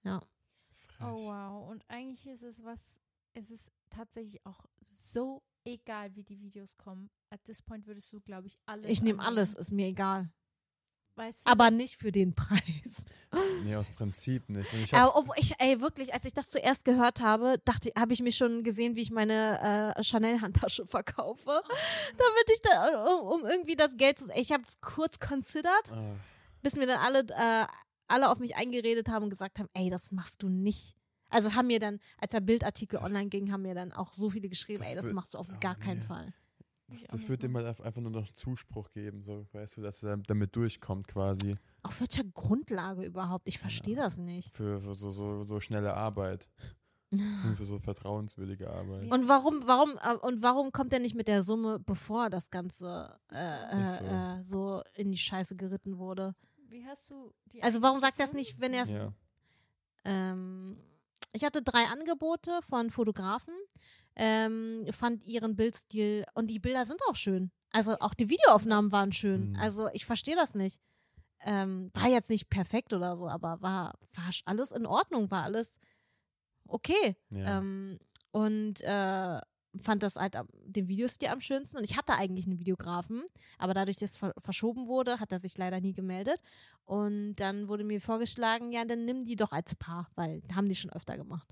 ja. 0.03 0.21
Oh 1.01 1.25
wow. 1.27 1.69
Und 1.71 1.85
eigentlich 1.89 2.27
ist 2.27 2.43
es 2.43 2.65
was, 2.65 2.99
es 3.35 3.51
ist 3.51 3.71
tatsächlich 3.91 4.45
auch 4.45 4.65
so 4.99 5.43
egal, 5.65 6.15
wie 6.15 6.23
die 6.23 6.41
Videos 6.41 6.77
kommen. 6.77 7.11
At 7.31 7.45
this 7.45 7.63
point 7.63 7.87
würdest 7.87 8.13
du, 8.13 8.21
glaube 8.21 8.47
ich, 8.49 8.59
alles. 8.67 8.91
Ich 8.91 9.03
nehme 9.03 9.23
alles, 9.23 9.55
ist 9.55 9.71
mir 9.71 9.87
egal. 9.87 10.31
Weißt 11.17 11.47
du? 11.47 11.51
Aber 11.51 11.71
nicht 11.71 11.97
für 11.97 12.13
den 12.13 12.35
Preis. 12.35 13.05
Nee, 13.65 13.77
aus 13.77 13.89
Prinzip 13.91 14.49
nicht. 14.49 14.73
Und 14.73 14.85
ich 14.85 14.95
Aber 14.95 15.07
hab's, 15.09 15.17
obwohl 15.17 15.35
ich, 15.39 15.53
ey, 15.59 15.81
wirklich, 15.81 16.15
als 16.15 16.25
ich 16.25 16.33
das 16.33 16.49
zuerst 16.49 16.85
gehört 16.85 17.21
habe, 17.21 17.61
dachte, 17.65 17.93
habe 17.99 18.13
ich 18.15 18.23
mich 18.23 18.37
schon 18.37 18.63
gesehen, 18.63 18.97
wie 18.97 19.03
ich 19.03 19.11
meine 19.11 19.95
äh, 19.97 20.03
Chanel-Handtasche 20.03 20.87
verkaufe. 20.87 21.63
Damit 22.17 22.51
ich 22.51 22.63
da, 22.63 23.05
um, 23.17 23.41
um 23.41 23.47
irgendwie 23.47 23.77
das 23.77 23.97
Geld 23.97 24.21
zu. 24.21 24.31
Ich 24.35 24.53
habe 24.53 24.63
es 24.67 24.81
kurz 24.81 25.19
considered, 25.19 25.93
Ah, 25.93 26.15
bis 26.63 26.77
mir 26.77 26.87
dann 26.87 27.01
alle, 27.01 27.21
äh, 27.21 27.67
alle 28.09 28.31
auf 28.31 28.39
mich 28.39 28.57
eingeredet 28.57 29.09
haben 29.09 29.25
und 29.25 29.31
gesagt 29.31 29.59
haben, 29.59 29.69
ey, 29.75 29.91
das 29.91 30.13
machst 30.13 30.43
du 30.43 30.49
nicht. 30.49 30.95
Also 31.31 31.55
haben 31.55 31.67
mir 31.67 31.79
dann, 31.79 31.99
als 32.19 32.33
der 32.33 32.41
Bildartikel 32.41 32.99
Das- 32.99 33.07
online 33.09 33.29
ging, 33.29 33.53
haben 33.53 33.63
mir 33.63 33.75
dann 33.75 33.93
auch 33.93 34.13
so 34.13 34.31
viele 34.31 34.49
geschrieben, 34.49 34.81
das 34.81 34.89
ey, 34.89 34.95
das 34.97 35.05
wird- 35.05 35.15
machst 35.15 35.35
du 35.35 35.39
auf 35.39 35.49
oh, 35.53 35.57
gar 35.61 35.75
keinen 35.77 35.99
nee. 36.01 36.05
Fall. 36.05 36.35
Das 36.91 37.13
nicht 37.13 37.29
wird 37.29 37.43
mehr. 37.43 37.51
ihm 37.51 37.57
halt 37.67 37.81
einfach 37.83 38.01
nur 38.01 38.11
noch 38.11 38.31
Zuspruch 38.33 38.91
geben, 38.93 39.23
so, 39.23 39.47
weißt 39.53 39.77
du, 39.77 39.83
dass 39.83 40.03
er 40.03 40.17
damit 40.17 40.57
durchkommt 40.57 41.07
quasi. 41.07 41.57
Auf 41.83 42.01
welcher 42.01 42.25
Grundlage 42.25 43.05
überhaupt? 43.05 43.47
Ich 43.47 43.59
verstehe 43.59 43.95
das 43.95 44.17
nicht. 44.17 44.57
Für, 44.57 44.81
für 44.81 44.95
so, 44.95 45.11
so, 45.11 45.43
so 45.43 45.61
schnelle 45.61 45.93
Arbeit. 45.93 46.49
Und 47.11 47.21
für 47.59 47.67
so 47.67 47.79
vertrauenswürdige 47.79 48.71
Arbeit. 48.71 49.05
Ja. 49.05 49.15
Und 49.15 49.29
warum, 49.29 49.67
warum, 49.67 49.99
äh, 50.03 50.17
und 50.27 50.41
warum 50.41 50.73
kommt 50.73 50.95
er 50.95 50.99
nicht 50.99 51.15
mit 51.15 51.29
der 51.29 51.43
Summe, 51.43 51.79
bevor 51.79 52.31
das 52.31 52.51
Ganze 52.51 53.19
äh, 53.33 53.99
so. 53.99 54.05
äh, 54.05 54.39
äh, 54.41 54.45
so 54.45 54.83
in 54.95 55.11
die 55.13 55.19
Scheiße 55.19 55.57
geritten 55.57 55.99
wurde? 55.99 56.35
Wie 56.69 56.87
hast 56.87 57.09
du 57.11 57.33
die 57.47 57.63
Also 57.63 57.83
warum 57.83 58.01
sagt 58.01 58.21
das 58.21 58.31
gefunden? 58.31 58.39
nicht, 58.39 58.61
wenn 58.61 58.75
er 58.75 58.83
es. 58.85 58.91
Ja. 58.91 59.13
Ähm, 60.05 60.77
ich 61.33 61.45
hatte 61.45 61.63
drei 61.63 61.85
Angebote 61.87 62.61
von 62.63 62.91
Fotografen, 62.91 63.55
ähm, 64.17 64.81
fand 64.93 65.25
ihren 65.25 65.57
Bildstil 65.57 66.25
und 66.35 66.49
die 66.49 66.59
Bilder 66.59 66.87
sind 66.87 67.01
auch 67.09 67.17
schön. 67.17 67.51
Also 67.71 67.99
auch 68.01 68.15
die 68.15 68.31
Videoaufnahmen 68.31 68.93
waren 68.93 69.13
schön. 69.13 69.51
Mhm. 69.51 69.57
Also 69.57 69.89
ich 69.93 70.07
verstehe 70.07 70.37
das 70.37 70.55
nicht. 70.55 70.81
Ähm, 71.41 71.91
war 71.95 72.09
jetzt 72.09 72.31
nicht 72.31 72.51
perfekt 72.51 72.93
oder 72.93 73.17
so, 73.17 73.29
aber 73.29 73.61
war, 73.61 73.95
war 74.15 74.31
alles 74.45 74.73
in 74.73 74.87
Ordnung, 74.87 75.31
war 75.31 75.45
alles 75.45 75.79
okay. 76.67 77.17
Ja. 77.31 77.59
Ähm, 77.59 77.99
und 78.33 78.81
äh, 78.81 79.41
fand 79.83 80.03
das 80.03 80.17
halt 80.17 80.37
am, 80.37 80.49
den 80.65 80.89
Videostil 80.89 81.29
am 81.29 81.41
schönsten. 81.41 81.77
Und 81.79 81.85
ich 81.85 81.97
hatte 81.97 82.15
eigentlich 82.15 82.47
einen 82.47 82.59
Videografen, 82.59 83.23
aber 83.59 83.75
dadurch, 83.75 83.99
dass 83.99 84.11
es 84.13 84.17
ver 84.17 84.33
verschoben 84.39 84.87
wurde, 84.87 85.21
hat 85.21 85.33
er 85.33 85.39
sich 85.39 85.57
leider 85.59 85.81
nie 85.81 85.93
gemeldet. 85.93 86.41
Und 86.85 87.37
dann 87.37 87.69
wurde 87.69 87.85
mir 87.85 88.01
vorgeschlagen, 88.01 88.73
ja, 88.73 88.85
dann 88.85 89.05
nimm 89.05 89.25
die 89.25 89.37
doch 89.37 89.53
als 89.53 89.75
Paar, 89.75 90.11
weil 90.15 90.43
haben 90.55 90.69
die 90.69 90.75
schon 90.77 90.91
öfter 90.93 91.17
gemacht. 91.17 91.49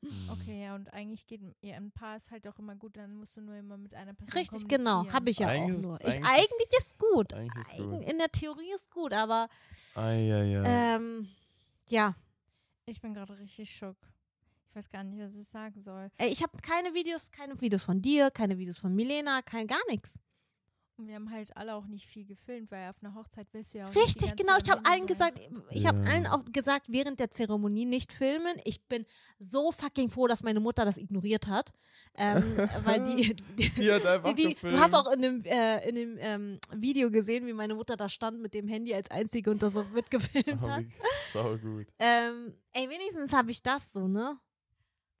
Mhm. 0.00 0.10
Okay, 0.30 0.62
ja, 0.62 0.76
und 0.76 0.92
eigentlich 0.92 1.26
geht 1.26 1.40
ja, 1.60 1.74
ein 1.76 1.90
Paar 1.90 2.14
ist 2.14 2.30
halt 2.30 2.46
auch 2.46 2.56
immer 2.60 2.76
gut, 2.76 2.96
dann 2.96 3.16
musst 3.16 3.36
du 3.36 3.40
nur 3.40 3.56
immer 3.56 3.76
mit 3.76 3.94
einer 3.94 4.14
Person 4.14 4.38
Richtig, 4.38 4.68
genau. 4.68 5.04
Habe 5.12 5.30
ich 5.30 5.40
ja 5.40 5.48
Eigentlich 5.48 5.74
auch 5.74 5.78
ist- 5.80 5.86
nur. 5.86 6.00
Ich, 6.02 6.06
eigentlich 6.06 6.24
eigentlich 6.28 6.68
ist- 6.78 6.98
gut. 6.98 7.32
Eigentlich 7.34 7.60
ist 7.66 7.72
Eigen- 7.74 7.90
gut. 7.90 8.08
In 8.08 8.18
der 8.18 8.30
Theorie 8.30 8.72
ist 8.76 8.88
gut, 8.92 9.12
aber 9.12 9.48
Eieiei. 9.96 10.62
ähm, 10.64 11.28
ja. 11.88 12.14
Ich 12.86 13.00
bin 13.00 13.12
gerade 13.12 13.36
richtig 13.38 13.74
schock. 13.74 13.96
Ich 14.78 14.84
weiß 14.84 14.90
gar 14.90 15.02
nicht, 15.02 15.18
was 15.20 15.34
ich 15.36 15.48
sagen 15.48 15.80
soll. 15.80 16.08
Ey, 16.18 16.28
Ich 16.30 16.40
habe 16.40 16.56
keine 16.62 16.94
Videos, 16.94 17.32
keine 17.32 17.60
Videos 17.60 17.82
von 17.82 18.00
dir, 18.00 18.30
keine 18.30 18.56
Videos 18.58 18.78
von 18.78 18.94
Milena, 18.94 19.42
kein 19.42 19.66
gar 19.66 19.80
nichts. 19.88 20.20
Und 20.96 21.08
wir 21.08 21.16
haben 21.16 21.30
halt 21.32 21.56
alle 21.56 21.74
auch 21.74 21.86
nicht 21.86 22.06
viel 22.06 22.24
gefilmt, 22.24 22.70
weil 22.70 22.88
auf 22.88 22.96
einer 23.02 23.12
Hochzeit 23.14 23.48
willst 23.52 23.74
du 23.74 23.78
ja 23.78 23.84
auch 23.84 23.88
nicht 23.88 23.96
die 23.96 24.04
Richtig, 24.04 24.22
ganze 24.30 24.36
genau. 24.36 24.56
Ich 24.62 24.70
habe 24.70 24.84
allen 24.84 25.06
gesagt, 25.08 25.40
ich 25.72 25.84
habe 25.86 25.98
Ja. 26.02 26.04
allen 26.10 26.26
auch 26.28 26.44
gesagt, 26.52 26.86
während 26.88 27.18
der 27.18 27.30
Zeremonie 27.32 27.86
nicht 27.86 28.12
filmen. 28.12 28.56
Ich 28.64 28.84
bin 28.86 29.04
so 29.40 29.72
fucking 29.72 30.10
froh, 30.10 30.28
dass 30.28 30.44
meine 30.44 30.60
Mutter 30.60 30.84
das 30.84 30.96
ignoriert 30.96 31.48
hat. 31.48 31.72
Ähm, 32.14 32.56
weil 32.84 33.02
die, 33.02 33.34
die, 33.56 33.70
Die 33.70 33.92
hat 33.92 34.06
einfach 34.06 34.32
die, 34.34 34.42
die, 34.48 34.54
gefilmt. 34.54 34.76
du 34.76 34.80
hast 34.80 34.94
auch 34.94 35.10
in 35.12 35.22
dem, 35.22 35.40
äh, 35.44 35.88
in 35.88 35.94
dem 35.96 36.16
ähm, 36.20 36.58
Video 36.72 37.10
gesehen, 37.10 37.48
wie 37.48 37.52
meine 37.52 37.74
Mutter 37.74 37.96
da 37.96 38.08
stand 38.08 38.40
mit 38.40 38.54
dem 38.54 38.68
Handy 38.68 38.94
als 38.94 39.10
einzige 39.10 39.50
und 39.50 39.60
das 39.60 39.72
so 39.74 39.82
mitgefilmt 39.92 40.46
Oh, 40.62 40.68
hat. 40.68 40.84
Sau 41.26 41.56
gut. 41.58 41.88
Ähm, 41.98 42.54
ey, 42.72 42.88
wenigstens 42.88 43.32
habe 43.32 43.50
ich 43.50 43.60
das 43.60 43.92
so, 43.92 44.06
ne? 44.06 44.38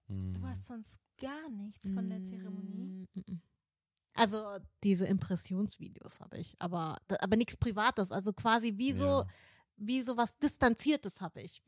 Mhm. 0.08 0.32
Du 0.34 0.42
hast 0.42 0.66
sonst 0.66 0.98
gar 1.20 1.48
nichts 1.50 1.90
von 1.90 2.08
der 2.08 2.24
Zeremonie. 2.24 3.06
Mm, 3.14 3.20
mm, 3.20 3.32
mm. 3.32 3.42
Also 4.14 4.44
diese 4.82 5.06
Impressionsvideos 5.06 6.20
habe 6.20 6.38
ich, 6.38 6.54
aber, 6.60 6.98
aber 7.20 7.36
nichts 7.36 7.56
Privates. 7.56 8.10
Also 8.10 8.32
quasi 8.32 8.76
wie 8.76 8.92
so, 8.92 9.04
Ja. 9.04 9.26
wie 9.76 10.02
so 10.02 10.16
was 10.16 10.36
Distanziertes 10.38 11.20
habe 11.20 11.40
ich. 11.42 11.62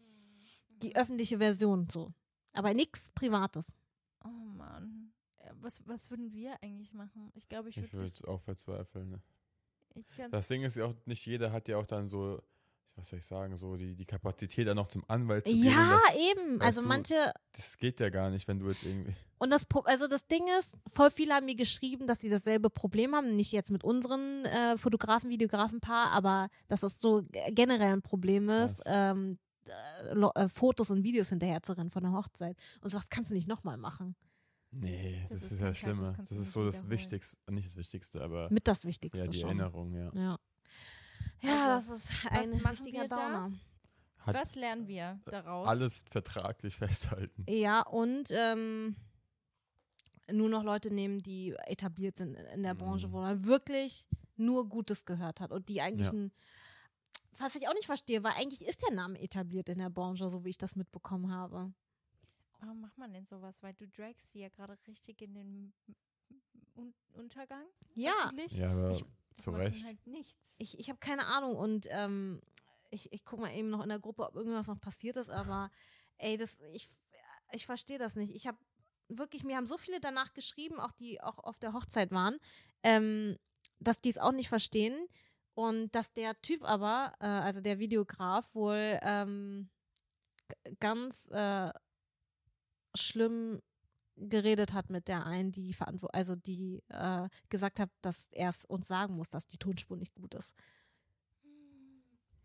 Die 0.82 0.96
öffentliche 0.96 1.38
Version 1.38 1.88
so. 1.92 2.12
Aber 2.52 2.74
nichts 2.74 3.10
Privates. 3.10 3.76
Oh 4.24 4.28
Mann. 4.28 5.12
Äh, 5.36 5.52
Was, 5.60 5.86
was 5.86 6.10
würden 6.10 6.32
wir 6.32 6.60
eigentlich 6.62 6.92
machen? 6.92 7.30
Ich 7.34 7.48
glaube, 7.48 7.68
ich 7.68 7.76
Ich 7.76 7.92
würde 7.92 8.10
würde 8.12 8.28
auch 8.28 8.40
verzweifeln. 8.40 9.10
Ne? 9.10 9.22
Das 10.30 10.48
Ding 10.48 10.62
ist 10.62 10.76
ja 10.76 10.86
auch, 10.86 10.94
nicht 11.04 11.24
jeder 11.26 11.52
hat 11.52 11.68
ja 11.68 11.76
auch 11.76 11.86
dann 11.86 12.08
so, 12.08 12.42
was 13.00 13.08
soll 13.08 13.18
ich 13.18 13.24
sagen, 13.24 13.56
so 13.56 13.76
die, 13.76 13.94
die 13.96 14.04
Kapazität 14.04 14.68
dann 14.68 14.76
noch 14.76 14.88
zum 14.88 15.04
Anwalt 15.08 15.46
zu 15.46 15.52
gehen. 15.52 15.66
und 15.66 15.72
Ja, 15.72 15.98
Das, 16.06 16.16
eben. 16.16 16.60
Also 16.60 16.82
du, 16.82 16.86
manche, 16.88 17.32
das 17.52 17.76
geht 17.78 17.98
ja 18.00 18.10
gar 18.10 18.30
nicht, 18.30 18.46
wenn 18.46 18.58
du 18.58 18.68
jetzt 18.68 18.84
irgendwie. 18.84 19.14
und 19.38 19.50
das, 19.50 19.66
also 19.84 20.06
das 20.06 20.26
Ding 20.26 20.44
ist, 20.58 20.76
voll 20.86 21.10
viele 21.10 21.34
haben 21.34 21.46
mir 21.46 21.56
geschrieben, 21.56 22.06
dass 22.06 22.20
sie 22.20 22.28
dasselbe 22.28 22.70
Problem 22.70 23.14
haben. 23.14 23.34
Nicht 23.36 23.52
jetzt 23.52 23.70
mit 23.70 23.82
unseren 23.84 24.44
äh, 24.44 24.76
Fotografen, 24.78 25.30
Videografenpaar, 25.30 26.10
aber 26.12 26.48
dass 26.68 26.80
das 26.80 27.00
so 27.00 27.22
generell 27.50 27.92
ein 27.94 28.02
Problem 28.02 28.48
ist, 28.48 28.82
ähm, 28.86 29.38
äh, 29.66 30.14
äh, 30.14 30.48
Fotos 30.48 30.90
und 30.90 31.02
Videos 31.02 31.28
hinterher 31.30 31.62
zu 31.62 31.76
rennen 31.76 31.90
von 31.90 32.02
der 32.02 32.12
Hochzeit. 32.12 32.56
Und 32.80 32.90
sowas 32.90 33.08
kannst 33.08 33.30
du 33.30 33.34
nicht 33.34 33.48
nochmal 33.48 33.76
machen. 33.76 34.14
Nee, 34.72 35.26
Das 35.28 35.40
das, 35.40 35.44
ist 35.46 35.52
ist, 35.54 35.60
ja 35.60 35.66
das 35.68 35.78
schlimmer. 35.78 36.12
Das, 36.12 36.28
du 36.28 36.34
ist 36.40 36.52
so 36.52 36.64
das. 36.64 36.88
Wichtigste, 36.88 37.36
nicht 37.50 37.68
das 37.68 37.76
Wichtigste, 37.76 38.20
aber 38.20 38.48
Mit 38.52 38.68
das 38.68 38.84
Wichtigste 38.84 39.24
ja, 39.24 39.30
die 39.30 39.38
schon. 39.38 39.48
Erinnerung, 39.48 39.94
ja. 39.94 40.12
Ja. 40.14 40.38
Ja, 41.42 41.74
Also, 41.74 41.92
das 41.94 42.04
ist 42.10 42.26
ein 42.30 42.54
richtiger 42.66 43.08
da? 43.08 43.16
Downer. 43.16 43.52
Hat 44.18 44.34
was 44.34 44.54
lernen 44.54 44.86
wir 44.86 45.18
daraus? 45.24 45.66
alles 45.66 46.04
vertraglich 46.10 46.76
festhalten. 47.24 47.44
Ja, 47.48 47.80
und 47.82 48.30
ähm, 48.32 48.96
nur 50.30 50.48
noch 50.48 50.62
Leute 50.62 50.92
nehmen, 50.92 51.20
die 51.22 51.54
etabliert 51.66 52.18
sind 52.18 52.34
in 52.34 52.62
der 52.62 52.74
Branche, 52.74 53.08
Mhm. 53.08 53.12
wo 53.12 53.20
man 53.22 53.44
wirklich 53.46 54.06
nur 54.36 54.68
Gutes 54.68 55.04
gehört 55.06 55.40
hat 55.40 55.50
und 55.52 55.68
die 55.68 55.80
eigentlich 55.80 56.08
Ja. 56.08 56.12
ein 56.18 56.32
was 57.38 57.54
ich 57.54 57.66
auch 57.68 57.72
nicht 57.72 57.86
verstehe, 57.86 58.22
weil 58.22 58.32
eigentlich 58.32 58.60
ist 58.68 58.82
der 58.86 58.94
Name 58.94 59.18
etabliert 59.18 59.70
in 59.70 59.78
der 59.78 59.88
Branche, 59.88 60.28
so 60.28 60.44
wie 60.44 60.50
ich 60.50 60.58
das 60.58 60.76
mitbekommen 60.76 61.32
habe. 61.32 61.72
Warum 62.58 62.82
macht 62.82 62.98
man 62.98 63.14
denn 63.14 63.24
sowas? 63.24 63.62
Weil 63.62 63.72
du 63.72 63.88
dragst 63.88 64.30
sie 64.32 64.40
ja 64.40 64.50
gerade 64.50 64.76
richtig 64.86 65.22
in 65.22 65.32
den 65.32 65.72
Un 66.76 66.92
Untergang. 67.14 67.64
Ja, 67.94 68.12
öffentlich. 68.26 68.52
Ja, 68.58 68.72
aber 68.72 68.90
Ich- 68.90 69.06
zu 69.36 69.50
Recht. 69.50 69.84
halt 69.84 70.06
nichts. 70.06 70.56
ich, 70.58 70.78
ich 70.78 70.88
habe 70.88 70.98
keine 70.98 71.26
Ahnung 71.26 71.56
und 71.56 71.86
ähm, 71.90 72.40
ich, 72.90 73.12
ich 73.12 73.24
gucke 73.24 73.42
mal 73.42 73.54
eben 73.54 73.70
noch 73.70 73.82
in 73.82 73.88
der 73.88 74.00
Gruppe, 74.00 74.26
ob 74.26 74.34
irgendwas 74.34 74.66
noch 74.66 74.80
passiert 74.80 75.16
ist, 75.16 75.30
aber 75.30 75.70
ey, 76.18 76.36
das, 76.36 76.60
ich, 76.72 76.88
ich 77.52 77.66
verstehe 77.66 77.98
das 77.98 78.16
nicht. 78.16 78.34
Ich 78.34 78.46
habe 78.46 78.58
wirklich, 79.08 79.44
mir 79.44 79.56
haben 79.56 79.66
so 79.66 79.78
viele 79.78 80.00
danach 80.00 80.32
geschrieben, 80.34 80.80
auch 80.80 80.92
die 80.92 81.20
auch 81.20 81.38
auf 81.38 81.58
der 81.58 81.72
Hochzeit 81.72 82.10
waren, 82.10 82.38
ähm, 82.82 83.36
dass 83.78 84.00
die 84.00 84.10
es 84.10 84.18
auch 84.18 84.32
nicht 84.32 84.48
verstehen. 84.48 85.06
Und 85.54 85.94
dass 85.94 86.12
der 86.12 86.40
Typ 86.42 86.62
aber, 86.62 87.12
äh, 87.20 87.26
also 87.26 87.60
der 87.60 87.78
Videograf, 87.78 88.54
wohl 88.54 88.98
ähm, 89.02 89.68
ganz 90.78 91.28
äh, 91.32 91.70
schlimm 92.94 93.60
geredet 94.16 94.72
hat 94.72 94.90
mit 94.90 95.08
der 95.08 95.24
einen, 95.26 95.52
die 95.52 95.72
verantwo- 95.74 96.10
also 96.12 96.36
die 96.36 96.82
äh, 96.88 97.28
gesagt 97.48 97.80
hat, 97.80 97.90
dass 98.02 98.28
er 98.32 98.50
es 98.50 98.64
uns 98.64 98.88
sagen 98.88 99.16
muss, 99.16 99.28
dass 99.28 99.46
die 99.46 99.58
Tonspur 99.58 99.96
nicht 99.96 100.14
gut 100.14 100.34
ist. 100.34 100.54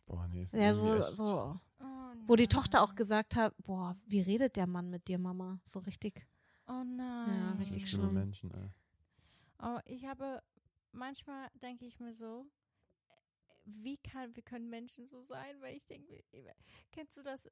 Boah, 0.05 0.27
nee. 0.27 0.43
ist 0.43 0.53
Ja, 0.53 0.73
so, 0.73 0.95
echt- 0.95 1.15
so, 1.17 1.59
Oh 1.79 1.83
wo 2.27 2.35
die 2.35 2.47
Tochter 2.47 2.81
auch 2.83 2.95
gesagt 2.95 3.35
hat, 3.35 3.53
boah, 3.63 3.95
wie 4.07 4.21
redet 4.21 4.55
der 4.55 4.67
Mann 4.67 4.89
mit 4.89 5.07
dir, 5.07 5.17
Mama? 5.19 5.59
So 5.63 5.79
richtig. 5.79 6.25
Oh 6.67 6.83
nein. 6.83 7.57
richtig 7.57 7.87
Schlimme 7.89 8.05
schlimm. 8.05 8.13
Menschen, 8.15 8.51
ey. 8.51 8.69
Oh, 9.61 9.79
ich 9.85 10.05
habe, 10.05 10.41
manchmal 10.91 11.49
denke 11.61 11.85
ich 11.85 11.99
mir 11.99 12.13
so, 12.13 12.45
wie 13.65 13.97
kann, 13.97 14.35
wie 14.35 14.41
können 14.41 14.69
Menschen 14.69 15.07
so 15.07 15.21
sein? 15.23 15.59
Weil 15.61 15.75
ich 15.75 15.85
denke, 15.85 16.23
kennst 16.91 17.17
du 17.17 17.23
das? 17.23 17.49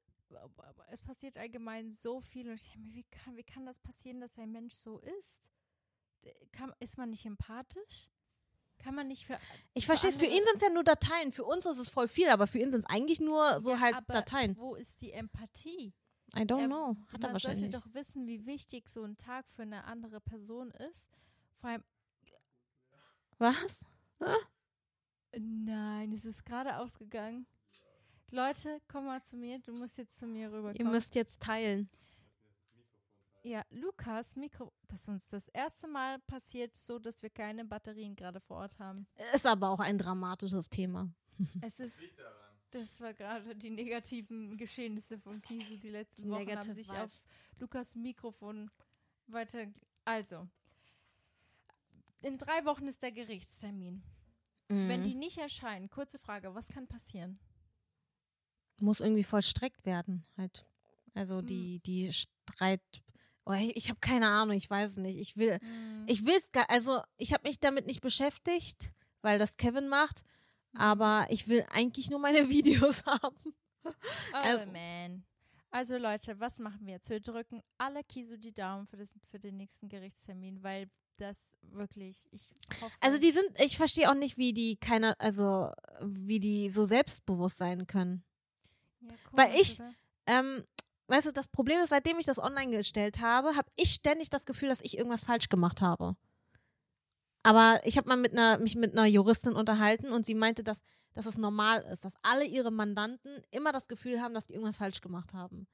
Es 0.90 1.02
passiert 1.02 1.36
allgemein 1.36 1.90
so 1.92 2.20
viel 2.20 2.48
und 2.48 2.54
ich 2.56 2.70
denke 2.70 2.78
mir, 2.88 2.94
wie 2.94 3.04
kann, 3.04 3.36
wie 3.36 3.44
kann 3.44 3.66
das 3.66 3.78
passieren, 3.80 4.20
dass 4.20 4.38
ein 4.38 4.50
Mensch 4.52 4.74
so 4.74 4.98
ist? 5.00 5.42
Kann, 6.52 6.72
ist 6.80 6.96
man 6.96 7.10
nicht 7.10 7.26
empathisch? 7.26 8.08
Kann 8.78 8.94
man 8.94 9.06
nicht 9.08 9.26
für. 9.26 9.38
Ich 9.74 9.86
verstehe 9.86 10.10
es, 10.10 10.16
für 10.16 10.24
ihn 10.26 10.42
sind 10.44 10.56
es 10.56 10.62
ja 10.62 10.70
nur 10.70 10.82
Dateien. 10.84 11.30
Für 11.32 11.44
uns 11.44 11.64
ist 11.66 11.78
es 11.78 11.88
voll 11.88 12.08
viel, 12.08 12.28
aber 12.28 12.46
für 12.46 12.58
ihn 12.58 12.70
sind 12.70 12.80
es 12.80 12.86
eigentlich 12.86 13.20
nur 13.20 13.60
so 13.60 13.70
Ja, 13.70 13.80
halt 13.80 13.94
aber 13.94 14.14
Dateien. 14.14 14.56
Wo 14.56 14.74
ist 14.74 15.00
die 15.00 15.12
Empathie? 15.12 15.92
I 16.36 16.40
don't 16.40 16.60
er- 16.62 16.66
know. 16.66 16.96
Hat 17.12 17.14
er 17.14 17.20
man 17.20 17.32
wahrscheinlich. 17.34 17.70
sollte 17.70 17.86
doch 17.86 17.94
wissen, 17.94 18.26
wie 18.26 18.44
wichtig 18.46 18.88
so 18.88 19.04
ein 19.04 19.16
Tag 19.16 19.48
für 19.50 19.62
eine 19.62 19.84
andere 19.84 20.20
Person 20.20 20.70
ist. 20.72 21.08
Vor 21.56 21.70
allem, 21.70 21.84
Was? 23.38 23.84
Nein, 25.38 26.12
es 26.12 26.24
ist 26.24 26.44
gerade 26.44 26.78
ausgegangen. 26.78 27.46
Leute, 28.30 28.80
komm 28.88 29.04
mal 29.06 29.22
zu 29.22 29.36
mir. 29.36 29.58
Du 29.60 29.72
musst 29.72 29.96
jetzt 29.98 30.16
zu 30.18 30.26
mir 30.26 30.48
Ihr 30.48 30.52
rüberkommen. 30.52 30.92
müsst 30.92 31.14
jetzt 31.14 31.40
teilen. 31.40 31.88
Ja, 33.42 33.62
Lukas 33.70 34.36
Mikro, 34.36 34.72
das 34.88 35.02
ist 35.02 35.08
uns 35.08 35.28
das 35.28 35.48
erste 35.48 35.86
Mal 35.86 36.18
passiert, 36.20 36.74
so 36.74 36.98
dass 36.98 37.22
wir 37.22 37.28
keine 37.28 37.64
Batterien 37.64 38.16
gerade 38.16 38.40
vor 38.40 38.56
Ort 38.58 38.78
haben. 38.78 39.06
Ist 39.34 39.46
aber 39.46 39.68
auch 39.68 39.80
ein 39.80 39.98
dramatisches 39.98 40.70
Thema. 40.70 41.12
Es 41.60 41.78
ist, 41.80 42.00
das 42.70 43.00
war 43.00 43.12
gerade 43.12 43.54
die 43.54 43.70
negativen 43.70 44.56
Geschehnisse 44.56 45.18
von 45.18 45.42
Kisu. 45.42 45.76
Die 45.76 45.90
letzten 45.90 46.22
Die 46.22 46.30
Wochen 46.30 46.40
haben 46.40 46.46
negative 46.46 46.74
sich 46.74 46.88
Vibes. 46.88 47.00
auf 47.02 47.24
Lukas 47.60 47.94
Mikrofon 47.96 48.70
weiter. 49.26 49.66
Also, 50.06 50.48
in 52.22 52.38
drei 52.38 52.64
Wochen 52.64 52.86
ist 52.88 53.02
der 53.02 53.12
Gerichtstermin. 53.12 54.02
Wenn 54.68 55.00
Mhm. 55.00 55.04
die 55.04 55.14
nicht 55.14 55.38
erscheinen, 55.38 55.90
kurze 55.90 56.18
Frage, 56.18 56.54
was 56.54 56.68
kann 56.68 56.86
passieren? 56.86 57.38
Muss 58.80 59.00
irgendwie 59.00 59.24
vollstreckt 59.24 59.84
werden. 59.86 60.26
Halt. 60.36 60.66
Also 61.14 61.38
Hm. 61.38 61.46
die, 61.46 61.78
die 61.80 62.12
Streit. 62.12 62.82
Oh, 63.46 63.52
ich 63.52 63.76
ich 63.76 63.88
habe 63.90 64.00
keine 64.00 64.28
Ahnung, 64.28 64.56
ich 64.56 64.68
weiß 64.68 64.92
es 64.92 64.96
nicht. 64.96 65.18
Ich 65.18 65.36
will, 65.36 65.58
Hm. 65.60 66.04
ich 66.08 66.24
will 66.24 66.34
es 66.36 66.50
gar, 66.50 66.68
also 66.70 67.02
ich 67.18 67.32
habe 67.32 67.46
mich 67.46 67.60
damit 67.60 67.86
nicht 67.86 68.00
beschäftigt, 68.00 68.92
weil 69.22 69.38
das 69.38 69.56
Kevin 69.58 69.88
macht, 69.88 70.24
aber 70.74 71.26
ich 71.30 71.46
will 71.46 71.64
eigentlich 71.70 72.10
nur 72.10 72.18
meine 72.20 72.48
Videos 72.50 73.04
haben. 73.06 73.54
Oh 73.84 73.90
also- 74.32 74.70
man. 74.72 75.24
Also 75.70 75.98
Leute, 75.98 76.38
was 76.38 76.60
machen 76.60 76.86
wir 76.86 76.94
jetzt? 76.94 77.10
Wir 77.10 77.18
drücken 77.20 77.60
alle 77.78 78.04
Kisu 78.04 78.36
die 78.38 78.52
Daumen 78.54 78.86
für, 78.86 78.96
das, 78.96 79.12
für 79.28 79.40
den 79.40 79.56
nächsten 79.56 79.88
Gerichtstermin, 79.88 80.62
weil 80.62 80.88
das 81.16 81.36
wirklich, 81.72 82.26
ich 82.32 82.50
hoffe. 82.80 82.94
Also 83.00 83.18
die 83.18 83.32
sind, 83.32 83.46
ich 83.60 83.76
verstehe 83.76 84.10
auch 84.10 84.14
nicht, 84.14 84.36
wie 84.36 84.52
die 84.52 84.76
keiner, 84.76 85.14
also 85.18 85.70
wie 86.00 86.40
die 86.40 86.70
so 86.70 86.84
selbstbewusst 86.84 87.58
sein 87.58 87.86
können. 87.86 88.24
Ja, 89.00 89.14
weil 89.32 89.50
komisch, 89.50 89.70
ich-? 89.70 89.80
Ähm, 90.26 90.64
weißt 91.08 91.26
du, 91.28 91.32
das 91.32 91.48
Problem 91.48 91.80
ist, 91.80 91.90
seitdem 91.90 92.18
ich 92.18 92.26
das 92.26 92.38
online 92.38 92.76
gestellt 92.76 93.20
habe, 93.20 93.56
habe 93.56 93.68
ich 93.76 93.90
ständig 93.90 94.30
das 94.30 94.46
Gefühl, 94.46 94.68
dass 94.68 94.80
ich 94.80 94.96
irgendwas 94.96 95.20
falsch 95.20 95.48
gemacht 95.48 95.82
habe. 95.82 96.16
Aber 97.42 97.80
ich 97.84 97.98
habe 97.98 98.08
mal 98.08 98.16
mit 98.16 98.32
einer, 98.32 98.58
mich 98.58 98.74
mit 98.74 98.92
einer 98.92 99.06
Juristin 99.06 99.52
unterhalten 99.52 100.12
und 100.12 100.24
sie 100.24 100.34
meinte, 100.34 100.64
dass, 100.64 100.82
dass 101.12 101.26
es 101.26 101.36
normal 101.36 101.82
ist, 101.92 102.04
dass 102.04 102.14
alle 102.22 102.46
ihre 102.46 102.70
Mandanten 102.70 103.42
immer 103.50 103.70
das 103.70 103.86
Gefühl 103.86 104.22
haben, 104.22 104.32
dass 104.32 104.46
die 104.46 104.54
irgendwas 104.54 104.78
falsch 104.78 105.02
gemacht 105.02 105.34
haben. 105.34 105.66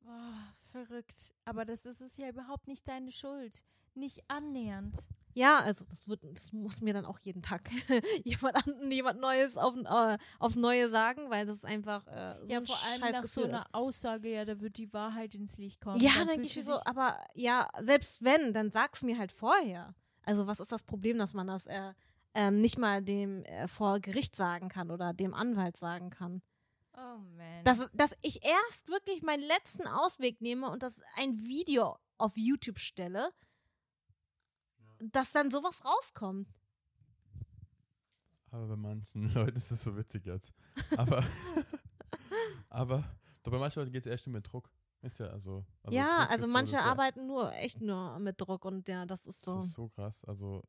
Boah, 0.00 0.54
verrückt. 0.68 1.34
Aber 1.44 1.64
das 1.64 1.86
ist 1.86 2.00
es 2.00 2.16
ja 2.16 2.28
überhaupt 2.28 2.68
nicht 2.68 2.86
deine 2.88 3.12
Schuld. 3.12 3.64
Nicht 3.94 4.22
annähernd. 4.28 4.96
Ja, 5.34 5.58
also 5.58 5.84
das 5.88 6.08
wird, 6.08 6.20
das 6.24 6.52
muss 6.52 6.80
mir 6.80 6.92
dann 6.92 7.04
auch 7.04 7.18
jeden 7.20 7.42
Tag 7.42 7.70
jemand, 8.24 8.56
an, 8.56 8.90
jemand 8.90 9.20
Neues 9.20 9.56
auf, 9.56 9.76
äh, 9.76 10.18
aufs 10.38 10.56
Neue 10.56 10.88
sagen, 10.88 11.30
weil 11.30 11.46
das 11.46 11.58
ist 11.58 11.64
einfach 11.64 12.06
äh, 12.08 12.34
so 12.44 12.52
ja, 12.52 12.58
ein 12.58 12.66
vor 12.66 12.78
allem 12.86 13.00
scheiß 13.00 13.12
nach 13.12 13.24
so 13.24 13.40
Gefühl 13.42 13.54
einer 13.54 13.60
ist. 13.60 13.74
Aussage, 13.74 14.32
ja, 14.32 14.44
da 14.44 14.60
wird 14.60 14.78
die 14.78 14.92
Wahrheit 14.92 15.34
ins 15.34 15.56
Licht 15.58 15.80
kommen. 15.80 16.00
Ja, 16.00 16.10
Dann 16.18 16.26
denke 16.26 16.42
fühlst 16.48 16.56
ich 16.56 16.64
so, 16.64 16.80
aber 16.84 17.18
ja, 17.34 17.68
selbst 17.80 18.24
wenn, 18.24 18.52
dann 18.52 18.72
sag's 18.72 19.02
mir 19.02 19.18
halt 19.18 19.30
vorher. 19.30 19.94
Also 20.24 20.46
was 20.46 20.60
ist 20.60 20.72
das 20.72 20.82
Problem, 20.82 21.18
dass 21.18 21.34
man 21.34 21.46
das 21.46 21.66
äh, 21.66 21.92
ähm, 22.34 22.58
nicht 22.58 22.78
mal 22.78 23.02
dem 23.02 23.44
äh, 23.44 23.68
vor 23.68 24.00
Gericht 24.00 24.34
sagen 24.34 24.68
kann 24.68 24.90
oder 24.90 25.12
dem 25.12 25.34
Anwalt 25.34 25.76
sagen 25.76 26.10
kann? 26.10 26.42
Oh 27.00 27.18
man. 27.36 27.64
Dass, 27.64 27.88
dass 27.92 28.16
ich 28.22 28.44
erst 28.44 28.88
wirklich 28.88 29.22
meinen 29.22 29.42
letzten 29.46 29.86
Ausweg 29.86 30.40
nehme 30.40 30.68
und 30.70 30.82
das 30.82 31.00
ein 31.14 31.38
Video 31.46 31.96
auf 32.18 32.36
YouTube 32.36 32.78
stelle, 32.78 33.32
dass 34.98 35.30
dann 35.32 35.50
sowas 35.50 35.84
rauskommt. 35.84 36.48
Aber 38.50 38.66
bei 38.66 38.76
manchen 38.76 39.28
Leuten 39.34 39.56
ist 39.56 39.70
es 39.70 39.84
so 39.84 39.96
witzig 39.96 40.26
jetzt. 40.26 40.52
Aber, 40.96 41.24
aber 42.68 43.04
doch 43.42 43.52
bei 43.52 43.58
manchen 43.58 43.80
Leuten 43.80 43.92
geht 43.92 44.06
es 44.06 44.12
echt 44.12 44.26
nur 44.26 44.34
mit 44.34 44.50
Druck. 44.50 44.70
Ist 45.02 45.20
ja 45.20 45.28
also. 45.28 45.64
also 45.82 45.96
ja, 45.96 46.22
Druck 46.22 46.30
also 46.32 46.46
so, 46.46 46.52
manche 46.52 46.72
wär- 46.72 46.84
arbeiten 46.84 47.26
nur, 47.26 47.52
echt 47.54 47.80
nur 47.80 48.18
mit 48.18 48.40
Druck 48.40 48.64
und 48.64 48.88
ja, 48.88 49.06
das 49.06 49.26
ist 49.26 49.42
so. 49.42 49.56
Das 49.56 49.66
ist 49.66 49.74
so 49.74 49.88
krass. 49.88 50.24
Also, 50.24 50.64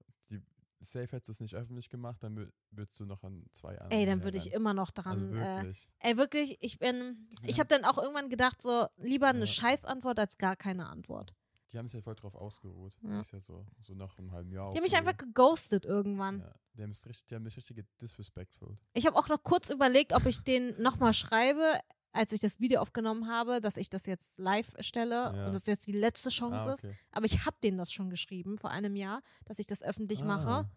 Safe 0.81 1.07
hättest 1.11 1.27
du 1.27 1.31
es 1.33 1.39
nicht 1.41 1.55
öffentlich 1.55 1.89
gemacht, 1.89 2.23
dann 2.23 2.37
wür- 2.37 2.51
würdest 2.71 2.99
du 2.99 3.05
noch 3.05 3.23
an 3.23 3.45
zwei 3.51 3.77
anderen. 3.79 3.91
Ey, 3.91 4.05
dann 4.05 4.23
würde 4.23 4.37
ich 4.37 4.53
immer 4.53 4.73
noch 4.73 4.91
Also 4.95 5.01
dran. 5.03 5.33
äh, 5.35 5.39
wirklich. 5.63 5.89
ey, 5.99 6.17
wirklich, 6.17 6.57
ich 6.61 6.79
bin. 6.79 7.27
Die 7.43 7.49
Ich 7.49 7.59
habe 7.59 7.67
dann 7.67 7.83
auch 7.85 7.97
irgendwann 7.97 8.29
gedacht, 8.29 8.61
so, 8.61 8.87
lieber 8.97 9.27
eine 9.27 9.39
Ja. 9.41 9.45
Scheißantwort 9.45 10.17
als 10.19 10.37
gar 10.37 10.55
keine 10.55 10.87
Antwort. 10.87 11.33
Die 11.71 11.77
haben 11.77 11.87
sich 11.87 11.93
ja 11.95 12.01
voll 12.01 12.15
drauf 12.15 12.33
ausgeruht. 12.33 12.93
Ja. 13.03 13.21
Ist 13.21 13.31
ja 13.31 13.39
so, 13.41 13.65
so 13.83 13.93
nach 13.93 14.17
einem 14.17 14.31
halben 14.31 14.51
Jahr. 14.51 14.71
Die 14.71 14.77
haben 14.77 14.83
mich 14.83 14.95
einfach 14.97 15.17
geghostet 15.17 15.85
irgendwann. 15.85 16.39
Ja, 16.39 16.55
die 16.73 16.81
haben 16.83 16.89
richtig, 16.91 17.25
die 17.25 17.35
haben 17.35 17.43
mich 17.43 17.57
richtig 17.57 17.85
disrespectful. 18.01 18.77
Ich 18.93 19.05
habe 19.05 19.15
auch 19.17 19.27
noch 19.27 19.43
kurz 19.43 19.69
überlegt, 19.69 20.13
ob 20.13 20.25
ich 20.25 20.39
den 20.43 20.81
nochmal 20.81 21.13
schreibe, 21.13 21.79
als 22.11 22.31
ich 22.31 22.41
das 22.41 22.59
Video 22.59 22.81
aufgenommen 22.81 23.27
habe, 23.27 23.61
dass 23.61 23.77
ich 23.77 23.89
das 23.89 24.05
jetzt 24.05 24.39
live 24.39 24.73
stelle 24.79 25.33
Ja. 25.35 25.45
und 25.47 25.53
das 25.55 25.65
jetzt 25.67 25.85
die 25.87 25.91
letzte 25.93 26.29
Chance 26.29 26.69
Ah, 26.69 26.73
ist. 26.73 26.85
okay. 26.85 26.95
Aber 27.11 27.25
ich 27.25 27.45
habe 27.45 27.55
denen 27.63 27.77
das 27.77 27.91
schon 27.93 28.09
geschrieben 28.09 28.57
vor 28.57 28.71
einem 28.71 28.95
Jahr, 28.95 29.21
dass 29.45 29.59
ich 29.59 29.67
das 29.67 29.83
öffentlich 29.83 30.21
Ah. 30.23 30.25
mache. 30.25 30.69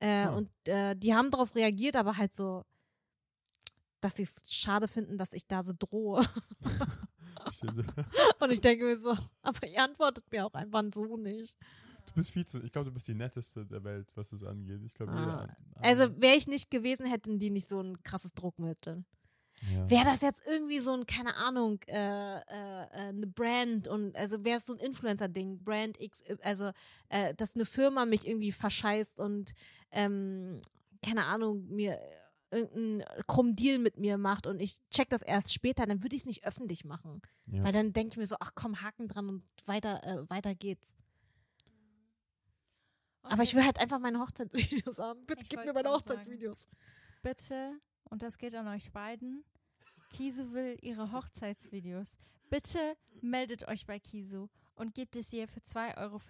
Äh, 0.00 0.26
Hm. 0.26 0.34
Und 0.34 0.50
äh, 0.68 0.94
die 0.96 1.14
haben 1.14 1.30
darauf 1.30 1.54
reagiert, 1.54 1.96
aber 1.96 2.16
halt 2.16 2.34
so, 2.34 2.64
dass 4.00 4.16
sie 4.16 4.24
es 4.24 4.52
schade 4.52 4.88
finden, 4.88 5.16
dass 5.16 5.32
ich 5.32 5.46
da 5.46 5.62
so 5.62 5.72
drohe. 5.78 6.22
Und 8.40 8.50
ich 8.50 8.60
denke 8.60 8.84
mir 8.84 8.96
so, 8.98 9.16
aber 9.42 9.66
ihr 9.66 9.82
antwortet 9.82 10.24
mir 10.30 10.46
auch 10.46 10.54
einfach 10.54 10.82
so 10.92 11.16
nicht. 11.16 11.56
Du 12.06 12.14
bist 12.14 12.30
viel 12.30 12.44
zu, 12.44 12.62
ich 12.62 12.72
glaube, 12.72 12.86
du 12.86 12.92
bist 12.94 13.08
die 13.08 13.14
netteste 13.14 13.64
der 13.64 13.82
Welt, 13.84 14.10
was 14.16 14.30
das 14.30 14.42
angeht. 14.42 14.80
Ich 14.84 14.94
glaube, 14.94 15.12
Ah. 15.12 15.20
jeder. 15.20 15.40
an- 15.42 15.56
Also 15.80 16.02
an- 16.04 16.20
wäre 16.20 16.36
ich 16.36 16.46
nicht 16.46 16.70
gewesen, 16.70 17.06
hätten 17.06 17.38
die 17.38 17.50
nicht 17.50 17.66
so 17.68 17.80
ein 17.80 18.02
krasses 18.02 18.34
Druckmittel. 18.34 19.04
Ja. 19.70 19.90
Wäre 19.90 20.04
das 20.04 20.20
jetzt 20.22 20.42
irgendwie 20.46 20.80
so 20.80 20.92
ein, 20.92 21.06
keine 21.06 21.36
Ahnung, 21.36 21.78
äh, 21.86 22.36
äh, 22.36 22.40
äh, 22.40 22.86
eine 22.90 23.26
Brand 23.26 23.86
und 23.88 24.16
also 24.16 24.44
wäre 24.44 24.58
es 24.58 24.66
so 24.66 24.72
ein 24.74 24.78
Influencer-Ding, 24.78 25.62
Brand 25.62 26.00
X, 26.00 26.22
also 26.42 26.70
äh, 27.08 27.34
dass 27.34 27.54
eine 27.54 27.64
Firma 27.64 28.04
mich 28.04 28.26
irgendwie 28.26 28.52
verscheißt 28.52 29.20
und 29.20 29.54
ähm, 29.92 30.60
keine 31.04 31.26
Ahnung, 31.26 31.66
mir 31.68 31.98
irgendeinen 32.50 33.04
krummen 33.26 33.56
Deal 33.56 33.78
mit 33.78 33.98
mir 33.98 34.18
macht 34.18 34.46
und 34.46 34.60
ich 34.60 34.78
check 34.90 35.08
das 35.08 35.22
erst 35.22 35.52
später, 35.52 35.86
dann 35.86 36.02
würde 36.02 36.16
ich 36.16 36.22
es 36.22 36.26
nicht 36.26 36.44
öffentlich 36.44 36.84
machen. 36.84 37.22
ja. 37.46 37.64
Weil 37.64 37.72
dann 37.72 37.92
denke 37.92 38.12
ich 38.12 38.16
mir 38.18 38.26
so, 38.26 38.36
ach 38.40 38.52
komm, 38.54 38.82
Haken 38.82 39.08
dran 39.08 39.28
und 39.28 39.42
weiter, 39.66 40.04
äh, 40.04 40.28
weiter 40.28 40.54
geht's. 40.54 40.96
Aber 43.22 43.44
ich 43.44 43.54
will 43.54 43.64
halt 43.64 43.78
einfach 43.78 44.00
meine 44.00 44.18
Hochzeitsvideos 44.18 44.98
haben. 44.98 45.24
Bitte 45.26 45.42
Ich 45.42 45.48
gib 45.48 45.60
mir 45.60 45.66
meine 45.66 45.84
gerade 45.84 45.88
sagen. 45.88 46.00
Hochzeitsvideos. 46.00 46.68
bitte, 47.22 47.78
und 48.12 48.22
das 48.22 48.36
geht 48.36 48.54
an 48.54 48.68
euch 48.68 48.92
beiden, 48.92 49.42
Kisu 50.12 50.52
will 50.52 50.76
ihre 50.82 51.12
Hochzeitsvideos. 51.12 52.18
Bitte 52.50 52.96
meldet 53.22 53.66
euch 53.66 53.86
bei 53.86 53.98
Kisu 53.98 54.48
und 54.74 54.94
gebt 54.94 55.16
es 55.16 55.32
ihr 55.32 55.48
für 55.48 55.60
2,50 55.60 55.96
Euro, 55.96 56.20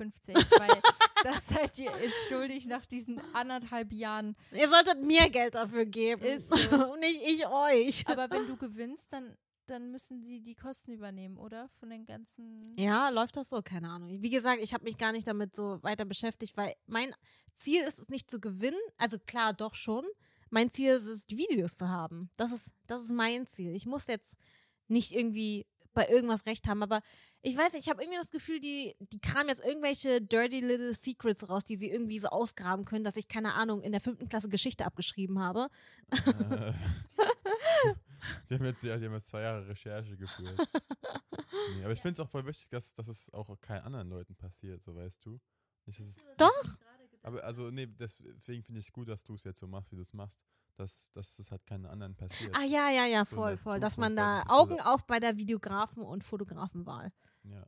weil 0.58 0.82
Das 1.24 1.48
seid 1.48 1.78
ihr 1.78 1.92
ist 1.98 2.28
schuldig 2.28 2.66
nach 2.66 2.86
diesen 2.86 3.20
anderthalb 3.34 3.92
Jahren. 3.92 4.36
Ihr 4.52 4.68
solltet 4.68 5.02
mir 5.02 5.28
Geld 5.30 5.54
dafür 5.54 5.84
geben. 5.84 6.22
Ist 6.22 6.48
so. 6.48 6.92
Und 6.92 7.00
nicht 7.00 7.20
ich 7.26 7.46
euch. 7.46 8.08
Aber 8.08 8.30
wenn 8.30 8.46
du 8.46 8.56
gewinnst, 8.56 9.12
dann, 9.12 9.36
dann 9.66 9.90
müssen 9.90 10.22
sie 10.22 10.40
die 10.40 10.54
Kosten 10.54 10.92
übernehmen, 10.92 11.36
oder? 11.36 11.68
Von 11.80 11.90
den 11.90 12.04
ganzen. 12.06 12.76
Ja, 12.76 13.08
läuft 13.10 13.36
das 13.36 13.50
so? 13.50 13.62
Keine 13.62 13.88
Ahnung. 13.88 14.20
Wie 14.20 14.30
gesagt, 14.30 14.60
ich 14.62 14.74
habe 14.74 14.84
mich 14.84 14.98
gar 14.98 15.12
nicht 15.12 15.26
damit 15.28 15.54
so 15.54 15.82
weiter 15.82 16.04
beschäftigt, 16.04 16.56
weil 16.56 16.74
mein 16.86 17.14
Ziel 17.54 17.82
ist 17.82 17.98
es 17.98 18.08
nicht 18.08 18.30
zu 18.30 18.40
gewinnen. 18.40 18.80
Also 18.98 19.18
klar, 19.18 19.52
doch 19.52 19.74
schon. 19.74 20.04
Mein 20.52 20.68
Ziel 20.68 20.92
ist 20.92 21.06
es, 21.06 21.24
die 21.24 21.38
Videos 21.38 21.78
zu 21.78 21.88
haben. 21.88 22.30
Das 22.36 22.52
ist, 22.52 22.74
das 22.86 23.04
ist 23.04 23.10
mein 23.10 23.46
Ziel. 23.46 23.74
Ich 23.74 23.86
muss 23.86 24.06
jetzt 24.06 24.36
nicht 24.86 25.12
irgendwie 25.12 25.66
bei 25.94 26.06
irgendwas 26.08 26.44
recht 26.44 26.68
haben, 26.68 26.82
aber 26.82 27.00
ich 27.40 27.56
weiß 27.56 27.72
ich 27.74 27.88
habe 27.88 28.02
irgendwie 28.02 28.18
das 28.18 28.30
Gefühl, 28.30 28.60
die, 28.60 28.94
die 28.98 29.18
kramen 29.18 29.48
jetzt 29.48 29.64
irgendwelche 29.64 30.20
dirty 30.20 30.60
little 30.60 30.92
secrets 30.92 31.48
raus, 31.48 31.64
die 31.64 31.76
sie 31.76 31.90
irgendwie 31.90 32.18
so 32.18 32.28
ausgraben 32.28 32.84
können, 32.84 33.02
dass 33.02 33.16
ich, 33.16 33.28
keine 33.28 33.54
Ahnung, 33.54 33.82
in 33.82 33.92
der 33.92 34.02
fünften 34.02 34.28
Klasse 34.28 34.50
Geschichte 34.50 34.84
abgeschrieben 34.84 35.40
habe. 35.40 35.68
Äh, 36.10 36.72
die, 38.50 38.54
haben 38.54 38.64
jetzt, 38.66 38.84
ja, 38.84 38.98
die 38.98 39.06
haben 39.06 39.14
jetzt 39.14 39.28
zwei 39.28 39.40
Jahre 39.40 39.66
Recherche 39.66 40.18
geführt. 40.18 40.60
nee, 41.76 41.82
aber 41.82 41.94
ich 41.94 42.02
finde 42.02 42.12
es 42.12 42.20
auch 42.20 42.30
voll 42.30 42.44
wichtig, 42.44 42.68
dass, 42.68 42.92
dass 42.92 43.08
es 43.08 43.32
auch 43.32 43.58
keinen 43.62 43.84
anderen 43.84 44.10
Leuten 44.10 44.34
passiert, 44.36 44.82
so 44.82 44.94
weißt 44.94 45.24
du. 45.24 45.40
Nicht, 45.86 46.00
Doch. 46.36 46.78
Aber 47.22 47.42
also, 47.44 47.70
nee, 47.70 47.86
deswegen 47.86 48.62
finde 48.62 48.80
ich 48.80 48.86
es 48.86 48.92
gut, 48.92 49.08
dass 49.08 49.22
du 49.24 49.34
es 49.34 49.44
jetzt 49.44 49.60
so 49.60 49.66
machst, 49.66 49.90
wie 49.92 49.96
du 49.96 50.02
es 50.02 50.12
machst. 50.12 50.38
Dass, 50.76 51.12
dass 51.12 51.38
es 51.38 51.50
halt 51.50 51.66
keinen 51.66 51.84
anderen 51.84 52.14
passiert. 52.16 52.50
Ah 52.56 52.64
ja, 52.64 52.88
ja, 52.90 53.04
ja, 53.04 53.26
So 53.26 53.36
voll, 53.36 53.50
der 53.50 53.58
voll. 53.58 53.78
Dass 53.80 53.98
man 53.98 54.16
da 54.16 54.36
das 54.38 54.48
so 54.48 54.54
Augen 54.54 54.76
da- 54.78 54.84
auf 54.94 55.06
bei 55.06 55.20
der 55.20 55.36
Videografen- 55.36 56.02
und 56.02 56.24
Fotografenwahl. 56.24 57.12
Ja. 57.44 57.66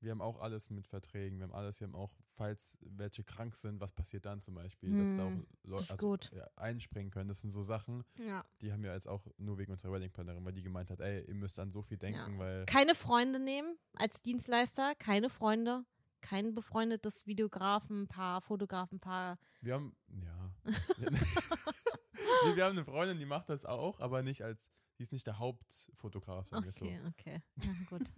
Wir 0.00 0.10
haben 0.10 0.20
auch 0.20 0.38
alles 0.38 0.68
mit 0.68 0.86
Verträgen, 0.86 1.38
wir 1.38 1.44
haben 1.44 1.54
alles, 1.54 1.80
wir 1.80 1.86
haben 1.86 1.94
auch, 1.94 2.12
falls 2.36 2.76
welche 2.80 3.24
krank 3.24 3.56
sind, 3.56 3.80
was 3.80 3.92
passiert 3.92 4.26
dann 4.26 4.42
zum 4.42 4.54
Beispiel, 4.56 4.94
dass 4.96 5.14
da 5.16 5.22
auch 5.24 5.30
Hm, 5.30 5.46
Leute 5.62 5.72
das 5.76 5.80
ist 5.82 5.90
also. 5.92 6.18
Ja, 6.32 6.46
einspringen 6.56 7.10
können. 7.10 7.28
Das 7.28 7.40
sind 7.40 7.52
so 7.52 7.62
Sachen, 7.62 8.04
Ja. 8.18 8.44
die 8.60 8.70
haben 8.72 8.82
wir 8.82 8.92
jetzt 8.92 9.08
auch 9.08 9.24
nur 9.38 9.56
wegen 9.58 9.72
unserer 9.72 9.92
Wedding-Plannerin, 9.92 10.44
weil 10.44 10.52
die 10.52 10.62
gemeint 10.62 10.90
hat, 10.90 11.00
ey, 11.00 11.24
ihr 11.24 11.34
müsst 11.34 11.58
an 11.58 11.70
so 11.72 11.80
viel 11.82 11.96
denken, 11.98 12.36
weil 12.38 12.66
Keine 12.66 12.94
Freunde 12.96 13.38
nehmen 13.38 13.78
als 13.94 14.20
Dienstleister, 14.22 14.94
keine 14.96 15.30
Freunde, 15.30 15.84
kein 16.22 16.54
befreundetes 16.54 17.26
Videografen-Paar, 17.26 18.40
Fotografen-Paar. 18.40 19.38
wir 19.60 19.74
haben, 19.74 19.94
ja. 20.08 20.54
nee, 20.64 22.56
wir 22.56 22.64
haben 22.64 22.76
eine 22.76 22.84
Freundin, 22.84 23.18
die 23.18 23.26
macht 23.26 23.50
das 23.50 23.66
auch, 23.66 24.00
aber 24.00 24.22
nicht 24.22 24.42
als, 24.42 24.70
die 24.98 25.02
ist 25.02 25.12
nicht 25.12 25.26
der 25.26 25.38
Hauptfotograf, 25.38 26.48
sagen 26.48 26.64
wir 26.64 26.72
Okay, 26.72 27.00
so. 27.02 27.08
okay. 27.08 27.42
Ja, 27.62 27.72
gut. 27.90 28.12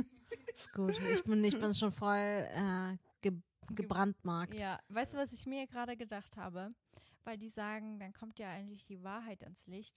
ist 0.57 0.73
gut. 0.73 0.95
Ich 1.13 1.25
bin, 1.25 1.43
ich 1.43 1.59
bin 1.59 1.75
schon 1.75 1.91
voll 1.91 2.17
äh, 2.17 2.97
ge 3.21 3.33
gebrandmarkt. 3.71 4.61
Ja, 4.61 4.79
weißt 4.89 5.15
du, 5.15 5.19
was 5.19 5.33
ich 5.33 5.47
mir 5.47 5.67
gerade 5.67 5.97
gedacht 5.97 6.37
habe? 6.37 6.75
Weil 7.25 7.39
die 7.39 7.49
sagen, 7.49 7.99
dann 7.99 8.13
kommt 8.13 8.39
ja 8.39 8.51
eigentlich 8.51 8.85
die 8.85 9.03
Wahrheit 9.03 9.43
ans 9.43 9.67
Licht. 9.67 9.97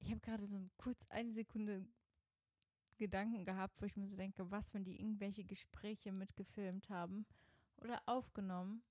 Ich 0.00 0.10
habe 0.10 0.20
gerade 0.20 0.44
so 0.44 0.58
kurz 0.76 1.06
eine 1.10 1.32
Sekunde 1.32 1.86
Gedanken 2.98 3.44
gehabt, 3.44 3.80
wo 3.80 3.86
ich 3.86 3.96
mir 3.96 4.08
so 4.08 4.16
denke, 4.16 4.50
was, 4.50 4.74
wenn 4.74 4.82
die 4.84 5.00
irgendwelche 5.00 5.44
Gespräche 5.44 6.10
mitgefilmt 6.10 6.90
haben 6.90 7.24
oder 7.82 8.02
aufgenommen. 8.06 8.82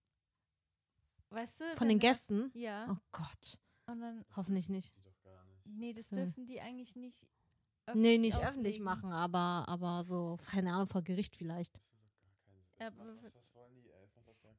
Weißt 1.29 1.61
du? 1.61 1.75
Von 1.75 1.89
den 1.89 1.99
Gästen? 1.99 2.51
Ja. 2.53 2.87
Oh 2.91 2.97
Gott. 3.11 3.59
Und 3.87 3.99
dann, 4.01 4.25
Hoffentlich 4.35 4.69
nicht. 4.69 4.93
nee, 5.65 5.93
das 5.93 6.09
Hm. 6.11 6.17
dürfen 6.17 6.45
die 6.45 6.61
eigentlich 6.61 6.95
nicht 6.95 7.27
Nee, 7.93 8.17
nicht 8.17 8.35
auslegen. 8.35 8.49
öffentlich 8.49 8.79
machen, 8.79 9.11
aber, 9.11 9.65
aber 9.67 10.03
so, 10.03 10.37
keine 10.45 10.73
Ahnung, 10.73 10.87
vor 10.87 11.01
Gericht 11.01 11.35
vielleicht. 11.35 11.77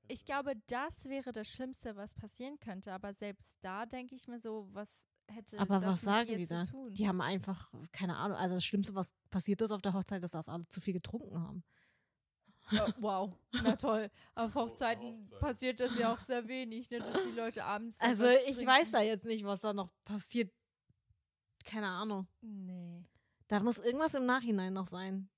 Ich 0.08 0.24
glaube, 0.24 0.54
das 0.66 1.06
wäre 1.06 1.32
das 1.32 1.48
Schlimmste, 1.48 1.96
was 1.96 2.12
passieren 2.14 2.58
könnte. 2.60 2.92
Aber 2.92 3.12
selbst 3.14 3.58
da 3.62 3.86
denke 3.86 4.14
ich 4.14 4.28
mir 4.28 4.38
so, 4.40 4.68
was 4.72 5.06
hätte 5.28 5.58
Aber 5.58 5.76
das 5.78 5.84
was 5.84 5.92
mit 5.94 6.04
sagen 6.04 6.36
die 6.36 6.46
zu 6.46 6.54
da? 6.54 6.64
tun? 6.66 6.92
Die 6.94 7.08
haben 7.08 7.20
einfach, 7.22 7.72
keine 7.92 8.16
Ahnung, 8.16 8.36
also 8.36 8.56
das 8.56 8.64
Schlimmste, 8.64 8.94
was 8.94 9.14
passiert 9.30 9.62
ist 9.62 9.70
auf 9.70 9.80
der 9.82 9.94
Hochzeit, 9.94 10.22
ist, 10.22 10.34
dass 10.34 10.48
alle 10.48 10.68
zu 10.68 10.80
viel 10.80 10.92
getrunken 10.92 11.40
haben. 11.40 11.64
Ja, 12.70 12.86
wow, 12.98 13.32
na 13.62 13.76
toll. 13.76 14.10
Auf 14.34 14.54
Hochzeiten 14.54 15.22
Hochzeit. 15.24 15.40
passiert 15.40 15.80
das 15.80 15.98
ja 15.98 16.12
auch 16.12 16.20
sehr 16.20 16.48
wenig, 16.48 16.88
ne, 16.90 16.98
dass 16.98 17.24
die 17.24 17.32
Leute 17.32 17.64
abends. 17.64 18.00
Also 18.00 18.24
was 18.24 18.34
ich 18.46 18.54
trinken. 18.56 18.66
weiß 18.66 18.90
da 18.92 19.00
jetzt 19.02 19.26
nicht, 19.26 19.44
was 19.44 19.60
da 19.60 19.72
noch 19.74 19.90
passiert. 20.04 20.50
Keine 21.64 21.88
Ahnung. 21.88 22.26
Nee, 22.40 23.04
Da 23.48 23.60
muss 23.60 23.78
irgendwas 23.78 24.14
im 24.14 24.26
Nachhinein 24.26 24.72
noch 24.72 24.86
sein. 24.86 25.28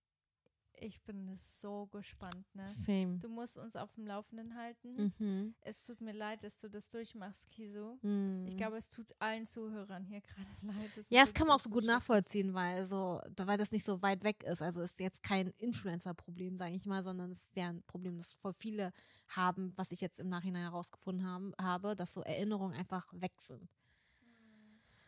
Ich 0.78 1.02
bin 1.02 1.34
so 1.36 1.86
gespannt, 1.86 2.46
ne? 2.54 2.66
Fame. 2.84 3.18
Du 3.20 3.28
musst 3.28 3.58
uns 3.58 3.76
auf 3.76 3.92
dem 3.94 4.06
Laufenden 4.06 4.54
halten. 4.56 5.12
Mhm. 5.18 5.54
Es 5.60 5.84
tut 5.84 6.00
mir 6.00 6.12
leid, 6.12 6.42
dass 6.44 6.58
du 6.58 6.68
das 6.68 6.88
durchmachst, 6.90 7.50
Kiso. 7.50 7.98
Mhm. 8.02 8.44
Ich 8.46 8.56
glaube, 8.56 8.76
es 8.76 8.88
tut 8.88 9.14
allen 9.18 9.46
Zuhörern 9.46 10.04
hier 10.04 10.20
gerade 10.20 10.48
leid. 10.62 10.96
Es 10.96 11.10
Ja, 11.10 11.20
das 11.22 11.32
kann 11.34 11.46
man 11.46 11.56
auch 11.56 11.60
so 11.60 11.70
gut 11.70 11.84
nachvollziehen, 11.84 12.54
weil 12.54 12.84
so, 12.84 13.20
da- 13.34 13.46
weil 13.46 13.58
das 13.58 13.72
nicht 13.72 13.84
so 13.84 14.00
weit 14.02 14.22
weg 14.24 14.42
ist. 14.44 14.62
Also 14.62 14.80
ist 14.82 15.00
jetzt 15.00 15.22
kein 15.22 15.48
Influencer-Problem, 15.58 16.56
sage 16.58 16.74
ich 16.74 16.86
mal, 16.86 17.02
sondern 17.02 17.30
es 17.30 17.44
ist 17.44 17.56
ja 17.56 17.68
ein 17.68 17.82
Problem, 17.84 18.16
das 18.18 18.32
voll 18.32 18.52
viele 18.54 18.92
haben, 19.28 19.72
was 19.76 19.92
ich 19.92 20.00
jetzt 20.00 20.20
im 20.20 20.28
Nachhinein 20.28 20.62
herausgefunden 20.62 21.26
haben, 21.26 21.52
habe, 21.60 21.94
dass 21.96 22.12
so 22.14 22.22
Erinnerungen 22.22 22.74
einfach 22.74 23.08
weg 23.12 23.34
sind. 23.40 23.68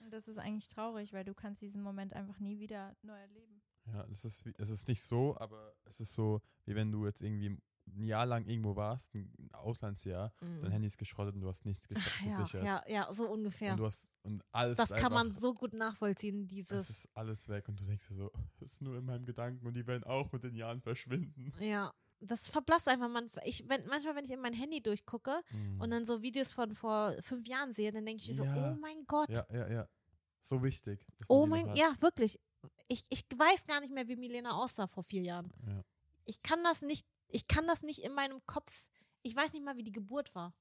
Und 0.03 0.12
das 0.14 0.27
ist 0.29 0.39
eigentlich 0.39 0.69
traurig, 0.69 1.12
weil 1.12 1.25
du 1.25 1.35
kannst 1.35 1.61
diesen 1.61 1.83
Moment 1.83 2.14
einfach 2.14 2.39
nie 2.39 2.59
wieder 2.59 2.97
neu 3.03 3.19
erleben. 3.19 3.61
Ja, 3.93 4.05
es 4.11 4.24
ist, 4.24 4.45
es 4.59 4.70
ist 4.70 4.89
nicht 4.89 5.03
so, 5.03 5.36
aber 5.39 5.74
es 5.84 6.01
ist 6.01 6.12
so, 6.14 6.41
wie 6.66 6.74
wenn 6.74 6.93
du 6.93 7.07
jetzt 7.07 7.22
irgendwie 7.22 7.59
ein 7.91 8.05
Jahr 8.05 8.26
lang 8.26 8.45
irgendwo 8.47 8.76
warst, 8.76 9.14
ein 9.14 9.32
Auslandsjahr, 9.53 10.32
dein 10.41 10.70
Handy 10.70 10.86
ist 10.89 10.99
geschrottet 10.99 11.34
und 11.34 11.41
du 11.41 11.49
hast 11.49 11.64
nichts 11.64 11.89
ges. 11.89 11.99
Ja, 12.24 12.36
gesichert. 12.39 12.64
ja, 12.64 12.82
ja, 12.86 13.12
so 13.14 13.30
ungefähr. 13.30 13.72
Und 13.72 13.78
du 13.78 13.86
hast 13.86 14.12
und 14.24 14.43
alles 14.53 14.76
Das 14.76 14.91
ist 14.91 14.97
kann 14.99 15.12
man 15.12 15.28
einfach- 15.28 15.41
so 15.41 15.55
gut 15.55 15.72
nachvollziehen, 15.72 16.43
Es 16.43 16.49
dieses. 16.49 16.91
ist 16.91 17.09
alles 17.14 17.49
weg 17.49 17.66
und 17.68 17.80
du 17.80 17.84
denkst 17.84 18.09
dir 18.09 18.14
so, 18.14 18.30
es 18.61 18.72
ist 18.72 18.82
nur 18.82 18.99
in 18.99 19.07
meinem 19.07 19.24
Gedanken 19.24 19.66
und 19.66 19.72
die 19.74 19.86
werden 19.86 20.05
auch 20.05 20.30
mit 20.32 20.45
den 20.45 20.55
Jahren 20.55 20.82
verschwinden. 20.82 21.53
Ja, 21.61 21.95
das 22.20 22.49
verblasst 22.49 22.89
einfach. 22.89 23.09
Man, 23.09 23.30
ich, 23.45 23.66
wenn, 23.68 23.86
manchmal, 23.86 24.16
wenn 24.16 24.24
ich 24.26 24.32
in 24.32 24.41
mein 24.41 24.53
Handy 24.53 24.82
durchgucke 24.82 25.41
und 25.78 25.91
dann 25.91 26.05
so 26.05 26.20
Videos 26.20 26.53
von 26.53 26.74
vor 26.74 27.14
fünf 27.22 27.47
Jahren 27.49 27.72
sehe, 27.72 27.91
dann 27.91 28.05
denke 28.05 28.20
ich 28.22 28.28
mir 28.28 28.34
so, 28.34 28.45
Ja. 28.45 28.72
oh 28.72 28.76
mein 28.78 29.07
Gott. 29.07 29.30
ja, 29.30 29.47
ja, 29.51 29.66
ja. 29.70 29.89
So 30.41 30.62
wichtig. 30.62 31.05
Oh 31.28 31.47
mein, 31.47 31.74
ja, 31.74 31.95
wirklich. 32.01 32.39
Ich, 32.89 33.05
ich 33.09 33.25
weiß 33.37 33.67
gar 33.67 33.81
nicht 33.81 33.93
mehr, 33.93 34.09
wie 34.09 34.17
Milena 34.17 34.53
aussah 34.53 34.87
vor 34.87 35.03
vier 35.03 35.23
Jahren. 35.23 35.53
Ja. 35.67 35.85
Ich 36.25 36.43
kann 36.43 36.63
das 36.65 36.83
nicht, 36.83 37.07
ich 37.29 37.47
kann 37.49 37.67
das 37.67 37.83
nicht 37.83 38.01
in 38.01 38.13
meinem 38.15 38.45
Kopf. 38.47 38.89
Ich 39.23 39.35
weiß 39.35 39.53
nicht 39.53 39.65
mal, 39.65 39.77
wie 39.77 39.85
die 39.85 39.93
Geburt 39.93 40.35
war. 40.35 40.55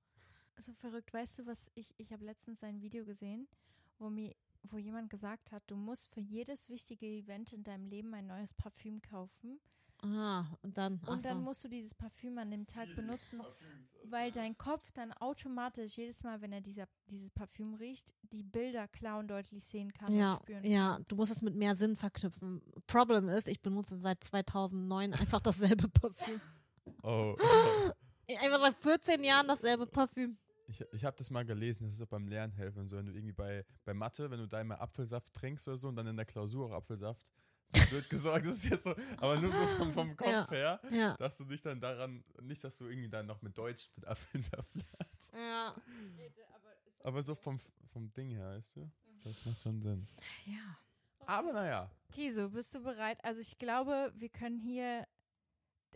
So 0.57 0.73
verrückt, 0.73 1.13
weißt 1.13 1.39
du, 1.39 1.45
was 1.45 1.69
ich, 1.75 1.93
ich 1.97 2.11
habe 2.11 2.25
letztens 2.25 2.63
ein 2.63 2.81
Video 2.81 3.05
gesehen, 3.05 3.47
wo 3.99 4.09
mir, 4.09 4.35
wo 4.63 4.77
jemand 4.77 5.09
gesagt 5.09 5.51
hat, 5.51 5.63
du 5.67 5.75
musst 5.75 6.13
für 6.13 6.19
jedes 6.19 6.67
wichtige 6.67 7.05
Event 7.05 7.53
in 7.53 7.63
deinem 7.63 7.85
Leben 7.85 8.13
ein 8.13 8.27
neues 8.27 8.53
Parfüm 8.53 9.01
kaufen. 9.01 9.59
Ah, 10.03 10.45
und 10.61 10.77
dann. 10.77 10.99
Und 11.07 11.25
dann 11.25 11.37
so. 11.37 11.41
musst 11.41 11.63
du 11.63 11.67
dieses 11.67 11.93
Parfüm 11.93 12.37
an 12.37 12.51
dem 12.51 12.67
Tag 12.67 12.95
benutzen, 12.95 13.41
weil 14.03 14.31
dein 14.31 14.57
Kopf 14.57 14.91
dann 14.91 15.11
automatisch 15.13 15.97
jedes 15.97 16.23
Mal, 16.23 16.39
wenn 16.41 16.51
er 16.51 16.61
dieser, 16.61 16.87
dieses 17.09 17.31
Parfüm 17.31 17.73
riecht, 17.73 18.13
die 18.31 18.43
Bilder 18.43 18.87
klar 18.87 19.19
und 19.19 19.27
deutlich 19.27 19.63
sehen 19.65 19.91
kann 19.91 20.13
ja, 20.13 20.33
und 20.33 20.43
spüren 20.43 20.63
ja, 20.63 20.99
du 21.07 21.15
musst 21.15 21.31
es 21.31 21.41
mit 21.41 21.55
mehr 21.55 21.75
Sinn 21.75 21.95
verknüpfen. 21.95 22.61
Problem 22.85 23.27
ist, 23.27 23.47
ich 23.47 23.61
benutze 23.61 23.97
seit 23.97 24.23
2009 24.23 25.13
einfach 25.13 25.41
dasselbe 25.41 25.87
Parfüm. 25.89 26.41
Oh. 27.03 27.35
Einfach 28.41 28.59
seit 28.59 28.75
14 28.81 29.23
Jahren 29.23 29.47
dasselbe 29.47 29.87
Parfüm. 29.87 30.37
Ich, 30.67 30.83
ich 30.91 31.05
habe 31.05 31.15
das 31.15 31.29
mal 31.29 31.45
gelesen, 31.45 31.85
das 31.85 31.93
ist 31.93 32.01
auch 32.01 32.07
beim 32.07 32.27
Lernen 32.27 32.51
helfen. 32.51 32.87
So, 32.87 32.97
wenn 32.97 33.05
du 33.05 33.13
irgendwie 33.13 33.31
bei, 33.31 33.65
bei 33.85 33.93
Mathe, 33.93 34.29
wenn 34.29 34.39
du 34.39 34.47
da 34.47 34.59
immer 34.59 34.81
Apfelsaft 34.81 35.33
trinkst 35.33 35.65
oder 35.69 35.77
so 35.77 35.87
und 35.87 35.95
dann 35.95 36.07
in 36.07 36.17
der 36.17 36.25
Klausur 36.25 36.67
auch 36.67 36.73
Apfelsaft, 36.73 37.31
so 37.67 37.91
wird 37.91 38.09
gesorgt, 38.09 38.45
das 38.45 38.57
ist 38.63 38.65
jetzt 38.65 38.83
so, 38.83 38.95
aber 39.17 39.39
nur 39.39 39.51
so 39.51 39.67
vom, 39.77 39.91
vom 39.93 40.15
Kopf 40.15 40.27
Ja. 40.27 40.49
her, 40.49 40.81
Ja. 40.89 41.17
dass 41.17 41.37
du 41.37 41.45
dich 41.45 41.61
dann 41.61 41.79
daran, 41.79 42.23
nicht, 42.41 42.63
dass 42.63 42.77
du 42.77 42.85
irgendwie 42.85 43.09
dann 43.09 43.25
noch 43.25 43.41
mit 43.41 43.57
Deutsch 43.57 43.89
mit 43.95 44.05
Apfelsaft 44.07 44.73
lernst. 44.75 45.33
Ja. 45.33 45.75
Aber 47.03 47.21
so 47.21 47.35
vom, 47.35 47.59
vom 47.91 48.11
Ding 48.13 48.29
her, 48.31 48.49
weißt 48.57 48.75
du? 48.77 48.91
Das 49.23 49.45
macht 49.45 49.61
schon 49.61 49.81
Sinn. 49.81 50.07
Ja. 50.45 50.77
Aber 51.25 51.51
naja. 51.53 51.91
Kiso, 52.11 52.49
bist 52.49 52.73
du 52.73 52.81
bereit? 52.81 53.23
Also 53.23 53.41
ich 53.41 53.57
glaube, 53.57 54.13
wir 54.15 54.29
können 54.29 54.57
hier, 54.59 55.05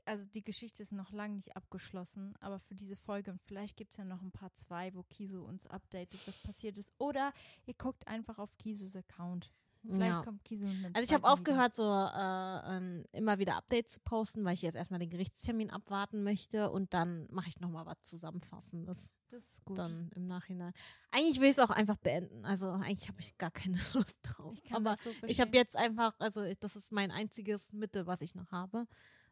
also 0.05 0.25
die 0.25 0.43
Geschichte 0.43 0.83
ist 0.83 0.91
noch 0.91 1.11
lange 1.11 1.35
nicht 1.35 1.55
abgeschlossen, 1.55 2.35
aber 2.41 2.59
für 2.59 2.75
diese 2.75 2.95
Folge, 2.97 3.31
und 3.31 3.41
vielleicht 3.41 3.77
gibt 3.77 3.91
es 3.91 3.97
ja 3.97 4.03
noch 4.03 4.21
ein 4.21 4.31
paar 4.31 4.53
zwei, 4.55 4.93
wo 4.93 5.03
Kiso 5.03 5.43
uns 5.43 5.67
updatet, 5.67 6.19
was 6.27 6.37
passiert 6.39 6.77
ist. 6.77 6.91
Oder 6.97 7.33
ihr 7.65 7.75
guckt 7.75 8.07
einfach 8.07 8.39
auf 8.39 8.57
Kisos 8.57 8.95
Account. 8.95 9.51
Vielleicht 9.83 10.05
ja. 10.05 10.21
kommt 10.23 10.47
einem 10.51 10.91
Also 10.93 11.03
ich 11.03 11.13
habe 11.13 11.27
aufgehört, 11.27 11.75
so 11.75 11.83
äh, 11.83 12.77
ähm, 12.77 13.03
immer 13.13 13.39
wieder 13.39 13.55
Updates 13.55 13.93
zu 13.93 13.99
posten, 14.01 14.45
weil 14.45 14.53
ich 14.53 14.61
jetzt 14.61 14.75
erstmal 14.75 14.99
den 14.99 15.09
Gerichtstermin 15.09 15.71
abwarten 15.71 16.23
möchte 16.23 16.69
und 16.69 16.93
dann 16.93 17.27
mache 17.31 17.49
ich 17.49 17.59
nochmal 17.59 17.85
was 17.85 18.01
Zusammenfassendes. 18.01 19.13
Das 19.29 19.43
ist 19.45 19.65
gut. 19.65 19.77
dann 19.77 20.09
im 20.15 20.25
Nachhinein. 20.25 20.73
Eigentlich 21.09 21.39
will 21.39 21.47
ich 21.47 21.57
es 21.57 21.59
auch 21.59 21.71
einfach 21.71 21.97
beenden. 21.97 22.45
Also 22.45 22.69
eigentlich 22.69 23.07
habe 23.09 23.19
ich 23.21 23.37
gar 23.37 23.51
keine 23.51 23.77
Lust 23.93 24.19
drauf. 24.23 24.53
ich 24.55 24.63
kann 24.65 24.77
Aber 24.85 24.91
das 24.91 25.03
so 25.03 25.11
ich 25.25 25.39
habe 25.39 25.55
jetzt 25.57 25.75
einfach, 25.75 26.13
also 26.19 26.43
ich, 26.43 26.59
das 26.59 26.75
ist 26.75 26.91
mein 26.91 27.09
einziges 27.11 27.73
Mittel, 27.73 28.05
was 28.05 28.21
ich 28.21 28.35
noch 28.35 28.51
habe. 28.51 28.87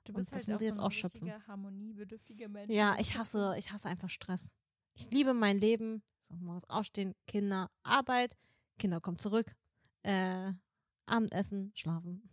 Du 0.06 0.14
Und 0.14 0.18
bist 0.18 0.30
das 0.34 0.40
halt 0.40 0.48
muss 0.48 0.56
auch 0.58 0.62
ich 0.62 0.68
jetzt 0.68 0.80
auch 0.80 0.92
schöpfen. 0.92 1.48
harmoniebedürftiger 1.48 2.48
Mensch. 2.48 2.74
Ja, 2.74 2.96
Das 2.96 3.02
ich 3.02 3.18
hasse, 3.18 3.56
ich 3.60 3.72
hasse 3.72 3.88
einfach 3.90 4.10
Stress. 4.10 4.52
Ich 4.96 5.12
liebe 5.12 5.34
mein 5.34 5.58
Leben. 5.58 6.02
So, 6.28 6.36
morgens 6.36 6.68
aufstehen, 6.70 7.16
Kinder, 7.28 7.70
Arbeit, 7.84 8.38
Kinder 8.78 9.02
kommen 9.02 9.20
zurück, 9.20 9.56
äh, 10.04 10.52
Abendessen, 11.06 11.72
schlafen, 11.76 12.30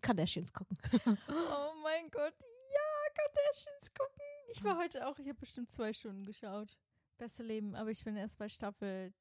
Kardashians 0.00 0.52
gucken. 0.52 0.76
Oh 1.28 1.72
mein 1.82 2.10
Gott, 2.10 2.34
ja, 2.72 3.14
Kardashians 3.14 3.92
gucken. 3.94 4.22
Ich 4.52 4.62
war 4.64 4.76
heute 4.78 5.06
auch, 5.06 5.18
ich 5.18 5.28
habe 5.28 5.38
bestimmt 5.38 5.70
zwei 5.70 5.92
Stunden 5.92 6.24
geschaut. 6.24 6.76
Beste 7.18 7.42
Leben, 7.42 7.74
aber 7.74 7.90
ich 7.90 8.04
bin 8.04 8.16
erst 8.16 8.38
bei 8.38 8.48
Staffel 8.48 9.12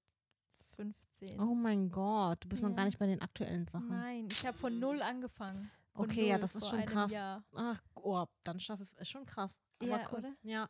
15. 0.76 1.40
Oh 1.40 1.56
mein 1.56 1.90
Gott, 1.90 2.44
du 2.44 2.50
bist 2.50 2.64
noch 2.64 2.70
gar 2.72 2.80
Ja. 2.80 2.86
nicht 2.86 3.00
bei 3.00 3.06
den 3.08 3.22
aktuellen 3.22 3.66
Sachen. 3.68 3.88
Nein, 3.90 4.28
ich 4.32 4.46
habe 4.46 4.58
von 4.58 4.78
null 4.80 5.02
angefangen. 5.02 5.72
Von 5.94 6.06
Okay, 6.06 6.28
ja, 6.28 6.34
null 6.36 6.42
das 6.42 6.56
ist 6.56 6.68
schon 6.70 6.84
krass. 6.84 7.12
Jahr. 7.12 7.44
Ach, 7.54 7.82
oh, 7.96 8.26
dann 8.44 8.60
Staffel 8.60 8.86
ist 9.00 9.10
schon 9.10 9.26
krass. 9.26 9.62
Aber 9.80 9.90
Ja, 9.90 10.06
cool. 10.12 10.20
oder? 10.20 10.34
Ja. 10.44 10.70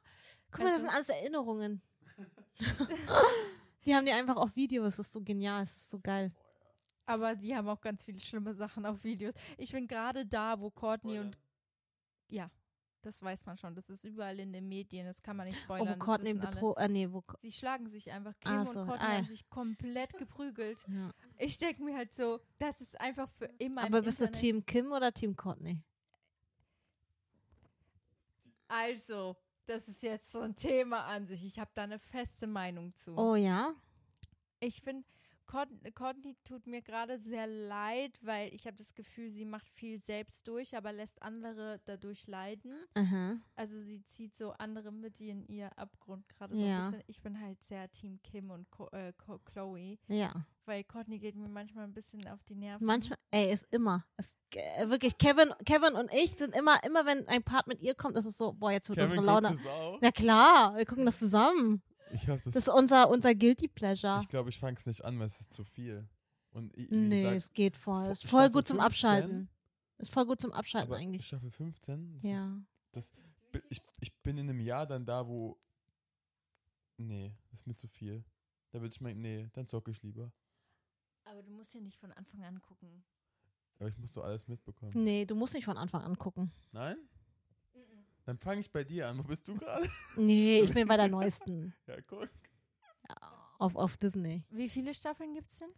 Guck 0.52 0.60
mal, 0.60 0.66
das 0.66 0.74
Also- 0.74 0.86
sind 0.86 0.96
alles 0.96 1.10
Erinnerungen. 1.10 1.82
die 3.86 3.96
haben 3.96 4.06
die 4.06 4.12
einfach 4.12 4.36
auf 4.38 4.56
Video. 4.56 4.84
Es 4.86 5.00
ist 5.00 5.12
so 5.12 5.22
genial, 5.22 5.64
es 5.64 5.76
ist 5.76 5.90
so 5.90 6.00
geil. 6.00 6.32
Aber 7.06 7.36
die 7.36 7.56
haben 7.56 7.68
auch 7.70 7.82
ganz 7.82 8.04
viele 8.04 8.20
schlimme 8.20 8.54
Sachen 8.54 8.86
auf 8.86 9.04
Videos. 9.04 9.34
Ich 9.58 9.72
bin 9.72 9.88
gerade 9.88 10.26
da, 10.26 10.60
wo 10.60 10.72
Courtney 10.72 11.20
und 11.20 11.38
ja, 12.30 12.50
das 13.04 13.22
weiß 13.22 13.46
man 13.46 13.56
schon. 13.58 13.76
Das 13.76 13.92
ist 13.92 14.04
überall 14.04 14.40
in 14.40 14.52
den 14.52 14.68
Medien. 14.68 15.06
Das 15.06 15.22
kann 15.22 15.38
man 15.38 15.46
nicht 15.48 15.60
Oh, 15.60 15.64
spoilern. 15.66 15.88
wo 15.88 15.92
das 15.92 16.00
Courtney. 16.00 16.34
Betro 16.34 16.74
äh, 16.78 16.88
nee, 16.90 17.08
wo, 17.12 17.24
Sie 17.38 17.52
schlagen 17.52 17.88
sich 17.88 18.12
einfach. 18.12 18.34
Kim 18.40 18.52
Ah, 18.52 18.60
und 18.62 18.66
so, 18.68 18.86
Courtney 18.86 18.98
ah, 19.06 19.12
ja. 19.12 19.18
haben 19.20 19.28
sich 19.28 19.48
komplett 19.50 20.18
geprügelt. 20.18 20.80
ja. 20.88 21.12
Ich 21.38 21.58
denke 21.60 21.84
mir 21.84 21.96
halt 21.96 22.12
so, 22.14 22.40
das 22.58 22.82
ist 22.82 23.00
einfach 23.00 23.30
für 23.30 23.46
immer 23.60 23.84
Aber 23.84 24.00
im 24.00 24.06
bist 24.06 24.22
du 24.22 24.26
Internet. 24.26 24.42
Team 24.42 24.66
Kim 24.66 24.92
oder 24.92 25.14
Team 25.14 25.36
Courtney? 25.36 25.84
Also, 28.68 29.38
das 29.68 29.88
ist 29.88 30.02
jetzt 30.02 30.32
so 30.32 30.42
ein 30.42 30.56
Thema 30.56 31.06
an 31.06 31.28
sich. 31.28 31.46
Ich 31.46 31.60
habe 31.60 31.72
da 31.76 31.84
eine 31.84 32.00
feste 32.00 32.48
Meinung 32.48 32.96
zu. 32.96 33.16
Oh 33.18 33.36
ja? 33.36 33.74
Ich 34.60 34.82
finde, 34.82 35.06
Courtney 35.48 36.36
tut 36.44 36.68
mir 36.68 36.82
gerade 36.82 37.18
sehr 37.20 37.48
leid, 37.48 38.18
weil 38.22 38.54
ich 38.54 38.66
habe 38.68 38.76
das 38.78 38.94
Gefühl, 38.96 39.30
sie 39.30 39.46
macht 39.46 39.70
viel 39.70 39.98
selbst 39.98 40.48
durch, 40.48 40.76
aber 40.76 40.92
lässt 40.92 41.22
andere 41.22 41.80
dadurch 41.86 42.28
leiden. 42.28 42.74
Aha. 42.96 43.38
Also 43.56 43.78
sie 43.80 44.04
zieht 44.04 44.36
so 44.36 44.52
andere 44.54 44.92
mit 44.92 45.20
in 45.22 45.46
ihr 45.48 45.70
Abgrund 45.78 46.28
gerade 46.30 46.56
so 46.56 46.62
Ja. 46.64 46.86
ein 46.88 46.92
bisschen. 46.92 47.04
Ich 47.08 47.22
bin 47.22 47.40
halt 47.42 47.64
sehr 47.64 47.90
Team 47.92 48.20
Kim 48.24 48.50
und 48.52 48.70
Co 48.72 48.88
äh, 48.92 49.14
Co 49.14 49.40
Chloe, 49.40 49.98
Ja. 50.08 50.34
weil 50.66 50.84
Courtney 50.84 51.20
geht 51.20 51.36
mir 51.36 51.48
manchmal 51.48 51.86
ein 51.86 51.94
bisschen 51.94 52.28
auf 52.28 52.44
die 52.44 52.56
Nerven. 52.56 52.86
Manchmal, 52.86 53.18
ey, 53.32 53.54
ist 53.54 53.66
immer. 53.72 54.06
Ist, 54.18 54.38
äh, 54.56 54.90
wirklich, 54.90 55.18
Kevin, 55.18 55.52
Kevin 55.66 55.94
und 55.96 56.12
ich 56.14 56.32
sind 56.34 56.56
immer, 56.56 56.84
immer 56.84 57.06
wenn 57.06 57.28
ein 57.28 57.44
Part 57.44 57.68
mit 57.68 57.82
ihr 57.82 57.96
kommt, 57.96 58.18
ist 58.18 58.26
es 58.26 58.38
so, 58.38 58.54
boah, 58.54 58.72
jetzt 58.72 58.90
wird 58.90 59.00
Kevin 59.00 59.20
unsere 59.20 59.26
Laune. 59.26 59.50
das 59.50 59.66
auch. 59.68 60.00
Na 60.02 60.12
klar, 60.12 60.76
wir 60.76 60.86
gucken 60.86 61.06
das 61.06 61.20
zusammen. 61.20 61.82
Ich 62.12 62.28
hab 62.28 62.36
das. 62.36 62.46
Das 62.46 62.56
ist 62.56 62.68
unser, 62.70 63.10
unser 63.10 63.34
Guilty 63.36 63.68
Pleasure. 63.68 64.20
ich 64.22 64.28
glaube, 64.30 64.50
ich 64.50 64.60
fange 64.60 64.78
es 64.78 64.86
nicht 64.86 65.04
an, 65.04 65.18
weil 65.20 65.28
es 65.28 65.40
ist 65.42 65.54
zu 65.54 65.64
viel. 65.64 66.08
Und 66.52 66.76
i- 66.78 66.90
wie 66.90 66.96
nee, 66.96 67.18
gesagt, 67.22 67.36
es 67.38 67.54
geht 67.54 67.78
voll. 67.78 68.04
Vo- 68.04 68.12
Ist 68.12 68.24
voll 68.26 68.30
Staffel 68.42 68.52
gut 68.52 68.68
zum 68.68 68.78
15? 68.80 68.86
Abschalten. 69.10 69.50
Ist 69.98 70.12
voll 70.12 70.26
gut 70.26 70.42
zum 70.42 70.52
Abschalten 70.54 70.92
aber 70.92 71.02
eigentlich. 71.02 71.26
Staffel 71.26 71.52
15? 71.52 72.20
Das 72.22 72.24
Ja. 72.24 72.62
Ist, 72.94 73.14
bi- 73.52 73.62
ich, 73.70 73.82
ich 74.00 74.14
bin 74.24 74.38
in 74.38 74.50
einem 74.50 74.60
Jahr 74.60 74.86
dann 74.86 75.06
da, 75.06 75.28
wo. 75.28 75.58
Nee, 76.98 77.36
das 77.50 77.62
ist 77.62 77.68
mir 77.68 77.76
zu 77.76 77.88
viel. 77.88 78.24
Da 78.72 78.80
würde 78.82 78.94
ich 78.94 79.02
meinen, 79.02 79.22
nee, 79.22 79.50
dann 79.54 79.68
zocke 79.68 79.92
ich 79.92 80.02
lieber. 80.02 80.32
Aber 81.26 81.42
du 81.44 81.52
musst 81.52 81.74
ja 81.74 81.82
nicht 81.82 81.98
von 82.00 82.12
Anfang 82.14 82.44
an 82.44 82.62
gucken. 82.62 83.04
Aber 83.80 83.90
ich 83.90 83.98
muss 83.98 84.14
so 84.14 84.22
alles 84.22 84.48
mitbekommen. 84.48 84.92
Nee, 85.04 85.26
du 85.26 85.36
musst 85.36 85.54
nicht 85.54 85.66
von 85.66 85.78
Anfang 85.78 86.02
an 86.04 86.18
gucken. 86.18 86.52
Nein? 86.72 86.96
Dann 88.26 88.38
fange 88.40 88.62
ich 88.62 88.72
bei 88.72 88.84
dir 88.84 89.08
an. 89.08 89.20
Wo 89.20 89.24
bist 89.24 89.48
du 89.48 89.56
gerade? 89.56 89.88
Nee, 90.16 90.62
ich 90.62 90.74
bin 90.74 90.88
bei 90.88 90.98
der 90.98 91.08
neuesten. 91.10 91.74
ja, 91.88 91.96
guck. 92.02 92.30
Auf, 93.58 93.76
auf 93.76 93.98
Disney. 93.98 94.44
Wie 94.50 94.68
viele 94.68 94.94
Staffeln 94.94 95.34
gibt's 95.34 95.60
denn? 95.60 95.70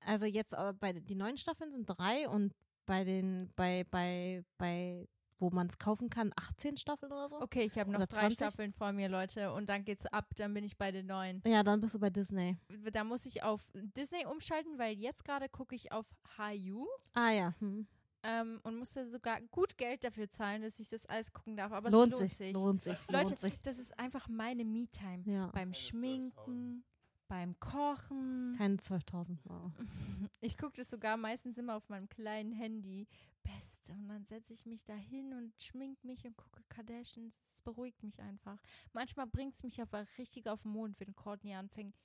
Also 0.00 0.24
jetzt 0.24 0.54
aber 0.54 0.72
bei 0.72 0.92
die 0.94 1.14
neuen 1.14 1.36
Staffeln 1.36 1.70
sind 1.70 1.86
drei 1.86 2.28
und 2.28 2.54
bei 2.86 3.04
den, 3.04 3.52
bei, 3.54 3.84
bei, 3.90 4.44
bei, 4.56 5.06
wo 5.38 5.50
man 5.50 5.66
es 5.66 5.78
kaufen 5.78 6.08
kann, 6.08 6.32
18 6.36 6.76
Staffeln 6.78 7.12
oder 7.12 7.28
so. 7.28 7.40
Okay, 7.40 7.64
ich 7.64 7.78
habe 7.78 7.90
noch 7.90 7.98
Oder 7.98 8.06
drei 8.06 8.20
20? 8.22 8.36
Staffeln 8.36 8.72
vor 8.72 8.92
mir, 8.92 9.08
Leute. 9.08 9.52
Und 9.52 9.68
dann 9.68 9.84
geht's 9.84 10.06
ab, 10.06 10.26
dann 10.36 10.54
bin 10.54 10.64
ich 10.64 10.76
bei 10.78 10.90
den 10.90 11.06
neuen. 11.06 11.42
Ja, 11.46 11.62
dann 11.62 11.80
bist 11.80 11.94
du 11.94 11.98
bei 11.98 12.10
Disney. 12.10 12.58
Da 12.92 13.04
muss 13.04 13.26
ich 13.26 13.42
auf 13.42 13.70
Disney 13.74 14.24
umschalten, 14.24 14.78
weil 14.78 14.96
jetzt 14.96 15.24
gerade 15.24 15.48
gucke 15.48 15.74
ich 15.74 15.92
auf 15.92 16.06
HU 16.38 16.86
Ah 17.12 17.30
ja. 17.30 17.54
Hm. 17.60 17.86
Ähm, 18.22 18.60
und 18.64 18.76
musste 18.76 19.08
sogar 19.08 19.40
gut 19.50 19.76
Geld 19.78 20.04
dafür 20.04 20.28
zahlen, 20.30 20.62
dass 20.62 20.78
ich 20.80 20.88
das 20.88 21.06
alles 21.06 21.32
gucken 21.32 21.56
darf. 21.56 21.72
Aber 21.72 21.90
lohnt, 21.90 22.12
es 22.14 22.18
lohnt 22.20 22.28
sich, 22.30 22.36
sich. 22.36 22.52
lohnt 22.54 22.82
sich, 22.82 23.08
Leute, 23.08 23.28
lohnt 23.30 23.38
sich. 23.38 23.60
das 23.62 23.78
ist 23.78 23.98
einfach 23.98 24.28
meine 24.28 24.64
Me-Time. 24.64 25.22
Ja, 25.24 25.46
Beim 25.48 25.72
Schminken, 25.72 26.84
beim 27.28 27.58
Kochen. 27.60 28.54
keine 28.56 28.76
12.000. 28.76 29.38
Wow. 29.44 29.72
Ich 30.40 30.56
gucke 30.56 30.74
das 30.76 30.88
sogar 30.90 31.16
meistens 31.16 31.58
immer 31.58 31.74
auf 31.76 31.88
meinem 31.88 32.08
kleinen 32.08 32.52
Handy. 32.52 33.08
Beste. 33.42 33.92
Und 33.92 34.08
dann 34.08 34.24
setze 34.24 34.52
ich 34.52 34.66
mich 34.66 34.84
da 34.84 34.94
hin 34.94 35.32
und 35.32 35.52
schmink 35.60 36.04
mich 36.04 36.24
und 36.26 36.36
gucke 36.36 36.62
Kardashians. 36.68 37.40
Es 37.52 37.60
beruhigt 37.62 38.02
mich 38.02 38.20
einfach. 38.20 38.60
Manchmal 38.92 39.26
bringt 39.26 39.54
es 39.54 39.62
mich 39.62 39.80
aber 39.80 40.06
richtig 40.18 40.48
auf 40.48 40.62
den 40.62 40.72
Mond, 40.72 41.00
wenn 41.00 41.16
Courtney 41.16 41.54
anfängt. 41.54 41.96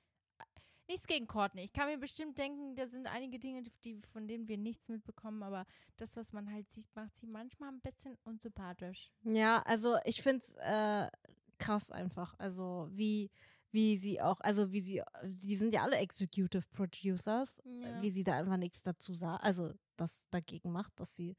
Nichts 0.86 1.06
gegen 1.06 1.26
Courtney. 1.26 1.62
Ich 1.62 1.72
kann 1.72 1.88
mir 1.88 1.98
bestimmt 1.98 2.38
denken, 2.38 2.76
da 2.76 2.86
sind 2.86 3.06
einige 3.06 3.38
Dinge, 3.38 3.62
die, 3.84 4.00
von 4.12 4.28
denen 4.28 4.48
wir 4.48 4.58
nichts 4.58 4.88
mitbekommen, 4.88 5.42
aber 5.42 5.64
das, 5.96 6.16
was 6.16 6.32
man 6.32 6.50
halt 6.52 6.70
sieht, 6.70 6.86
macht 6.94 7.14
sie 7.16 7.26
manchmal 7.26 7.70
ein 7.70 7.80
bisschen 7.80 8.18
unsympathisch. 8.24 9.10
Ja, 9.22 9.62
also 9.62 9.96
ich 10.04 10.20
finde 10.22 10.42
es 10.42 10.54
äh, 10.56 11.10
krass 11.58 11.90
einfach. 11.90 12.34
Also 12.38 12.88
wie, 12.92 13.30
wie 13.70 13.96
sie 13.96 14.20
auch, 14.20 14.40
also 14.40 14.72
wie 14.72 14.80
sie, 14.82 15.02
sie 15.32 15.56
sind 15.56 15.72
ja 15.72 15.82
alle 15.82 15.96
Executive 15.96 16.64
Producers, 16.70 17.62
Ja. 17.64 18.02
wie 18.02 18.10
sie 18.10 18.24
da 18.24 18.38
einfach 18.38 18.58
nichts 18.58 18.82
dazu 18.82 19.14
sagt, 19.14 19.42
also 19.42 19.72
das 19.96 20.26
dagegen 20.30 20.70
macht, 20.70 21.00
dass 21.00 21.16
sie, 21.16 21.34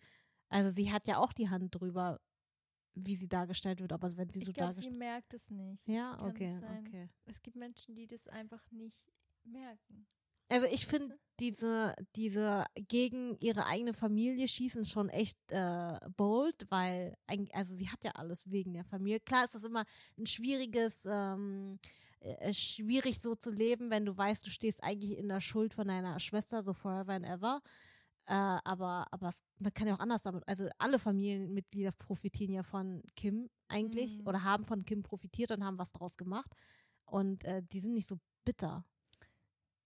also 0.50 0.72
sie 0.72 0.92
hat 0.92 1.08
ja 1.08 1.18
auch 1.18 1.34
die 1.34 1.50
Hand 1.50 1.76
drüber, 1.80 2.20
wie 2.96 3.16
sie 3.16 3.28
dargestellt 3.28 3.80
wird, 3.82 3.92
aber 3.92 4.16
wenn 4.18 4.30
sie 4.30 4.42
so 4.42 4.50
ich 4.50 4.56
glaube, 4.56 4.74
sie 4.74 4.82
dargestellt 4.82 4.98
merkt 5.00 5.34
es 5.34 5.50
nicht. 5.52 5.88
Ja, 5.88 6.20
okay, 6.26 6.60
okay. 6.80 7.10
Es 7.26 7.42
gibt 7.42 7.58
Menschen, 7.58 7.94
die 7.94 8.08
das 8.08 8.28
einfach 8.28 8.64
nicht 8.72 8.98
merken. 9.46 10.08
Also 10.50 10.68
ich 10.68 10.86
finde 10.86 11.18
diese, 11.40 11.96
diese 12.16 12.66
gegen 12.76 13.36
ihre 13.40 13.66
eigene 13.66 13.94
Familie 13.94 14.48
schießen 14.48 14.86
schon 14.86 15.10
echt 15.10 15.38
äh, 15.52 16.00
bold, 16.16 16.66
weil 16.70 17.18
eig- 17.28 17.52
also 17.54 17.74
sie 17.76 17.90
hat 17.90 18.04
ja 18.04 18.12
alles 18.12 18.50
wegen 18.52 18.74
der 18.74 18.86
Familie. 18.86 19.20
Klar 19.20 19.44
ist 19.46 19.56
das 19.56 19.64
immer 19.64 19.86
ein 20.18 20.26
schwieriges, 20.28 21.06
ähm, 21.10 21.80
äh, 22.20 22.54
schwierig 22.54 23.20
so 23.22 23.36
zu 23.36 23.52
leben, 23.52 23.90
wenn 23.90 24.06
du 24.06 24.16
weißt, 24.16 24.46
du 24.46 24.50
stehst 24.52 24.84
eigentlich 24.84 25.18
in 25.18 25.28
der 25.28 25.42
Schuld 25.42 25.74
von 25.74 25.88
deiner 25.88 26.20
Schwester, 26.20 26.64
so 26.64 26.74
forever 26.74 27.14
and 27.14 27.26
ever. 27.26 27.62
Äh, 28.28 28.34
aber 28.34 29.08
aber 29.12 29.28
es, 29.30 29.44
man 29.60 29.74
kann 29.74 29.88
ja 29.88 29.96
auch 29.96 30.00
anders 30.00 30.24
damit. 30.24 30.44
Also 30.48 30.68
alle 30.80 31.00
Familienmitglieder 31.00 31.92
profitieren 31.92 32.54
ja 32.54 32.64
von 32.64 33.04
Kim 33.16 33.50
eigentlich 33.68 34.20
Mhm. 34.20 34.28
oder 34.28 34.44
haben 34.44 34.66
von 34.66 34.86
Kim 34.86 35.04
profitiert 35.04 35.52
und 35.52 35.64
haben 35.66 35.78
was 35.78 35.92
draus 35.92 36.18
gemacht. 36.18 36.52
Und 37.06 37.44
äh, 37.46 37.62
die 37.64 37.80
sind 37.80 37.94
nicht 37.94 38.08
so 38.08 38.18
bitter. 38.46 38.86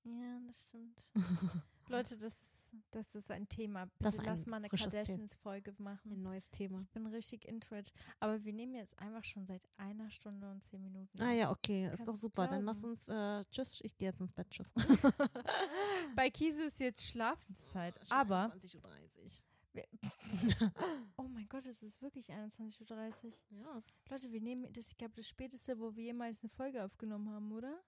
Ja, 0.04 0.40
das 0.48 0.68
stimmt. 0.68 1.10
Leute, 1.90 2.18
das 2.18 2.42
ist, 2.42 2.76
das 2.92 3.16
ist 3.16 3.32
ein 3.32 3.48
Thema. 3.50 3.86
Bitte 3.86 4.04
Das 4.04 4.14
ist 4.16 4.20
ein 4.20 4.26
lass 4.28 4.46
mal 4.46 4.58
eine. 4.58 4.70
Kardashians-Folge 4.70 5.74
machen. 5.80 6.12
Ein 6.12 6.22
neues 6.22 6.50
Thema. 6.52 6.82
Ich 6.82 6.90
bin 6.92 7.08
richtig 7.08 7.46
interested. 7.46 7.94
Aber 8.20 8.44
wir 8.44 8.54
nehmen 8.54 8.76
jetzt 8.76 8.98
einfach 9.00 9.24
schon 9.24 9.46
seit 9.48 9.68
einer 9.78 10.10
Stunde 10.12 10.50
und 10.52 10.64
zehn 10.64 10.82
Minuten. 10.82 11.20
Ah 11.20 11.32
ja, 11.34 11.52
okay, 11.52 11.86
ist 11.86 11.90
Kannst 11.90 12.08
doch 12.08 12.14
du 12.14 12.20
super. 12.20 12.48
Dann 12.48 12.64
lass 12.64 12.80
glauben? 12.80 12.92
uns, 12.92 13.08
äh, 13.10 13.44
tschüss, 13.52 13.82
ich 13.82 13.98
gehe 13.98 14.10
jetzt 14.10 14.22
ins 14.22 14.32
Bett, 14.32 14.50
tschüss. 14.52 14.72
Bei 16.16 16.30
Kisu 16.30 16.62
ist 16.64 16.80
jetzt 16.80 17.08
Schlafenszeit. 17.08 18.00
Aber, 18.12 18.54
21.30 18.54 19.42
oh 21.18 21.28
mein 21.30 21.48
Gott, 21.48 21.66
es 21.68 21.84
ist 21.84 22.02
wirklich 22.02 22.32
21.30 22.32 23.26
Uhr. 23.26 23.34
Ja. 23.52 23.84
Leute, 24.10 24.32
wir 24.32 24.42
nehmen 24.42 24.72
das, 24.74 24.88
ich 24.92 24.98
glaube, 24.98 25.14
das 25.16 25.28
späteste, 25.28 25.80
wo 25.80 25.96
wir 25.96 26.06
jemals 26.06 26.42
eine 26.42 26.50
Folge 26.50 26.84
aufgenommen 26.84 27.30
haben, 27.30 27.52
oder? 27.52 27.80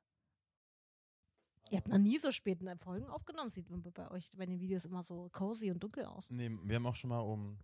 Ihr 1.71 1.77
habt 1.77 1.87
noch 1.87 1.97
nie 1.97 2.17
so 2.19 2.31
spät 2.31 2.61
in 2.61 2.77
Folgen 2.77 3.07
aufgenommen. 3.07 3.49
Sieht 3.49 3.69
man 3.69 3.81
bei 3.81 4.11
euch 4.11 4.29
bei 4.37 4.45
den 4.45 4.59
Videos 4.59 4.85
immer 4.85 5.03
so 5.03 5.29
cozy 5.31 5.71
und 5.71 5.81
dunkel 5.81 6.05
aus. 6.05 6.29
Nee, 6.29 6.51
wir 6.63 6.75
haben 6.75 6.85
auch 6.85 6.95
schon 6.95 7.09
mal 7.09 7.19
um, 7.21 7.57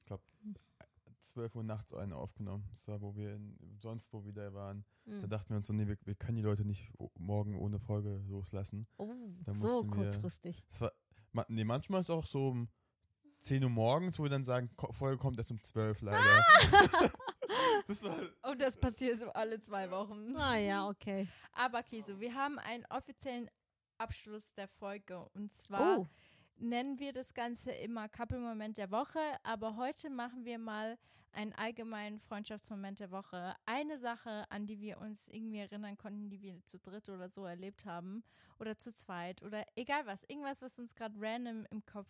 ich 0.00 0.06
glaube, 0.06 0.22
12 1.20 1.56
Uhr 1.56 1.62
nachts 1.64 1.94
eine 1.94 2.14
aufgenommen. 2.16 2.66
Das 2.70 2.86
war, 2.88 3.00
wo 3.00 3.16
wir 3.16 3.34
in, 3.36 3.56
sonst 3.80 4.12
wo 4.12 4.24
wir 4.24 4.32
da 4.32 4.52
waren. 4.52 4.84
Da 5.06 5.12
Mhm. 5.12 5.28
dachten 5.30 5.48
wir 5.50 5.56
uns 5.56 5.66
so, 5.66 5.72
nee, 5.72 5.86
wir, 5.86 5.96
wir 6.04 6.14
können 6.14 6.36
die 6.36 6.42
Leute 6.42 6.64
nicht 6.64 6.92
morgen 7.18 7.56
ohne 7.58 7.78
Folge 7.78 8.22
loslassen. 8.28 8.86
Oh, 8.98 9.12
da 9.44 9.54
so 9.54 9.82
wir- 9.84 9.90
kurzfristig. 9.90 10.62
Das 10.68 10.82
war, 11.32 11.46
nee, 11.48 11.64
manchmal 11.64 12.00
ist 12.00 12.06
es 12.06 12.10
auch 12.10 12.26
so 12.26 12.48
um 12.48 12.68
10 13.40 13.64
Uhr 13.64 13.70
morgens, 13.70 14.18
wo 14.18 14.22
wir 14.24 14.30
dann 14.30 14.44
sagen, 14.44 14.70
Folge 14.90 15.18
kommt 15.18 15.38
erst 15.38 15.50
um 15.50 15.60
12 15.60 16.02
leider. 16.02 16.18
das 17.86 18.02
war, 18.02 18.18
Und 18.42 18.60
das 18.60 18.76
passiert 18.76 19.18
so 19.18 19.30
alle 19.32 19.60
zwei 19.60 19.90
Wochen. 19.90 20.36
Ah 20.36 20.56
ja, 20.56 20.88
okay. 20.88 21.28
Aber 21.52 21.82
Kisu, 21.82 22.18
wir 22.20 22.34
haben 22.34 22.58
einen 22.58 22.84
offiziellen 22.90 23.50
Abschluss 23.98 24.54
der 24.54 24.68
Folge. 24.68 25.28
Und 25.34 25.52
zwar 25.52 25.98
Oh, 25.98 26.08
nennen 26.56 26.98
wir 26.98 27.12
das 27.12 27.34
Ganze 27.34 27.72
immer 27.72 28.08
Couple-Moment 28.08 28.78
der 28.78 28.90
Woche, 28.90 29.20
aber 29.42 29.76
heute 29.76 30.10
machen 30.10 30.44
wir 30.44 30.58
mal 30.58 30.98
einen 31.32 31.52
allgemeinen 31.52 32.20
Freundschaftsmoment 32.20 33.00
der 33.00 33.10
Woche. 33.10 33.54
Eine 33.66 33.98
Sache, 33.98 34.44
an 34.50 34.66
die 34.66 34.80
wir 34.80 34.98
uns 35.00 35.28
irgendwie 35.28 35.58
erinnern 35.58 35.96
konnten, 35.96 36.30
die 36.30 36.40
wir 36.40 36.64
zu 36.64 36.78
dritt 36.78 37.08
oder 37.08 37.28
so 37.28 37.44
erlebt 37.44 37.84
haben 37.84 38.22
oder 38.58 38.78
zu 38.78 38.92
zweit 38.92 39.42
oder 39.42 39.66
egal 39.74 40.06
was, 40.06 40.22
irgendwas, 40.24 40.62
was 40.62 40.78
uns 40.78 40.94
gerade 40.94 41.16
random 41.18 41.66
im 41.70 41.84
Kopf 41.84 42.08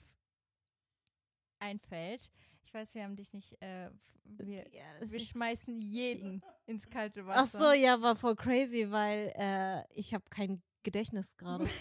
einfällt. 1.59 2.30
Ich 2.65 2.73
weiß, 2.74 2.95
wir 2.95 3.05
haben 3.05 3.15
dich 3.16 3.32
nicht, 3.32 3.61
äh, 3.62 3.91
wir, 4.24 4.65
wir 5.03 5.20
schmeißen 5.20 5.81
jeden 5.81 6.43
ins 6.66 6.89
kalte 6.89 7.24
Wasser. 7.27 7.59
Ach 7.59 7.61
so, 7.66 7.73
ja, 7.73 8.01
war 8.01 8.16
voll 8.16 8.35
crazy, 8.36 8.91
weil 8.91 9.32
äh, 9.36 9.85
ich 9.95 10.12
habe 10.15 10.24
kein 10.31 10.62
Gedächtnis 10.82 11.36
gerade. 11.36 11.69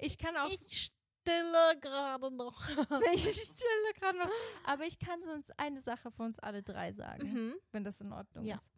Ich 0.00 0.16
kann 0.16 0.36
auch 0.36 0.48
ich 0.48 0.90
stille 1.24 1.76
gerade 1.80 2.30
noch. 2.30 2.60
Ich 3.14 3.22
stille 3.24 3.92
gerade 3.98 4.18
noch. 4.18 4.30
Aber 4.64 4.84
ich 4.86 4.98
kann 4.98 5.20
sonst 5.22 5.58
eine 5.58 5.80
Sache 5.80 6.10
für 6.12 6.22
uns 6.22 6.38
alle 6.38 6.62
drei 6.62 6.92
sagen, 6.92 7.32
Mhm. 7.32 7.54
wenn 7.72 7.82
das 7.84 8.00
in 8.00 8.12
Ordnung 8.12 8.44
Ja. 8.44 8.56
ist. 8.56 8.70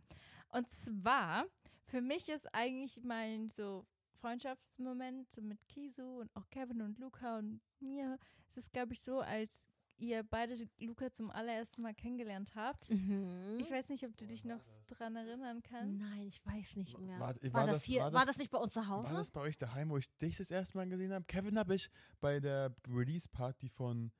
Und 0.49 0.69
zwar, 0.71 1.45
für 1.85 2.01
mich 2.01 2.29
ist 2.31 2.47
eigentlich 2.55 3.01
mein 3.03 3.51
so 3.51 3.87
Freundschaftsmoment 4.15 5.31
so 5.31 5.43
mit 5.43 5.67
Kisu 5.69 6.21
und 6.21 6.35
auch 6.35 6.49
Kevin 6.51 6.81
und 6.83 6.99
Luca 6.99 7.37
und 7.39 7.61
mir. 7.81 8.19
Es 8.49 8.57
ist, 8.57 8.73
glaube 8.73 8.95
ich, 8.95 9.03
so, 9.03 9.21
als 9.21 9.67
ihr 10.01 10.23
beide 10.25 10.57
Luca 10.79 11.13
zum 11.13 11.31
allerersten 11.31 11.83
Mal 11.83 11.95
kennengelernt 11.95 12.55
habt. 12.55 12.91
Mhm. 12.91 13.59
Ich 13.61 13.71
weiß 13.71 13.89
nicht, 13.91 14.05
ob 14.05 14.17
du 14.17 14.27
dich 14.27 14.45
noch 14.45 14.61
dran 14.89 15.15
erinnern 15.17 15.63
kannst. 15.63 16.01
Nein, 16.01 16.27
ich 16.27 16.45
weiß 16.45 16.77
nicht 16.77 16.99
mehr. 16.99 17.21
War- 17.21 17.35
War, 17.37 17.53
war 17.53 17.67
das, 17.67 17.75
das- 17.77 17.85
hier, 17.85 18.01
war 18.03 18.13
war 18.13 18.21
das- 18.21 18.27
das 18.35 18.39
nicht 18.39 18.51
bei 18.51 18.59
uns 18.59 18.73
zu 18.73 18.89
Hause? 18.89 19.11
War 19.13 19.19
das 19.19 19.31
bei 19.31 19.41
euch 19.41 19.59
daheim, 19.59 19.91
wo 19.91 19.97
ich 19.99 20.09
dich 20.19 20.37
das 20.37 20.51
erste 20.51 20.77
Mal 20.79 20.89
gesehen 20.89 21.13
habe? 21.13 21.25
Kevin 21.27 21.59
habe 21.59 21.75
ich 21.75 21.89
bei 22.21 22.41
der 22.41 22.75
Release-Party 22.89 23.69
von 23.69 24.11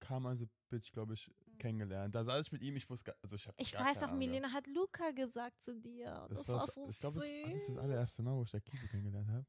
Karma 0.00 0.34
the 0.34 0.48
Bitch, 0.70 0.92
glaube 0.92 1.14
ich, 1.14 1.30
kennengelernt. 1.58 2.14
Da 2.14 2.24
saß 2.24 2.46
ich 2.46 2.52
mit 2.52 2.62
ihm, 2.62 2.74
ich 2.76 2.88
wusste 2.88 3.10
gar, 3.10 3.16
also 3.22 3.36
ich 3.36 3.46
ich 3.58 3.72
gar 3.72 3.84
weiß 3.84 4.02
Ahnung. 4.04 4.18
Milena 4.18 4.50
hat 4.50 4.66
Luca 4.68 5.10
gesagt 5.10 5.62
zu 5.62 5.74
dir. 5.74 6.26
Das, 6.30 6.38
Das 6.38 6.48
war 6.48 6.60
war, 6.60 6.66
so 6.72 6.86
ich 6.88 6.98
glaube, 6.98 7.18
das, 7.18 7.28
das 7.44 7.54
ist 7.54 7.68
das 7.70 7.76
allererste 7.76 8.22
Mal, 8.22 8.34
wo 8.34 8.42
ich 8.44 8.50
da 8.50 8.60
Kiese 8.60 8.88
kennengelernt 8.88 9.28
habe. 9.28 9.46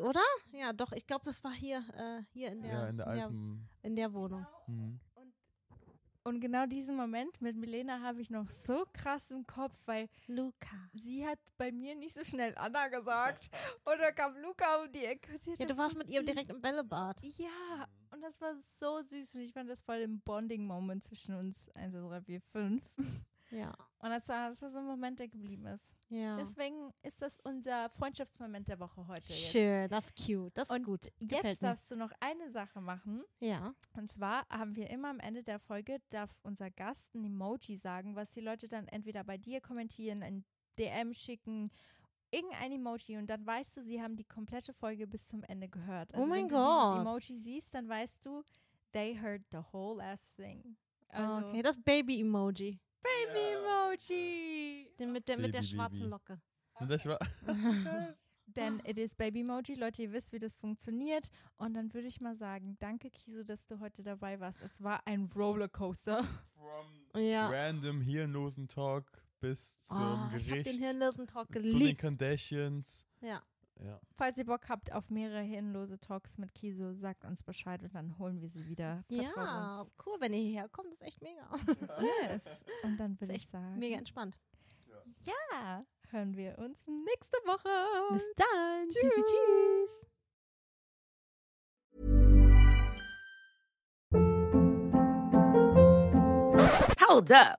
Oder? 0.00 0.20
Ja, 0.52 0.72
doch. 0.72 0.92
Ich 0.92 1.06
glaube, 1.06 1.24
das 1.24 1.42
war 1.42 1.52
hier, 1.52 1.78
äh, 1.94 2.22
hier 2.32 2.52
in 2.52 2.62
der, 2.62 2.72
Ja, 2.72 2.86
in 2.88 2.96
der 2.98 3.06
alten. 3.06 3.68
in 3.82 3.96
der 3.96 4.12
Wohnung. 4.12 4.46
Hm. 4.66 5.00
Und 6.24 6.40
genau 6.40 6.66
diesen 6.66 6.94
Moment 6.94 7.40
mit 7.40 7.56
Milena 7.56 8.00
habe 8.02 8.20
ich 8.20 8.28
noch 8.28 8.50
so 8.50 8.84
krass 8.92 9.30
im 9.30 9.46
Kopf, 9.46 9.74
weil 9.86 10.10
Luca. 10.26 10.76
sie 10.92 11.26
hat 11.26 11.38
bei 11.56 11.72
mir 11.72 11.94
nicht 11.94 12.14
so 12.14 12.22
schnell 12.22 12.54
Anna 12.58 12.88
gesagt. 12.88 13.48
Und 13.86 13.98
da 13.98 14.12
kam 14.12 14.36
Luca 14.36 14.82
um 14.82 14.92
die 14.92 15.06
Ecke. 15.06 15.32
und 15.32 15.46
Ja, 15.46 15.54
du 15.54 15.66
dann 15.68 15.78
warst 15.78 15.92
so- 15.94 15.98
mit 15.98 16.10
ihr 16.10 16.22
direkt 16.22 16.50
im 16.50 16.60
Bällebad. 16.60 17.22
Ja, 17.38 17.88
und 18.12 18.20
das 18.20 18.38
war 18.42 18.54
so 18.56 19.00
süß 19.00 19.36
und 19.36 19.40
ich 19.40 19.52
fand 19.54 19.70
das 19.70 19.80
voll 19.80 19.98
im 19.98 20.20
Bonding-Moment 20.20 21.02
zwischen 21.04 21.34
uns 21.34 21.70
1, 21.70 21.92
2, 21.94 22.00
3, 22.00 22.20
4, 22.20 22.40
5. 22.42 22.84
Ja. 23.50 23.72
Und 24.00 24.10
das 24.10 24.28
war, 24.28 24.48
das 24.50 24.62
war 24.62 24.70
so 24.70 24.78
ein 24.78 24.86
Moment, 24.86 25.18
der 25.18 25.28
geblieben 25.28 25.66
ist. 25.66 25.96
Ja. 26.08 26.36
Deswegen 26.36 26.92
ist 27.02 27.20
das 27.22 27.38
unser 27.40 27.88
Freundschaftsmoment 27.90 28.68
der 28.68 28.78
Woche 28.78 29.06
heute. 29.08 29.26
Jetzt. 29.28 29.50
Schön, 29.52 29.88
das 29.88 30.06
ist 30.06 30.16
cute. 30.26 30.56
Das 30.56 30.68
ist 30.68 30.76
Und 30.76 30.84
gut. 30.84 31.02
Gefällt 31.18 31.44
Jetzt 31.44 31.62
mir. 31.62 31.68
darfst 31.68 31.90
du 31.90 31.96
noch 31.96 32.12
eine 32.20 32.50
Sache 32.50 32.80
machen. 32.80 33.24
Ja. 33.40 33.74
Und 33.96 34.10
zwar 34.10 34.46
haben 34.48 34.76
wir 34.76 34.90
immer 34.90 35.08
am 35.10 35.18
Ende 35.20 35.42
der 35.42 35.58
Folge, 35.58 35.98
darf 36.10 36.30
unser 36.42 36.70
Gast 36.70 37.14
ein 37.14 37.24
Emoji 37.24 37.76
sagen, 37.76 38.14
was 38.14 38.30
die 38.30 38.40
Leute 38.40 38.68
dann 38.68 38.86
entweder 38.88 39.24
bei 39.24 39.36
dir 39.38 39.60
kommentieren, 39.60 40.22
ein 40.22 40.44
DM 40.78 41.12
schicken, 41.12 41.70
irgendein 42.30 42.72
Emoji 42.72 43.16
und 43.16 43.28
dann 43.28 43.44
weißt 43.46 43.78
du, 43.78 43.82
sie 43.82 44.00
haben 44.02 44.14
die 44.16 44.24
komplette 44.24 44.72
Folge 44.74 45.06
bis 45.06 45.26
zum 45.26 45.42
Ende 45.44 45.68
gehört. 45.68 46.12
Oh 46.14 46.18
Also 46.18 46.28
mein 46.28 46.42
wenn 46.42 46.48
du 46.50 46.54
Gott. 46.54 46.84
dieses 46.94 47.00
Emoji 47.00 47.36
siehst, 47.36 47.74
dann 47.74 47.88
weißt 47.88 48.26
du, 48.26 48.44
they 48.92 49.18
heard 49.18 49.42
the 49.50 49.58
whole 49.72 50.02
ass 50.04 50.34
thing. 50.36 50.76
Also, 51.08 51.48
okay, 51.48 51.62
das 51.62 51.82
Baby-Emoji. 51.82 52.78
Baby-Emoji! 53.02 54.94
Den 54.98 55.12
mit 55.12 55.28
der, 55.28 55.36
mit 55.38 55.54
der 55.54 55.60
Baby, 55.60 55.70
schwarzen 55.72 55.98
Baby. 56.00 56.10
Locke. 56.10 56.40
Und 56.80 56.90
das 56.90 57.06
war, 57.06 57.18
Denn 58.46 58.80
it 58.86 58.98
is 58.98 59.14
Baby-Emoji. 59.14 59.74
Leute, 59.74 60.02
ihr 60.02 60.12
wisst, 60.12 60.32
wie 60.32 60.38
das 60.38 60.54
funktioniert. 60.54 61.28
Und 61.56 61.74
dann 61.74 61.92
würde 61.92 62.08
ich 62.08 62.20
mal 62.20 62.34
sagen, 62.34 62.76
danke 62.80 63.10
Kiso, 63.10 63.42
dass 63.44 63.66
du 63.66 63.78
heute 63.80 64.02
dabei 64.02 64.40
warst. 64.40 64.62
Es 64.62 64.82
war 64.82 65.06
ein 65.06 65.30
Rollercoaster. 65.34 66.24
Ja. 67.14 67.48
random 67.48 68.00
hirnlosen 68.00 68.68
Talk 68.68 69.04
bis 69.40 69.80
zum 69.80 69.96
Oh, 69.96 70.36
ich 70.36 70.48
habe 70.50 70.62
Gericht, 70.62 70.66
den 70.66 70.78
hirnlosen 70.78 71.26
Talk 71.26 71.46
zu 71.48 71.52
den 71.54 71.62
geliebt. 71.62 72.00
Kardashians. 72.00 73.06
Ja. 73.20 73.42
Ja. 73.84 74.00
Falls 74.16 74.36
ihr 74.38 74.44
Bock 74.46 74.68
habt 74.68 74.92
auf 74.92 75.08
mehrere 75.10 75.40
hirnlose 75.40 75.98
Talks 76.00 76.36
mit 76.38 76.52
Kiso, 76.54 76.94
sagt 76.94 77.24
uns 77.24 77.42
Bescheid 77.44 77.82
und 77.82 77.94
dann 77.94 78.18
holen 78.18 78.40
wir 78.40 78.48
sie 78.48 78.66
wieder. 78.66 79.04
Vertraut 79.08 79.36
Ja, 79.36 79.80
uns. 79.80 79.94
cool, 80.04 80.16
wenn 80.20 80.32
ihr 80.32 80.40
hierher 80.40 80.68
kommt, 80.68 80.92
ist 80.92 81.02
echt 81.02 81.22
mega. 81.22 81.48
Yes. 82.28 82.64
Und 82.82 82.98
dann 82.98 83.20
würde 83.20 83.34
ich 83.34 83.46
sagen, 83.46 83.78
Mega 83.78 83.96
entspannt. 83.96 84.36
ja, 85.24 85.84
hören 86.10 86.34
wir 86.36 86.58
uns 86.58 86.84
nächste 86.86 87.36
Woche. 87.44 88.12
Bis 88.12 88.24
dann. 88.36 88.88
Tschüssi, 88.88 89.08
Tschüss. 89.10 90.00
tschüss. 90.00 90.06
Hold 97.08 97.30
up. 97.32 97.58